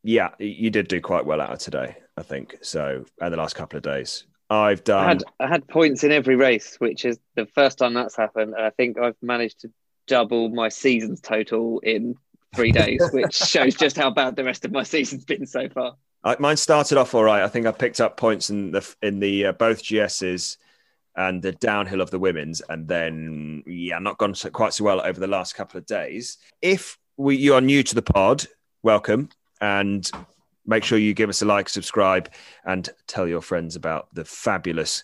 yeah, 0.04 0.30
you 0.38 0.70
did 0.70 0.88
do 0.88 1.02
quite 1.02 1.26
well 1.26 1.42
out 1.42 1.54
of 1.54 1.60
today, 1.60 1.98
I 2.18 2.24
think. 2.24 2.58
So, 2.62 3.06
and 3.22 3.34
the 3.34 3.38
last 3.38 3.56
couple 3.56 3.78
of 3.78 3.84
days. 3.84 4.26
I've 4.50 4.84
done. 4.84 5.04
I 5.04 5.08
had, 5.08 5.24
I 5.40 5.48
had 5.48 5.68
points 5.68 6.04
in 6.04 6.12
every 6.12 6.36
race, 6.36 6.76
which 6.80 7.06
is 7.06 7.18
the 7.36 7.46
first 7.46 7.80
time 7.80 7.94
that's 7.94 8.16
happened. 8.16 8.54
And 8.56 8.66
I 8.66 8.70
think 8.70 9.00
I've 9.00 9.16
managed 9.22 9.62
to 9.62 9.72
double 10.08 10.50
my 10.50 10.70
season's 10.70 11.22
total 11.22 11.80
in 11.80 12.16
three 12.56 12.72
days, 12.72 13.02
which 13.14 13.36
shows 13.36 13.76
just 13.76 13.98
how 13.98 14.12
bad 14.12 14.36
the 14.36 14.44
rest 14.44 14.66
of 14.66 14.72
my 14.72 14.84
season's 14.84 15.26
been 15.26 15.46
so 15.46 15.70
far. 15.70 15.96
I, 16.24 16.36
mine 16.40 16.58
started 16.58 16.98
off 16.98 17.14
all 17.16 17.24
right. 17.24 17.44
I 17.44 17.48
think 17.48 17.66
I 17.66 17.72
picked 17.72 18.00
up 18.00 18.18
points 18.18 18.50
in 18.50 18.72
the 18.72 18.96
in 19.02 19.20
the 19.20 19.48
uh, 19.48 19.52
both 19.54 19.84
GSs 19.84 20.58
and 21.16 21.42
the 21.42 21.52
downhill 21.54 22.02
of 22.02 22.12
the 22.12 22.20
women's, 22.20 22.62
and 22.70 22.88
then 22.88 23.64
yeah, 23.66 24.00
not 24.00 24.18
gone 24.18 24.36
so, 24.36 24.50
quite 24.50 24.74
so 24.74 24.84
well 24.84 25.02
over 25.02 25.20
the 25.20 25.28
last 25.28 25.56
couple 25.56 25.78
of 25.78 25.86
days. 25.86 26.38
If 26.62 26.98
we 27.18 27.36
you 27.36 27.56
are 27.56 27.62
new 27.62 27.84
to 27.84 27.96
the 27.96 28.02
pod, 28.02 28.46
welcome, 28.84 29.30
and 29.60 30.10
make 30.66 30.84
sure 30.84 30.98
you 30.98 31.14
give 31.14 31.30
us 31.30 31.42
a 31.42 31.46
like, 31.46 31.70
subscribe, 31.70 32.30
and 32.66 32.90
tell 33.08 33.28
your 33.28 33.42
friends 33.42 33.76
about 33.76 34.14
the 34.14 34.26
fabulous 34.26 35.04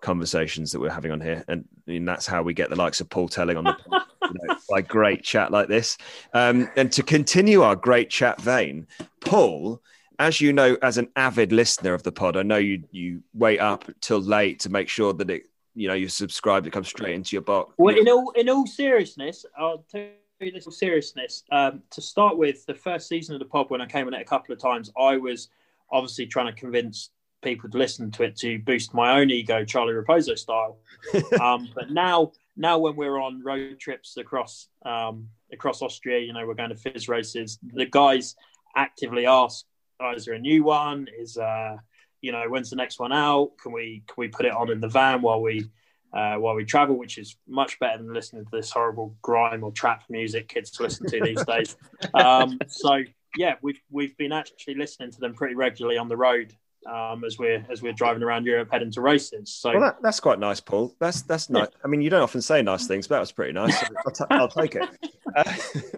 conversations 0.00 0.72
that 0.72 0.80
we're 0.80 0.90
having 0.90 1.10
on 1.10 1.20
here. 1.20 1.44
And, 1.48 1.64
and 1.86 2.06
that's 2.06 2.26
how 2.26 2.42
we 2.42 2.54
get 2.54 2.70
the 2.70 2.76
likes 2.76 3.00
of 3.00 3.08
Paul 3.08 3.28
Telling 3.28 3.56
on 3.56 3.64
the 3.64 3.76
you 4.22 4.34
know, 4.42 4.56
by 4.70 4.80
great 4.82 5.22
chat 5.22 5.50
like 5.50 5.68
this. 5.68 5.98
Um, 6.34 6.70
and 6.76 6.92
to 6.92 7.02
continue 7.02 7.62
our 7.62 7.76
great 7.76 8.10
chat 8.10 8.40
vein, 8.40 8.86
Paul, 9.20 9.82
as 10.18 10.40
you 10.40 10.52
know, 10.52 10.76
as 10.82 10.98
an 10.98 11.08
avid 11.16 11.52
listener 11.52 11.94
of 11.94 12.02
the 12.02 12.12
pod, 12.12 12.36
I 12.36 12.42
know 12.42 12.56
you 12.56 12.82
you 12.90 13.22
wait 13.34 13.60
up 13.60 13.84
till 14.00 14.20
late 14.20 14.60
to 14.60 14.70
make 14.70 14.88
sure 14.88 15.12
that 15.12 15.30
it 15.30 15.44
you 15.74 15.86
know 15.86 15.94
you 15.94 16.08
subscribe, 16.08 16.66
it 16.66 16.72
comes 16.72 16.88
straight 16.88 17.14
into 17.14 17.36
your 17.36 17.42
box. 17.42 17.72
Well, 17.78 17.96
in 17.96 18.08
all 18.08 18.30
in 18.32 18.48
all 18.48 18.66
seriousness, 18.66 19.44
I'll 19.56 19.84
tell 19.90 20.08
little 20.40 20.72
seriousness, 20.72 21.42
um, 21.50 21.82
to 21.90 22.00
start 22.00 22.36
with, 22.36 22.64
the 22.66 22.74
first 22.74 23.08
season 23.08 23.34
of 23.34 23.40
the 23.40 23.44
pod, 23.46 23.70
when 23.70 23.80
I 23.80 23.86
came 23.86 24.06
on 24.06 24.14
it 24.14 24.20
a 24.20 24.24
couple 24.24 24.52
of 24.52 24.60
times, 24.60 24.90
I 24.98 25.16
was 25.16 25.48
obviously 25.90 26.26
trying 26.26 26.46
to 26.46 26.58
convince 26.58 27.10
people 27.42 27.68
to 27.70 27.78
listen 27.78 28.10
to 28.12 28.24
it 28.24 28.36
to 28.36 28.58
boost 28.60 28.94
my 28.94 29.18
own 29.18 29.30
ego, 29.30 29.64
Charlie 29.64 29.94
Raposo 29.94 30.38
style. 30.38 30.78
um, 31.40 31.68
but 31.74 31.90
now, 31.90 32.32
now 32.56 32.78
when 32.78 32.96
we're 32.96 33.20
on 33.20 33.42
road 33.42 33.78
trips 33.80 34.16
across 34.16 34.68
um, 34.84 35.28
across 35.52 35.82
Austria, 35.82 36.20
you 36.20 36.32
know, 36.32 36.46
we're 36.46 36.54
going 36.54 36.70
to 36.70 36.76
FIS 36.76 37.08
races. 37.08 37.58
The 37.74 37.86
guys 37.86 38.36
actively 38.76 39.26
ask, 39.26 39.64
oh, 40.00 40.12
"Is 40.12 40.24
there 40.24 40.34
a 40.34 40.38
new 40.38 40.64
one? 40.64 41.08
Is 41.18 41.36
uh, 41.36 41.76
you 42.20 42.32
know, 42.32 42.44
when's 42.48 42.70
the 42.70 42.76
next 42.76 42.98
one 42.98 43.12
out? 43.12 43.52
Can 43.62 43.72
we 43.72 44.02
can 44.06 44.14
we 44.18 44.28
put 44.28 44.46
it 44.46 44.52
on 44.52 44.70
in 44.70 44.80
the 44.80 44.88
van 44.88 45.22
while 45.22 45.40
we 45.40 45.68
uh, 46.12 46.36
while 46.36 46.54
we 46.54 46.64
travel, 46.64 46.96
which 46.96 47.18
is 47.18 47.36
much 47.46 47.78
better 47.78 47.98
than 47.98 48.12
listening 48.12 48.44
to 48.44 48.50
this 48.50 48.70
horrible 48.70 49.14
grime 49.22 49.62
or 49.62 49.72
trap 49.72 50.04
music 50.08 50.48
kids 50.48 50.78
listen 50.80 51.06
to 51.06 51.20
these 51.20 51.44
days. 51.46 51.76
Um, 52.14 52.58
so 52.66 53.02
yeah, 53.36 53.54
we've 53.62 53.80
we've 53.90 54.16
been 54.16 54.32
actually 54.32 54.74
listening 54.74 55.10
to 55.12 55.20
them 55.20 55.34
pretty 55.34 55.54
regularly 55.54 55.98
on 55.98 56.08
the 56.08 56.16
road 56.16 56.54
um, 56.86 57.24
as 57.24 57.38
we're 57.38 57.64
as 57.70 57.82
we're 57.82 57.92
driving 57.92 58.22
around 58.22 58.46
Europe 58.46 58.68
heading 58.70 58.90
to 58.92 59.00
races. 59.00 59.52
So 59.52 59.72
well, 59.72 59.80
that, 59.80 59.96
that's 60.02 60.20
quite 60.20 60.38
nice, 60.38 60.60
Paul. 60.60 60.94
That's 60.98 61.22
that's 61.22 61.50
nice. 61.50 61.68
Yeah. 61.70 61.78
I 61.84 61.88
mean, 61.88 62.00
you 62.00 62.10
don't 62.10 62.22
often 62.22 62.42
say 62.42 62.62
nice 62.62 62.86
things, 62.86 63.06
but 63.06 63.16
that 63.16 63.20
was 63.20 63.32
pretty 63.32 63.52
nice. 63.52 63.82
I'll, 64.06 64.12
t- 64.12 64.24
I'll 64.30 64.48
take 64.48 64.76
it. 64.76 64.88
Uh, 65.36 65.52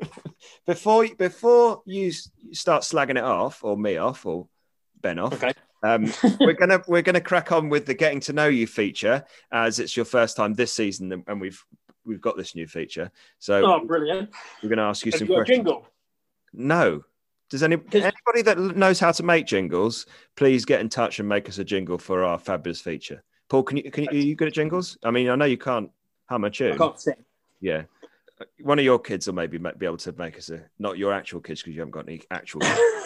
before 0.67 1.07
before 1.17 1.83
you 1.87 2.13
start 2.53 2.83
slagging 2.83 3.11
it 3.11 3.25
off, 3.25 3.63
or 3.63 3.77
me 3.77 3.97
off, 3.97 4.27
or 4.27 4.49
Ben 5.01 5.19
off. 5.19 5.35
Okay. 5.35 5.53
Um, 5.83 6.13
we're 6.41 6.53
gonna 6.53 6.83
we're 6.87 7.03
gonna 7.03 7.21
crack 7.21 7.53
on 7.53 7.69
with 7.69 7.87
the 7.87 7.95
getting 7.95 8.21
to 8.21 8.33
know 8.33 8.49
you 8.49 8.67
feature 8.67 9.25
as 9.53 9.79
it's 9.79 9.97
your 9.97 10.05
first 10.05 10.37
time 10.37 10.55
this 10.55 10.73
season, 10.73 11.25
and 11.27 11.41
we've 11.41 11.65
we've 12.05 12.21
got 12.21 12.37
this 12.37 12.55
new 12.55 12.67
feature. 12.67 13.11
So, 13.39 13.65
oh, 13.65 13.87
brilliant! 13.87 14.31
We're 14.63 14.69
gonna 14.69 14.89
ask 14.89 15.05
you 15.05 15.13
Have 15.13 15.19
some 15.19 15.29
you 15.29 15.35
questions. 15.35 15.57
jingle? 15.59 15.87
No. 16.53 17.05
Does 17.49 17.65
any 17.65 17.77
anybody 17.93 18.43
that 18.45 18.59
knows 18.77 19.01
how 19.01 19.11
to 19.11 19.23
make 19.25 19.47
jingles, 19.47 20.07
please 20.37 20.65
get 20.65 20.81
in 20.81 20.89
touch 20.89 21.19
and 21.19 21.29
make 21.29 21.49
us 21.49 21.59
a 21.59 21.65
jingle 21.65 21.99
for 21.99 22.23
our 22.23 22.39
fabulous 22.39 22.81
feature. 22.81 23.25
Paul, 23.49 23.65
can 23.65 23.79
you 23.79 23.91
can 23.91 24.05
you, 24.05 24.11
are 24.11 24.15
you 24.15 24.37
good 24.37 24.49
at 24.49 24.55
jingles? 24.55 24.97
I 25.03 25.11
mean, 25.11 25.29
I 25.29 25.35
know 25.35 25.47
you 25.47 25.59
can't 25.59 25.91
hum 26.29 26.45
a 26.45 26.51
tune. 26.51 26.75
I 26.75 26.77
can't 26.77 27.01
sing. 27.01 27.15
Yeah, 27.61 27.83
one 28.61 28.79
of 28.79 28.85
your 28.85 28.99
kids 28.99 29.27
will 29.27 29.35
maybe 29.35 29.59
be 29.59 29.87
able 29.87 29.97
to 29.97 30.13
make 30.13 30.39
us 30.39 30.51
a 30.51 30.63
not 30.79 30.97
your 30.97 31.13
actual 31.13 31.41
kids 31.41 31.61
because 31.61 31.75
you 31.75 31.81
haven't 31.81 31.93
got 31.93 32.09
any 32.09 32.23
actual 32.31 32.61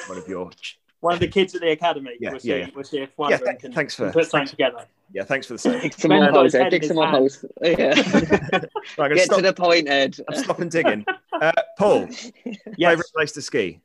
one 0.07 0.19
of 0.19 0.29
your 0.29 0.51
one 1.05 1.13
of 1.13 1.21
the 1.21 1.29
kids 1.29 1.55
at 1.55 1.61
the 1.61 1.71
academy. 1.71 2.17
Yeah, 2.19 2.31
we'll 2.31 2.41
see, 2.41 2.49
yeah, 2.49 2.57
yeah. 2.57 2.69
We'll 2.75 2.83
see 2.83 3.01
if 3.01 3.11
one 3.17 3.29
yeah, 3.29 3.37
of 3.37 3.45
them 3.45 3.57
can, 3.59 3.73
thanks 3.73 3.95
for, 3.95 4.05
can 4.05 4.13
put 4.15 4.27
something 4.27 4.49
together. 4.49 4.87
Yeah, 5.13 5.25
thanks 5.25 5.47
for 5.47 5.53
the 5.53 5.59
same. 5.59 5.81
Dig 5.83 5.93
some 5.93 6.11
more 6.11 6.31
holes, 6.31 6.53
Dig 6.53 6.83
some 6.83 6.97
more 6.97 7.09
holes. 7.09 7.45
Yeah. 7.61 7.95
right, 8.99 9.15
Get 9.15 9.27
stop, 9.27 9.37
to 9.37 9.43
the 9.43 9.53
point, 9.53 9.87
Ed. 9.87 10.17
I'm 10.27 10.43
stopping 10.43 10.71
digging. 10.71 11.05
Uh, 11.31 11.53
Paul, 11.79 12.09
yes. 12.79 12.91
favorite 12.91 13.07
place 13.15 13.33
to 13.33 13.43
ski? 13.43 13.81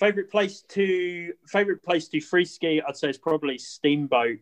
Favorite 0.00 0.30
place 0.30 0.62
to 0.70 1.34
favorite 1.46 1.82
place 1.82 2.08
to 2.08 2.20
free 2.20 2.46
ski? 2.46 2.80
I'd 2.80 2.96
say 2.96 3.10
it's 3.10 3.18
probably 3.18 3.58
Steamboat 3.58 4.38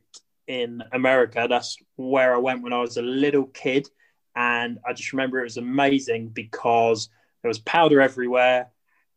in 0.47 0.85
America. 0.93 1.47
That's 1.51 1.77
where 1.97 2.35
I 2.35 2.39
went 2.39 2.63
when 2.63 2.73
I 2.73 2.81
was 2.81 2.99
a 2.99 3.03
little 3.03 3.47
kid, 3.47 3.89
and 4.37 4.79
I 4.87 4.93
just 4.93 5.13
remember 5.13 5.41
it 5.41 5.45
was 5.45 5.57
amazing 5.57 6.29
because 6.29 7.09
there 7.43 7.49
was 7.49 7.59
powder 7.59 8.01
everywhere 8.01 8.69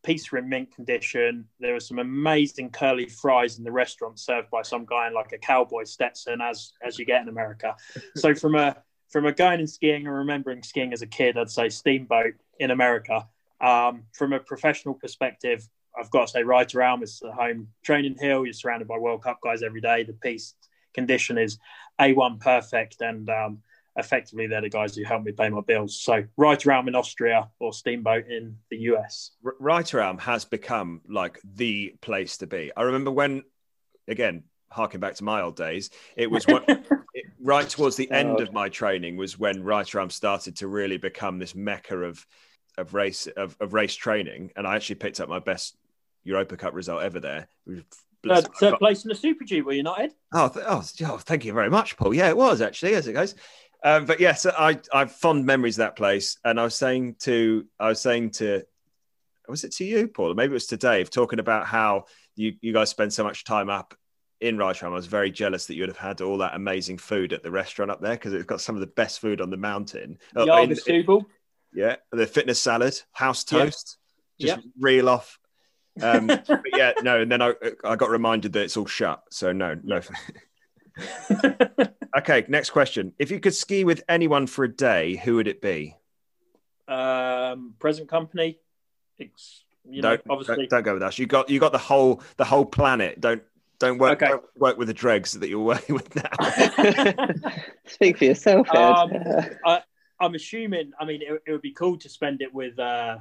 pizza 0.04 0.38
in 0.38 0.50
mint 0.50 0.74
condition. 0.74 1.46
There 1.60 1.74
were 1.74 1.80
some 1.80 2.00
amazing 2.00 2.72
curly 2.72 3.08
fries 3.08 3.58
in 3.58 3.64
the 3.64 3.72
restaurant 3.72 4.20
served 4.20 4.50
by 4.50 4.62
some 4.62 4.86
guy 4.86 5.08
in 5.08 5.14
like 5.14 5.32
a 5.32 5.38
cowboy 5.38 5.84
Stetson, 5.84 6.42
as 6.42 6.74
as 6.82 6.98
you 6.98 7.06
get 7.06 7.22
in 7.22 7.30
America. 7.30 7.76
so 8.16 8.34
from 8.36 8.56
a 8.56 8.78
from 9.10 9.26
a 9.26 9.34
going 9.34 9.60
and 9.60 9.70
skiing 9.70 10.06
and 10.06 10.16
remembering 10.16 10.64
skiing 10.64 10.94
as 10.94 11.02
a 11.02 11.08
kid, 11.08 11.38
I'd 11.38 11.50
say 11.50 11.70
Steamboat 11.70 12.36
in 12.60 12.72
America. 12.72 13.28
Um, 13.60 14.04
from 14.14 14.34
a 14.34 14.40
professional 14.40 14.94
perspective, 14.94 15.68
I've 16.00 16.12
got 16.12 16.28
to 16.28 16.32
say 16.32 16.44
Reiteralm 16.44 17.04
is 17.04 17.20
the 17.20 17.32
home 17.32 17.70
training 17.84 18.18
hill. 18.20 18.46
You're 18.46 18.54
surrounded 18.54 18.88
by 18.88 18.98
World 18.98 19.24
Cup 19.24 19.40
guys 19.44 19.64
every 19.64 19.82
day. 19.82 20.04
The 20.04 20.14
piste 20.14 20.56
condition 20.94 21.38
is 21.38 21.58
A1 22.00 22.40
perfect 22.40 23.02
and 23.02 23.30
um, 23.30 23.62
effectively 24.00 24.48
they're 24.48 24.62
the 24.62 24.70
guys 24.70 24.96
who 24.96 25.04
help 25.04 25.24
me 25.24 25.32
pay 25.32 25.50
my 25.50 25.62
bills. 25.62 26.00
So 26.00 26.24
Reiteralm 26.38 26.88
in 26.88 26.96
Austria 26.96 27.50
or 27.60 27.74
Steamboat 27.74 28.28
in 28.28 28.58
the 28.70 28.78
US. 28.78 29.32
R- 29.46 29.56
Reiteralm 29.60 30.18
has 30.20 30.46
become 30.46 31.02
like 31.08 31.40
the 31.44 31.96
place 32.02 32.38
to 32.38 32.48
be. 32.48 32.72
I 32.76 32.84
remember 32.84 33.12
when, 33.12 33.44
again, 34.08 34.44
harking 34.72 35.00
back 35.00 35.16
to 35.16 35.24
my 35.24 35.42
old 35.42 35.56
days, 35.56 35.90
it 36.16 36.30
was 36.30 36.46
what, 36.48 36.64
it, 37.14 37.26
right 37.42 37.68
towards 37.68 37.96
the 37.96 38.10
end 38.12 38.40
of 38.40 38.54
my 38.54 38.70
training 38.70 39.18
was 39.18 39.38
when 39.38 39.64
Reiteralm 39.64 40.10
started 40.10 40.58
to 40.58 40.68
really 40.68 40.98
become 40.98 41.40
this 41.40 41.56
mecca 41.56 41.98
of 41.98 42.26
of 42.78 42.94
race 42.94 43.28
of, 43.28 43.58
of 43.60 43.74
race 43.74 43.94
training, 43.94 44.52
and 44.56 44.66
I 44.66 44.76
actually 44.76 44.96
picked 44.96 45.20
up 45.20 45.30
my 45.30 45.40
best 45.40 45.76
Europa 46.24 46.58
Cup 46.58 46.74
result 46.74 47.02
ever 47.02 47.20
there. 47.20 47.48
Third, 48.28 48.48
third 48.56 48.80
place 48.80 49.04
in 49.04 49.10
the 49.10 49.16
Super 49.16 49.46
G, 49.46 49.62
were 49.62 49.74
you 49.74 49.84
not, 49.84 50.02
Ed? 50.02 50.14
Oh, 50.34 50.50
th- 50.50 50.66
oh, 50.68 50.84
oh, 51.06 51.18
thank 51.18 51.46
you 51.46 51.54
very 51.54 51.70
much, 51.70 51.96
Paul. 51.96 52.14
Yeah, 52.14 52.30
it 52.30 52.38
was 52.38 52.62
actually, 52.62 52.96
as 52.96 53.08
it 53.08 53.14
goes. 53.14 53.36
Um, 53.84 54.06
but 54.06 54.20
yes, 54.20 54.46
I 54.46 54.80
I've 54.94 55.12
fond 55.12 55.46
memories 55.46 55.78
of 55.78 55.84
that 55.84 55.96
place, 55.96 56.38
and 56.44 56.60
I 56.60 56.64
was 56.64 56.76
saying 56.76 57.16
to 57.22 57.66
I 57.80 57.88
was 57.90 58.02
saying 58.02 58.32
to 58.32 58.64
was 59.48 59.64
it 59.64 59.72
to 59.74 59.86
you, 59.86 60.08
Paul? 60.08 60.34
Maybe 60.36 60.52
it 60.52 60.54
was 60.54 60.68
to 60.68 60.78
Dave, 60.78 61.10
talking 61.10 61.40
about 61.40 61.66
how 61.66 62.06
you 62.36 62.56
you 62.62 62.74
guys 62.74 62.90
spend 62.90 63.14
so 63.14 63.24
much 63.24 63.44
time 63.44 63.70
up 63.70 63.96
in 64.42 64.58
Reiteralm. 64.58 64.94
I 64.94 64.98
was 64.98 65.08
very 65.08 65.32
jealous 65.32 65.66
that 65.66 65.76
you 65.76 65.82
would 65.82 65.90
have 65.90 65.98
had 65.98 66.22
all 66.22 66.38
that 66.38 66.56
amazing 66.56 66.98
food 66.98 67.34
at 67.34 67.44
the 67.44 67.52
restaurant 67.52 67.92
up 67.92 68.02
there 68.02 68.14
because 68.14 68.34
it's 68.34 68.46
got 68.46 68.62
some 68.62 68.76
of 68.76 68.82
the 68.82 68.88
best 68.88 69.20
food 69.20 69.42
on 69.42 69.50
the 69.50 69.58
mountain. 69.58 70.18
Uh, 70.36 70.46
in- 70.64 70.70
yeah, 71.74 71.98
the 72.12 72.26
fitness 72.26 72.62
salad, 72.62 73.00
house 73.12 73.46
Yeah. 73.52 73.66
toast, 73.66 73.98
just 74.40 74.60
reel 74.80 75.10
off. 75.10 75.38
Um, 76.02 76.28
but 76.48 76.64
yeah, 76.74 76.94
no, 77.02 77.22
and 77.22 77.32
then 77.32 77.42
I 77.42 77.54
I 77.84 77.96
got 77.96 78.10
reminded 78.10 78.54
that 78.54 78.64
it's 78.64 78.78
all 78.78 78.86
shut. 78.86 79.22
So 79.32 79.52
no, 79.52 79.78
no. 79.84 80.02
okay, 82.18 82.46
next 82.48 82.70
question. 82.72 83.14
If 83.20 83.32
you 83.32 83.40
could 83.40 83.54
ski 83.56 83.84
with 83.84 84.04
anyone 84.10 84.48
for 84.48 84.64
a 84.66 84.74
day, 84.74 85.16
who 85.18 85.36
would 85.36 85.48
it 85.48 85.62
be? 85.62 85.96
um, 86.88 87.76
present 87.80 88.10
company. 88.10 88.58
It's, 89.20 89.64
you 89.88 90.02
know, 90.02 90.18
don't, 90.18 90.22
obviously. 90.30 90.56
don't 90.56 90.70
don't 90.70 90.84
go 90.84 90.94
with 90.96 91.04
us. 91.04 91.20
You 91.20 91.28
got 91.28 91.50
you 91.50 91.60
got 91.60 91.72
the 91.72 91.78
whole 91.78 92.22
the 92.38 92.46
whole 92.46 92.66
planet. 92.66 93.22
Don't 93.22 93.44
don't 93.80 93.98
work 94.00 94.22
Okay. 94.22 94.32
don't 94.32 94.44
work 94.58 94.78
with 94.78 94.88
the 94.88 94.94
dregs 94.94 95.34
that 95.34 95.50
you're 95.50 95.60
working 95.74 95.94
with 95.96 96.16
now. 96.16 97.28
Speak 97.86 98.18
for 98.18 98.26
yourself, 98.26 98.68
Ed. 98.74 98.76
Um, 98.78 99.12
Uh, 99.66 99.80
I'm 100.20 100.34
assuming. 100.36 100.92
I 101.00 101.06
mean, 101.06 101.22
it, 101.22 101.42
it 101.46 101.52
would 101.52 101.62
be 101.62 101.72
cool 101.74 101.98
to 102.00 102.10
spend 102.10 102.42
it 102.42 102.52
with 102.54 102.78
uh, 102.80 103.20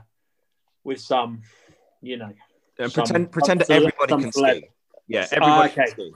with 0.84 1.00
some, 1.00 1.42
you 2.00 2.16
know. 2.16 2.32
and 2.78 2.90
some- 2.90 3.04
pretend 3.04 3.32
pretend 3.32 3.60
that 3.60 3.70
everybody 3.70 4.22
can 4.22 4.32
ski. 4.32 4.68
Yeah, 5.08 5.26
Ah, 5.32 5.36
everybody 5.36 5.72
okay. 5.72 5.74
can 5.84 5.90
ski. 5.90 6.12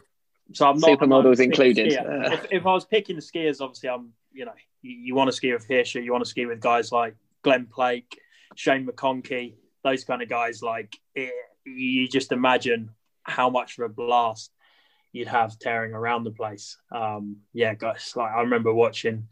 So 0.53 0.69
I'm 0.69 0.79
not 0.79 0.91
Supermodels 0.91 1.41
included. 1.41 1.97
Uh. 1.97 2.33
If, 2.33 2.47
if 2.51 2.67
I 2.67 2.73
was 2.73 2.85
picking 2.85 3.17
the 3.17 3.23
skiers, 3.23 3.61
obviously 3.61 3.89
I'm, 3.89 4.13
you 4.33 4.45
know, 4.45 4.53
you, 4.83 4.97
you 4.97 5.15
want 5.15 5.29
to 5.29 5.33
ski 5.33 5.53
with 5.53 5.69
Hirscher, 5.69 6.03
you 6.03 6.13
want 6.13 6.25
to 6.25 6.31
ski 6.31 6.47
with 6.47 6.61
guys 6.61 6.93
like 6.93 7.17
Glen 7.43 7.67
Plake, 7.67 8.19
Shane 8.55 8.87
McConkey, 8.87 9.55
those 9.85 10.05
kind 10.05 10.23
of 10.23 10.29
guys. 10.29 10.63
Like 10.63 10.97
it, 11.15 11.33
you 11.65 12.09
just 12.09 12.33
imagine 12.33 12.91
how 13.23 13.51
much 13.51 13.79
of 13.79 13.85
a 13.85 13.89
blast 13.89 14.53
you'd 15.13 15.29
have 15.29 15.59
tearing 15.59 15.93
around 15.93 16.25
the 16.25 16.31
place. 16.31 16.77
Um, 16.91 17.39
yeah, 17.53 17.75
guys. 17.75 18.13
Like 18.17 18.33
I 18.33 18.41
remember 18.41 18.73
watching 18.73 19.29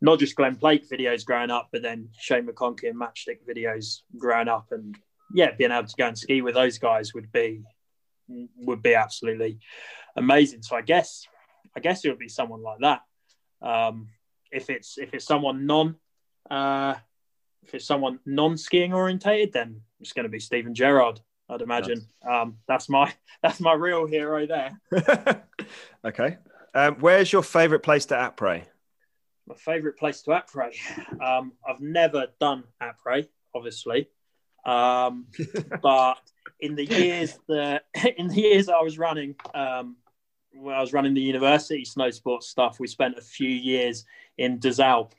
not 0.00 0.18
just 0.18 0.36
Glen 0.36 0.56
Plake 0.56 0.88
videos 0.88 1.24
growing 1.24 1.50
up, 1.50 1.68
but 1.72 1.82
then 1.82 2.08
Shane 2.18 2.46
McConkey 2.46 2.88
and 2.88 3.00
Matchstick 3.00 3.38
videos 3.48 4.02
growing 4.16 4.48
up, 4.48 4.68
and 4.70 4.96
yeah, 5.34 5.50
being 5.56 5.72
able 5.72 5.88
to 5.88 5.96
go 5.96 6.08
and 6.08 6.18
ski 6.18 6.42
with 6.42 6.54
those 6.54 6.78
guys 6.78 7.14
would 7.14 7.32
be 7.32 7.62
would 8.28 8.82
be 8.82 8.94
absolutely 8.94 9.58
amazing. 10.16 10.62
So 10.62 10.76
I 10.76 10.82
guess 10.82 11.26
I 11.76 11.80
guess 11.80 12.04
it 12.04 12.08
would 12.08 12.18
be 12.18 12.28
someone 12.28 12.62
like 12.62 12.78
that. 12.80 13.02
Um, 13.62 14.08
if 14.50 14.70
it's 14.70 14.98
if 14.98 15.14
it's 15.14 15.26
someone 15.26 15.66
non 15.66 15.96
uh, 16.50 16.94
if 17.62 17.74
it's 17.74 17.84
someone 17.84 18.20
non 18.24 18.56
skiing 18.56 18.94
orientated, 18.94 19.52
then 19.52 19.82
it's 20.00 20.12
going 20.12 20.24
to 20.24 20.30
be 20.30 20.40
Steven 20.40 20.74
Gerrard. 20.74 21.20
I'd 21.48 21.62
imagine 21.62 22.06
um, 22.28 22.56
that's 22.66 22.88
my 22.88 23.12
that's 23.42 23.60
my 23.60 23.74
real 23.74 24.06
hero 24.06 24.46
there. 24.46 24.80
okay. 26.04 26.38
Um, 26.74 26.96
where's 26.96 27.32
your 27.32 27.42
favourite 27.42 27.82
place 27.82 28.06
to 28.06 28.14
après? 28.14 28.64
My 29.46 29.54
favourite 29.54 29.96
place 29.96 30.22
to 30.22 30.30
après. 30.30 30.74
Um, 31.22 31.52
I've 31.66 31.80
never 31.80 32.26
done 32.40 32.64
après, 32.82 33.28
obviously, 33.54 34.08
um, 34.64 35.26
but 35.82 36.18
in 36.60 36.74
the 36.74 36.84
years 36.84 37.38
that 37.48 37.84
in 38.16 38.28
the 38.28 38.34
years 38.34 38.66
that 38.66 38.74
I 38.74 38.82
was 38.82 38.98
running, 38.98 39.36
um, 39.54 39.96
when 40.60 40.74
I 40.74 40.80
was 40.80 40.92
running 40.92 41.14
the 41.14 41.20
university 41.20 41.84
snow 41.84 42.10
sports 42.10 42.48
stuff, 42.48 42.80
we 42.80 42.86
spent 42.86 43.18
a 43.18 43.22
few 43.22 43.48
years 43.48 44.04
in 44.38 44.58
Deux 44.58 44.80
Alpes, 44.80 45.16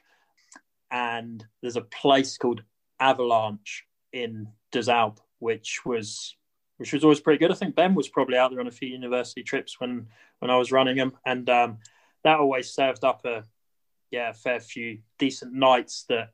and 0.91 1.45
there's 1.61 1.76
a 1.76 1.81
place 1.81 2.38
called 2.38 2.64
Avalanche 2.99 3.85
in 4.14 4.47
Deux 4.72 4.89
Alpes, 4.89 5.22
which 5.39 5.85
was 5.85 6.35
which 6.77 6.93
was 6.93 7.03
always 7.03 7.19
pretty 7.19 7.39
good. 7.39 7.51
I 7.51 7.55
think 7.55 7.76
Ben 7.76 7.95
was 7.95 8.07
probably 8.07 8.38
out 8.38 8.51
there 8.51 8.59
on 8.59 8.68
a 8.68 8.72
few 8.72 8.88
university 8.88 9.43
trips 9.43 9.80
when 9.80 10.07
when 10.39 10.51
I 10.51 10.57
was 10.57 10.72
running 10.72 10.97
them, 10.97 11.14
and 11.26 11.49
um, 11.49 11.77
that 12.23 12.39
always 12.39 12.72
served 12.72 13.03
up 13.03 13.26
a 13.26 13.43
yeah 14.11 14.30
a 14.30 14.34
fair 14.34 14.59
few 14.59 14.99
decent 15.18 15.53
nights 15.53 16.05
that 16.09 16.31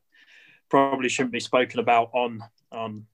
probably 0.69 1.09
shouldn't 1.09 1.33
be 1.33 1.39
spoken 1.39 1.79
about 1.79 2.09
on 2.13 2.43
on 2.71 3.05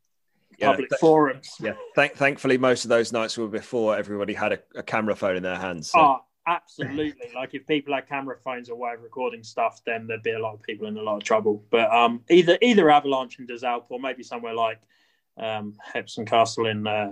public 0.59 0.89
th- 0.89 0.99
forums. 0.99 1.55
Yeah. 1.59 1.73
Thank, 1.95 2.13
thankfully, 2.13 2.57
most 2.57 2.85
of 2.85 2.89
those 2.89 3.11
nights 3.11 3.37
were 3.37 3.47
before 3.47 3.97
everybody 3.97 4.33
had 4.33 4.53
a, 4.53 4.59
a 4.75 4.83
camera 4.83 5.15
phone 5.15 5.37
in 5.37 5.43
their 5.43 5.57
hands. 5.57 5.91
So. 5.91 5.99
Oh, 5.99 6.17
absolutely. 6.47 7.29
like 7.35 7.53
if 7.53 7.65
people 7.67 7.93
had 7.93 8.07
camera 8.07 8.37
phones 8.43 8.69
or 8.69 8.75
way 8.75 8.93
of 8.93 9.01
recording 9.01 9.43
stuff, 9.43 9.81
then 9.85 10.07
there'd 10.07 10.23
be 10.23 10.31
a 10.31 10.39
lot 10.39 10.53
of 10.53 10.61
people 10.63 10.87
in 10.87 10.97
a 10.97 11.01
lot 11.01 11.17
of 11.17 11.23
trouble. 11.23 11.63
But 11.69 11.91
um, 11.91 12.21
either 12.29 12.57
either 12.61 12.89
Avalanche 12.89 13.39
in 13.39 13.45
Deux 13.45 13.63
Alpes 13.63 13.87
or 13.89 13.99
maybe 13.99 14.23
somewhere 14.23 14.53
like 14.53 14.79
um, 15.37 15.75
Hepson 15.93 16.27
Castle 16.27 16.67
in 16.67 16.85
uh, 16.85 17.11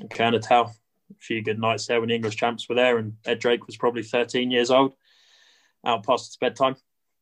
Kernatal. 0.00 0.70
A 1.10 1.14
few 1.20 1.40
good 1.40 1.60
nights 1.60 1.86
there 1.86 2.00
when 2.00 2.08
the 2.08 2.16
English 2.16 2.34
champs 2.34 2.68
were 2.68 2.74
there, 2.74 2.98
and 2.98 3.14
Ed 3.24 3.38
Drake 3.38 3.66
was 3.66 3.76
probably 3.76 4.02
13 4.02 4.50
years 4.50 4.72
old, 4.72 4.92
out 5.84 6.04
past 6.04 6.26
his 6.26 6.36
bedtime. 6.36 6.74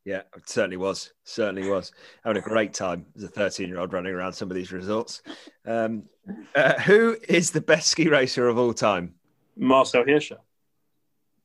Yeah, 0.05 0.23
it 0.37 0.49
certainly 0.49 0.77
was. 0.77 1.13
Certainly 1.25 1.69
was. 1.69 1.93
Having 2.25 2.43
a 2.43 2.47
great 2.47 2.75
time 2.75 3.07
as 3.17 3.23
a 3.23 3.29
13 3.29 3.69
year 3.69 3.79
old 3.79 3.93
running 3.93 4.13
around 4.13 4.35
some 4.35 4.51
of 4.51 4.55
these 4.55 4.71
resorts. 4.71 5.23
Um, 5.65 6.05
uh, 6.55 6.79
who 6.81 7.17
is 7.29 7.51
the 7.51 7.61
best 7.61 7.89
ski 7.89 8.09
racer 8.09 8.47
of 8.47 8.59
all 8.59 8.75
time? 8.75 9.15
Marcel 9.57 10.05
Hirscher. 10.05 10.39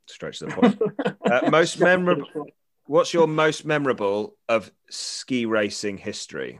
Straight 0.07 0.33
to 0.35 0.47
the 0.47 0.51
point. 0.51 0.81
Uh, 1.23 1.49
most 1.49 1.79
memorable. 1.79 2.47
What's 2.85 3.13
your 3.13 3.27
most 3.27 3.65
memorable 3.65 4.35
of 4.49 4.71
ski 4.89 5.45
racing 5.45 5.97
history? 5.97 6.59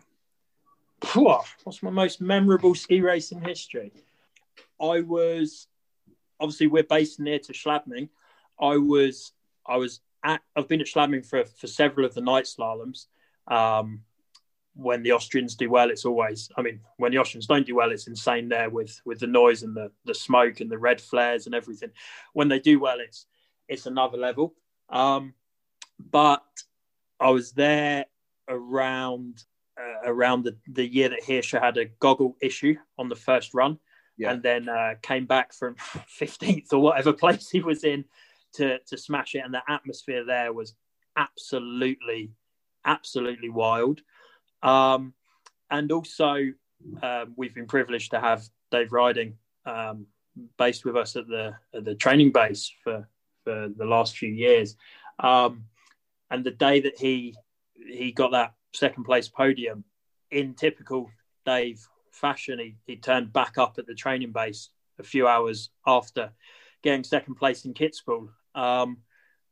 What's 1.14 1.82
my 1.82 1.90
most 1.90 2.22
memorable 2.22 2.76
ski 2.76 3.02
racing 3.02 3.42
history? 3.42 3.92
I 4.80 5.02
was 5.02 5.68
obviously 6.40 6.68
we're 6.68 6.84
based 6.84 7.20
near 7.20 7.40
to 7.40 7.54
Schladming. 7.54 8.10
I 8.60 8.78
was 8.78 9.34
I 9.66 9.78
was 9.78 10.02
at 10.24 10.42
I've 10.56 10.68
been 10.68 10.82
at 10.82 10.88
Schladming 10.88 11.26
for 11.26 11.46
for 11.46 11.68
several 11.68 12.06
of 12.06 12.14
the 12.14 12.22
night 12.22 12.46
slaloms. 12.46 13.06
Um, 13.48 14.02
when 14.76 15.04
the 15.04 15.12
Austrians 15.12 15.56
do 15.56 15.70
well, 15.70 15.90
it's 15.90 16.06
always 16.06 16.50
I 16.58 16.62
mean 16.62 16.80
when 16.98 17.12
the 17.12 17.18
Austrians 17.18 17.48
don't 17.48 17.66
do 17.66 17.76
well, 17.76 17.92
it's 17.92 18.08
insane 18.08 18.50
there 18.50 18.70
with 18.70 19.02
with 19.06 19.20
the 19.20 19.28
noise 19.28 19.64
and 19.64 19.76
the 19.76 19.92
the 20.06 20.16
smoke 20.16 20.60
and 20.62 20.72
the 20.72 20.78
red 20.78 21.02
flares 21.02 21.46
and 21.46 21.56
everything. 21.56 21.92
When 22.34 22.48
they 22.48 22.60
do 22.60 22.80
well, 22.80 23.00
it's 23.00 23.26
it's 23.68 23.86
another 23.86 24.18
level. 24.18 24.56
Um, 24.90 25.34
but 26.00 26.44
I 27.20 27.30
was 27.32 27.52
there 27.52 28.06
around 28.48 29.44
uh, 29.80 30.10
around 30.10 30.44
the, 30.44 30.58
the 30.68 30.86
year 30.88 31.10
that 31.10 31.24
Hirscher 31.24 31.62
had 31.62 31.78
a 31.78 31.86
goggle 31.86 32.36
issue 32.42 32.76
on 32.98 33.10
the 33.10 33.16
first 33.16 33.54
run, 33.54 33.80
Yeah. 34.18 34.32
and 34.32 34.44
then 34.44 34.68
uh, 34.70 34.96
came 35.02 35.26
back 35.26 35.54
from 35.54 35.76
15th 36.20 36.74
or 36.74 36.80
whatever 36.80 37.14
place 37.24 37.50
he 37.50 37.62
was 37.62 37.84
in 37.84 38.06
to 38.54 38.80
to 38.88 38.98
smash 38.98 39.36
it. 39.36 39.44
And 39.46 39.54
the 39.54 39.62
atmosphere 39.68 40.26
there 40.26 40.54
was 40.54 40.74
absolutely, 41.16 42.32
absolutely 42.86 43.50
wild. 43.50 44.02
Um, 44.64 45.14
and 45.70 45.92
also, 45.92 46.36
um, 47.02 47.34
we've 47.36 47.54
been 47.54 47.68
privileged 47.68 48.12
to 48.12 48.20
have 48.20 48.44
Dave 48.72 48.90
Ryding 48.90 49.34
um, 49.66 50.08
based 50.58 50.86
with 50.86 50.96
us 50.96 51.16
at 51.16 51.28
the 51.28 51.56
at 51.74 51.86
the 51.86 51.96
training 51.96 52.32
base 52.32 52.72
for 52.84 53.08
for 53.44 53.70
the 53.76 53.86
last 53.86 54.18
few 54.18 54.32
years. 54.32 54.76
Um, 55.20 55.66
and 56.32 56.44
the 56.44 56.52
day 56.52 56.82
that 56.82 56.98
he 56.98 57.36
he 57.76 58.12
got 58.12 58.32
that 58.32 58.54
second 58.74 59.04
place 59.04 59.28
podium 59.28 59.84
in 60.32 60.54
typical 60.54 61.10
Dave 61.46 61.86
fashion, 62.12 62.60
he, 62.60 62.76
he 62.86 62.96
turned 62.98 63.34
back 63.34 63.58
up 63.58 63.76
at 63.78 63.88
the 63.88 63.96
training 63.96 64.32
base 64.32 64.70
a 65.00 65.04
few 65.04 65.28
hours 65.28 65.70
after 65.88 66.32
getting 66.84 67.04
second 67.04 67.36
place 67.36 67.66
in 67.66 67.74
Kitzbühel 67.74 68.30
um, 68.56 68.98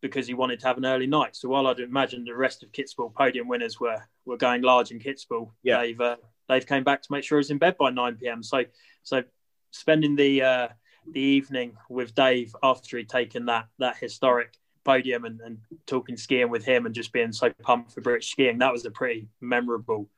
because 0.02 0.28
he 0.28 0.34
wanted 0.34 0.60
to 0.60 0.68
have 0.68 0.78
an 0.78 0.86
early 0.86 1.07
night. 1.07 1.36
So 1.36 1.49
while 1.49 1.68
I'd 1.68 1.80
imagine 1.80 2.24
the 2.24 2.36
rest 2.36 2.64
of 2.64 2.72
Kitzbühel 2.72 3.14
podium 3.14 3.48
winners 3.48 3.80
were 3.80 4.02
were 4.26 4.38
going 4.38 4.61
large 4.61 4.91
in 4.91 4.99
Kitzbühel, 4.99 5.49
Yeah. 5.64 5.82
Dave 5.82 6.02
uh, 6.02 6.15
Dave 6.49 6.65
came 6.68 6.84
back 6.84 7.02
to 7.02 7.11
make 7.11 7.24
sure 7.24 7.38
he 7.38 7.41
was 7.41 7.49
in 7.52 7.57
bed 7.57 7.76
by 7.78 7.90
nine 7.90 8.15
pm. 8.15 8.44
So 8.44 8.64
so 9.03 9.24
spending 9.72 10.15
the 10.15 10.41
uh, 10.41 10.68
the 11.11 11.19
evening 11.22 11.78
with 11.90 12.14
Dave 12.15 12.56
after 12.64 12.98
he'd 12.98 13.10
taken 13.10 13.45
that 13.48 13.68
that 13.80 13.98
historic 13.98 14.53
podium 14.84 15.26
and, 15.26 15.41
and 15.41 15.57
talking 15.86 16.15
skiing 16.15 16.49
with 16.49 16.64
him 16.64 16.86
and 16.86 16.95
just 16.95 17.11
being 17.11 17.32
so 17.34 17.49
pumped 17.64 17.91
for 17.94 18.02
British 18.02 18.30
skiing. 18.32 18.60
That 18.60 18.72
was 18.72 18.86
a 18.86 18.91
pretty 18.91 19.28
memorable, 19.41 20.10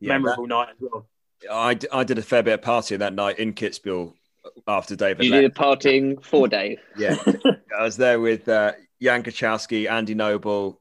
Yeah, 0.00 0.08
memorable 0.18 0.46
night 0.48 0.70
as 0.70 0.76
well. 0.80 1.06
I, 1.50 1.78
I 1.92 2.02
did 2.04 2.18
a 2.18 2.22
fair 2.22 2.42
bit 2.42 2.54
of 2.54 2.60
partying 2.60 2.98
that 2.98 3.14
night 3.14 3.38
in 3.38 3.54
Kitzbühel 3.54 4.12
after 4.66 4.96
David 4.96 5.24
You 5.24 5.30
left. 5.30 5.42
did 5.42 5.50
a 5.52 5.54
partying 5.54 6.24
for 6.24 6.48
Dave. 6.48 6.80
Yeah, 6.98 7.16
I 7.76 7.82
was 7.82 7.96
there 7.96 8.20
with 8.20 8.48
uh, 8.48 8.72
Jan 9.02 9.22
Kachowski, 9.22 9.90
Andy 9.90 10.14
Noble, 10.14 10.80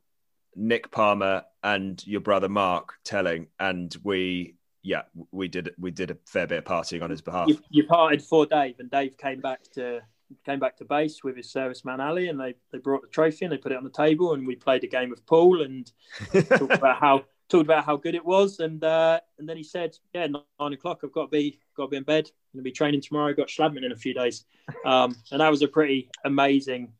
Nick 0.55 0.91
Palmer, 0.91 1.43
and 1.63 2.05
your 2.05 2.21
brother 2.21 2.49
Mark 2.49 2.93
Telling, 3.03 3.47
and 3.59 3.95
we, 4.03 4.55
yeah, 4.81 5.03
we 5.31 5.47
did 5.47 5.71
we 5.77 5.91
did 5.91 6.11
a 6.11 6.17
fair 6.25 6.47
bit 6.47 6.59
of 6.59 6.63
partying 6.65 7.03
on 7.03 7.09
his 7.09 7.21
behalf. 7.21 7.47
You, 7.47 7.59
you 7.69 7.83
parted 7.85 8.21
for 8.21 8.45
Dave, 8.45 8.79
and 8.79 8.89
Dave 8.89 9.17
came 9.17 9.41
back 9.41 9.63
to 9.73 10.01
came 10.45 10.59
back 10.59 10.77
to 10.77 10.85
base 10.85 11.23
with 11.23 11.35
his 11.35 11.51
serviceman 11.51 11.99
Ali, 11.99 12.29
and 12.29 12.39
they 12.39 12.55
they 12.71 12.77
brought 12.77 13.01
the 13.01 13.07
trophy 13.07 13.45
and 13.45 13.51
they 13.51 13.57
put 13.57 13.71
it 13.71 13.77
on 13.77 13.83
the 13.83 13.89
table, 13.89 14.33
and 14.33 14.45
we 14.47 14.55
played 14.55 14.83
a 14.83 14.87
game 14.87 15.11
of 15.11 15.25
pool 15.25 15.61
and 15.61 15.91
talked 16.49 16.73
about 16.73 16.99
how 16.99 17.23
talked 17.49 17.65
about 17.65 17.85
how 17.85 17.97
good 17.97 18.15
it 18.15 18.25
was, 18.25 18.59
and 18.59 18.83
uh, 18.83 19.19
and 19.37 19.47
then 19.47 19.57
he 19.57 19.63
said, 19.63 19.97
"Yeah, 20.13 20.27
nine 20.27 20.73
o'clock. 20.73 21.01
I've 21.03 21.11
got 21.11 21.25
to 21.25 21.27
be 21.29 21.59
got 21.75 21.85
to 21.85 21.89
be 21.89 21.97
in 21.97 22.03
bed. 22.03 22.29
Going 22.53 22.63
to 22.63 22.63
be 22.63 22.71
training 22.71 23.01
tomorrow. 23.01 23.33
Got 23.33 23.47
Schladming 23.47 23.85
in 23.85 23.91
a 23.91 23.97
few 23.97 24.13
days." 24.13 24.45
Um, 24.85 25.15
and 25.31 25.41
that 25.41 25.49
was 25.49 25.61
a 25.61 25.67
pretty 25.67 26.09
amazing 26.25 26.93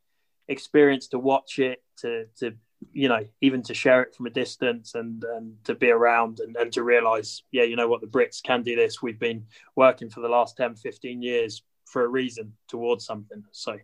experience 0.48 1.08
to 1.08 1.18
watch 1.18 1.58
it, 1.58 1.82
to 1.98 2.26
to 2.38 2.54
you 2.92 3.08
know, 3.08 3.24
even 3.40 3.62
to 3.62 3.74
share 3.74 4.02
it 4.02 4.14
from 4.14 4.26
a 4.26 4.30
distance 4.30 4.94
and 4.94 5.22
and 5.24 5.62
to 5.64 5.74
be 5.74 5.90
around 5.90 6.40
and, 6.40 6.56
and 6.56 6.72
to 6.72 6.82
realize, 6.82 7.42
yeah, 7.52 7.64
you 7.64 7.76
know 7.76 7.88
what, 7.88 8.00
the 8.00 8.06
Brits 8.06 8.42
can 8.42 8.62
do 8.62 8.76
this. 8.76 9.02
We've 9.02 9.18
been 9.18 9.46
working 9.76 10.08
for 10.10 10.20
the 10.20 10.28
last 10.28 10.56
10, 10.56 10.76
15 10.76 11.22
years 11.22 11.62
for 11.84 12.04
a 12.04 12.08
reason 12.08 12.54
towards 12.68 13.04
something. 13.04 13.44
So 13.52 13.76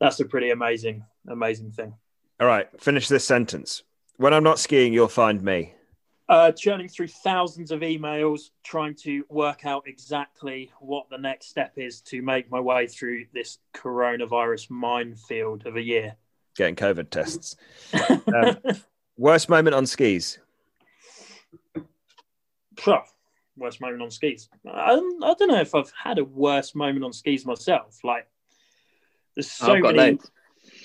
that's 0.00 0.20
a 0.20 0.24
pretty 0.24 0.50
amazing, 0.50 1.04
amazing 1.28 1.72
thing. 1.72 1.94
All 2.40 2.46
right, 2.46 2.68
finish 2.80 3.08
this 3.08 3.24
sentence. 3.24 3.82
When 4.16 4.34
I'm 4.34 4.44
not 4.44 4.58
skiing, 4.58 4.92
you'll 4.92 5.08
find 5.08 5.42
me. 5.42 5.72
Uh, 6.28 6.52
churning 6.52 6.88
through 6.88 7.08
thousands 7.08 7.70
of 7.70 7.80
emails, 7.80 8.50
trying 8.64 8.94
to 8.94 9.24
work 9.28 9.64
out 9.64 9.84
exactly 9.86 10.72
what 10.80 11.08
the 11.08 11.18
next 11.18 11.48
step 11.48 11.72
is 11.76 12.00
to 12.00 12.20
make 12.22 12.50
my 12.50 12.58
way 12.60 12.86
through 12.86 13.26
this 13.32 13.58
coronavirus 13.74 14.70
minefield 14.70 15.66
of 15.66 15.76
a 15.76 15.82
year. 15.82 16.16
Getting 16.56 16.76
COVID 16.76 17.10
tests. 17.10 17.56
Um, 18.34 18.56
worst 19.16 19.48
moment 19.48 19.74
on 19.74 19.86
skis. 19.86 20.38
Phew, 22.76 22.98
worst 23.56 23.80
moment 23.80 24.02
on 24.02 24.10
skis. 24.10 24.48
I, 24.66 24.94
I 24.94 25.34
don't 25.38 25.48
know 25.48 25.60
if 25.60 25.74
I've 25.74 25.92
had 25.92 26.18
a 26.18 26.24
worst 26.24 26.74
moment 26.74 27.04
on 27.04 27.12
skis 27.12 27.46
myself. 27.46 28.00
Like, 28.02 28.26
there's 29.34 29.50
so 29.50 29.76
many. 29.78 29.96
loads. 29.96 30.30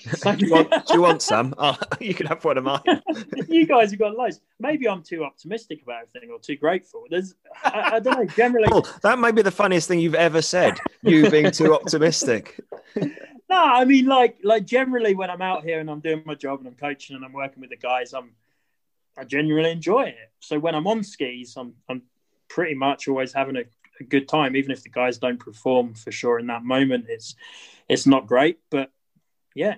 Do 0.22 0.46
you 0.46 0.52
want, 0.52 0.70
do 0.70 0.94
you 0.94 1.02
want 1.02 1.22
some? 1.22 1.54
Oh, 1.58 1.76
you 2.00 2.14
can 2.14 2.26
have 2.26 2.44
one 2.44 2.58
of 2.58 2.64
mine. 2.64 2.80
you 3.48 3.66
guys 3.66 3.90
have 3.90 4.00
got 4.00 4.16
loads. 4.16 4.40
Maybe 4.58 4.88
I'm 4.88 5.02
too 5.02 5.22
optimistic 5.22 5.82
about 5.82 6.02
everything 6.02 6.30
or 6.30 6.40
too 6.40 6.56
grateful. 6.56 7.04
There's, 7.08 7.34
I, 7.62 7.92
I 7.94 8.00
don't 8.00 8.18
know. 8.18 8.24
Generally, 8.24 8.68
Paul, 8.68 8.86
that 9.02 9.18
might 9.18 9.34
be 9.34 9.42
the 9.42 9.50
funniest 9.50 9.86
thing 9.86 10.00
you've 10.00 10.14
ever 10.14 10.42
said. 10.42 10.78
You 11.02 11.30
being 11.30 11.50
too 11.50 11.74
optimistic. 11.74 12.58
No, 12.96 13.62
I 13.62 13.84
mean 13.84 14.06
like 14.06 14.38
like 14.42 14.64
generally 14.64 15.14
when 15.14 15.28
I'm 15.28 15.42
out 15.42 15.62
here 15.62 15.78
and 15.78 15.90
I'm 15.90 16.00
doing 16.00 16.22
my 16.24 16.34
job 16.34 16.60
and 16.60 16.68
I'm 16.68 16.74
coaching 16.74 17.16
and 17.16 17.24
I'm 17.24 17.34
working 17.34 17.60
with 17.60 17.70
the 17.70 17.76
guys, 17.76 18.14
I'm 18.14 18.30
I 19.18 19.24
genuinely 19.24 19.70
enjoy 19.70 20.04
it. 20.04 20.30
So 20.40 20.58
when 20.58 20.74
I'm 20.74 20.86
on 20.86 21.04
skis, 21.04 21.54
I'm 21.56 21.74
I'm 21.88 22.02
pretty 22.48 22.74
much 22.74 23.08
always 23.08 23.32
having 23.32 23.56
a, 23.56 23.64
a 24.00 24.04
good 24.04 24.26
time, 24.26 24.56
even 24.56 24.70
if 24.70 24.82
the 24.82 24.88
guys 24.88 25.18
don't 25.18 25.38
perform 25.38 25.94
for 25.94 26.10
sure 26.10 26.38
in 26.38 26.46
that 26.46 26.64
moment. 26.64 27.06
It's 27.08 27.36
it's 27.88 28.06
not 28.06 28.26
great, 28.26 28.58
but 28.70 28.90
yeah, 29.54 29.76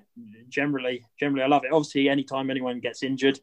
generally 0.48 1.04
generally 1.18 1.42
I 1.44 1.48
love 1.48 1.64
it. 1.64 1.72
Obviously, 1.72 2.08
anytime 2.08 2.50
anyone 2.50 2.80
gets 2.80 3.02
injured 3.02 3.40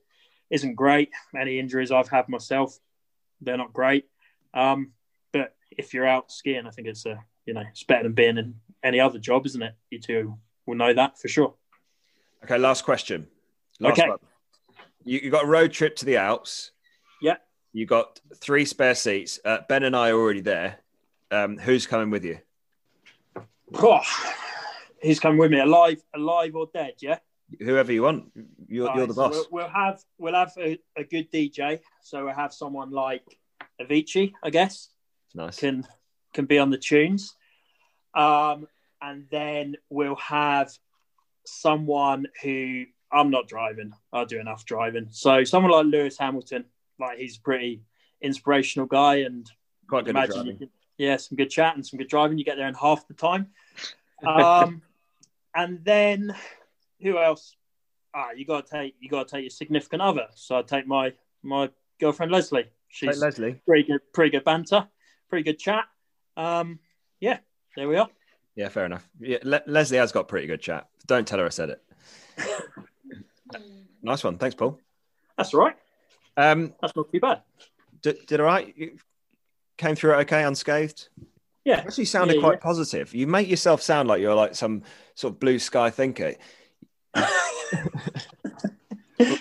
isn't 0.49 0.75
great. 0.75 1.09
Any 1.39 1.59
injuries 1.59 1.91
I've 1.91 2.09
had 2.09 2.27
myself, 2.29 2.77
they're 3.41 3.57
not 3.57 3.73
great. 3.73 4.05
Um, 4.53 4.91
but 5.31 5.55
if 5.77 5.93
you're 5.93 6.07
out 6.07 6.31
skiing, 6.31 6.67
I 6.67 6.71
think 6.71 6.87
it's 6.87 7.05
a 7.05 7.19
you 7.45 7.53
know 7.53 7.63
it's 7.69 7.83
better 7.83 8.03
than 8.03 8.13
being 8.13 8.37
in 8.37 8.55
any 8.83 8.99
other 8.99 9.19
job, 9.19 9.45
isn't 9.45 9.61
it? 9.61 9.73
You 9.89 9.99
two 9.99 10.37
will 10.65 10.75
know 10.75 10.93
that 10.93 11.17
for 11.19 11.27
sure. 11.27 11.53
Okay, 12.43 12.57
last 12.57 12.83
question. 12.85 13.27
Last 13.79 13.99
Okay. 13.99 14.09
one. 14.09 14.17
You, 15.03 15.19
you 15.23 15.31
got 15.31 15.43
a 15.45 15.47
road 15.47 15.71
trip 15.71 15.95
to 15.97 16.05
the 16.05 16.17
Alps. 16.17 16.71
Yeah. 17.21 17.37
You 17.73 17.85
got 17.85 18.19
three 18.35 18.65
spare 18.65 18.95
seats. 18.95 19.39
Uh, 19.45 19.59
ben 19.69 19.83
and 19.83 19.95
I 19.95 20.09
are 20.09 20.15
already 20.15 20.41
there. 20.41 20.79
Um, 21.31 21.57
who's 21.57 21.87
coming 21.87 22.09
with 22.09 22.25
you? 22.25 22.39
Oh, 23.75 24.01
he's 25.01 25.19
coming 25.19 25.37
with 25.37 25.51
me, 25.51 25.59
alive, 25.59 26.01
alive 26.15 26.55
or 26.55 26.69
dead. 26.73 26.93
Yeah, 27.01 27.19
Whoever 27.59 27.91
you 27.91 28.03
want. 28.03 28.31
You're, 28.67 28.89
All 28.89 28.95
you're 28.95 29.05
right, 29.05 29.07
the 29.07 29.13
so 29.13 29.21
boss. 29.21 29.33
we'll, 29.33 29.47
we'll 29.51 29.69
have 29.69 30.01
we'll 30.17 30.35
have 30.35 30.53
a, 30.57 30.79
a 30.97 31.03
good 31.03 31.31
DJ. 31.31 31.79
So 32.01 32.25
we'll 32.25 32.33
have 32.33 32.53
someone 32.53 32.91
like 32.91 33.23
Avicii, 33.81 34.33
I 34.43 34.49
guess, 34.49 34.89
nice. 35.35 35.59
can 35.59 35.85
can 36.33 36.45
be 36.45 36.59
on 36.59 36.69
the 36.69 36.77
tunes. 36.77 37.35
Um, 38.13 38.67
and 39.01 39.25
then 39.31 39.75
we'll 39.89 40.15
have 40.15 40.71
someone 41.45 42.27
who 42.41 42.85
I'm 43.11 43.31
not 43.31 43.47
driving. 43.47 43.93
I 44.13 44.25
do 44.25 44.39
enough 44.39 44.65
driving. 44.65 45.07
So 45.11 45.43
someone 45.43 45.71
like 45.71 45.85
Lewis 45.87 46.17
Hamilton, 46.17 46.65
like 46.99 47.17
he's 47.17 47.37
a 47.37 47.41
pretty 47.41 47.81
inspirational 48.21 48.85
guy 48.87 49.17
and 49.17 49.49
Quite 49.89 50.05
good 50.05 50.15
at 50.15 50.29
imagine 50.29 50.57
can, 50.57 50.69
yeah, 50.97 51.17
some 51.17 51.35
good 51.35 51.49
chat 51.49 51.75
and 51.75 51.85
some 51.85 51.97
good 51.97 52.07
driving. 52.07 52.37
You 52.37 52.45
get 52.45 52.57
there 52.57 52.67
in 52.67 52.75
half 52.75 53.07
the 53.07 53.13
time. 53.13 53.47
Um, 54.23 54.83
and 55.55 55.83
then 55.83 56.35
who 57.01 57.17
else? 57.17 57.55
Ah, 58.13 58.31
you 58.35 58.45
gotta 58.45 58.67
take 58.67 58.95
you 58.99 59.09
gotta 59.09 59.29
take 59.29 59.43
your 59.43 59.49
significant 59.49 60.01
other. 60.01 60.27
So 60.35 60.57
I 60.57 60.61
take 60.63 60.87
my 60.87 61.13
my 61.43 61.69
girlfriend 61.99 62.31
Leslie. 62.31 62.63
Hey, 62.63 62.69
She's 62.89 63.21
Leslie. 63.21 63.61
pretty 63.65 63.83
good, 63.83 64.01
pretty 64.13 64.31
good 64.31 64.43
banter, 64.43 64.87
pretty 65.29 65.43
good 65.43 65.59
chat. 65.59 65.85
Um, 66.35 66.79
yeah, 67.19 67.39
there 67.75 67.87
we 67.87 67.97
are. 67.97 68.09
Yeah, 68.55 68.67
fair 68.69 68.85
enough. 68.85 69.07
Yeah, 69.19 69.37
Le- 69.43 69.61
Leslie 69.65 69.97
has 69.97 70.11
got 70.11 70.27
pretty 70.27 70.47
good 70.47 70.61
chat. 70.61 70.87
Don't 71.07 71.25
tell 71.25 71.39
her 71.39 71.45
I 71.45 71.49
said 71.49 71.69
it. 71.69 71.81
nice 74.01 74.23
one. 74.23 74.37
Thanks, 74.37 74.55
Paul. 74.55 74.77
That's 75.37 75.53
all 75.53 75.61
right. 75.61 75.75
Um, 76.35 76.73
That's 76.81 76.95
not 76.95 77.11
too 77.11 77.19
bad. 77.19 77.43
did, 78.01 78.25
did 78.25 78.39
all 78.41 78.45
right? 78.45 78.73
You 78.75 78.97
came 79.77 79.95
through 79.95 80.13
it 80.13 80.21
okay, 80.23 80.43
unscathed? 80.43 81.07
Yeah, 81.63 81.77
Actually, 81.77 82.05
sounded 82.05 82.35
Yeah, 82.35 82.41
quite 82.41 82.53
yeah. 82.53 82.63
positive. 82.63 83.13
You 83.13 83.27
make 83.27 83.47
yourself 83.47 83.81
sound 83.81 84.07
like 84.07 84.19
you're 84.21 84.33
like 84.35 84.55
some 84.55 84.81
sort 85.15 85.33
of 85.33 85.39
blue 85.39 85.59
sky 85.59 85.89
thinker. 85.91 86.33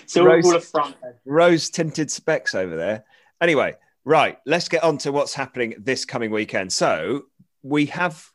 so 0.05 0.23
Rose- 0.25 0.45
all 0.45 0.59
front. 0.59 0.95
Rose 1.25 1.69
tinted 1.69 2.11
specs 2.11 2.53
over 2.55 2.75
there. 2.75 3.03
Anyway, 3.39 3.73
right, 4.05 4.37
let's 4.45 4.69
get 4.69 4.83
on 4.83 4.97
to 4.99 5.11
what's 5.11 5.33
happening 5.33 5.73
this 5.79 6.05
coming 6.05 6.31
weekend. 6.31 6.71
So 6.71 7.23
we 7.63 7.87
have 7.87 8.29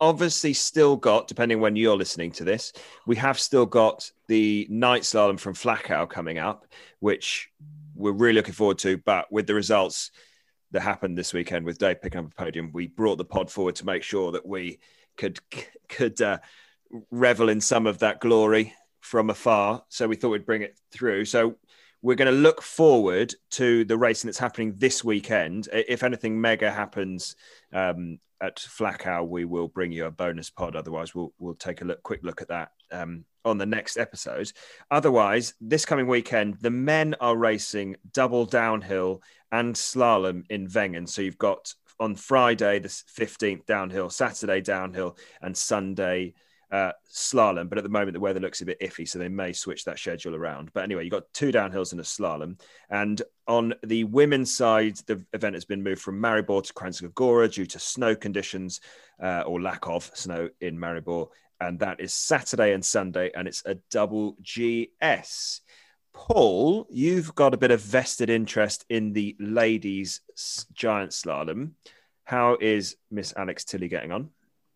obviously 0.00 0.54
still 0.54 0.96
got, 0.96 1.28
depending 1.28 1.60
when 1.60 1.76
you're 1.76 1.96
listening 1.96 2.30
to 2.32 2.44
this, 2.44 2.72
we 3.06 3.16
have 3.16 3.38
still 3.38 3.66
got 3.66 4.10
the 4.28 4.66
night 4.70 5.02
slalom 5.02 5.38
from 5.38 5.54
Flachau 5.54 6.08
coming 6.08 6.38
up, 6.38 6.66
which 7.00 7.50
we're 7.94 8.12
really 8.12 8.34
looking 8.34 8.54
forward 8.54 8.78
to. 8.78 8.96
But 8.98 9.30
with 9.32 9.46
the 9.46 9.54
results 9.54 10.12
that 10.72 10.80
happened 10.80 11.16
this 11.16 11.32
weekend 11.32 11.64
with 11.64 11.78
Dave 11.78 12.02
picking 12.02 12.20
up 12.20 12.32
a 12.32 12.34
podium, 12.34 12.70
we 12.72 12.86
brought 12.86 13.18
the 13.18 13.24
pod 13.24 13.50
forward 13.50 13.76
to 13.76 13.86
make 13.86 14.02
sure 14.02 14.32
that 14.32 14.46
we 14.46 14.78
could 15.16 15.38
could 15.88 16.20
uh, 16.20 16.38
revel 17.10 17.48
in 17.48 17.60
some 17.60 17.86
of 17.86 17.98
that 18.00 18.20
glory 18.20 18.74
from 19.00 19.30
afar. 19.30 19.82
So 19.88 20.06
we 20.08 20.16
thought 20.16 20.30
we'd 20.30 20.46
bring 20.46 20.62
it 20.62 20.78
through. 20.92 21.24
So 21.24 21.56
we're 22.02 22.16
going 22.16 22.32
to 22.32 22.40
look 22.40 22.62
forward 22.62 23.34
to 23.50 23.84
the 23.84 23.98
racing 23.98 24.28
that's 24.28 24.38
happening 24.38 24.74
this 24.76 25.02
weekend. 25.02 25.68
If 25.72 26.02
anything 26.02 26.40
mega 26.40 26.70
happens 26.70 27.34
um, 27.72 28.20
at 28.40 28.56
Flachau, 28.56 29.26
we 29.26 29.44
will 29.44 29.68
bring 29.68 29.90
you 29.90 30.06
a 30.06 30.10
bonus 30.10 30.50
pod. 30.50 30.76
Otherwise, 30.76 31.14
we'll 31.14 31.32
we'll 31.38 31.54
take 31.54 31.80
a 31.80 31.84
look, 31.84 32.02
quick 32.02 32.20
look 32.22 32.40
at 32.42 32.48
that 32.48 32.72
um, 32.92 33.24
on 33.48 33.58
the 33.58 33.66
next 33.66 33.96
episode. 33.96 34.52
Otherwise, 34.90 35.54
this 35.60 35.84
coming 35.84 36.06
weekend, 36.06 36.58
the 36.60 36.70
men 36.70 37.14
are 37.20 37.36
racing 37.36 37.96
double 38.12 38.46
downhill 38.46 39.22
and 39.50 39.74
slalom 39.74 40.44
in 40.50 40.68
Wengen. 40.68 41.08
So 41.08 41.22
you've 41.22 41.38
got 41.38 41.74
on 42.00 42.14
Friday 42.14 42.78
the 42.78 42.88
fifteenth 43.08 43.66
downhill, 43.66 44.10
Saturday 44.10 44.60
downhill, 44.60 45.16
and 45.42 45.56
Sunday 45.56 46.34
uh, 46.70 46.92
slalom. 47.10 47.68
But 47.68 47.78
at 47.78 47.84
the 47.84 47.90
moment, 47.90 48.12
the 48.12 48.20
weather 48.20 48.40
looks 48.40 48.60
a 48.60 48.66
bit 48.66 48.80
iffy, 48.80 49.08
so 49.08 49.18
they 49.18 49.28
may 49.28 49.52
switch 49.52 49.84
that 49.84 49.98
schedule 49.98 50.36
around. 50.36 50.70
But 50.74 50.84
anyway, 50.84 51.04
you've 51.04 51.10
got 51.10 51.32
two 51.32 51.50
downhills 51.50 51.92
and 51.92 52.00
a 52.00 52.04
slalom. 52.04 52.60
And 52.90 53.22
on 53.46 53.74
the 53.82 54.04
women's 54.04 54.54
side, 54.54 54.98
the 55.06 55.24
event 55.32 55.54
has 55.54 55.64
been 55.64 55.82
moved 55.82 56.02
from 56.02 56.20
Maribor 56.20 56.62
to 56.62 56.74
Kranjska 56.74 57.14
Gora 57.14 57.48
due 57.48 57.66
to 57.66 57.78
snow 57.78 58.14
conditions 58.14 58.80
uh, 59.20 59.44
or 59.46 59.60
lack 59.60 59.88
of 59.88 60.10
snow 60.14 60.50
in 60.60 60.78
Maribor. 60.78 61.28
And 61.60 61.80
that 61.80 62.00
is 62.00 62.14
Saturday 62.14 62.72
and 62.72 62.84
Sunday, 62.84 63.30
and 63.34 63.48
it's 63.48 63.62
a 63.66 63.76
double 63.90 64.36
GS. 64.42 65.60
Paul, 66.12 66.86
you've 66.90 67.34
got 67.34 67.54
a 67.54 67.58
bit 67.58 67.70
of 67.70 67.80
vested 67.80 68.30
interest 68.30 68.84
in 68.88 69.12
the 69.12 69.36
ladies' 69.38 70.20
giant 70.72 71.12
slalom. 71.12 71.72
How 72.24 72.56
is 72.60 72.96
Miss 73.10 73.32
Alex 73.36 73.64
Tilley 73.64 73.88
getting 73.88 74.12
on? 74.12 74.30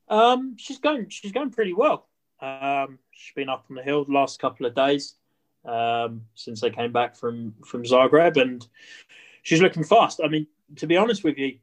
Um, 0.09 0.57
she's 0.59 0.79
going. 0.79 1.09
She's 1.09 1.33
going 1.33 1.51
pretty 1.51 1.73
well. 1.73 2.09
Um, 2.41 2.99
she's 3.13 3.35
been 3.35 3.49
up 3.49 3.67
on 3.71 3.77
the 3.77 3.83
hill 3.83 4.05
the 4.05 4.13
last 4.13 4.41
couple 4.41 4.67
of 4.67 4.75
days 4.75 5.15
um, 5.65 6.23
since 6.35 6.61
they 6.61 6.71
came 6.71 6.93
back 6.93 7.17
from 7.17 7.55
from 7.65 7.85
Zagreb, 7.85 8.37
and 8.41 8.67
she's 9.43 9.63
looking 9.63 9.85
fast. 9.85 10.21
I 10.23 10.29
mean, 10.29 10.47
to 10.77 10.87
be 10.87 10.97
honest 10.97 11.25
with 11.25 11.39
you, 11.39 11.59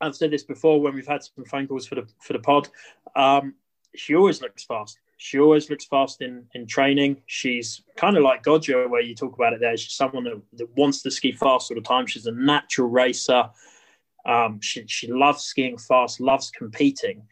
I've 0.00 0.16
said 0.16 0.30
this 0.30 0.44
before 0.44 0.80
when 0.80 0.94
we've 0.94 1.06
had 1.06 1.22
some 1.22 1.44
phone 1.44 1.66
calls 1.66 1.86
for 1.86 1.96
the 1.96 2.06
for 2.20 2.32
the 2.32 2.38
pod. 2.38 2.68
Um, 3.16 3.54
she 3.94 4.14
always 4.14 4.40
looks 4.40 4.64
fast. 4.64 4.98
She 5.16 5.38
always 5.38 5.68
looks 5.68 5.84
fast 5.84 6.22
in, 6.22 6.46
in 6.54 6.66
training. 6.66 7.22
She's 7.26 7.82
kind 7.96 8.16
of 8.16 8.22
like 8.22 8.42
Goggia, 8.42 8.88
where 8.88 9.02
you 9.02 9.14
talk 9.14 9.34
about 9.34 9.52
it 9.52 9.60
there. 9.60 9.76
She's 9.76 9.92
someone 9.92 10.24
that, 10.24 10.40
that 10.54 10.76
wants 10.76 11.02
to 11.02 11.10
ski 11.10 11.32
fast 11.32 11.70
all 11.70 11.74
the 11.74 11.82
time. 11.82 12.06
She's 12.06 12.26
a 12.26 12.32
natural 12.32 12.88
racer. 12.88 13.50
Um, 14.24 14.60
she, 14.60 14.86
she 14.86 15.12
loves 15.12 15.42
skiing 15.42 15.76
fast, 15.76 16.20
loves 16.20 16.50
competing. 16.50 17.26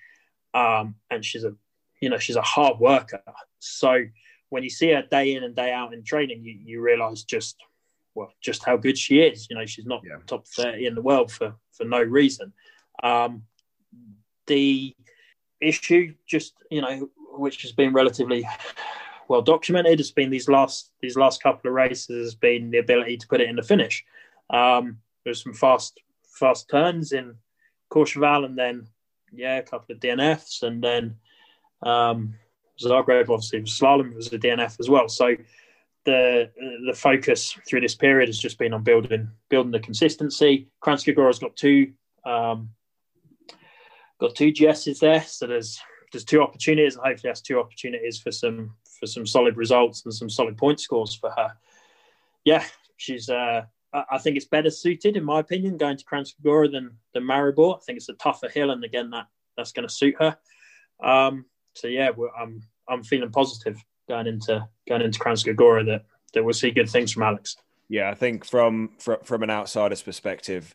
Um, 0.53 0.97
and 1.11 1.25
she's 1.25 1.45
a, 1.45 1.55
you 2.01 2.11
know, 2.11 2.19
she's 2.19 2.37
a 2.37 2.43
hard 2.43 2.79
worker. 2.79 3.23
So 3.59 4.05
when 4.51 4.63
you 4.63 4.71
see 4.71 4.91
her 4.91 5.03
day 5.03 5.35
in 5.35 5.45
and 5.45 5.57
day 5.57 5.73
out 5.73 5.95
in 5.95 6.05
training, 6.05 6.43
you, 6.45 6.59
you 6.63 6.81
realize 6.81 7.25
just, 7.25 7.57
well, 8.15 8.33
just 8.43 8.65
how 8.65 8.77
good 8.77 8.99
she 8.99 9.21
is. 9.21 9.49
You 9.49 9.57
know, 9.57 9.67
she's 9.67 9.87
not 9.87 10.03
yeah. 10.05 10.17
top 10.27 10.47
30 10.47 10.87
in 10.87 10.95
the 10.95 11.03
world 11.03 11.31
for, 11.33 11.55
for 11.73 11.85
no 11.85 12.03
reason. 12.03 12.53
Um, 13.03 13.45
the 14.47 14.95
issue, 15.61 16.15
just, 16.27 16.55
you 16.71 16.81
know, 16.81 17.09
which 17.33 17.63
has 17.63 17.73
been 17.73 17.93
relatively 17.93 18.47
well 19.29 19.43
documented, 19.43 19.99
has 19.99 20.11
been 20.11 20.31
these 20.31 20.49
last 20.49 20.91
these 21.01 21.17
last 21.17 21.43
couple 21.43 21.69
of 21.69 21.75
races 21.75 22.25
has 22.25 22.35
been 22.35 22.71
the 22.71 22.79
ability 22.79 23.17
to 23.19 23.29
put 23.29 23.41
it 23.41 23.49
in 23.49 23.57
the 23.57 23.63
finish. 23.63 24.05
Um, 24.51 24.99
there's 25.25 25.43
some 25.43 25.55
fast 25.55 26.01
fast 26.23 26.69
turns 26.69 27.13
in 27.13 27.35
Courchevel, 27.91 28.45
and 28.45 28.59
then 28.59 28.89
yeah, 29.33 29.59
a 29.59 29.63
couple 29.63 29.95
of 29.95 30.01
DNFs, 30.01 30.63
and 30.63 30.83
then 30.83 31.17
um, 31.83 32.35
Zagreb 32.81 33.29
obviously 33.29 33.61
was 33.61 33.79
slalom 33.79 34.15
was 34.15 34.33
a 34.33 34.39
DNF 34.39 34.81
as 34.81 34.89
well. 34.89 35.09
So 35.09 35.37
the 36.05 36.51
the 36.87 36.95
focus 36.95 37.57
through 37.69 37.83
this 37.83 37.95
period 37.95 38.29
has 38.29 38.39
just 38.39 38.59
been 38.59 38.73
on 38.73 38.83
building 38.83 39.29
building 39.51 39.73
the 39.73 39.81
consistency. 39.81 40.69
Kranjska 40.83 41.15
Gora's 41.15 41.39
got 41.39 41.55
two 41.57 41.93
um, 42.25 42.71
got 44.21 44.35
two 44.35 44.53
GSs 44.53 44.99
there, 45.01 45.23
so 45.23 45.47
there's 45.47 45.81
there's 46.13 46.25
two 46.25 46.43
opportunities, 46.43 46.97
and 46.97 47.05
hopefully 47.05 47.31
that's 47.31 47.41
two 47.41 47.59
opportunities 47.59 48.19
for 48.19 48.33
some 48.33 48.75
for 48.99 49.07
some 49.07 49.27
solid 49.27 49.57
results 49.57 50.05
and 50.05 50.15
some 50.15 50.31
solid 50.31 50.57
point 50.57 50.81
scores 50.81 51.15
for 51.15 51.31
her. 51.31 51.53
Yeah, 52.45 52.65
she's. 52.97 53.29
Uh, 53.29 53.63
I 53.93 54.19
think 54.19 54.37
it's 54.37 54.45
better 54.45 54.69
suited, 54.69 55.17
in 55.17 55.25
my 55.25 55.41
opinion, 55.41 55.79
going 55.79 55.97
to 55.97 56.05
Kranjska 56.05 56.43
Gora 56.43 56.69
than 56.69 56.97
than 57.15 57.25
Maribor. 57.25 57.77
I 57.77 57.81
think 57.85 57.97
it's 57.97 58.09
a 58.09 58.15
tougher 58.15 58.49
hill, 58.49 58.71
and 58.71 58.85
again, 58.85 59.11
that 59.11 59.27
that's 59.57 59.73
going 59.73 59.89
to 59.89 59.95
suit 59.95 60.15
her. 60.19 60.37
Um, 61.03 61.47
so 61.75 61.89
yeah, 61.89 62.11
I'm 62.39 62.63
I'm 62.89 63.03
feeling 63.03 63.31
positive 63.31 63.83
going 64.09 64.27
into 64.27 64.67
going 64.89 65.03
into 65.03 65.19
Kranjska 65.19 65.57
Gora 65.57 65.85
that 65.85 66.05
that 66.35 66.45
we'll 66.45 66.55
see 66.55 66.71
good 66.71 66.91
things 66.91 67.13
from 67.13 67.23
Alex. 67.23 67.57
Yeah, 67.89 68.11
I 68.11 68.15
think 68.15 68.45
from 68.45 68.91
from, 68.99 69.19
from 69.25 69.43
an 69.43 69.51
outsider's 69.51 70.03
perspective, 70.03 70.75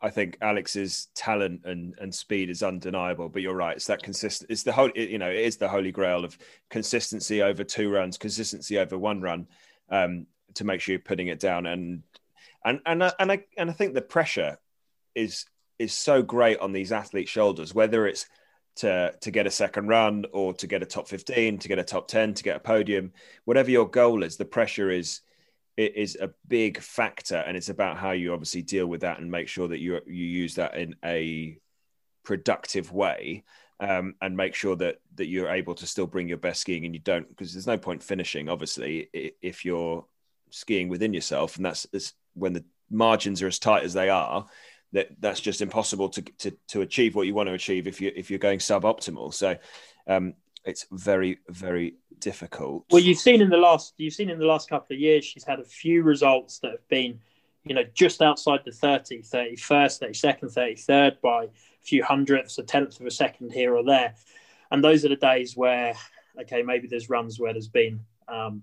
I 0.00 0.10
think 0.10 0.38
Alex's 0.40 1.08
talent 1.14 1.62
and, 1.64 1.94
and 1.98 2.14
speed 2.14 2.50
is 2.50 2.62
undeniable. 2.62 3.28
But 3.28 3.42
you're 3.42 3.54
right; 3.54 3.76
it's 3.76 3.86
that 3.86 4.02
consistent. 4.02 4.50
It's 4.50 4.62
the 4.62 4.72
whole, 4.72 4.90
you 4.94 5.18
know, 5.18 5.30
it 5.30 5.40
is 5.40 5.56
the 5.56 5.68
holy 5.68 5.92
grail 5.92 6.24
of 6.24 6.36
consistency 6.70 7.42
over 7.42 7.64
two 7.64 7.90
runs, 7.90 8.18
consistency 8.18 8.78
over 8.78 8.96
one 8.96 9.20
run, 9.20 9.46
um, 9.90 10.26
to 10.54 10.64
make 10.64 10.80
sure 10.80 10.94
you're 10.94 11.00
putting 11.00 11.28
it 11.28 11.40
down. 11.40 11.66
And 11.66 12.02
and 12.64 12.80
and 12.86 13.02
and 13.18 13.32
I 13.32 13.44
and 13.56 13.70
I 13.70 13.72
think 13.72 13.94
the 13.94 14.02
pressure 14.02 14.58
is 15.14 15.44
is 15.78 15.92
so 15.92 16.22
great 16.22 16.58
on 16.60 16.72
these 16.72 16.92
athletes' 16.92 17.30
shoulders, 17.30 17.74
whether 17.74 18.06
it's 18.06 18.26
to 18.76 19.12
to 19.20 19.30
get 19.30 19.46
a 19.46 19.50
second 19.50 19.88
run 19.88 20.24
or 20.32 20.54
to 20.54 20.66
get 20.66 20.82
a 20.82 20.86
top 20.86 21.06
15 21.06 21.58
to 21.58 21.68
get 21.68 21.78
a 21.78 21.84
top 21.84 22.08
10 22.08 22.34
to 22.34 22.42
get 22.42 22.56
a 22.56 22.60
podium 22.60 23.12
whatever 23.44 23.70
your 23.70 23.88
goal 23.88 24.22
is 24.22 24.36
the 24.36 24.44
pressure 24.44 24.90
is 24.90 25.20
it 25.76 25.96
is 25.96 26.16
a 26.20 26.30
big 26.48 26.78
factor 26.78 27.36
and 27.36 27.56
it's 27.56 27.68
about 27.68 27.96
how 27.96 28.10
you 28.10 28.32
obviously 28.32 28.62
deal 28.62 28.86
with 28.86 29.00
that 29.00 29.18
and 29.18 29.30
make 29.30 29.48
sure 29.48 29.68
that 29.68 29.78
you 29.80 30.00
you 30.06 30.24
use 30.24 30.54
that 30.56 30.74
in 30.76 30.94
a 31.04 31.58
productive 32.24 32.92
way 32.92 33.42
um, 33.80 34.14
and 34.20 34.36
make 34.36 34.54
sure 34.54 34.76
that 34.76 35.00
that 35.14 35.26
you're 35.26 35.50
able 35.50 35.74
to 35.74 35.86
still 35.86 36.06
bring 36.06 36.28
your 36.28 36.38
best 36.38 36.60
skiing 36.60 36.84
and 36.84 36.94
you 36.94 37.00
don't 37.00 37.28
because 37.28 37.52
there's 37.52 37.66
no 37.66 37.78
point 37.78 38.02
finishing 38.02 38.48
obviously 38.48 39.08
if 39.40 39.64
you're 39.64 40.04
skiing 40.50 40.88
within 40.88 41.14
yourself 41.14 41.56
and 41.56 41.64
that's, 41.64 41.86
that's 41.92 42.12
when 42.34 42.52
the 42.52 42.64
margins 42.90 43.40
are 43.40 43.46
as 43.46 43.58
tight 43.58 43.84
as 43.84 43.94
they 43.94 44.10
are 44.10 44.46
that 44.92 45.08
that's 45.20 45.40
just 45.40 45.60
impossible 45.60 46.08
to, 46.10 46.22
to 46.38 46.52
to 46.68 46.82
achieve 46.82 47.14
what 47.14 47.26
you 47.26 47.34
want 47.34 47.48
to 47.48 47.54
achieve 47.54 47.86
if 47.86 48.00
you 48.00 48.12
if 48.14 48.30
you're 48.30 48.38
going 48.38 48.58
suboptimal. 48.58 49.32
So 49.34 49.56
um, 50.06 50.34
it's 50.64 50.86
very 50.90 51.38
very 51.48 51.96
difficult. 52.22 52.84
Well, 52.90 53.02
you've 53.02 53.18
seen 53.18 53.42
in 53.42 53.50
the 53.50 53.58
last 53.58 53.94
you've 53.98 54.14
seen 54.14 54.30
in 54.30 54.38
the 54.38 54.46
last 54.46 54.68
couple 54.68 54.94
of 54.94 55.00
years 55.00 55.24
she's 55.24 55.44
had 55.44 55.60
a 55.60 55.64
few 55.64 56.02
results 56.02 56.60
that 56.60 56.70
have 56.70 56.88
been, 56.88 57.20
you 57.64 57.74
know, 57.74 57.84
just 57.94 58.22
outside 58.22 58.60
the 58.64 58.72
30, 58.72 59.22
31st, 59.22 60.02
32nd, 60.02 60.54
33rd 60.54 61.20
by 61.20 61.44
a 61.44 61.48
few 61.82 62.02
hundredths, 62.02 62.58
a 62.58 62.62
tenth 62.62 62.98
of 62.98 63.06
a 63.06 63.10
second 63.10 63.52
here 63.52 63.76
or 63.76 63.84
there. 63.84 64.14
And 64.70 64.82
those 64.82 65.04
are 65.04 65.08
the 65.08 65.16
days 65.16 65.56
where, 65.56 65.94
okay, 66.40 66.62
maybe 66.62 66.88
there's 66.88 67.10
runs 67.10 67.38
where 67.38 67.52
there's 67.52 67.68
been 67.68 68.00
um, 68.28 68.62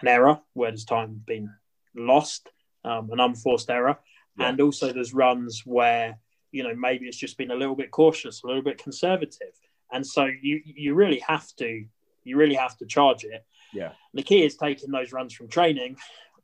an 0.00 0.08
error, 0.08 0.40
where 0.52 0.70
there's 0.70 0.84
time 0.84 1.22
been 1.24 1.50
lost, 1.94 2.50
um, 2.84 3.10
an 3.10 3.20
unforced 3.20 3.70
error. 3.70 3.98
Yeah. 4.38 4.48
And 4.48 4.60
also 4.60 4.92
there's 4.92 5.14
runs 5.14 5.62
where, 5.64 6.18
you 6.50 6.64
know, 6.64 6.74
maybe 6.74 7.06
it's 7.06 7.16
just 7.16 7.38
been 7.38 7.52
a 7.52 7.56
little 7.56 7.76
bit 7.76 7.90
cautious, 7.90 8.42
a 8.42 8.46
little 8.46 8.62
bit 8.62 8.82
conservative. 8.82 9.54
And 9.92 10.04
so 10.04 10.24
you 10.24 10.60
you 10.64 10.94
really 10.94 11.20
have 11.20 11.46
to 11.56 11.84
you 12.24 12.36
really 12.36 12.54
have 12.54 12.76
to 12.78 12.86
charge 12.86 13.24
it. 13.24 13.44
Yeah. 13.72 13.92
The 14.12 14.22
key 14.22 14.44
is 14.44 14.56
taking 14.56 14.90
those 14.90 15.12
runs 15.12 15.32
from 15.32 15.48
training 15.48 15.96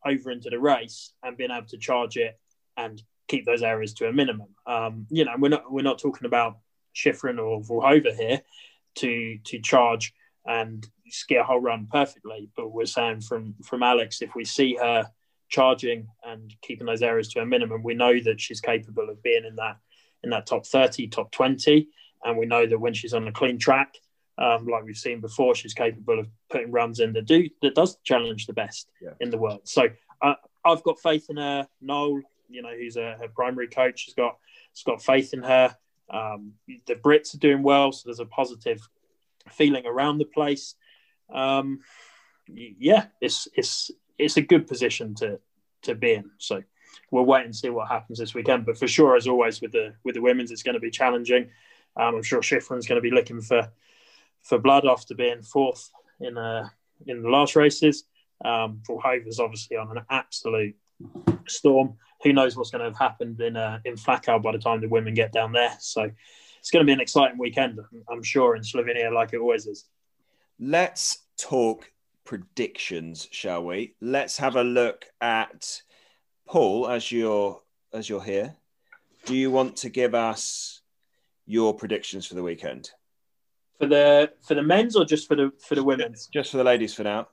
over 0.07 0.31
into 0.31 0.51
the 0.51 0.59
race 0.59 1.13
and 1.23 1.37
being 1.37 1.51
able 1.51 1.67
to 1.69 1.79
charge 1.79 2.17
it 2.17 2.39
and 2.77 3.03
keep 3.29 3.45
those 3.45 3.63
areas 3.63 3.95
to 3.95 4.09
a 4.09 4.13
minimum. 4.13 4.49
Um, 4.67 5.07
you 5.11 5.25
know, 5.25 5.35
we're 5.39 5.49
not 5.49 5.71
we're 5.71 5.83
not 5.83 5.99
talking 5.99 6.27
about 6.27 6.59
Shiffrin 6.95 7.39
or 7.39 7.63
Vlhova 7.63 8.15
here 8.15 8.43
to 8.97 9.39
to 9.45 9.61
charge 9.61 10.13
and 10.47 10.87
ski 11.09 11.37
a 11.37 11.45
whole 11.45 11.61
run 11.61 11.87
perfectly, 11.91 12.51
but 12.57 12.73
we're 12.73 12.87
saying 12.87 13.21
from 13.21 13.55
from 13.65 13.83
Alex, 13.83 14.23
if 14.23 14.35
we 14.35 14.45
see 14.45 14.77
her 14.77 15.11
charging 15.49 16.09
and 16.25 16.55
keeping 16.63 16.87
those 16.87 17.03
areas 17.03 17.29
to 17.29 17.41
a 17.41 17.47
minimum, 17.47 17.83
we 17.83 17.95
know 17.95 18.19
that 18.21 18.41
she's 18.41 18.61
capable 18.61 19.09
of 19.11 19.23
being 19.23 19.45
in 19.45 19.57
that 19.57 19.77
in 20.23 20.31
that 20.31 20.47
top 20.47 20.67
30, 20.67 21.09
top 21.09 21.31
20. 21.33 21.89
And 22.25 22.39
we 22.39 22.47
know 22.47 22.67
that 22.67 22.79
when 22.79 22.95
she's 22.95 23.15
on 23.15 23.27
a 23.27 23.33
clean 23.33 23.59
track, 23.59 23.95
um, 24.39 24.67
like 24.67 24.85
we've 24.85 24.97
seen 24.97 25.21
before, 25.21 25.55
she's 25.55 25.75
capable 25.75 26.19
of 26.19 26.29
putting 26.51 26.71
runs 26.71 27.01
in 27.01 27.13
that 27.13 27.27
do 27.27 27.49
that 27.63 27.75
does 27.75 27.97
challenge 28.05 28.47
the 28.47 28.53
best 28.53 28.91
yeah. 29.03 29.11
in 29.21 29.31
the 29.31 29.39
world. 29.39 29.61
So 29.65 29.89
uh, 30.23 30.35
I've 30.65 30.83
got 30.83 31.01
faith 31.01 31.27
in 31.29 31.37
her. 31.37 31.69
Noel, 31.81 32.23
you 32.49 32.63
know, 32.63 32.75
who's 32.77 32.97
a, 32.97 33.17
her 33.21 33.29
primary 33.35 33.69
coach, 33.69 34.07
has 34.07 34.15
got 34.15 34.37
has 34.75 34.83
got 34.83 35.03
faith 35.03 35.35
in 35.35 35.43
her. 35.43 35.77
Um, 36.09 36.55
the 36.87 36.95
Brits 36.95 37.35
are 37.35 37.39
doing 37.39 37.63
well, 37.63 37.93
so 37.93 38.03
there's 38.07 38.21
a 38.21 38.27
positive 38.27 38.81
feeling 39.49 39.87
around 39.87 40.19
the 40.19 40.25
place. 40.25 40.75
Um, 41.33 41.81
yeah, 42.49 43.07
it's 43.21 43.47
it's 43.55 43.91
it's 44.19 44.37
a 44.37 44.43
good 44.43 44.67
position 44.67 45.15
to 45.17 45.39
to 45.83 45.95
be 45.95 46.15
in. 46.15 46.31
So 46.39 46.63
we'll 47.11 47.25
wait 47.25 47.45
and 47.45 47.55
see 47.55 47.71
what 47.71 47.89
happens 47.89 48.19
this 48.19 48.35
weekend. 48.35 48.67
But 48.67 48.79
for 48.79 48.89
sure, 48.89 49.17
as 49.17 49.27
always 49.27 49.61
with 49.61 49.73
the 49.73 49.95
with 50.05 50.15
the 50.15 50.23
women's, 50.23 50.51
it's 50.51 50.63
going 50.63 50.75
to 50.75 50.81
be 50.81 50.91
challenging. 50.91 51.51
Um, 51.97 52.17
I'm 52.17 52.23
sure 52.23 52.41
Shiffrin's 52.41 52.87
going 52.87 53.03
to 53.03 53.09
be 53.09 53.15
looking 53.15 53.41
for 53.41 53.71
for 54.43 54.59
blood 54.59 54.87
after 54.87 55.15
being 55.15 55.43
fourth 55.43 55.91
in 56.21 56.37
uh, 56.37 56.69
in 57.07 57.23
the 57.23 57.29
last 57.29 57.57
races. 57.57 58.05
Um, 58.43 58.81
is 59.27 59.39
obviously 59.39 59.77
on 59.77 59.97
an 59.97 60.05
absolute 60.09 60.75
storm. 61.47 61.97
Who 62.23 62.33
knows 62.33 62.57
what's 62.57 62.71
going 62.71 62.81
to 62.81 62.87
have 62.87 62.99
happened 62.99 63.41
in 63.41 63.57
uh, 63.57 63.81
in 63.85 63.95
Flachau 63.95 64.43
by 64.43 64.53
the 64.53 64.59
time 64.59 64.81
the 64.81 64.89
women 64.89 65.15
get 65.15 65.33
down 65.33 65.53
there? 65.53 65.75
So 65.79 66.11
it's 66.59 66.71
going 66.71 66.85
to 66.85 66.87
be 66.87 66.93
an 66.93 67.01
exciting 67.01 67.39
weekend, 67.39 67.81
I'm 68.11 68.23
sure, 68.23 68.57
in 68.57 68.63
Slovenia, 68.63 69.13
like 69.13 69.33
it 69.33 69.39
always 69.39 69.67
is. 69.67 69.87
Let's 70.59 71.21
talk 71.39 71.91
predictions, 72.25 73.29
shall 73.31 73.65
we? 73.65 73.95
Let's 74.01 74.37
have 74.37 74.57
a 74.57 74.63
look 74.63 75.07
at 75.21 75.83
Paul 76.47 76.89
as 76.89 77.11
you're 77.11 77.61
as 77.93 78.09
you're 78.09 78.23
here. 78.23 78.57
Do 79.25 79.35
you 79.35 79.51
want 79.51 79.77
to 79.79 79.91
give 79.91 80.15
us 80.15 80.81
your 81.47 81.75
predictions 81.75 82.27
for 82.27 82.35
the 82.35 82.43
weekend? 82.43 82.91
For 83.81 83.87
the 83.87 84.31
for 84.47 84.55
the 84.55 84.63
men's 84.63 84.95
or 84.95 85.05
just 85.07 85.27
for 85.27 85.35
the 85.35 85.51
for 85.67 85.75
the 85.75 85.83
women's? 85.83 86.27
Just 86.27 86.51
for 86.51 86.59
the 86.59 86.65
ladies 86.65 86.95
for 86.95 87.03
now. 87.03 87.29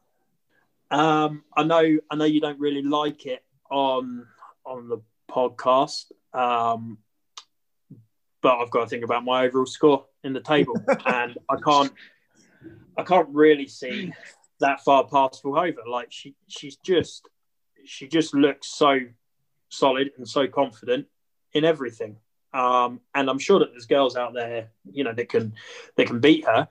Um, 0.89 1.43
I 1.55 1.63
know 1.63 1.97
I 2.09 2.15
know 2.15 2.25
you 2.25 2.39
don't 2.39 2.59
really 2.59 2.81
like 2.81 3.25
it 3.25 3.43
on 3.69 4.25
on 4.65 4.87
the 4.87 5.01
podcast, 5.29 6.05
um, 6.33 6.99
but 8.41 8.57
I've 8.57 8.71
got 8.71 8.83
to 8.83 8.87
think 8.87 9.03
about 9.03 9.25
my 9.25 9.45
overall 9.45 9.65
score 9.65 10.05
in 10.23 10.31
the 10.31 10.39
table, 10.39 10.75
and 11.05 11.37
I 11.49 11.57
can't 11.57 11.93
I 12.97 13.03
can't 13.03 13.27
really 13.29 13.67
see 13.67 14.13
that 14.61 14.79
far 14.85 15.05
past 15.05 15.43
Vlhova. 15.43 15.85
Like 15.85 16.07
she 16.11 16.33
she's 16.47 16.77
just 16.77 17.27
she 17.85 18.07
just 18.07 18.33
looks 18.33 18.69
so 18.69 18.99
solid 19.67 20.11
and 20.17 20.27
so 20.27 20.47
confident 20.47 21.07
in 21.51 21.65
everything. 21.65 22.17
Um, 22.57 23.01
and 23.13 23.29
I'm 23.29 23.39
sure 23.39 23.59
that 23.59 23.71
there's 23.71 23.85
girls 23.85 24.15
out 24.15 24.33
there, 24.33 24.69
you 24.91 25.03
know, 25.03 25.13
that 25.13 25.29
can 25.29 25.53
that 25.95 26.07
can 26.07 26.19
beat 26.19 26.45
her. 26.45 26.67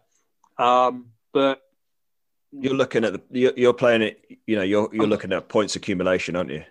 Um, 0.59 1.07
but 1.33 1.63
You're 2.51 2.75
looking 2.75 3.05
at 3.05 3.13
the 3.13 3.23
you're, 3.31 3.53
you're 3.57 3.75
playing 3.75 4.03
it. 4.03 4.39
You 4.47 4.57
know, 4.57 4.63
you're 4.63 4.89
you're 4.93 5.07
looking 5.07 5.33
at 5.33 5.49
points 5.49 5.77
accumulation, 5.77 6.37
aren't 6.37 6.51
you? 6.51 6.65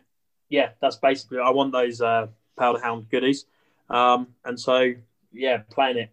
yeah, 0.50 0.70
that's 0.82 0.98
basically 0.98 1.40
I 1.40 1.50
want 1.50 1.72
those 1.72 2.02
uh, 2.02 2.28
powder 2.58 2.80
hound 2.80 3.10
goodies, 3.10 3.46
um, 3.90 4.28
and 4.44 4.60
so 4.60 4.94
yeah, 5.32 5.58
playing 5.72 5.98
it. 5.98 6.10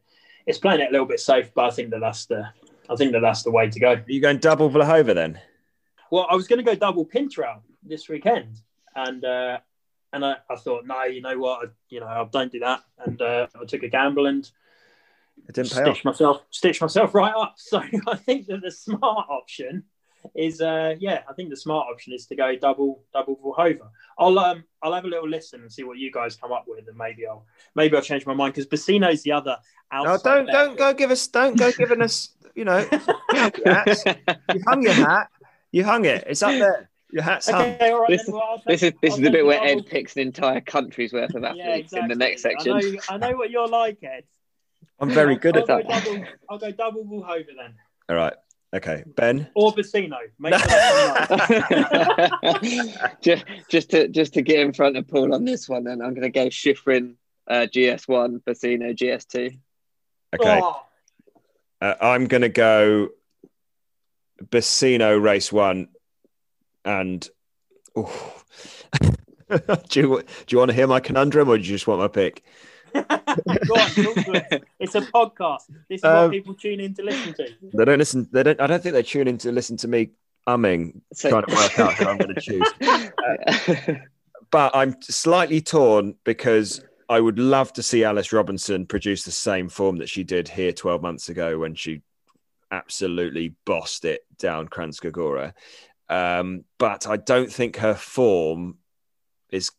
It's 0.47 0.59
playing 0.59 0.81
it 0.81 0.89
a 0.89 0.93
little 0.93 1.07
bit 1.07 1.21
safe, 1.21 1.53
but 1.55 1.65
I 1.67 1.71
think 1.71 1.91
that 1.91 2.01
that's 2.01 2.27
the 2.27 2.49
I 2.91 2.97
think 2.97 3.13
that 3.13 3.21
that's 3.21 3.43
the 3.43 3.51
way 3.51 3.69
to 3.71 3.81
go. 3.81 3.93
Are 3.93 4.05
you 4.07 4.21
going 4.21 4.39
double 4.39 4.71
Vlhova 4.71 5.15
then? 5.15 5.41
Well, 6.11 6.27
I 6.31 6.35
was 6.35 6.47
going 6.49 6.59
to 6.59 6.65
go 6.65 6.75
double 6.75 7.07
Pinturault 7.07 7.63
this 7.83 8.09
weekend, 8.09 8.61
and 8.95 9.25
uh, 9.25 9.59
and 10.13 10.25
I, 10.25 10.37
I 10.51 10.57
thought, 10.57 10.87
no, 10.87 11.05
you 11.05 11.21
know 11.23 11.39
what, 11.39 11.67
I, 11.67 11.71
you 11.89 12.01
know, 12.01 12.07
I 12.07 12.27
don't 12.31 12.53
do 12.53 12.61
that, 12.61 12.83
and 13.05 13.21
uh, 13.21 13.47
I 13.61 13.65
took 13.65 13.83
a 13.83 13.89
gamble 13.89 14.27
and 14.27 14.49
It 15.49 15.55
didn't 15.55 15.73
pay 15.73 15.81
off. 15.81 15.87
stitched 15.87 16.05
myself 16.05 16.43
stitched 16.51 16.81
myself 16.83 17.15
right 17.23 17.35
up. 17.35 17.55
So 17.57 17.83
I 18.07 18.17
think 18.17 18.47
that 18.47 18.61
the 18.63 18.71
smart 18.71 19.27
option 19.31 19.85
is, 20.37 20.61
uh, 20.61 20.95
yeah, 21.01 21.23
I 21.29 21.33
think 21.33 21.51
the 21.51 21.57
smart 21.57 21.89
option 21.91 22.13
is 22.13 22.27
to 22.27 22.37
go 22.37 22.55
double 22.57 23.03
double 23.13 23.37
Vlhova. 23.37 23.89
I'll 24.19 24.39
um 24.39 24.65
I'll 24.83 24.93
have 24.93 25.05
a 25.05 25.09
little 25.09 25.29
listen 25.29 25.63
and 25.63 25.73
see 25.73 25.83
what 25.83 25.99
you 25.99 26.13
guys 26.13 26.37
come 26.37 26.53
up 26.53 26.65
with, 26.69 26.87
and 26.87 26.97
maybe 26.97 27.27
I'll 27.27 27.45
maybe 27.75 27.97
I'll 27.97 28.03
change 28.03 28.25
my 28.27 28.35
mind 28.35 28.55
because 28.55 28.69
Bassino's 28.69 29.23
the 29.23 29.33
other. 29.33 29.57
No, 29.93 30.17
don't 30.23 30.47
don't 30.47 30.79
go 30.79 30.95
give 30.95 31.11
us 31.11 31.27
don't 31.27 31.59
go 31.59 31.73
giving 31.73 32.03
us. 32.03 32.31
You 32.55 32.67
know, 32.67 32.87
you 32.93 34.61
hung 34.67 34.83
your 34.83 34.93
hat. 34.93 35.29
You 35.71 35.85
hung 35.85 36.05
it. 36.05 36.25
It's 36.27 36.43
up 36.43 36.51
there. 36.59 36.91
Your 37.13 37.23
hat's 37.23 37.49
hung. 37.49 37.73
Okay, 37.75 37.91
all 37.91 38.01
right. 38.01 38.09
This 38.11 38.25
then, 38.25 38.35
well, 38.35 38.63
This 38.67 38.83
is 38.83 38.93
this 39.03 39.13
I'll 39.13 39.19
is 39.19 39.25
the 39.25 39.31
bit 39.31 39.45
where 39.47 39.63
Ed 39.63 39.87
picks 39.87 40.17
an 40.17 40.23
entire 40.23 40.61
country's 40.63 41.13
worth 41.13 41.35
of 41.35 41.45
athletes 41.45 41.65
Yeah, 41.67 41.75
exactly. 41.77 42.01
in 42.01 42.09
the 42.09 42.15
next 42.25 42.43
section. 42.43 42.73
I 42.73 42.81
know, 42.81 42.99
I 43.11 43.17
know 43.19 43.37
what 43.37 43.51
you're 43.51 43.69
like, 43.69 43.99
Ed. 44.03 44.25
I'm 44.99 45.11
very 45.11 45.37
good 45.37 45.57
I'll 45.57 45.63
at 45.63 45.69
go 45.69 45.83
that. 45.89 46.05
double, 46.05 46.25
I'll 46.49 46.59
go 46.59 46.71
double 46.71 47.05
Vlhova 47.05 47.47
then, 47.57 47.75
All 48.09 48.17
right. 48.17 48.33
Okay, 48.75 49.05
Ben. 49.17 49.49
or 49.55 49.73
Bassino. 49.75 50.17
Make 50.39 50.55
sure 50.55 50.69
just, 53.21 53.45
just 53.69 53.91
to 53.91 54.09
just 54.09 54.33
to 54.35 54.41
get 54.43 54.61
in 54.61 54.73
front 54.73 54.97
of 54.97 55.07
Paul 55.07 55.35
on 55.35 55.45
this 55.45 55.69
one, 55.69 55.85
then 55.85 56.01
I'm 56.01 56.15
going 56.15 56.23
to 56.23 56.31
go 56.31 56.47
Shiffrin 56.47 57.17
uh, 57.49 57.67
GS1, 57.71 58.43
Bassino 58.45 58.97
GS2. 58.97 59.59
Okay, 60.35 60.61
Oh, 60.63 60.81
uh, 61.83 61.95
I'm 62.01 62.27
gonna 62.27 62.49
go 62.49 63.11
Bassino 64.43 65.21
race 65.23 65.53
one, 65.53 65.89
and 66.85 67.29
ooh. 67.99 68.09
do 69.89 70.01
you 70.01 70.23
do 70.23 70.25
you 70.49 70.59
want 70.59 70.71
to 70.71 70.75
hear 70.75 70.87
my 70.87 71.01
conundrum, 71.01 71.49
or 71.49 71.57
do 71.57 71.63
you 71.63 71.69
just 71.69 71.87
want 71.87 72.01
my 72.01 72.09
pick? 72.09 72.43
On, 72.95 73.03
talk 73.05 73.95
to 73.95 74.33
us. 74.55 74.61
It's 74.79 74.95
a 74.95 75.01
podcast. 75.01 75.63
This 75.89 75.99
is 76.01 76.05
Um, 76.05 76.25
what 76.25 76.31
people 76.31 76.55
tune 76.55 76.81
in 76.81 76.95
to 76.95 77.03
listen 77.03 77.33
to. 77.35 77.49
They 77.75 77.85
don't 77.85 77.99
listen. 77.99 78.29
They 78.33 78.43
don't. 78.43 78.61
I 78.61 78.67
don't 78.67 78.83
think 78.83 78.93
they 78.95 79.03
tune 79.03 79.29
in 79.29 79.39
to 79.39 79.53
listen 79.53 79.77
to 79.79 79.89
me 79.89 80.11
umming, 80.47 81.01
So- 81.13 81.31
trying 81.31 81.45
to 81.47 81.55
work 81.55 81.79
out 81.79 81.95
who 81.95 82.07
I'm 82.07 82.19
going 82.19 82.35
to 82.35 82.41
choose. 82.41 83.99
but 84.51 84.75
I'm 84.75 85.01
slightly 85.03 85.61
torn 85.61 86.17
because 86.25 86.83
I 87.09 87.21
would 87.21 87.39
love 87.39 87.73
to 87.75 87.83
see 87.83 88.05
Alice 88.05 88.33
Robinson 88.33 88.87
produce 88.87 89.25
the 89.25 89.31
same 89.31 89.69
form 89.69 89.97
that 89.97 90.09
she 90.09 90.25
did 90.25 90.49
here 90.49 90.73
12 90.73 91.03
months 91.03 91.29
ago 91.29 91.59
when 91.59 91.75
she 91.75 92.03
absolutely 92.71 93.55
bossed 93.67 94.05
it 94.05 94.23
down 94.39 94.69
Kranjska 94.69 95.13
Um, 96.13 96.65
but 96.79 97.07
I 97.07 97.17
don't 97.17 97.51
think 97.51 97.77
her 97.77 97.95
form 97.95 98.77
is 99.51 99.71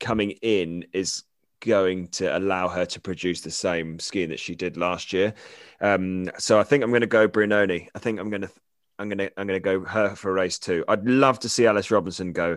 coming 0.00 0.30
in 0.30 0.86
is 0.94 1.24
going 1.60 2.08
to 2.08 2.36
allow 2.36 2.68
her 2.68 2.86
to 2.86 3.00
produce 3.00 3.42
the 3.42 3.50
same 3.50 3.98
skiing 3.98 4.30
that 4.30 4.40
she 4.40 4.54
did 4.54 4.78
last 4.78 5.12
year. 5.12 5.34
Um, 5.82 6.30
so 6.38 6.58
I 6.58 6.62
think 6.62 6.82
I'm 6.82 6.90
going 6.90 7.02
to 7.02 7.06
go 7.06 7.28
Brignone. 7.28 7.88
I 7.94 7.98
think 7.98 8.18
I'm 8.18 8.30
going 8.30 8.42
to 8.42 8.50
I'm 8.98 9.08
going 9.10 9.18
to 9.18 9.32
I'm 9.38 9.46
going 9.46 9.60
to 9.60 9.64
go 9.64 9.84
her 9.84 10.14
for 10.16 10.30
a 10.30 10.32
race 10.32 10.58
two. 10.58 10.84
I'd 10.88 11.04
love 11.04 11.38
to 11.40 11.50
see 11.50 11.66
Alice 11.66 11.90
Robinson 11.90 12.32
go 12.32 12.56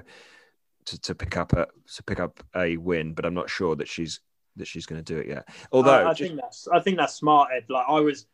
to, 0.86 1.02
to 1.02 1.16
pick 1.16 1.36
up 1.36 1.52
a 1.52 1.68
to 1.95 2.04
pick 2.04 2.22
up 2.22 2.41
a 2.56 2.78
win, 2.78 3.14
but 3.14 3.26
I'm 3.26 3.34
not 3.34 3.49
sure 3.49 3.76
that 3.76 3.90
she's 3.90 4.22
that 4.56 4.68
she's 4.68 4.86
going 4.86 5.04
to 5.04 5.14
do 5.14 5.20
it 5.20 5.28
yet. 5.28 5.49
Although 5.74 5.91
I, 5.91 6.10
I 6.12 6.14
just- 6.14 6.30
think 6.30 6.40
that's 6.40 6.68
I 6.70 6.80
think 6.80 6.98
that's 6.98 7.16
smart, 7.16 7.49
Ed. 7.54 7.66
Like 7.68 7.86
I 7.90 7.99
was, 7.99 8.26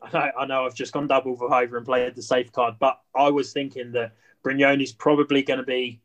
I 0.00 0.10
know, 0.12 0.30
I 0.38 0.46
know 0.46 0.64
I've 0.64 0.74
just 0.74 0.92
gone 0.92 1.08
double 1.08 1.36
Vlhova 1.36 1.76
and 1.76 1.86
played 1.86 2.14
the 2.14 2.22
safe 2.22 2.52
card, 2.52 2.74
but 2.78 3.00
I 3.16 3.30
was 3.30 3.52
thinking 3.52 3.90
that 3.92 4.12
Brignone's 4.48 4.92
probably 4.92 5.42
going 5.42 5.58
to 5.58 5.66
be, 5.66 6.00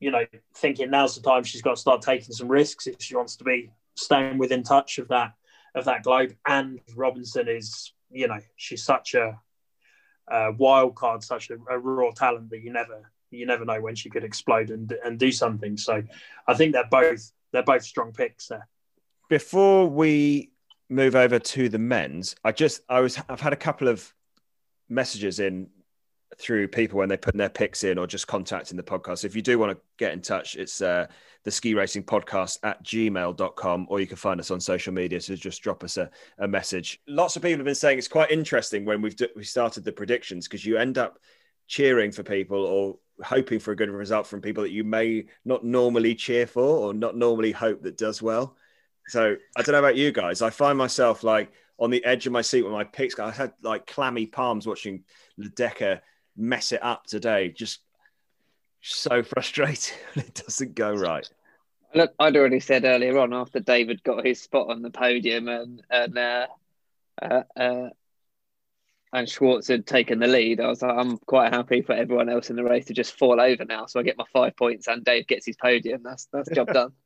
you 0.00 0.10
know, 0.10 0.24
thinking 0.54 0.90
now's 0.90 1.14
the 1.14 1.22
time 1.22 1.44
she's 1.44 1.62
got 1.62 1.76
to 1.76 1.80
start 1.80 2.02
taking 2.02 2.32
some 2.32 2.48
risks 2.48 2.86
if 2.86 3.02
she 3.02 3.14
wants 3.14 3.36
to 3.36 3.44
be 3.44 3.70
staying 3.94 4.38
within 4.38 4.62
touch 4.62 4.98
of 4.98 5.08
that 5.08 5.32
of 5.74 5.84
that 5.84 6.02
globe. 6.02 6.34
And 6.46 6.80
Robinson 6.94 7.48
is, 7.48 7.92
you 8.10 8.28
know, 8.28 8.38
she's 8.56 8.82
such 8.82 9.14
a, 9.14 9.38
a 10.28 10.52
wild 10.52 10.94
card, 10.94 11.22
such 11.22 11.50
a, 11.50 11.56
a 11.70 11.78
raw 11.78 12.12
talent 12.12 12.50
that 12.50 12.62
you 12.62 12.72
never 12.72 13.10
you 13.30 13.44
never 13.44 13.64
know 13.64 13.80
when 13.80 13.94
she 13.94 14.08
could 14.08 14.24
explode 14.24 14.70
and 14.70 14.92
and 15.04 15.18
do 15.18 15.30
something. 15.30 15.76
So 15.76 16.02
I 16.46 16.54
think 16.54 16.72
they're 16.72 16.88
both 16.90 17.32
they're 17.52 17.62
both 17.62 17.82
strong 17.82 18.12
picks 18.12 18.48
there. 18.48 18.66
before 19.28 19.88
we 19.88 20.52
move 20.88 21.16
over 21.16 21.38
to 21.38 21.68
the 21.68 21.78
men's, 21.78 22.36
I 22.44 22.52
just 22.52 22.80
I 22.88 23.00
was 23.00 23.18
I've 23.28 23.40
had 23.40 23.52
a 23.52 23.56
couple 23.56 23.88
of 23.88 24.14
messages 24.88 25.40
in 25.40 25.68
through 26.38 26.68
people 26.68 26.98
when 26.98 27.08
they 27.08 27.16
put 27.16 27.36
their 27.36 27.48
picks 27.48 27.84
in 27.84 27.98
or 27.98 28.06
just 28.06 28.26
contacting 28.26 28.76
the 28.76 28.82
podcast. 28.82 29.24
If 29.24 29.34
you 29.34 29.42
do 29.42 29.58
want 29.58 29.72
to 29.72 29.78
get 29.96 30.12
in 30.12 30.20
touch, 30.20 30.56
it's 30.56 30.82
uh, 30.82 31.06
the 31.44 31.50
ski 31.50 31.74
racing 31.74 32.04
podcast 32.04 32.58
at 32.62 32.82
gmail.com 32.84 33.86
or 33.88 34.00
you 34.00 34.06
can 34.06 34.16
find 34.16 34.38
us 34.38 34.50
on 34.50 34.60
social 34.60 34.92
media. 34.92 35.20
So 35.20 35.34
just 35.34 35.62
drop 35.62 35.82
us 35.82 35.96
a, 35.96 36.10
a 36.38 36.46
message. 36.46 37.00
Lots 37.06 37.36
of 37.36 37.42
people 37.42 37.58
have 37.58 37.64
been 37.64 37.74
saying 37.74 37.98
it's 37.98 38.08
quite 38.08 38.30
interesting 38.30 38.84
when 38.84 39.00
we've 39.00 39.16
we 39.34 39.44
started 39.44 39.84
the 39.84 39.92
predictions 39.92 40.46
because 40.46 40.64
you 40.64 40.76
end 40.76 40.98
up 40.98 41.18
cheering 41.68 42.12
for 42.12 42.22
people 42.22 42.64
or 42.64 42.98
hoping 43.24 43.58
for 43.58 43.72
a 43.72 43.76
good 43.76 43.90
result 43.90 44.26
from 44.26 44.42
people 44.42 44.62
that 44.62 44.72
you 44.72 44.84
may 44.84 45.24
not 45.44 45.64
normally 45.64 46.14
cheer 46.14 46.46
for 46.46 46.62
or 46.62 46.92
not 46.92 47.16
normally 47.16 47.52
hope 47.52 47.82
that 47.82 47.96
does 47.96 48.20
well. 48.20 48.56
So 49.08 49.36
I 49.56 49.62
don't 49.62 49.72
know 49.72 49.78
about 49.78 49.96
you 49.96 50.12
guys. 50.12 50.42
I 50.42 50.50
find 50.50 50.76
myself 50.76 51.22
like 51.22 51.52
on 51.78 51.90
the 51.90 52.04
edge 52.04 52.26
of 52.26 52.32
my 52.32 52.42
seat 52.42 52.62
when 52.62 52.72
my 52.72 52.84
picks. 52.84 53.18
I 53.18 53.30
had 53.30 53.52
like 53.62 53.86
clammy 53.86 54.26
palms 54.26 54.66
watching 54.66 55.04
Ledecka 55.40 56.00
mess 56.36 56.72
it 56.72 56.82
up 56.82 57.06
today. 57.06 57.50
Just 57.50 57.80
so 58.82 59.22
frustrating 59.22 59.96
when 60.14 60.26
it 60.26 60.34
doesn't 60.34 60.74
go 60.74 60.92
right. 60.94 61.28
Look, 61.94 62.12
I'd 62.18 62.36
already 62.36 62.60
said 62.60 62.84
earlier 62.84 63.18
on 63.18 63.32
after 63.32 63.60
David 63.60 64.02
got 64.02 64.26
his 64.26 64.42
spot 64.42 64.70
on 64.70 64.82
the 64.82 64.90
podium 64.90 65.48
and 65.48 65.82
and 65.90 66.18
uh, 66.18 66.46
uh, 67.22 67.42
uh, 67.56 67.88
and 69.12 69.28
Schwarz 69.28 69.68
had 69.68 69.86
taken 69.86 70.18
the 70.18 70.26
lead. 70.26 70.60
I 70.60 70.68
was 70.68 70.82
like, 70.82 70.96
I'm 70.96 71.16
quite 71.18 71.54
happy 71.54 71.80
for 71.80 71.92
everyone 71.92 72.28
else 72.28 72.50
in 72.50 72.56
the 72.56 72.64
race 72.64 72.86
to 72.86 72.92
just 72.92 73.16
fall 73.16 73.40
over 73.40 73.64
now, 73.64 73.86
so 73.86 73.98
I 73.98 74.02
get 74.02 74.18
my 74.18 74.26
five 74.32 74.56
points 74.56 74.88
and 74.88 75.04
Dave 75.04 75.26
gets 75.26 75.46
his 75.46 75.56
podium. 75.56 76.02
That's 76.02 76.26
that's 76.32 76.50
job 76.50 76.68
done. 76.68 76.92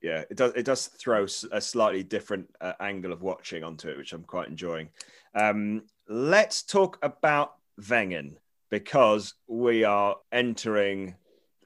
Yeah, 0.00 0.22
it 0.30 0.36
does. 0.36 0.52
It 0.54 0.64
does 0.64 0.86
throw 0.86 1.26
a 1.50 1.60
slightly 1.60 2.04
different 2.04 2.54
uh, 2.60 2.74
angle 2.78 3.12
of 3.12 3.22
watching 3.22 3.64
onto 3.64 3.88
it, 3.88 3.96
which 3.96 4.12
I'm 4.12 4.22
quite 4.22 4.48
enjoying. 4.48 4.90
Um, 5.34 5.82
let's 6.08 6.62
talk 6.62 7.00
about 7.02 7.54
Wengen 7.80 8.36
because 8.70 9.34
we 9.46 9.84
are 9.84 10.16
entering 10.32 11.14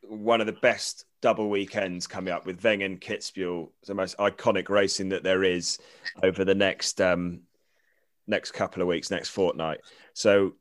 one 0.02 0.40
of 0.40 0.46
the 0.46 0.52
best 0.52 1.04
double 1.20 1.48
weekends 1.48 2.06
coming 2.06 2.32
up 2.32 2.46
with 2.46 2.60
Wengen 2.62 3.00
Kitzbühel, 3.00 3.70
the 3.86 3.94
most 3.94 4.16
iconic 4.18 4.68
racing 4.68 5.08
that 5.10 5.22
there 5.22 5.44
is 5.44 5.78
over 6.22 6.44
the 6.44 6.54
next 6.54 7.00
um, 7.00 7.40
next 8.26 8.52
couple 8.52 8.82
of 8.82 8.88
weeks, 8.88 9.10
next 9.10 9.30
fortnight. 9.30 9.80
So 10.14 10.54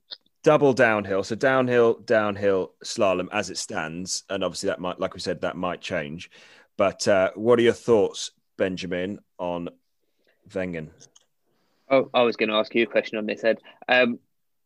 double 0.44 0.74
downhill, 0.74 1.24
so 1.24 1.36
downhill, 1.36 1.96
downhill, 2.06 2.74
slalom 2.84 3.28
as 3.32 3.50
it 3.50 3.58
stands, 3.58 4.24
and 4.30 4.44
obviously 4.44 4.68
that 4.68 4.80
might, 4.80 5.00
like 5.00 5.14
we 5.14 5.20
said, 5.20 5.42
that 5.42 5.58
might 5.58 5.82
change. 5.82 6.32
But 6.78 7.08
uh, 7.08 7.32
what 7.36 7.60
are 7.60 7.64
your 7.64 7.74
thoughts, 7.74 8.32
Benjamin, 8.58 9.20
on 9.38 9.70
Wengen? 10.50 10.90
Oh, 11.90 12.10
I 12.14 12.22
was 12.24 12.38
going 12.38 12.50
to 12.50 12.56
ask 12.56 12.74
you 12.74 12.84
a 12.84 12.88
question 12.88 13.18
on 13.18 13.26
this, 13.26 13.44
Ed. 13.44 13.60
Um, 13.88 14.20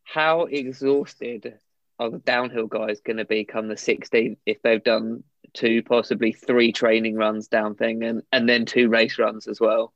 how 0.05 0.43
exhausted 0.43 1.59
are 1.99 2.09
the 2.09 2.19
downhill 2.19 2.67
guys 2.67 3.01
going 3.01 3.17
to 3.17 3.25
be 3.25 3.43
come 3.43 3.67
the 3.67 3.75
16th 3.75 4.37
if 4.45 4.61
they've 4.61 4.83
done 4.83 5.23
two, 5.53 5.83
possibly 5.83 6.31
three 6.31 6.71
training 6.71 7.15
runs 7.15 7.47
down 7.47 7.75
thing 7.75 8.03
and, 8.03 8.21
and 8.31 8.47
then 8.47 8.65
two 8.65 8.89
race 8.89 9.19
runs 9.19 9.47
as 9.47 9.59
well? 9.59 9.93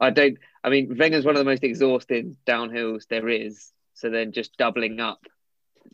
I 0.00 0.10
don't, 0.10 0.38
I 0.64 0.70
mean, 0.70 0.96
Wengen's 0.96 1.24
one 1.24 1.36
of 1.36 1.40
the 1.40 1.50
most 1.50 1.62
exhausting 1.62 2.36
downhills 2.46 3.06
there 3.08 3.28
is. 3.28 3.70
So 3.94 4.08
then 4.08 4.32
just 4.32 4.56
doubling 4.56 4.98
up 4.98 5.20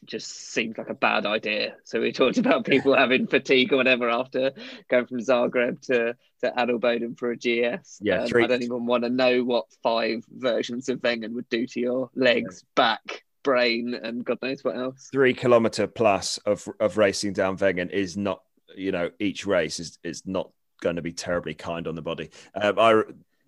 just 0.05 0.31
seems 0.53 0.79
like 0.79 0.89
a 0.89 0.95
bad 0.95 1.27
idea. 1.27 1.75
So 1.85 2.01
we 2.01 2.13
talked 2.13 2.39
about 2.39 2.65
people 2.67 2.97
having 2.97 3.27
fatigue 3.27 3.73
or 3.73 3.79
whatever 3.79 4.09
after 4.09 4.53
going 4.89 5.07
from 5.07 5.19
Zagreb 5.19 5.81
to, 5.87 6.17
to 6.43 6.51
Adelboden 6.57 7.19
for 7.19 7.33
a 7.33 7.37
GS. 7.37 7.99
Yeah, 8.01 8.23
Um, 8.23 8.45
I 8.45 8.47
don't 8.47 8.63
even 8.63 8.87
want 8.87 9.03
to 9.03 9.11
know 9.11 9.43
what 9.43 9.67
five 9.83 10.25
versions 10.31 10.89
of 10.89 11.01
Wengen 11.01 11.33
would 11.33 11.49
do 11.49 11.67
to 11.67 11.81
your 11.81 12.11
legs, 12.15 12.65
back, 12.77 13.25
brain, 13.47 13.95
and 13.95 14.25
God 14.25 14.39
knows 14.43 14.65
what 14.65 14.77
else. 14.77 15.09
Three 15.13 15.33
kilometer 15.33 15.87
plus 15.87 16.39
of 16.39 16.69
of 16.81 16.99
racing 16.99 17.33
down 17.33 17.57
Wengen 17.57 17.91
is 17.91 18.17
not, 18.17 18.43
you 18.77 18.93
know, 18.93 19.11
each 19.21 19.47
race 19.47 19.79
is 19.79 19.99
is 20.03 20.27
not 20.27 20.51
going 20.83 20.97
to 20.97 21.03
be 21.03 21.13
terribly 21.13 21.55
kind 21.55 21.87
on 21.87 21.95
the 21.95 22.03
body. 22.03 22.31
Um, 22.61 22.79
I 22.79 23.03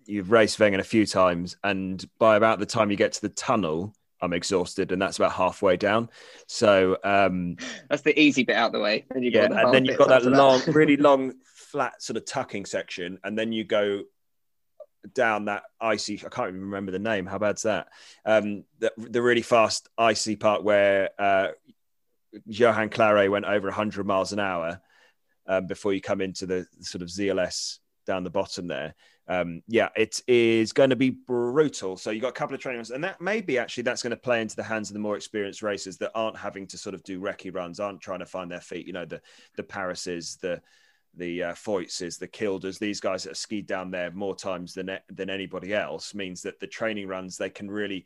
you've 0.05 0.31
raced 0.31 0.57
Wengen 0.57 0.79
a 0.79 0.83
few 0.83 1.05
times, 1.05 1.57
and 1.63 2.03
by 2.17 2.37
about 2.37 2.59
the 2.59 2.65
time 2.65 2.89
you 2.89 2.97
get 2.97 3.11
to 3.13 3.21
the 3.21 3.29
tunnel, 3.29 3.93
I'm 4.21 4.31
exhausted, 4.31 4.93
and 4.93 5.01
that's 5.01 5.17
about 5.17 5.33
halfway 5.33 5.75
down. 5.75 6.09
So 6.47 6.97
um, 7.03 7.57
that's 7.89 8.01
the 8.01 8.17
easy 8.19 8.43
bit 8.43 8.55
out 8.55 8.71
the 8.71 8.79
way. 8.79 9.05
And 9.11 9.25
yeah, 9.25 9.49
the 9.49 9.57
and 9.57 9.73
then 9.73 9.83
you've 9.83 9.97
got 9.97 10.07
that 10.07 10.23
long, 10.23 10.61
that. 10.61 10.73
really 10.73 10.97
long, 11.09 11.33
flat 11.43 12.01
sort 12.01 12.15
of 12.15 12.25
tucking 12.25 12.65
section, 12.65 13.19
and 13.25 13.37
then 13.37 13.51
you 13.51 13.65
go 13.65 14.03
down 15.13 15.45
that 15.45 15.63
icy. 15.79 16.21
I 16.25 16.29
can't 16.29 16.49
even 16.49 16.61
remember 16.61 16.91
the 16.91 16.99
name. 16.99 17.25
How 17.25 17.37
bad's 17.37 17.63
that? 17.63 17.87
Um, 18.25 18.63
the, 18.79 18.91
the 18.97 19.21
really 19.21 19.41
fast 19.41 19.89
icy 19.97 20.35
part 20.35 20.63
where 20.63 21.09
uh, 21.17 21.49
Johan 22.45 22.89
Clarey 22.89 23.29
went 23.29 23.45
over 23.45 23.67
100 23.67 24.05
miles 24.05 24.33
an 24.33 24.39
hour 24.39 24.81
um, 25.47 25.67
before 25.67 25.93
you 25.93 26.01
come 26.01 26.21
into 26.21 26.45
the 26.45 26.67
sort 26.81 27.01
of 27.01 27.09
ZLS 27.09 27.79
down 28.05 28.23
the 28.23 28.29
bottom 28.29 28.67
there. 28.67 28.95
Um, 29.27 29.61
yeah, 29.67 29.89
it 29.95 30.21
is 30.27 30.73
going 30.73 30.89
to 30.89 30.95
be 30.95 31.11
brutal. 31.11 31.97
So 31.97 32.09
you've 32.09 32.23
got 32.23 32.29
a 32.29 32.33
couple 32.33 32.55
of 32.55 32.61
training 32.61 32.79
runs, 32.79 32.89
and 32.89 33.03
that 33.03 33.21
maybe 33.21 33.59
actually 33.59 33.83
that's 33.83 34.01
going 34.01 34.11
to 34.11 34.17
play 34.17 34.41
into 34.41 34.55
the 34.55 34.63
hands 34.63 34.89
of 34.89 34.95
the 34.95 34.99
more 34.99 35.15
experienced 35.15 35.61
racers 35.61 35.97
that 35.97 36.11
aren't 36.15 36.35
having 36.35 36.65
to 36.67 36.77
sort 36.79 36.95
of 36.95 37.03
do 37.03 37.21
recce 37.21 37.53
runs, 37.53 37.79
aren't 37.79 38.01
trying 38.01 38.19
to 38.19 38.25
find 38.25 38.49
their 38.49 38.59
feet. 38.59 38.87
You 38.87 38.93
know, 38.93 39.05
the 39.05 39.21
the 39.55 39.63
Parises, 39.63 40.39
the 40.39 40.59
the 41.19 41.43
uh, 41.43 41.53
the 41.53 42.29
Kildes, 42.31 42.79
these 42.79 42.99
guys 42.99 43.23
that 43.23 43.31
have 43.31 43.37
skied 43.37 43.67
down 43.67 43.91
there 43.91 44.11
more 44.11 44.35
times 44.35 44.73
than 44.73 44.97
than 45.09 45.29
anybody 45.29 45.73
else 45.75 46.15
means 46.15 46.41
that 46.41 46.59
the 46.59 46.67
training 46.67 47.07
runs 47.07 47.37
they 47.37 47.49
can 47.49 47.69
really 47.69 48.05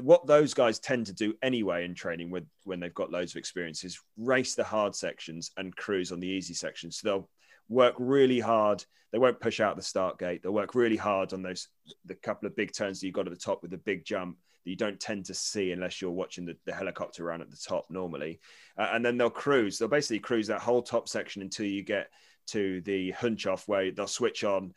what 0.00 0.26
those 0.26 0.54
guys 0.54 0.78
tend 0.78 1.06
to 1.06 1.12
do 1.12 1.34
anyway 1.42 1.84
in 1.84 1.94
training 1.94 2.30
with 2.30 2.44
when 2.64 2.80
they've 2.80 2.94
got 2.94 3.10
loads 3.10 3.32
of 3.32 3.36
experience 3.36 3.84
is 3.84 4.00
race 4.16 4.54
the 4.54 4.64
hard 4.64 4.94
sections 4.94 5.50
and 5.56 5.76
cruise 5.76 6.10
on 6.10 6.20
the 6.20 6.26
easy 6.26 6.54
sections. 6.54 6.98
So 6.98 7.08
they'll 7.08 7.30
work 7.68 7.94
really 7.98 8.40
hard. 8.40 8.84
They 9.12 9.18
won't 9.18 9.40
push 9.40 9.60
out 9.60 9.76
the 9.76 9.82
start 9.82 10.18
gate. 10.18 10.42
They'll 10.42 10.52
work 10.52 10.74
really 10.74 10.96
hard 10.96 11.32
on 11.32 11.42
those 11.42 11.68
the 12.06 12.14
couple 12.14 12.46
of 12.46 12.56
big 12.56 12.72
turns 12.72 13.00
that 13.00 13.06
you 13.06 13.12
got 13.12 13.26
at 13.26 13.32
the 13.32 13.38
top 13.38 13.62
with 13.62 13.70
the 13.70 13.78
big 13.78 14.04
jump 14.04 14.38
that 14.64 14.70
you 14.70 14.76
don't 14.76 15.00
tend 15.00 15.26
to 15.26 15.34
see 15.34 15.72
unless 15.72 16.00
you're 16.00 16.10
watching 16.10 16.46
the, 16.46 16.56
the 16.64 16.74
helicopter 16.74 17.26
around 17.26 17.42
at 17.42 17.50
the 17.50 17.56
top 17.56 17.86
normally. 17.90 18.40
Uh, 18.76 18.90
and 18.92 19.04
then 19.04 19.18
they'll 19.18 19.30
cruise. 19.30 19.78
They'll 19.78 19.88
basically 19.88 20.20
cruise 20.20 20.46
that 20.48 20.60
whole 20.60 20.82
top 20.82 21.08
section 21.08 21.42
until 21.42 21.66
you 21.66 21.82
get 21.82 22.08
to 22.48 22.80
the 22.82 23.12
Hundschopf 23.12 23.66
where 23.66 23.90
they'll 23.90 24.06
switch 24.06 24.44
on, 24.44 24.74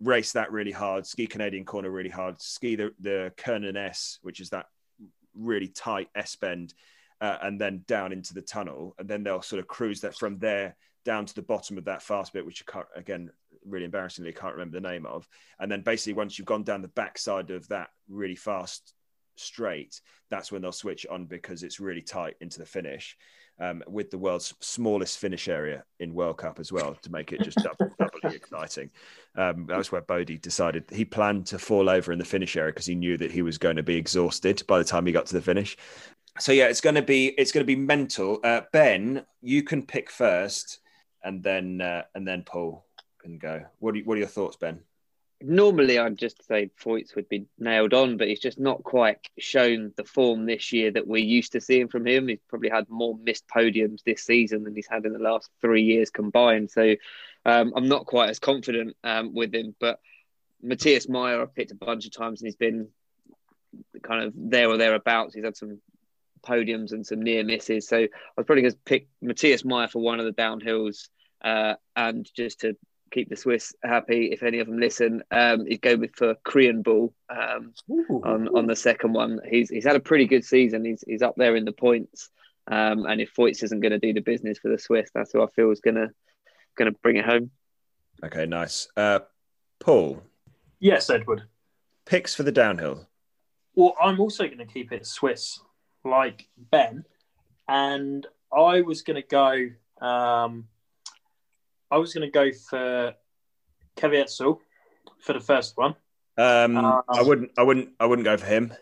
race 0.00 0.32
that 0.32 0.52
really 0.52 0.72
hard, 0.72 1.06
ski 1.06 1.26
Canadian 1.26 1.64
corner 1.64 1.90
really 1.90 2.10
hard, 2.10 2.40
ski 2.40 2.76
the, 2.76 2.92
the 3.00 3.32
Kernen 3.36 3.76
S, 3.76 4.18
which 4.22 4.40
is 4.40 4.50
that 4.50 4.66
really 5.34 5.68
tight 5.68 6.08
S 6.14 6.36
bend, 6.36 6.74
uh, 7.20 7.38
and 7.42 7.60
then 7.60 7.84
down 7.86 8.12
into 8.12 8.34
the 8.34 8.42
tunnel. 8.42 8.94
And 8.98 9.08
then 9.08 9.22
they'll 9.22 9.42
sort 9.42 9.60
of 9.60 9.66
cruise 9.66 10.00
that 10.02 10.16
from 10.16 10.38
there 10.38 10.76
down 11.04 11.26
to 11.26 11.34
the 11.34 11.42
bottom 11.42 11.78
of 11.78 11.86
that 11.86 12.02
fast 12.02 12.32
bit, 12.32 12.46
which 12.46 12.64
can't, 12.66 12.86
again, 12.94 13.30
really 13.64 13.84
embarrassingly, 13.84 14.30
I 14.30 14.38
can't 14.38 14.54
remember 14.54 14.80
the 14.80 14.88
name 14.88 15.06
of. 15.06 15.28
And 15.58 15.70
then 15.70 15.82
basically, 15.82 16.14
once 16.14 16.38
you've 16.38 16.46
gone 16.46 16.64
down 16.64 16.82
the 16.82 16.88
backside 16.88 17.50
of 17.50 17.66
that 17.68 17.88
really 18.08 18.36
fast 18.36 18.94
straight, 19.36 20.00
that's 20.30 20.52
when 20.52 20.62
they'll 20.62 20.72
switch 20.72 21.06
on 21.10 21.24
because 21.24 21.62
it's 21.62 21.80
really 21.80 22.02
tight 22.02 22.36
into 22.40 22.58
the 22.58 22.66
finish. 22.66 23.16
Um, 23.60 23.82
with 23.88 24.12
the 24.12 24.18
world's 24.18 24.54
smallest 24.60 25.18
finish 25.18 25.48
area 25.48 25.82
in 25.98 26.14
World 26.14 26.38
Cup 26.38 26.60
as 26.60 26.70
well 26.70 26.94
to 26.94 27.10
make 27.10 27.32
it 27.32 27.42
just 27.42 27.58
double, 27.58 27.92
doubly 27.98 28.36
exciting. 28.36 28.88
Um, 29.34 29.66
that 29.66 29.76
was 29.76 29.90
where 29.90 30.00
Bode 30.00 30.40
decided 30.40 30.84
he 30.92 31.04
planned 31.04 31.46
to 31.46 31.58
fall 31.58 31.90
over 31.90 32.12
in 32.12 32.20
the 32.20 32.24
finish 32.24 32.56
area 32.56 32.72
because 32.72 32.86
he 32.86 32.94
knew 32.94 33.16
that 33.16 33.32
he 33.32 33.42
was 33.42 33.58
going 33.58 33.74
to 33.74 33.82
be 33.82 33.96
exhausted 33.96 34.62
by 34.68 34.78
the 34.78 34.84
time 34.84 35.06
he 35.06 35.12
got 35.12 35.26
to 35.26 35.34
the 35.34 35.42
finish. 35.42 35.76
So 36.38 36.52
yeah, 36.52 36.66
it's 36.66 36.80
going 36.80 36.94
to 36.94 37.02
be 37.02 37.28
it's 37.36 37.50
going 37.50 37.62
to 37.62 37.66
be 37.66 37.74
mental. 37.74 38.38
Uh, 38.44 38.60
ben, 38.72 39.26
you 39.42 39.64
can 39.64 39.84
pick 39.84 40.08
first 40.08 40.78
and 41.24 41.42
then 41.42 41.80
uh, 41.80 42.02
and 42.14 42.26
then 42.26 42.44
Paul 42.44 42.86
can 43.20 43.38
go. 43.38 43.64
What 43.80 43.96
are, 43.96 44.00
what 44.00 44.14
are 44.14 44.18
your 44.18 44.28
thoughts, 44.28 44.56
Ben? 44.56 44.80
Normally, 45.40 46.00
I'd 46.00 46.18
just 46.18 46.44
say 46.48 46.70
Feuz 46.82 47.14
would 47.14 47.28
be 47.28 47.46
nailed 47.60 47.94
on, 47.94 48.16
but 48.16 48.26
he's 48.26 48.40
just 48.40 48.58
not 48.58 48.82
quite 48.82 49.18
shown 49.38 49.92
the 49.96 50.02
form 50.02 50.46
this 50.46 50.72
year 50.72 50.90
that 50.90 51.06
we're 51.06 51.18
used 51.18 51.52
to 51.52 51.60
seeing 51.60 51.86
from 51.86 52.06
him. 52.06 52.26
He's 52.26 52.40
probably 52.48 52.70
had 52.70 52.88
more 52.88 53.16
missed 53.22 53.46
podiums 53.46 54.02
this 54.02 54.24
season 54.24 54.64
than 54.64 54.74
he's 54.74 54.88
had 54.88 55.06
in 55.06 55.12
the 55.12 55.20
last 55.20 55.48
three 55.60 55.82
years 55.82 56.10
combined. 56.10 56.72
So 56.72 56.96
um, 57.44 57.72
I'm 57.76 57.86
not 57.86 58.06
quite 58.06 58.30
as 58.30 58.40
confident 58.40 58.96
um, 59.04 59.32
with 59.32 59.54
him. 59.54 59.76
But 59.78 60.00
Matthias 60.60 61.08
Mayer, 61.08 61.40
I've 61.40 61.54
picked 61.54 61.70
a 61.70 61.76
bunch 61.76 62.04
of 62.04 62.12
times, 62.12 62.40
and 62.40 62.48
he's 62.48 62.56
been 62.56 62.88
kind 64.02 64.24
of 64.24 64.32
there 64.34 64.68
or 64.68 64.76
thereabouts. 64.76 65.34
He's 65.34 65.44
had 65.44 65.56
some 65.56 65.80
podiums 66.44 66.90
and 66.90 67.06
some 67.06 67.22
near 67.22 67.44
misses. 67.44 67.86
So 67.86 67.98
I 67.98 68.08
was 68.36 68.44
probably 68.44 68.62
going 68.62 68.72
to 68.72 68.78
pick 68.84 69.06
Matthias 69.22 69.64
Mayer 69.64 69.86
for 69.86 70.02
one 70.02 70.18
of 70.18 70.26
the 70.26 70.32
downhills, 70.32 71.10
uh, 71.42 71.74
and 71.94 72.28
just 72.34 72.60
to 72.60 72.76
keep 73.10 73.28
the 73.28 73.36
Swiss 73.36 73.74
happy, 73.82 74.30
if 74.32 74.42
any 74.42 74.58
of 74.58 74.66
them 74.66 74.78
listen, 74.78 75.22
um, 75.30 75.66
he'd 75.66 75.82
go 75.82 75.96
with 75.96 76.14
for 76.14 76.34
Kryenbühl 76.46 77.12
um, 77.30 77.74
on 78.24 78.48
on 78.48 78.66
the 78.66 78.76
second 78.76 79.12
one. 79.12 79.40
He's 79.48 79.70
he's 79.70 79.84
had 79.84 79.96
a 79.96 80.00
pretty 80.00 80.26
good 80.26 80.44
season. 80.44 80.84
He's 80.84 81.04
he's 81.06 81.22
up 81.22 81.34
there 81.36 81.56
in 81.56 81.64
the 81.64 81.72
points. 81.72 82.30
Um, 82.70 83.06
and 83.06 83.20
if 83.20 83.34
Feuz 83.34 83.62
isn't 83.62 83.80
going 83.80 83.92
to 83.92 83.98
do 83.98 84.12
the 84.12 84.20
business 84.20 84.58
for 84.58 84.68
the 84.68 84.78
Swiss, 84.78 85.10
that's 85.14 85.32
who 85.32 85.42
I 85.42 85.46
feel 85.56 85.70
is 85.70 85.80
going 85.80 85.94
to 85.94 86.10
going 86.76 86.92
to 86.92 86.98
bring 87.02 87.16
it 87.16 87.24
home. 87.24 87.50
Okay, 88.22 88.46
nice. 88.46 88.88
Uh, 88.96 89.20
Paul. 89.80 90.22
Yes, 90.78 91.08
Edward. 91.08 91.42
Picks 92.04 92.34
for 92.34 92.42
the 92.42 92.52
downhill. 92.52 93.06
Well, 93.74 93.94
I'm 94.00 94.20
also 94.20 94.44
going 94.44 94.58
to 94.58 94.66
keep 94.66 94.92
it 94.92 95.06
Swiss 95.06 95.60
like 96.04 96.48
Ben, 96.56 97.04
and 97.68 98.26
I 98.52 98.82
was 98.82 99.02
going 99.02 99.22
to 99.22 99.28
go. 99.28 100.06
Um, 100.06 100.68
I 101.90 101.96
was 101.98 102.12
going 102.12 102.26
to 102.26 102.30
go 102.30 102.50
for 102.52 103.14
Caviezel 103.96 104.58
for 105.20 105.32
the 105.32 105.40
first 105.40 105.76
one. 105.76 105.94
Um, 106.36 106.76
um, 106.76 107.02
I 107.08 107.22
wouldn't. 107.22 107.50
I 107.58 107.62
wouldn't. 107.62 107.90
I 107.98 108.06
wouldn't 108.06 108.24
go 108.24 108.36
for 108.36 108.46
him. 108.46 108.72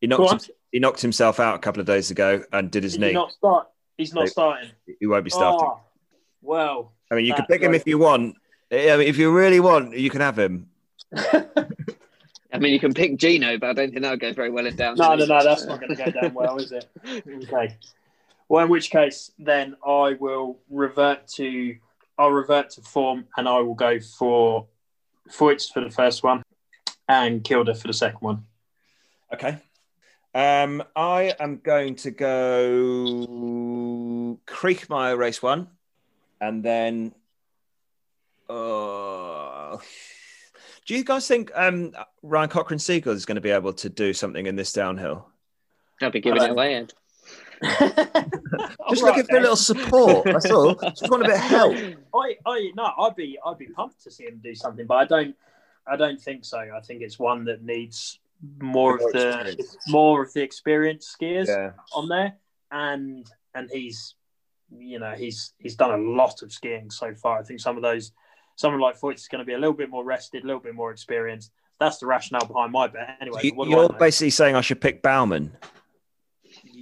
He 0.00 0.06
knocked. 0.06 0.50
he 0.70 0.78
knocked 0.78 1.00
himself 1.00 1.40
out 1.40 1.56
a 1.56 1.58
couple 1.58 1.80
of 1.80 1.86
days 1.86 2.10
ago 2.10 2.44
and 2.52 2.70
did 2.70 2.84
his 2.84 2.92
did 2.92 3.00
knee. 3.00 3.08
He 3.08 3.14
not 3.14 3.32
start. 3.32 3.68
He's 3.96 4.14
not 4.14 4.28
starting. 4.28 4.70
He 5.00 5.06
won't 5.06 5.24
be 5.24 5.30
starting. 5.30 5.66
Oh, 5.68 5.80
well, 6.42 6.92
I 7.10 7.14
mean, 7.16 7.24
you 7.24 7.34
can 7.34 7.46
pick 7.46 7.62
him 7.62 7.74
if 7.74 7.86
you 7.86 7.98
want. 7.98 8.36
I 8.70 8.96
mean, 8.96 9.08
if 9.08 9.16
you 9.16 9.32
really 9.32 9.60
want, 9.60 9.96
you 9.96 10.10
can 10.10 10.20
have 10.20 10.38
him. 10.38 10.68
I 12.56 12.58
mean, 12.58 12.72
you 12.72 12.80
can 12.80 12.94
pick 12.94 13.16
Gino, 13.16 13.58
but 13.58 13.70
I 13.70 13.72
don't 13.72 13.90
think 13.90 14.02
that'll 14.02 14.18
go 14.18 14.32
very 14.32 14.50
well 14.50 14.66
in 14.66 14.76
down. 14.76 14.96
No, 14.96 15.14
no, 15.14 15.26
no, 15.26 15.42
that's 15.42 15.64
not 15.66 15.80
going 15.80 15.94
to 15.94 16.04
go 16.04 16.10
down 16.10 16.34
well, 16.34 16.56
is 16.58 16.72
it? 16.72 16.88
Okay. 17.44 17.76
Well, 18.48 18.64
in 18.64 18.70
which 18.70 18.90
case, 18.90 19.32
then 19.38 19.76
I 19.84 20.16
will 20.20 20.58
revert 20.70 21.26
to 21.34 21.76
I'll 22.18 22.30
revert 22.30 22.70
to 22.70 22.80
form, 22.82 23.26
and 23.36 23.48
I 23.48 23.60
will 23.60 23.74
go 23.74 24.00
for 24.00 24.66
Feuz 25.28 25.72
for 25.72 25.84
the 25.84 25.90
first 25.90 26.22
one, 26.22 26.42
and 27.08 27.44
Kilde 27.44 27.76
for 27.76 27.86
the 27.88 27.92
second 27.92 28.20
one. 28.20 28.46
Okay. 29.32 29.58
Um, 30.34 30.82
I 30.94 31.34
am 31.40 31.58
going 31.58 31.96
to 31.96 32.10
go 32.10 32.36
Kriechmayr 34.46 35.16
race 35.16 35.42
one, 35.42 35.68
and 36.40 36.62
then. 36.62 37.14
Uh, 38.48 39.78
do 40.86 40.94
you 40.94 41.02
guys 41.02 41.26
think 41.26 41.50
um, 41.54 41.92
Ryan 42.22 42.48
Cochran-Siegle 42.48 43.08
is 43.08 43.26
going 43.26 43.34
to 43.34 43.40
be 43.40 43.50
able 43.50 43.72
to 43.72 43.88
do 43.88 44.12
something 44.12 44.46
in 44.46 44.54
this 44.54 44.72
downhill? 44.72 45.26
I'll 46.00 46.10
be 46.10 46.20
giving 46.20 46.40
it 46.40 46.50
away, 46.50 46.76
Ed. 46.76 46.92
just 48.90 49.02
looking 49.02 49.24
for 49.24 49.36
a 49.36 49.40
little 49.40 49.56
support. 49.56 50.24
That's 50.24 50.50
all. 50.50 50.74
Just 50.74 51.10
want 51.10 51.24
a 51.24 51.26
bit 51.26 51.36
of 51.36 51.40
help. 51.40 51.74
I, 52.14 52.36
I, 52.46 52.70
no, 52.74 52.92
I'd 52.98 53.16
be, 53.16 53.38
I'd 53.44 53.58
be 53.58 53.66
pumped 53.66 54.02
to 54.04 54.10
see 54.10 54.24
him 54.24 54.40
do 54.42 54.54
something, 54.54 54.86
but 54.86 54.96
I 54.96 55.04
don't, 55.04 55.36
I 55.86 55.96
don't 55.96 56.20
think 56.20 56.44
so. 56.44 56.58
I 56.58 56.80
think 56.80 57.02
it's 57.02 57.18
one 57.18 57.44
that 57.44 57.62
needs 57.62 58.18
more, 58.58 58.72
more 58.72 58.94
of 58.96 59.12
the, 59.12 59.28
experience. 59.40 59.76
more 59.88 60.22
of 60.22 60.32
the 60.32 60.42
experienced 60.42 61.16
skiers 61.18 61.46
yeah. 61.48 61.70
on 61.94 62.08
there, 62.08 62.34
and 62.70 63.30
and 63.54 63.70
he's, 63.70 64.14
you 64.76 64.98
know, 64.98 65.12
he's 65.12 65.54
he's 65.58 65.76
done 65.76 65.92
a 65.92 66.02
lot 66.02 66.42
of 66.42 66.52
skiing 66.52 66.90
so 66.90 67.14
far. 67.14 67.38
I 67.38 67.42
think 67.42 67.60
some 67.60 67.76
of 67.76 67.82
those 67.82 68.12
someone 68.56 68.80
like 68.80 68.98
Feuz 68.98 69.14
is 69.16 69.28
going 69.28 69.40
to 69.40 69.44
be 69.44 69.52
a 69.52 69.58
little 69.58 69.74
bit 69.74 69.90
more 69.90 70.04
rested, 70.04 70.42
a 70.42 70.46
little 70.46 70.60
bit 70.60 70.74
more 70.74 70.90
experienced. 70.90 71.52
That's 71.78 71.98
the 71.98 72.06
rationale 72.06 72.46
behind 72.46 72.72
my 72.72 72.88
bet. 72.88 73.18
Anyway, 73.20 73.40
you, 73.42 73.78
are 73.78 73.88
basically 73.90 74.30
saying 74.30 74.56
I 74.56 74.62
should 74.62 74.80
pick 74.80 75.02
Baumann. 75.02 75.52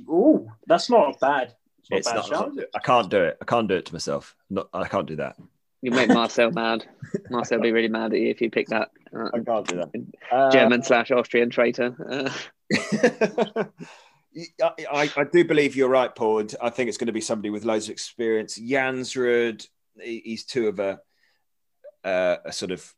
Oh, 0.09 0.51
that's 0.67 0.91
not 0.91 1.19
bad. 1.21 1.55
It's, 1.91 2.07
not. 2.07 2.19
It's 2.19 2.31
not 2.31 2.53
I 2.75 2.79
can't 2.81 3.11
do 3.11 3.23
it. 3.23 3.37
I 3.41 3.45
can't 3.45 3.69
do 3.69 3.75
it 3.75 3.87
to 3.87 3.93
myself. 3.93 4.35
Not. 4.51 4.69
I 4.73 4.89
can't 4.89 5.07
do 5.07 5.17
that. 5.17 5.37
You 5.83 5.91
make 5.91 6.09
Marcel 6.09 6.51
mad. 6.51 6.87
Marcel 7.31 7.61
be 7.61 7.71
really 7.71 7.89
mad 7.89 8.15
at 8.15 8.19
you 8.19 8.31
if 8.31 8.41
you 8.41 8.51
pick 8.51 8.69
that. 8.69 8.91
Uh, 9.15 9.29
I 9.35 9.41
can't 9.41 9.67
do 9.69 9.77
that. 9.77 10.51
German 10.51 10.81
uh, 10.81 10.85
slash 10.85 11.11
Austrian 11.11 11.51
traitor. 11.51 11.95
Uh. 12.09 12.31
I, 14.91 15.13
I, 15.17 15.25
do 15.31 15.45
believe 15.45 15.77
you're 15.77 15.91
right, 15.91 16.13
Paul. 16.13 16.47
I 16.61 16.71
think 16.71 16.89
it's 16.89 16.97
going 16.97 17.07
to 17.07 17.13
be 17.13 17.21
somebody 17.21 17.51
with 17.51 17.65
loads 17.65 17.87
of 17.87 17.93
experience. 17.93 18.59
Jansrud, 18.59 19.67
he's 20.01 20.45
two 20.45 20.69
of 20.69 20.79
a 20.81 21.01
uh, 22.03 22.37
a 22.45 22.53
sort 22.53 22.71
of 22.71 22.93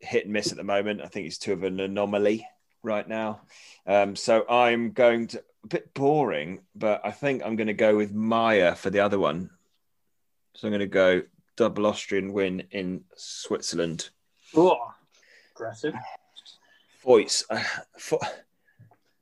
hit 0.00 0.24
and 0.24 0.32
miss 0.32 0.50
at 0.50 0.56
the 0.56 0.64
moment. 0.64 1.02
I 1.02 1.06
think 1.06 1.24
he's 1.24 1.38
too 1.38 1.52
of 1.52 1.64
an 1.64 1.80
anomaly 1.80 2.46
right 2.82 3.06
now. 3.06 3.42
Um, 3.86 4.16
so 4.16 4.48
I'm 4.48 4.92
going 4.92 5.28
to 5.28 5.42
a 5.64 5.68
bit 5.68 5.94
boring, 5.94 6.60
but 6.74 7.00
I 7.04 7.10
think 7.10 7.42
I'm 7.44 7.56
going 7.56 7.68
to 7.68 7.72
go 7.72 7.96
with 7.96 8.12
Mayer 8.12 8.74
for 8.74 8.90
the 8.90 9.00
other 9.00 9.18
one. 9.18 9.50
So 10.54 10.68
I'm 10.68 10.72
going 10.72 10.80
to 10.80 10.86
go 10.86 11.22
double 11.56 11.86
Austrian 11.86 12.32
win 12.32 12.64
in 12.70 13.04
Switzerland. 13.16 14.10
Oh, 14.56 14.92
aggressive. 15.54 15.94
Voice. 17.02 17.44
Uh, 17.48 17.62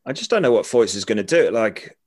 I 0.04 0.12
just 0.12 0.30
don't 0.30 0.42
know 0.42 0.52
what 0.52 0.64
Feuz 0.64 0.96
is 0.96 1.04
going 1.04 1.18
to 1.18 1.24
do. 1.24 1.50
Like 1.50 1.98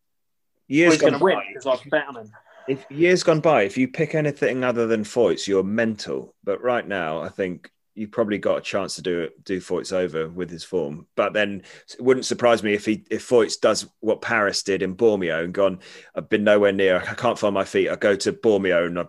years 0.68 0.98
gone 0.98 1.14
to 1.14 1.18
win 1.20 1.38
by, 1.64 1.72
I've 1.72 1.90
bet 1.90 2.08
on 2.08 2.18
him. 2.18 2.32
if 2.68 2.86
years 2.90 3.24
gone 3.24 3.40
by, 3.40 3.64
if 3.64 3.78
you 3.78 3.88
pick 3.88 4.16
anything 4.16 4.64
other 4.64 4.88
than 4.88 5.04
Feuz, 5.04 5.48
you're 5.48 5.64
mental. 5.64 6.36
But 6.44 6.62
right 6.62 6.88
now, 6.88 7.22
I 7.22 7.30
think 7.30 7.72
you've 7.96 8.12
probably 8.12 8.38
got 8.38 8.58
a 8.58 8.62
chance 8.62 8.96
to 8.96 9.02
do 9.02 9.22
it, 9.22 9.44
do 9.44 9.60
Feuz 9.60 9.94
over 9.94 10.28
with 10.28 10.50
his 10.50 10.64
form. 10.64 11.06
But 11.16 11.34
then 11.34 11.64
it 11.92 12.02
wouldn't 12.02 12.26
surprise 12.26 12.64
me 12.64 12.74
if 12.74 12.86
he 12.86 13.04
if 13.10 13.28
Feuz 13.28 13.60
does 13.60 13.88
what 14.00 14.22
Paris 14.22 14.64
did 14.64 14.82
in 14.82 14.96
Bormio 14.96 15.44
and 15.44 15.54
gone, 15.54 15.80
I've 16.16 16.30
been 16.30 16.44
nowhere 16.44 16.72
near, 16.72 16.98
I 16.98 17.14
can't 17.14 17.38
find 17.38 17.54
my 17.54 17.66
feet. 17.66 17.90
I 17.90 17.96
go 17.96 18.16
to 18.16 18.34
Bormio 18.34 18.88
and 18.88 19.00
I 19.00 19.06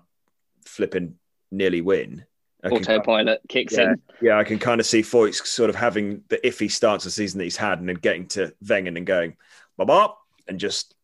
flipping 0.64 1.16
nearly 1.50 1.80
win. 1.80 2.24
I 2.62 2.68
can- 2.68 2.78
Autopilot 2.78 3.40
kicks 3.48 3.76
yeah, 3.76 3.92
in. 3.92 4.02
yeah, 4.22 4.38
I 4.38 4.44
can 4.44 4.58
kind 4.58 4.80
of 4.80 4.86
see 4.86 5.02
Feuz 5.02 5.34
sort 5.46 5.70
of 5.70 5.76
having 5.76 6.22
the 6.28 6.38
iffy 6.38 6.70
start 6.70 7.00
to 7.00 7.08
the 7.08 7.12
season 7.12 7.38
that 7.38 7.44
he's 7.44 7.56
had 7.56 7.78
and 7.78 7.88
then 7.88 7.96
getting 7.96 8.26
to 8.28 8.54
Wengen 8.64 8.96
and 8.96 9.06
going, 9.06 9.36
bop, 9.76 9.88
bop, 9.88 10.18
and 10.48 10.58
just 10.58 10.94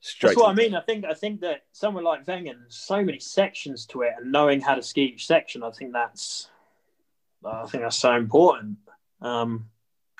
straight. 0.00 0.30
That's 0.30 0.40
what 0.40 0.50
I 0.50 0.54
mean. 0.54 0.74
I 0.74 0.82
think 0.82 1.04
I 1.04 1.14
think 1.14 1.40
that 1.40 1.62
someone 1.72 2.04
like 2.04 2.26
Wengen, 2.26 2.56
so 2.68 3.02
many 3.02 3.18
sections 3.18 3.86
to 3.86 4.02
it, 4.02 4.12
and 4.18 4.30
knowing 4.30 4.60
how 4.60 4.74
to 4.74 4.82
ski 4.82 5.02
each 5.02 5.26
section, 5.26 5.62
I 5.62 5.70
think 5.70 5.92
that's 5.92 6.48
I 7.50 7.66
think 7.66 7.82
that's 7.82 7.96
so 7.96 8.14
important. 8.14 8.78
Um, 9.20 9.68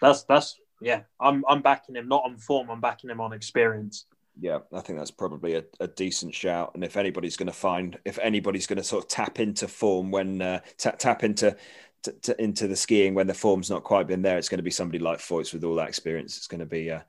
that's 0.00 0.24
that's 0.24 0.56
yeah. 0.80 1.02
I'm 1.20 1.44
I'm 1.48 1.62
backing 1.62 1.96
him 1.96 2.08
not 2.08 2.24
on 2.24 2.38
form. 2.38 2.70
I'm 2.70 2.80
backing 2.80 3.10
him 3.10 3.20
on 3.20 3.32
experience. 3.32 4.06
Yeah, 4.40 4.60
I 4.72 4.80
think 4.80 4.98
that's 4.98 5.10
probably 5.10 5.56
a, 5.56 5.64
a 5.80 5.88
decent 5.88 6.32
shout. 6.34 6.72
And 6.74 6.84
if 6.84 6.96
anybody's 6.96 7.36
going 7.36 7.48
to 7.48 7.52
find, 7.52 7.98
if 8.04 8.18
anybody's 8.20 8.68
going 8.68 8.76
to 8.76 8.84
sort 8.84 9.04
of 9.04 9.08
tap 9.08 9.40
into 9.40 9.66
form 9.66 10.12
when 10.12 10.40
uh, 10.40 10.60
tap 10.76 10.98
tap 10.98 11.24
into 11.24 11.56
to, 12.02 12.12
to, 12.12 12.42
into 12.42 12.68
the 12.68 12.76
skiing 12.76 13.14
when 13.14 13.26
the 13.26 13.34
form's 13.34 13.70
not 13.70 13.82
quite 13.84 14.06
been 14.06 14.22
there, 14.22 14.38
it's 14.38 14.48
going 14.48 14.58
to 14.58 14.64
be 14.64 14.70
somebody 14.70 15.00
like 15.00 15.18
Feuz 15.18 15.52
with 15.52 15.64
all 15.64 15.74
that 15.76 15.88
experience. 15.88 16.36
It's 16.36 16.46
going 16.46 16.60
to 16.60 16.66
be 16.66 16.88
a, 16.88 17.04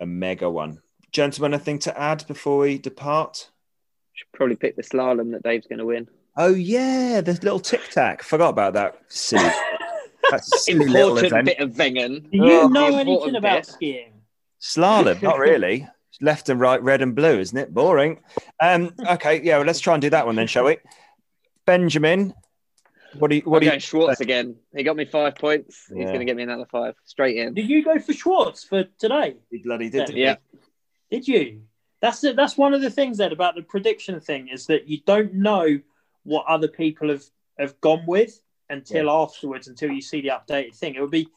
a 0.00 0.06
mega 0.06 0.48
one. 0.48 0.80
Gentlemen, 1.12 1.54
anything 1.54 1.78
to 1.80 1.98
add 1.98 2.26
before 2.26 2.58
we 2.58 2.78
depart? 2.78 3.50
Should 4.14 4.32
probably 4.32 4.56
pick 4.56 4.76
the 4.76 4.82
slalom 4.82 5.32
that 5.32 5.42
Dave's 5.42 5.66
going 5.66 5.78
to 5.78 5.84
win. 5.84 6.08
Oh 6.36 6.54
yeah, 6.54 7.20
the 7.20 7.32
little 7.32 7.60
tic 7.60 7.88
tac. 7.90 8.22
Forgot 8.22 8.50
about 8.50 8.74
that 8.74 9.00
silly. 9.08 9.48
That's 10.30 10.52
a 10.54 10.58
silly 10.58 10.86
little 10.88 11.16
Important 11.18 11.26
event. 11.32 11.46
bit 11.46 11.58
of 11.60 11.70
Wengen. 11.72 12.30
Do 12.30 12.36
you 12.38 12.42
Oh, 12.62 12.68
know 12.68 12.86
important 12.98 13.08
anything 13.08 13.36
about 13.36 13.56
bit. 13.58 13.66
skiing? 13.66 14.12
Slalom, 14.60 15.22
not 15.22 15.38
really. 15.50 15.88
Left 16.20 16.48
and 16.48 16.58
right, 16.58 16.82
red 16.82 17.02
and 17.02 17.14
blue, 17.14 17.38
isn't 17.38 17.56
it? 17.56 17.72
Boring. 17.74 18.20
Um, 18.60 18.92
okay, 19.06 19.40
yeah, 19.42 19.58
well, 19.58 19.66
let's 19.66 19.80
try 19.80 19.94
and 19.94 20.00
do 20.00 20.10
that 20.10 20.26
one 20.26 20.34
then, 20.36 20.46
shall 20.46 20.64
we? 20.64 20.78
Benjamin, 21.66 22.32
what 23.18 23.28
do 23.30 23.36
you? 23.36 23.42
What 23.42 23.50
What 23.52 23.58
do 23.60 23.66
you? 23.66 23.70
going 23.72 23.80
Schwarz 23.80 24.20
again? 24.20 24.56
He 24.74 24.82
got 24.82 24.96
me 24.96 25.04
five 25.04 25.34
points. 25.36 25.86
He's 25.88 25.98
Yeah. 25.98 26.04
going 26.06 26.18
to 26.20 26.24
get 26.24 26.36
me 26.36 26.42
another 26.42 26.66
five 26.70 26.94
straight 27.04 27.36
in. 27.36 27.54
Did 27.54 27.68
you 27.68 27.84
go 27.84 27.98
for 27.98 28.12
Schwarz 28.12 28.64
for 28.64 28.84
today? 28.98 29.36
He 29.50 29.58
bloody 29.58 29.88
did. 29.90 30.06
didn't 30.06 30.16
he? 30.16 30.22
Yeah. 30.22 30.36
Did 31.10 31.26
you? 31.28 31.62
That's 32.02 32.22
it. 32.24 32.36
That's 32.36 32.56
one 32.58 32.74
of 32.74 32.82
the 32.82 32.90
things 32.90 33.18
then 33.18 33.32
about 33.32 33.54
the 33.54 33.62
prediction 33.62 34.20
thing 34.20 34.48
is 34.48 34.66
that 34.66 34.88
you 34.88 34.98
don't 35.06 35.34
know 35.34 35.80
what 36.26 36.44
other 36.46 36.68
people 36.68 37.08
have 37.08 37.24
have 37.58 37.80
gone 37.80 38.04
with 38.06 38.40
until 38.68 39.08
afterwards, 39.10 39.68
until 39.68 39.90
you 39.90 40.02
see 40.02 40.20
the 40.20 40.28
updated 40.28 40.74
thing. 40.74 40.94
It 40.94 41.00
would 41.00 41.10
be. 41.10 41.28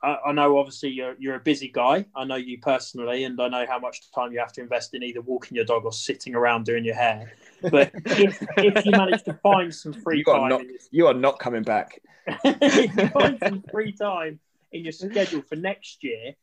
I, 0.00 0.16
I 0.26 0.32
know, 0.32 0.58
obviously, 0.58 0.90
you're 0.90 1.16
you're 1.18 1.34
a 1.34 1.40
busy 1.40 1.68
guy. 1.68 2.06
I 2.14 2.24
know 2.24 2.36
you 2.36 2.58
personally, 2.60 3.24
and 3.24 3.38
I 3.40 3.48
know 3.48 3.66
how 3.68 3.80
much 3.80 4.10
time 4.12 4.32
you 4.32 4.38
have 4.38 4.52
to 4.52 4.60
invest 4.60 4.94
in 4.94 5.02
either 5.02 5.20
walking 5.20 5.56
your 5.56 5.64
dog 5.64 5.84
or 5.84 5.92
sitting 5.92 6.36
around 6.36 6.66
doing 6.66 6.84
your 6.84 6.94
hair. 6.94 7.32
But 7.62 7.90
if, 8.04 8.40
if 8.58 8.86
you 8.86 8.92
manage 8.92 9.24
to 9.24 9.34
find 9.34 9.74
some 9.74 9.92
free 9.92 10.18
You 10.18 10.24
time, 10.24 10.68
this- 10.68 10.88
You 10.92 11.08
are 11.08 11.14
not 11.14 11.40
coming 11.40 11.64
back. 11.64 12.00
if 12.44 12.96
you 12.96 13.08
find 13.08 13.40
some 13.40 13.64
free 13.72 13.90
time 13.92 14.38
in 14.70 14.84
your 14.84 14.92
schedule 14.92 15.42
for 15.42 15.56
next 15.56 16.04
year, 16.04 16.34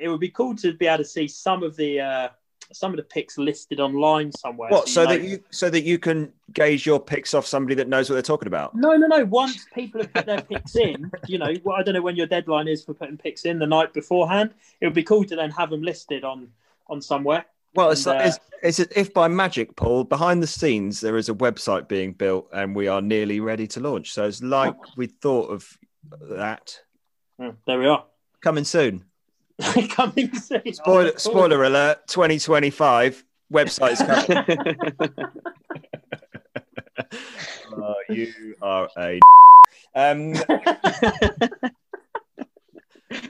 it 0.00 0.08
would 0.08 0.20
be 0.20 0.28
cool 0.28 0.54
to 0.56 0.72
be 0.74 0.86
able 0.86 0.98
to 0.98 1.04
see 1.04 1.26
some 1.26 1.64
of 1.64 1.74
the 1.74 2.00
uh, 2.00 2.28
some 2.72 2.92
of 2.92 2.96
the 2.96 3.02
picks 3.02 3.38
listed 3.38 3.80
online 3.80 4.32
somewhere. 4.32 4.70
What? 4.70 4.88
So 4.88 5.04
know- 5.04 5.10
that 5.10 5.22
you 5.22 5.42
so 5.50 5.70
that 5.70 5.82
you 5.82 5.98
can 5.98 6.32
gauge 6.52 6.86
your 6.86 7.00
picks 7.00 7.34
off 7.34 7.46
somebody 7.46 7.74
that 7.76 7.88
knows 7.88 8.08
what 8.08 8.14
they're 8.14 8.22
talking 8.22 8.48
about. 8.48 8.74
No, 8.74 8.96
no, 8.96 9.06
no. 9.06 9.24
Once 9.24 9.66
people 9.74 10.00
have 10.00 10.12
put 10.12 10.26
their 10.26 10.42
picks 10.42 10.76
in, 10.76 11.10
you 11.26 11.38
know, 11.38 11.52
well, 11.64 11.76
I 11.76 11.82
don't 11.82 11.94
know 11.94 12.02
when 12.02 12.16
your 12.16 12.26
deadline 12.26 12.68
is 12.68 12.84
for 12.84 12.94
putting 12.94 13.16
picks 13.16 13.44
in 13.44 13.58
the 13.58 13.66
night 13.66 13.92
beforehand. 13.92 14.54
It 14.80 14.86
would 14.86 14.94
be 14.94 15.02
cool 15.02 15.24
to 15.24 15.36
then 15.36 15.50
have 15.50 15.70
them 15.70 15.82
listed 15.82 16.24
on 16.24 16.48
on 16.88 17.00
somewhere. 17.00 17.46
Well, 17.74 17.90
it's, 17.90 18.06
And, 18.06 18.18
uh, 18.18 18.32
it's, 18.62 18.78
it's 18.78 18.96
if 18.96 19.12
by 19.12 19.28
magic, 19.28 19.76
Paul, 19.76 20.04
behind 20.04 20.42
the 20.42 20.46
scenes, 20.46 21.00
there 21.00 21.18
is 21.18 21.28
a 21.28 21.34
website 21.34 21.88
being 21.88 22.12
built 22.12 22.48
and 22.52 22.74
we 22.74 22.88
are 22.88 23.02
nearly 23.02 23.40
ready 23.40 23.66
to 23.68 23.80
launch. 23.80 24.12
So 24.14 24.24
it's 24.24 24.42
like 24.42 24.74
we 24.96 25.08
thought 25.08 25.50
of 25.50 25.76
that 26.30 26.80
there 27.66 27.78
we 27.78 27.86
are. 27.86 28.04
coming 28.40 28.64
soon. 28.64 29.04
Coming 29.90 30.34
soon. 30.34 30.72
Spoiler, 30.74 31.08
Oh, 31.08 31.10
cool. 31.12 31.18
spoiler 31.18 31.64
alert 31.64 32.06
2025 32.08 33.24
website 33.52 33.92
is 33.92 34.02
coming. 34.02 35.26
Oh, 37.78 37.94
you 38.08 38.54
are 38.62 38.88
a. 38.96 39.20
Um, 39.94 40.34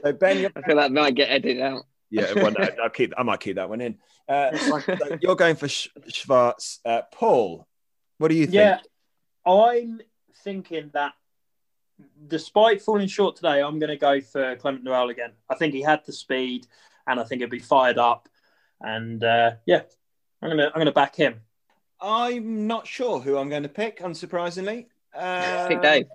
so 0.03 0.12
ben, 0.12 0.39
you're, 0.39 0.51
I 0.55 0.62
feel 0.62 0.77
that 0.77 0.93
might 0.93 1.15
get 1.16 1.31
edited 1.31 1.61
out. 1.61 1.82
yeah, 2.11 2.32
well, 2.35 2.53
no, 2.57 2.69
I'll 2.82 2.90
keep. 2.90 3.12
I 3.19 3.23
might 3.24 3.40
keep 3.40 3.57
that 3.57 3.69
one 3.69 3.81
in. 3.81 3.98
Uh, 4.28 4.57
so 4.57 4.81
you're 5.20 5.35
going 5.36 5.57
for 5.57 5.69
Sch- 5.69 5.89
Schwarz, 6.09 6.78
uh, 6.85 7.03
Paul. 7.12 7.66
What 8.19 8.28
do 8.28 8.35
you 8.36 8.47
think? 8.47 8.55
Yeah, 8.55 8.78
I'm 9.44 10.01
thinking 10.44 10.90
that 10.94 11.12
despite 12.28 12.82
falling 12.82 13.09
short 13.09 13.36
today, 13.36 13.62
I'm 13.62 13.78
going 13.78 13.90
to 13.90 13.97
go 13.97 14.20
for 14.20 14.56
Clement 14.56 14.85
Noel 14.85 15.10
again. 15.10 15.31
I 15.48 15.55
think 15.55 15.74
he 15.74 15.82
had 15.82 16.05
the 16.05 16.12
speed, 16.12 16.66
and 17.06 17.20
I 17.20 17.24
think 17.24 17.40
he'll 17.40 17.48
be 17.48 17.59
fired 17.59 17.98
up. 17.98 18.28
And 18.81 19.23
uh, 19.24 19.52
yeah, 19.64 19.82
I'm 20.43 20.51
gonna 20.51 20.70
I'm 20.74 20.81
gonna 20.81 20.93
back 20.93 21.16
him. 21.16 21.40
I'm 22.01 22.66
not 22.66 22.86
sure 22.86 23.20
who 23.20 23.39
I'm 23.39 23.48
going 23.48 23.62
to 23.62 23.68
pick. 23.68 24.01
Unsurprisingly, 24.01 24.86
uh, 25.14 25.66
Pick 25.68 25.81
Dave. 25.82 26.06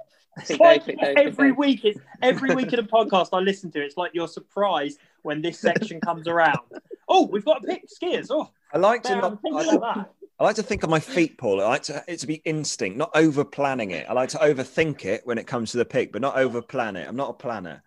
Pick 0.46 0.60
Dave, 0.60 0.86
pick 0.86 1.00
Dave, 1.00 1.18
every 1.18 1.50
Dave. 1.50 1.58
week, 1.58 1.86
it's 1.86 2.00
every 2.22 2.56
week 2.56 2.72
in 2.72 2.80
a 2.80 2.84
podcast 2.98 3.30
I 3.34 3.40
listen 3.40 3.72
to. 3.72 3.82
It's 3.84 3.98
like 3.98 4.12
you're 4.14 4.28
surprised 4.28 5.00
when 5.24 5.42
this 5.42 5.60
section 5.60 6.00
comes 6.00 6.28
around. 6.28 6.60
Oh, 7.14 7.26
we've 7.26 7.44
got 7.44 7.62
a 7.62 7.68
pick 7.68 7.90
skiers. 7.90 8.28
Oh, 8.30 8.50
I 8.74 8.78
like 8.78 9.04
to. 9.04 9.16
man, 9.16 9.24
I'm 9.26 9.40
Not, 9.44 9.68
I, 9.68 9.76
about 9.76 9.96
that. 9.98 10.14
I 10.42 10.44
like 10.44 10.56
to 10.56 10.64
think 10.64 10.84
on 10.84 10.90
my 10.90 11.00
feet, 11.00 11.38
Paul. 11.38 11.62
I 11.62 11.66
like 11.66 11.84
to 11.84 12.04
it 12.08 12.18
to 12.22 12.26
be 12.26 12.42
instinct, 12.46 12.98
not 12.98 13.12
over 13.14 13.46
planning 13.46 13.92
it. 13.92 14.08
I 14.10 14.14
like 14.14 14.30
to 14.30 14.40
overthink 14.40 15.06
it 15.06 15.22
when 15.24 15.38
it 15.38 15.46
comes 15.46 15.70
to 15.72 15.78
the 15.78 15.86
pick, 15.86 16.12
but 16.12 16.20
not 16.20 16.36
over 16.36 16.64
plan 16.64 16.96
it. 16.96 17.08
I'm 17.08 17.16
not 17.16 17.30
a 17.30 17.34
planner. 17.34 17.84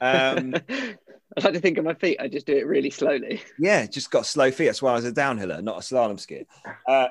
Um, 0.00 0.54
I 0.70 1.44
like 1.44 1.52
to 1.52 1.60
think 1.60 1.76
of 1.76 1.84
my 1.84 1.92
feet. 1.92 2.16
I 2.18 2.28
just 2.28 2.46
do 2.46 2.56
it 2.56 2.66
really 2.66 2.88
slowly. 2.88 3.42
yeah, 3.58 3.84
just 3.84 4.10
got 4.10 4.24
slow 4.24 4.50
feet. 4.50 4.66
That's 4.66 4.80
why 4.80 4.92
I 4.92 4.94
was 4.94 5.04
a 5.04 5.12
downhiller, 5.12 5.62
not 5.62 5.76
a 5.76 5.80
slalom 5.80 6.14
skier. 6.14 6.46
Uh, 6.88 7.08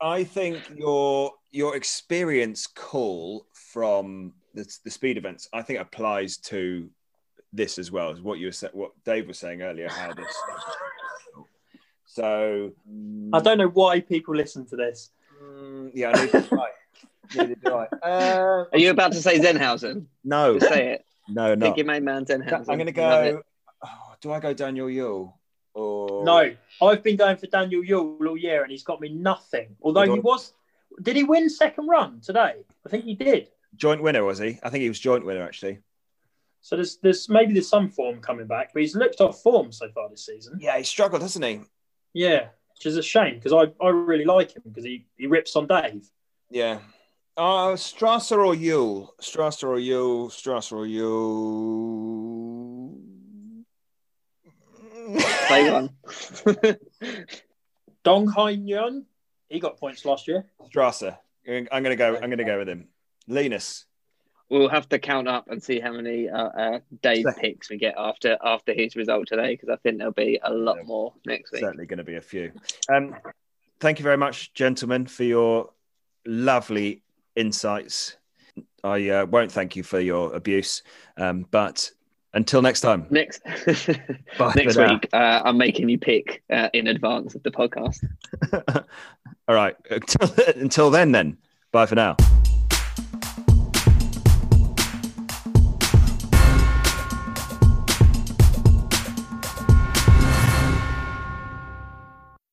I 0.00 0.24
think 0.24 0.68
your 0.76 1.34
your 1.52 1.76
experience 1.76 2.66
call 2.66 3.46
from 3.52 4.32
the, 4.52 4.68
the 4.82 4.90
speed 4.90 5.16
events, 5.16 5.48
I 5.52 5.62
think 5.62 5.78
applies 5.78 6.38
to 6.38 6.90
this 7.52 7.78
as 7.78 7.92
well 7.92 8.10
as 8.10 8.20
what 8.20 8.40
you 8.40 8.46
were 8.48 8.68
what 8.72 8.90
Dave 9.04 9.28
was 9.28 9.38
saying 9.38 9.62
earlier. 9.62 9.88
How 9.88 10.12
this. 10.12 10.34
So 12.18 12.72
I 13.32 13.40
don't 13.40 13.58
know 13.58 13.68
why 13.68 14.00
people 14.00 14.34
listen 14.34 14.66
to 14.66 14.76
this. 14.76 15.10
Mm, 15.40 15.92
yeah, 15.94 16.10
I 16.12 16.24
need 16.24 16.32
to 16.32 16.42
try. 16.42 16.68
Neither 17.36 17.54
do 17.54 17.74
I. 17.74 17.86
Uh, 18.02 18.64
Are 18.72 18.78
you 18.78 18.90
about 18.90 19.12
to 19.12 19.22
say 19.22 19.38
Zenhäusern? 19.38 20.06
no, 20.24 20.58
Just 20.58 20.72
say 20.72 20.94
it. 20.94 21.04
no, 21.28 21.54
no. 21.54 21.68
Pick 21.68 21.76
your 21.76 21.86
main 21.86 22.04
man 22.04 22.24
Zenhäusern. 22.24 22.68
I'm 22.68 22.76
going 22.76 22.86
to 22.86 22.92
go. 22.92 23.42
Oh, 23.84 23.88
do 24.20 24.32
I 24.32 24.40
go 24.40 24.52
Daniel 24.52 24.90
Yule 24.90 25.38
or 25.74 26.24
No, 26.24 26.52
I've 26.82 27.04
been 27.04 27.14
going 27.16 27.36
for 27.36 27.46
Daniel 27.46 27.84
Yule 27.84 28.18
all 28.26 28.36
year, 28.36 28.62
and 28.64 28.72
he's 28.72 28.82
got 28.82 29.00
me 29.00 29.10
nothing. 29.10 29.76
Although 29.80 30.12
he 30.12 30.18
was, 30.18 30.54
did 31.02 31.14
he 31.14 31.22
win 31.22 31.48
second 31.48 31.86
run 31.86 32.20
today? 32.20 32.54
I 32.84 32.88
think 32.88 33.04
he 33.04 33.14
did. 33.14 33.48
joint 33.76 34.02
winner? 34.02 34.24
Was 34.24 34.38
he? 34.40 34.58
I 34.64 34.70
think 34.70 34.82
he 34.82 34.88
was 34.88 34.98
joint 34.98 35.24
winner 35.24 35.44
actually. 35.44 35.78
So 36.62 36.74
there's 36.74 36.96
there's 36.96 37.28
maybe 37.28 37.52
there's 37.52 37.68
some 37.68 37.88
form 37.88 38.20
coming 38.20 38.48
back, 38.48 38.72
but 38.72 38.82
he's 38.82 38.96
looked 38.96 39.20
off 39.20 39.40
form 39.40 39.70
so 39.70 39.88
far 39.90 40.08
this 40.10 40.26
season. 40.26 40.58
Yeah, 40.60 40.76
he 40.78 40.82
struggled, 40.82 41.22
hasn't 41.22 41.44
he? 41.44 41.60
Yeah, 42.18 42.48
which 42.74 42.84
is 42.86 42.96
a 42.96 43.02
shame 43.02 43.36
because 43.36 43.52
I, 43.52 43.70
I 43.80 43.90
really 43.90 44.24
like 44.24 44.56
him 44.56 44.62
because 44.66 44.82
he, 44.82 45.06
he 45.16 45.28
rips 45.28 45.54
on 45.54 45.68
Dave. 45.68 46.10
Yeah. 46.50 46.80
Uh, 47.36 47.76
Strasser 47.76 48.44
or 48.44 48.56
Yule? 48.56 49.14
Strasser 49.22 49.68
or 49.68 49.78
Yule? 49.78 50.28
Strasser 50.28 50.72
or 50.72 50.84
Yule? 50.84 51.78
Play 55.46 55.70
one. 55.70 55.90
Dong 58.02 58.26
Hai 58.26 58.50
Yun, 58.50 59.06
he 59.48 59.60
got 59.60 59.78
points 59.78 60.04
last 60.04 60.26
year. 60.26 60.44
Strasser. 60.74 61.16
I'm 61.46 61.66
going 61.68 61.84
to 61.84 61.94
go. 61.94 62.16
I'm 62.16 62.30
going 62.30 62.38
to 62.38 62.44
go 62.44 62.58
with 62.58 62.68
him. 62.68 62.88
Linus. 63.28 63.84
We'll 64.50 64.68
have 64.68 64.88
to 64.90 64.98
count 64.98 65.28
up 65.28 65.48
and 65.50 65.62
see 65.62 65.80
how 65.80 65.92
many 65.92 66.28
uh, 66.28 66.48
uh, 66.48 66.78
Dave 67.02 67.26
picks 67.38 67.70
we 67.70 67.78
get 67.78 67.94
after 67.96 68.36
after 68.42 68.72
his 68.72 68.96
result 68.96 69.28
today, 69.28 69.54
because 69.54 69.68
I 69.68 69.76
think 69.76 69.98
there'll 69.98 70.12
be 70.12 70.38
a 70.42 70.52
lot 70.52 70.84
more 70.84 71.12
next 71.26 71.52
week. 71.52 71.60
Certainly 71.60 71.86
going 71.86 71.98
to 71.98 72.04
be 72.04 72.16
a 72.16 72.20
few. 72.20 72.52
Um, 72.88 73.14
thank 73.80 73.98
you 73.98 74.02
very 74.02 74.16
much, 74.16 74.52
gentlemen, 74.54 75.06
for 75.06 75.24
your 75.24 75.70
lovely 76.26 77.02
insights. 77.36 78.16
I 78.84 79.08
uh, 79.08 79.26
won't 79.26 79.50
thank 79.50 79.76
you 79.76 79.82
for 79.82 80.00
your 80.00 80.34
abuse, 80.34 80.82
um, 81.16 81.46
but 81.50 81.90
Until 82.34 82.62
next 82.62 82.82
time. 82.82 83.06
Next 83.10 83.40
next 84.54 84.76
week, 84.76 85.08
uh, 85.12 85.42
I'm 85.44 85.56
making 85.56 85.88
you 85.88 85.98
pick 85.98 86.42
uh, 86.50 86.68
in 86.72 86.86
advance 86.88 87.34
of 87.34 87.42
the 87.42 87.50
podcast. 87.50 88.04
All 89.48 89.54
right. 89.54 89.76
Until, 89.90 90.44
until 90.56 90.90
then, 90.90 91.12
then. 91.12 91.38
Bye 91.72 91.86
for 91.86 91.94
now. 91.94 92.16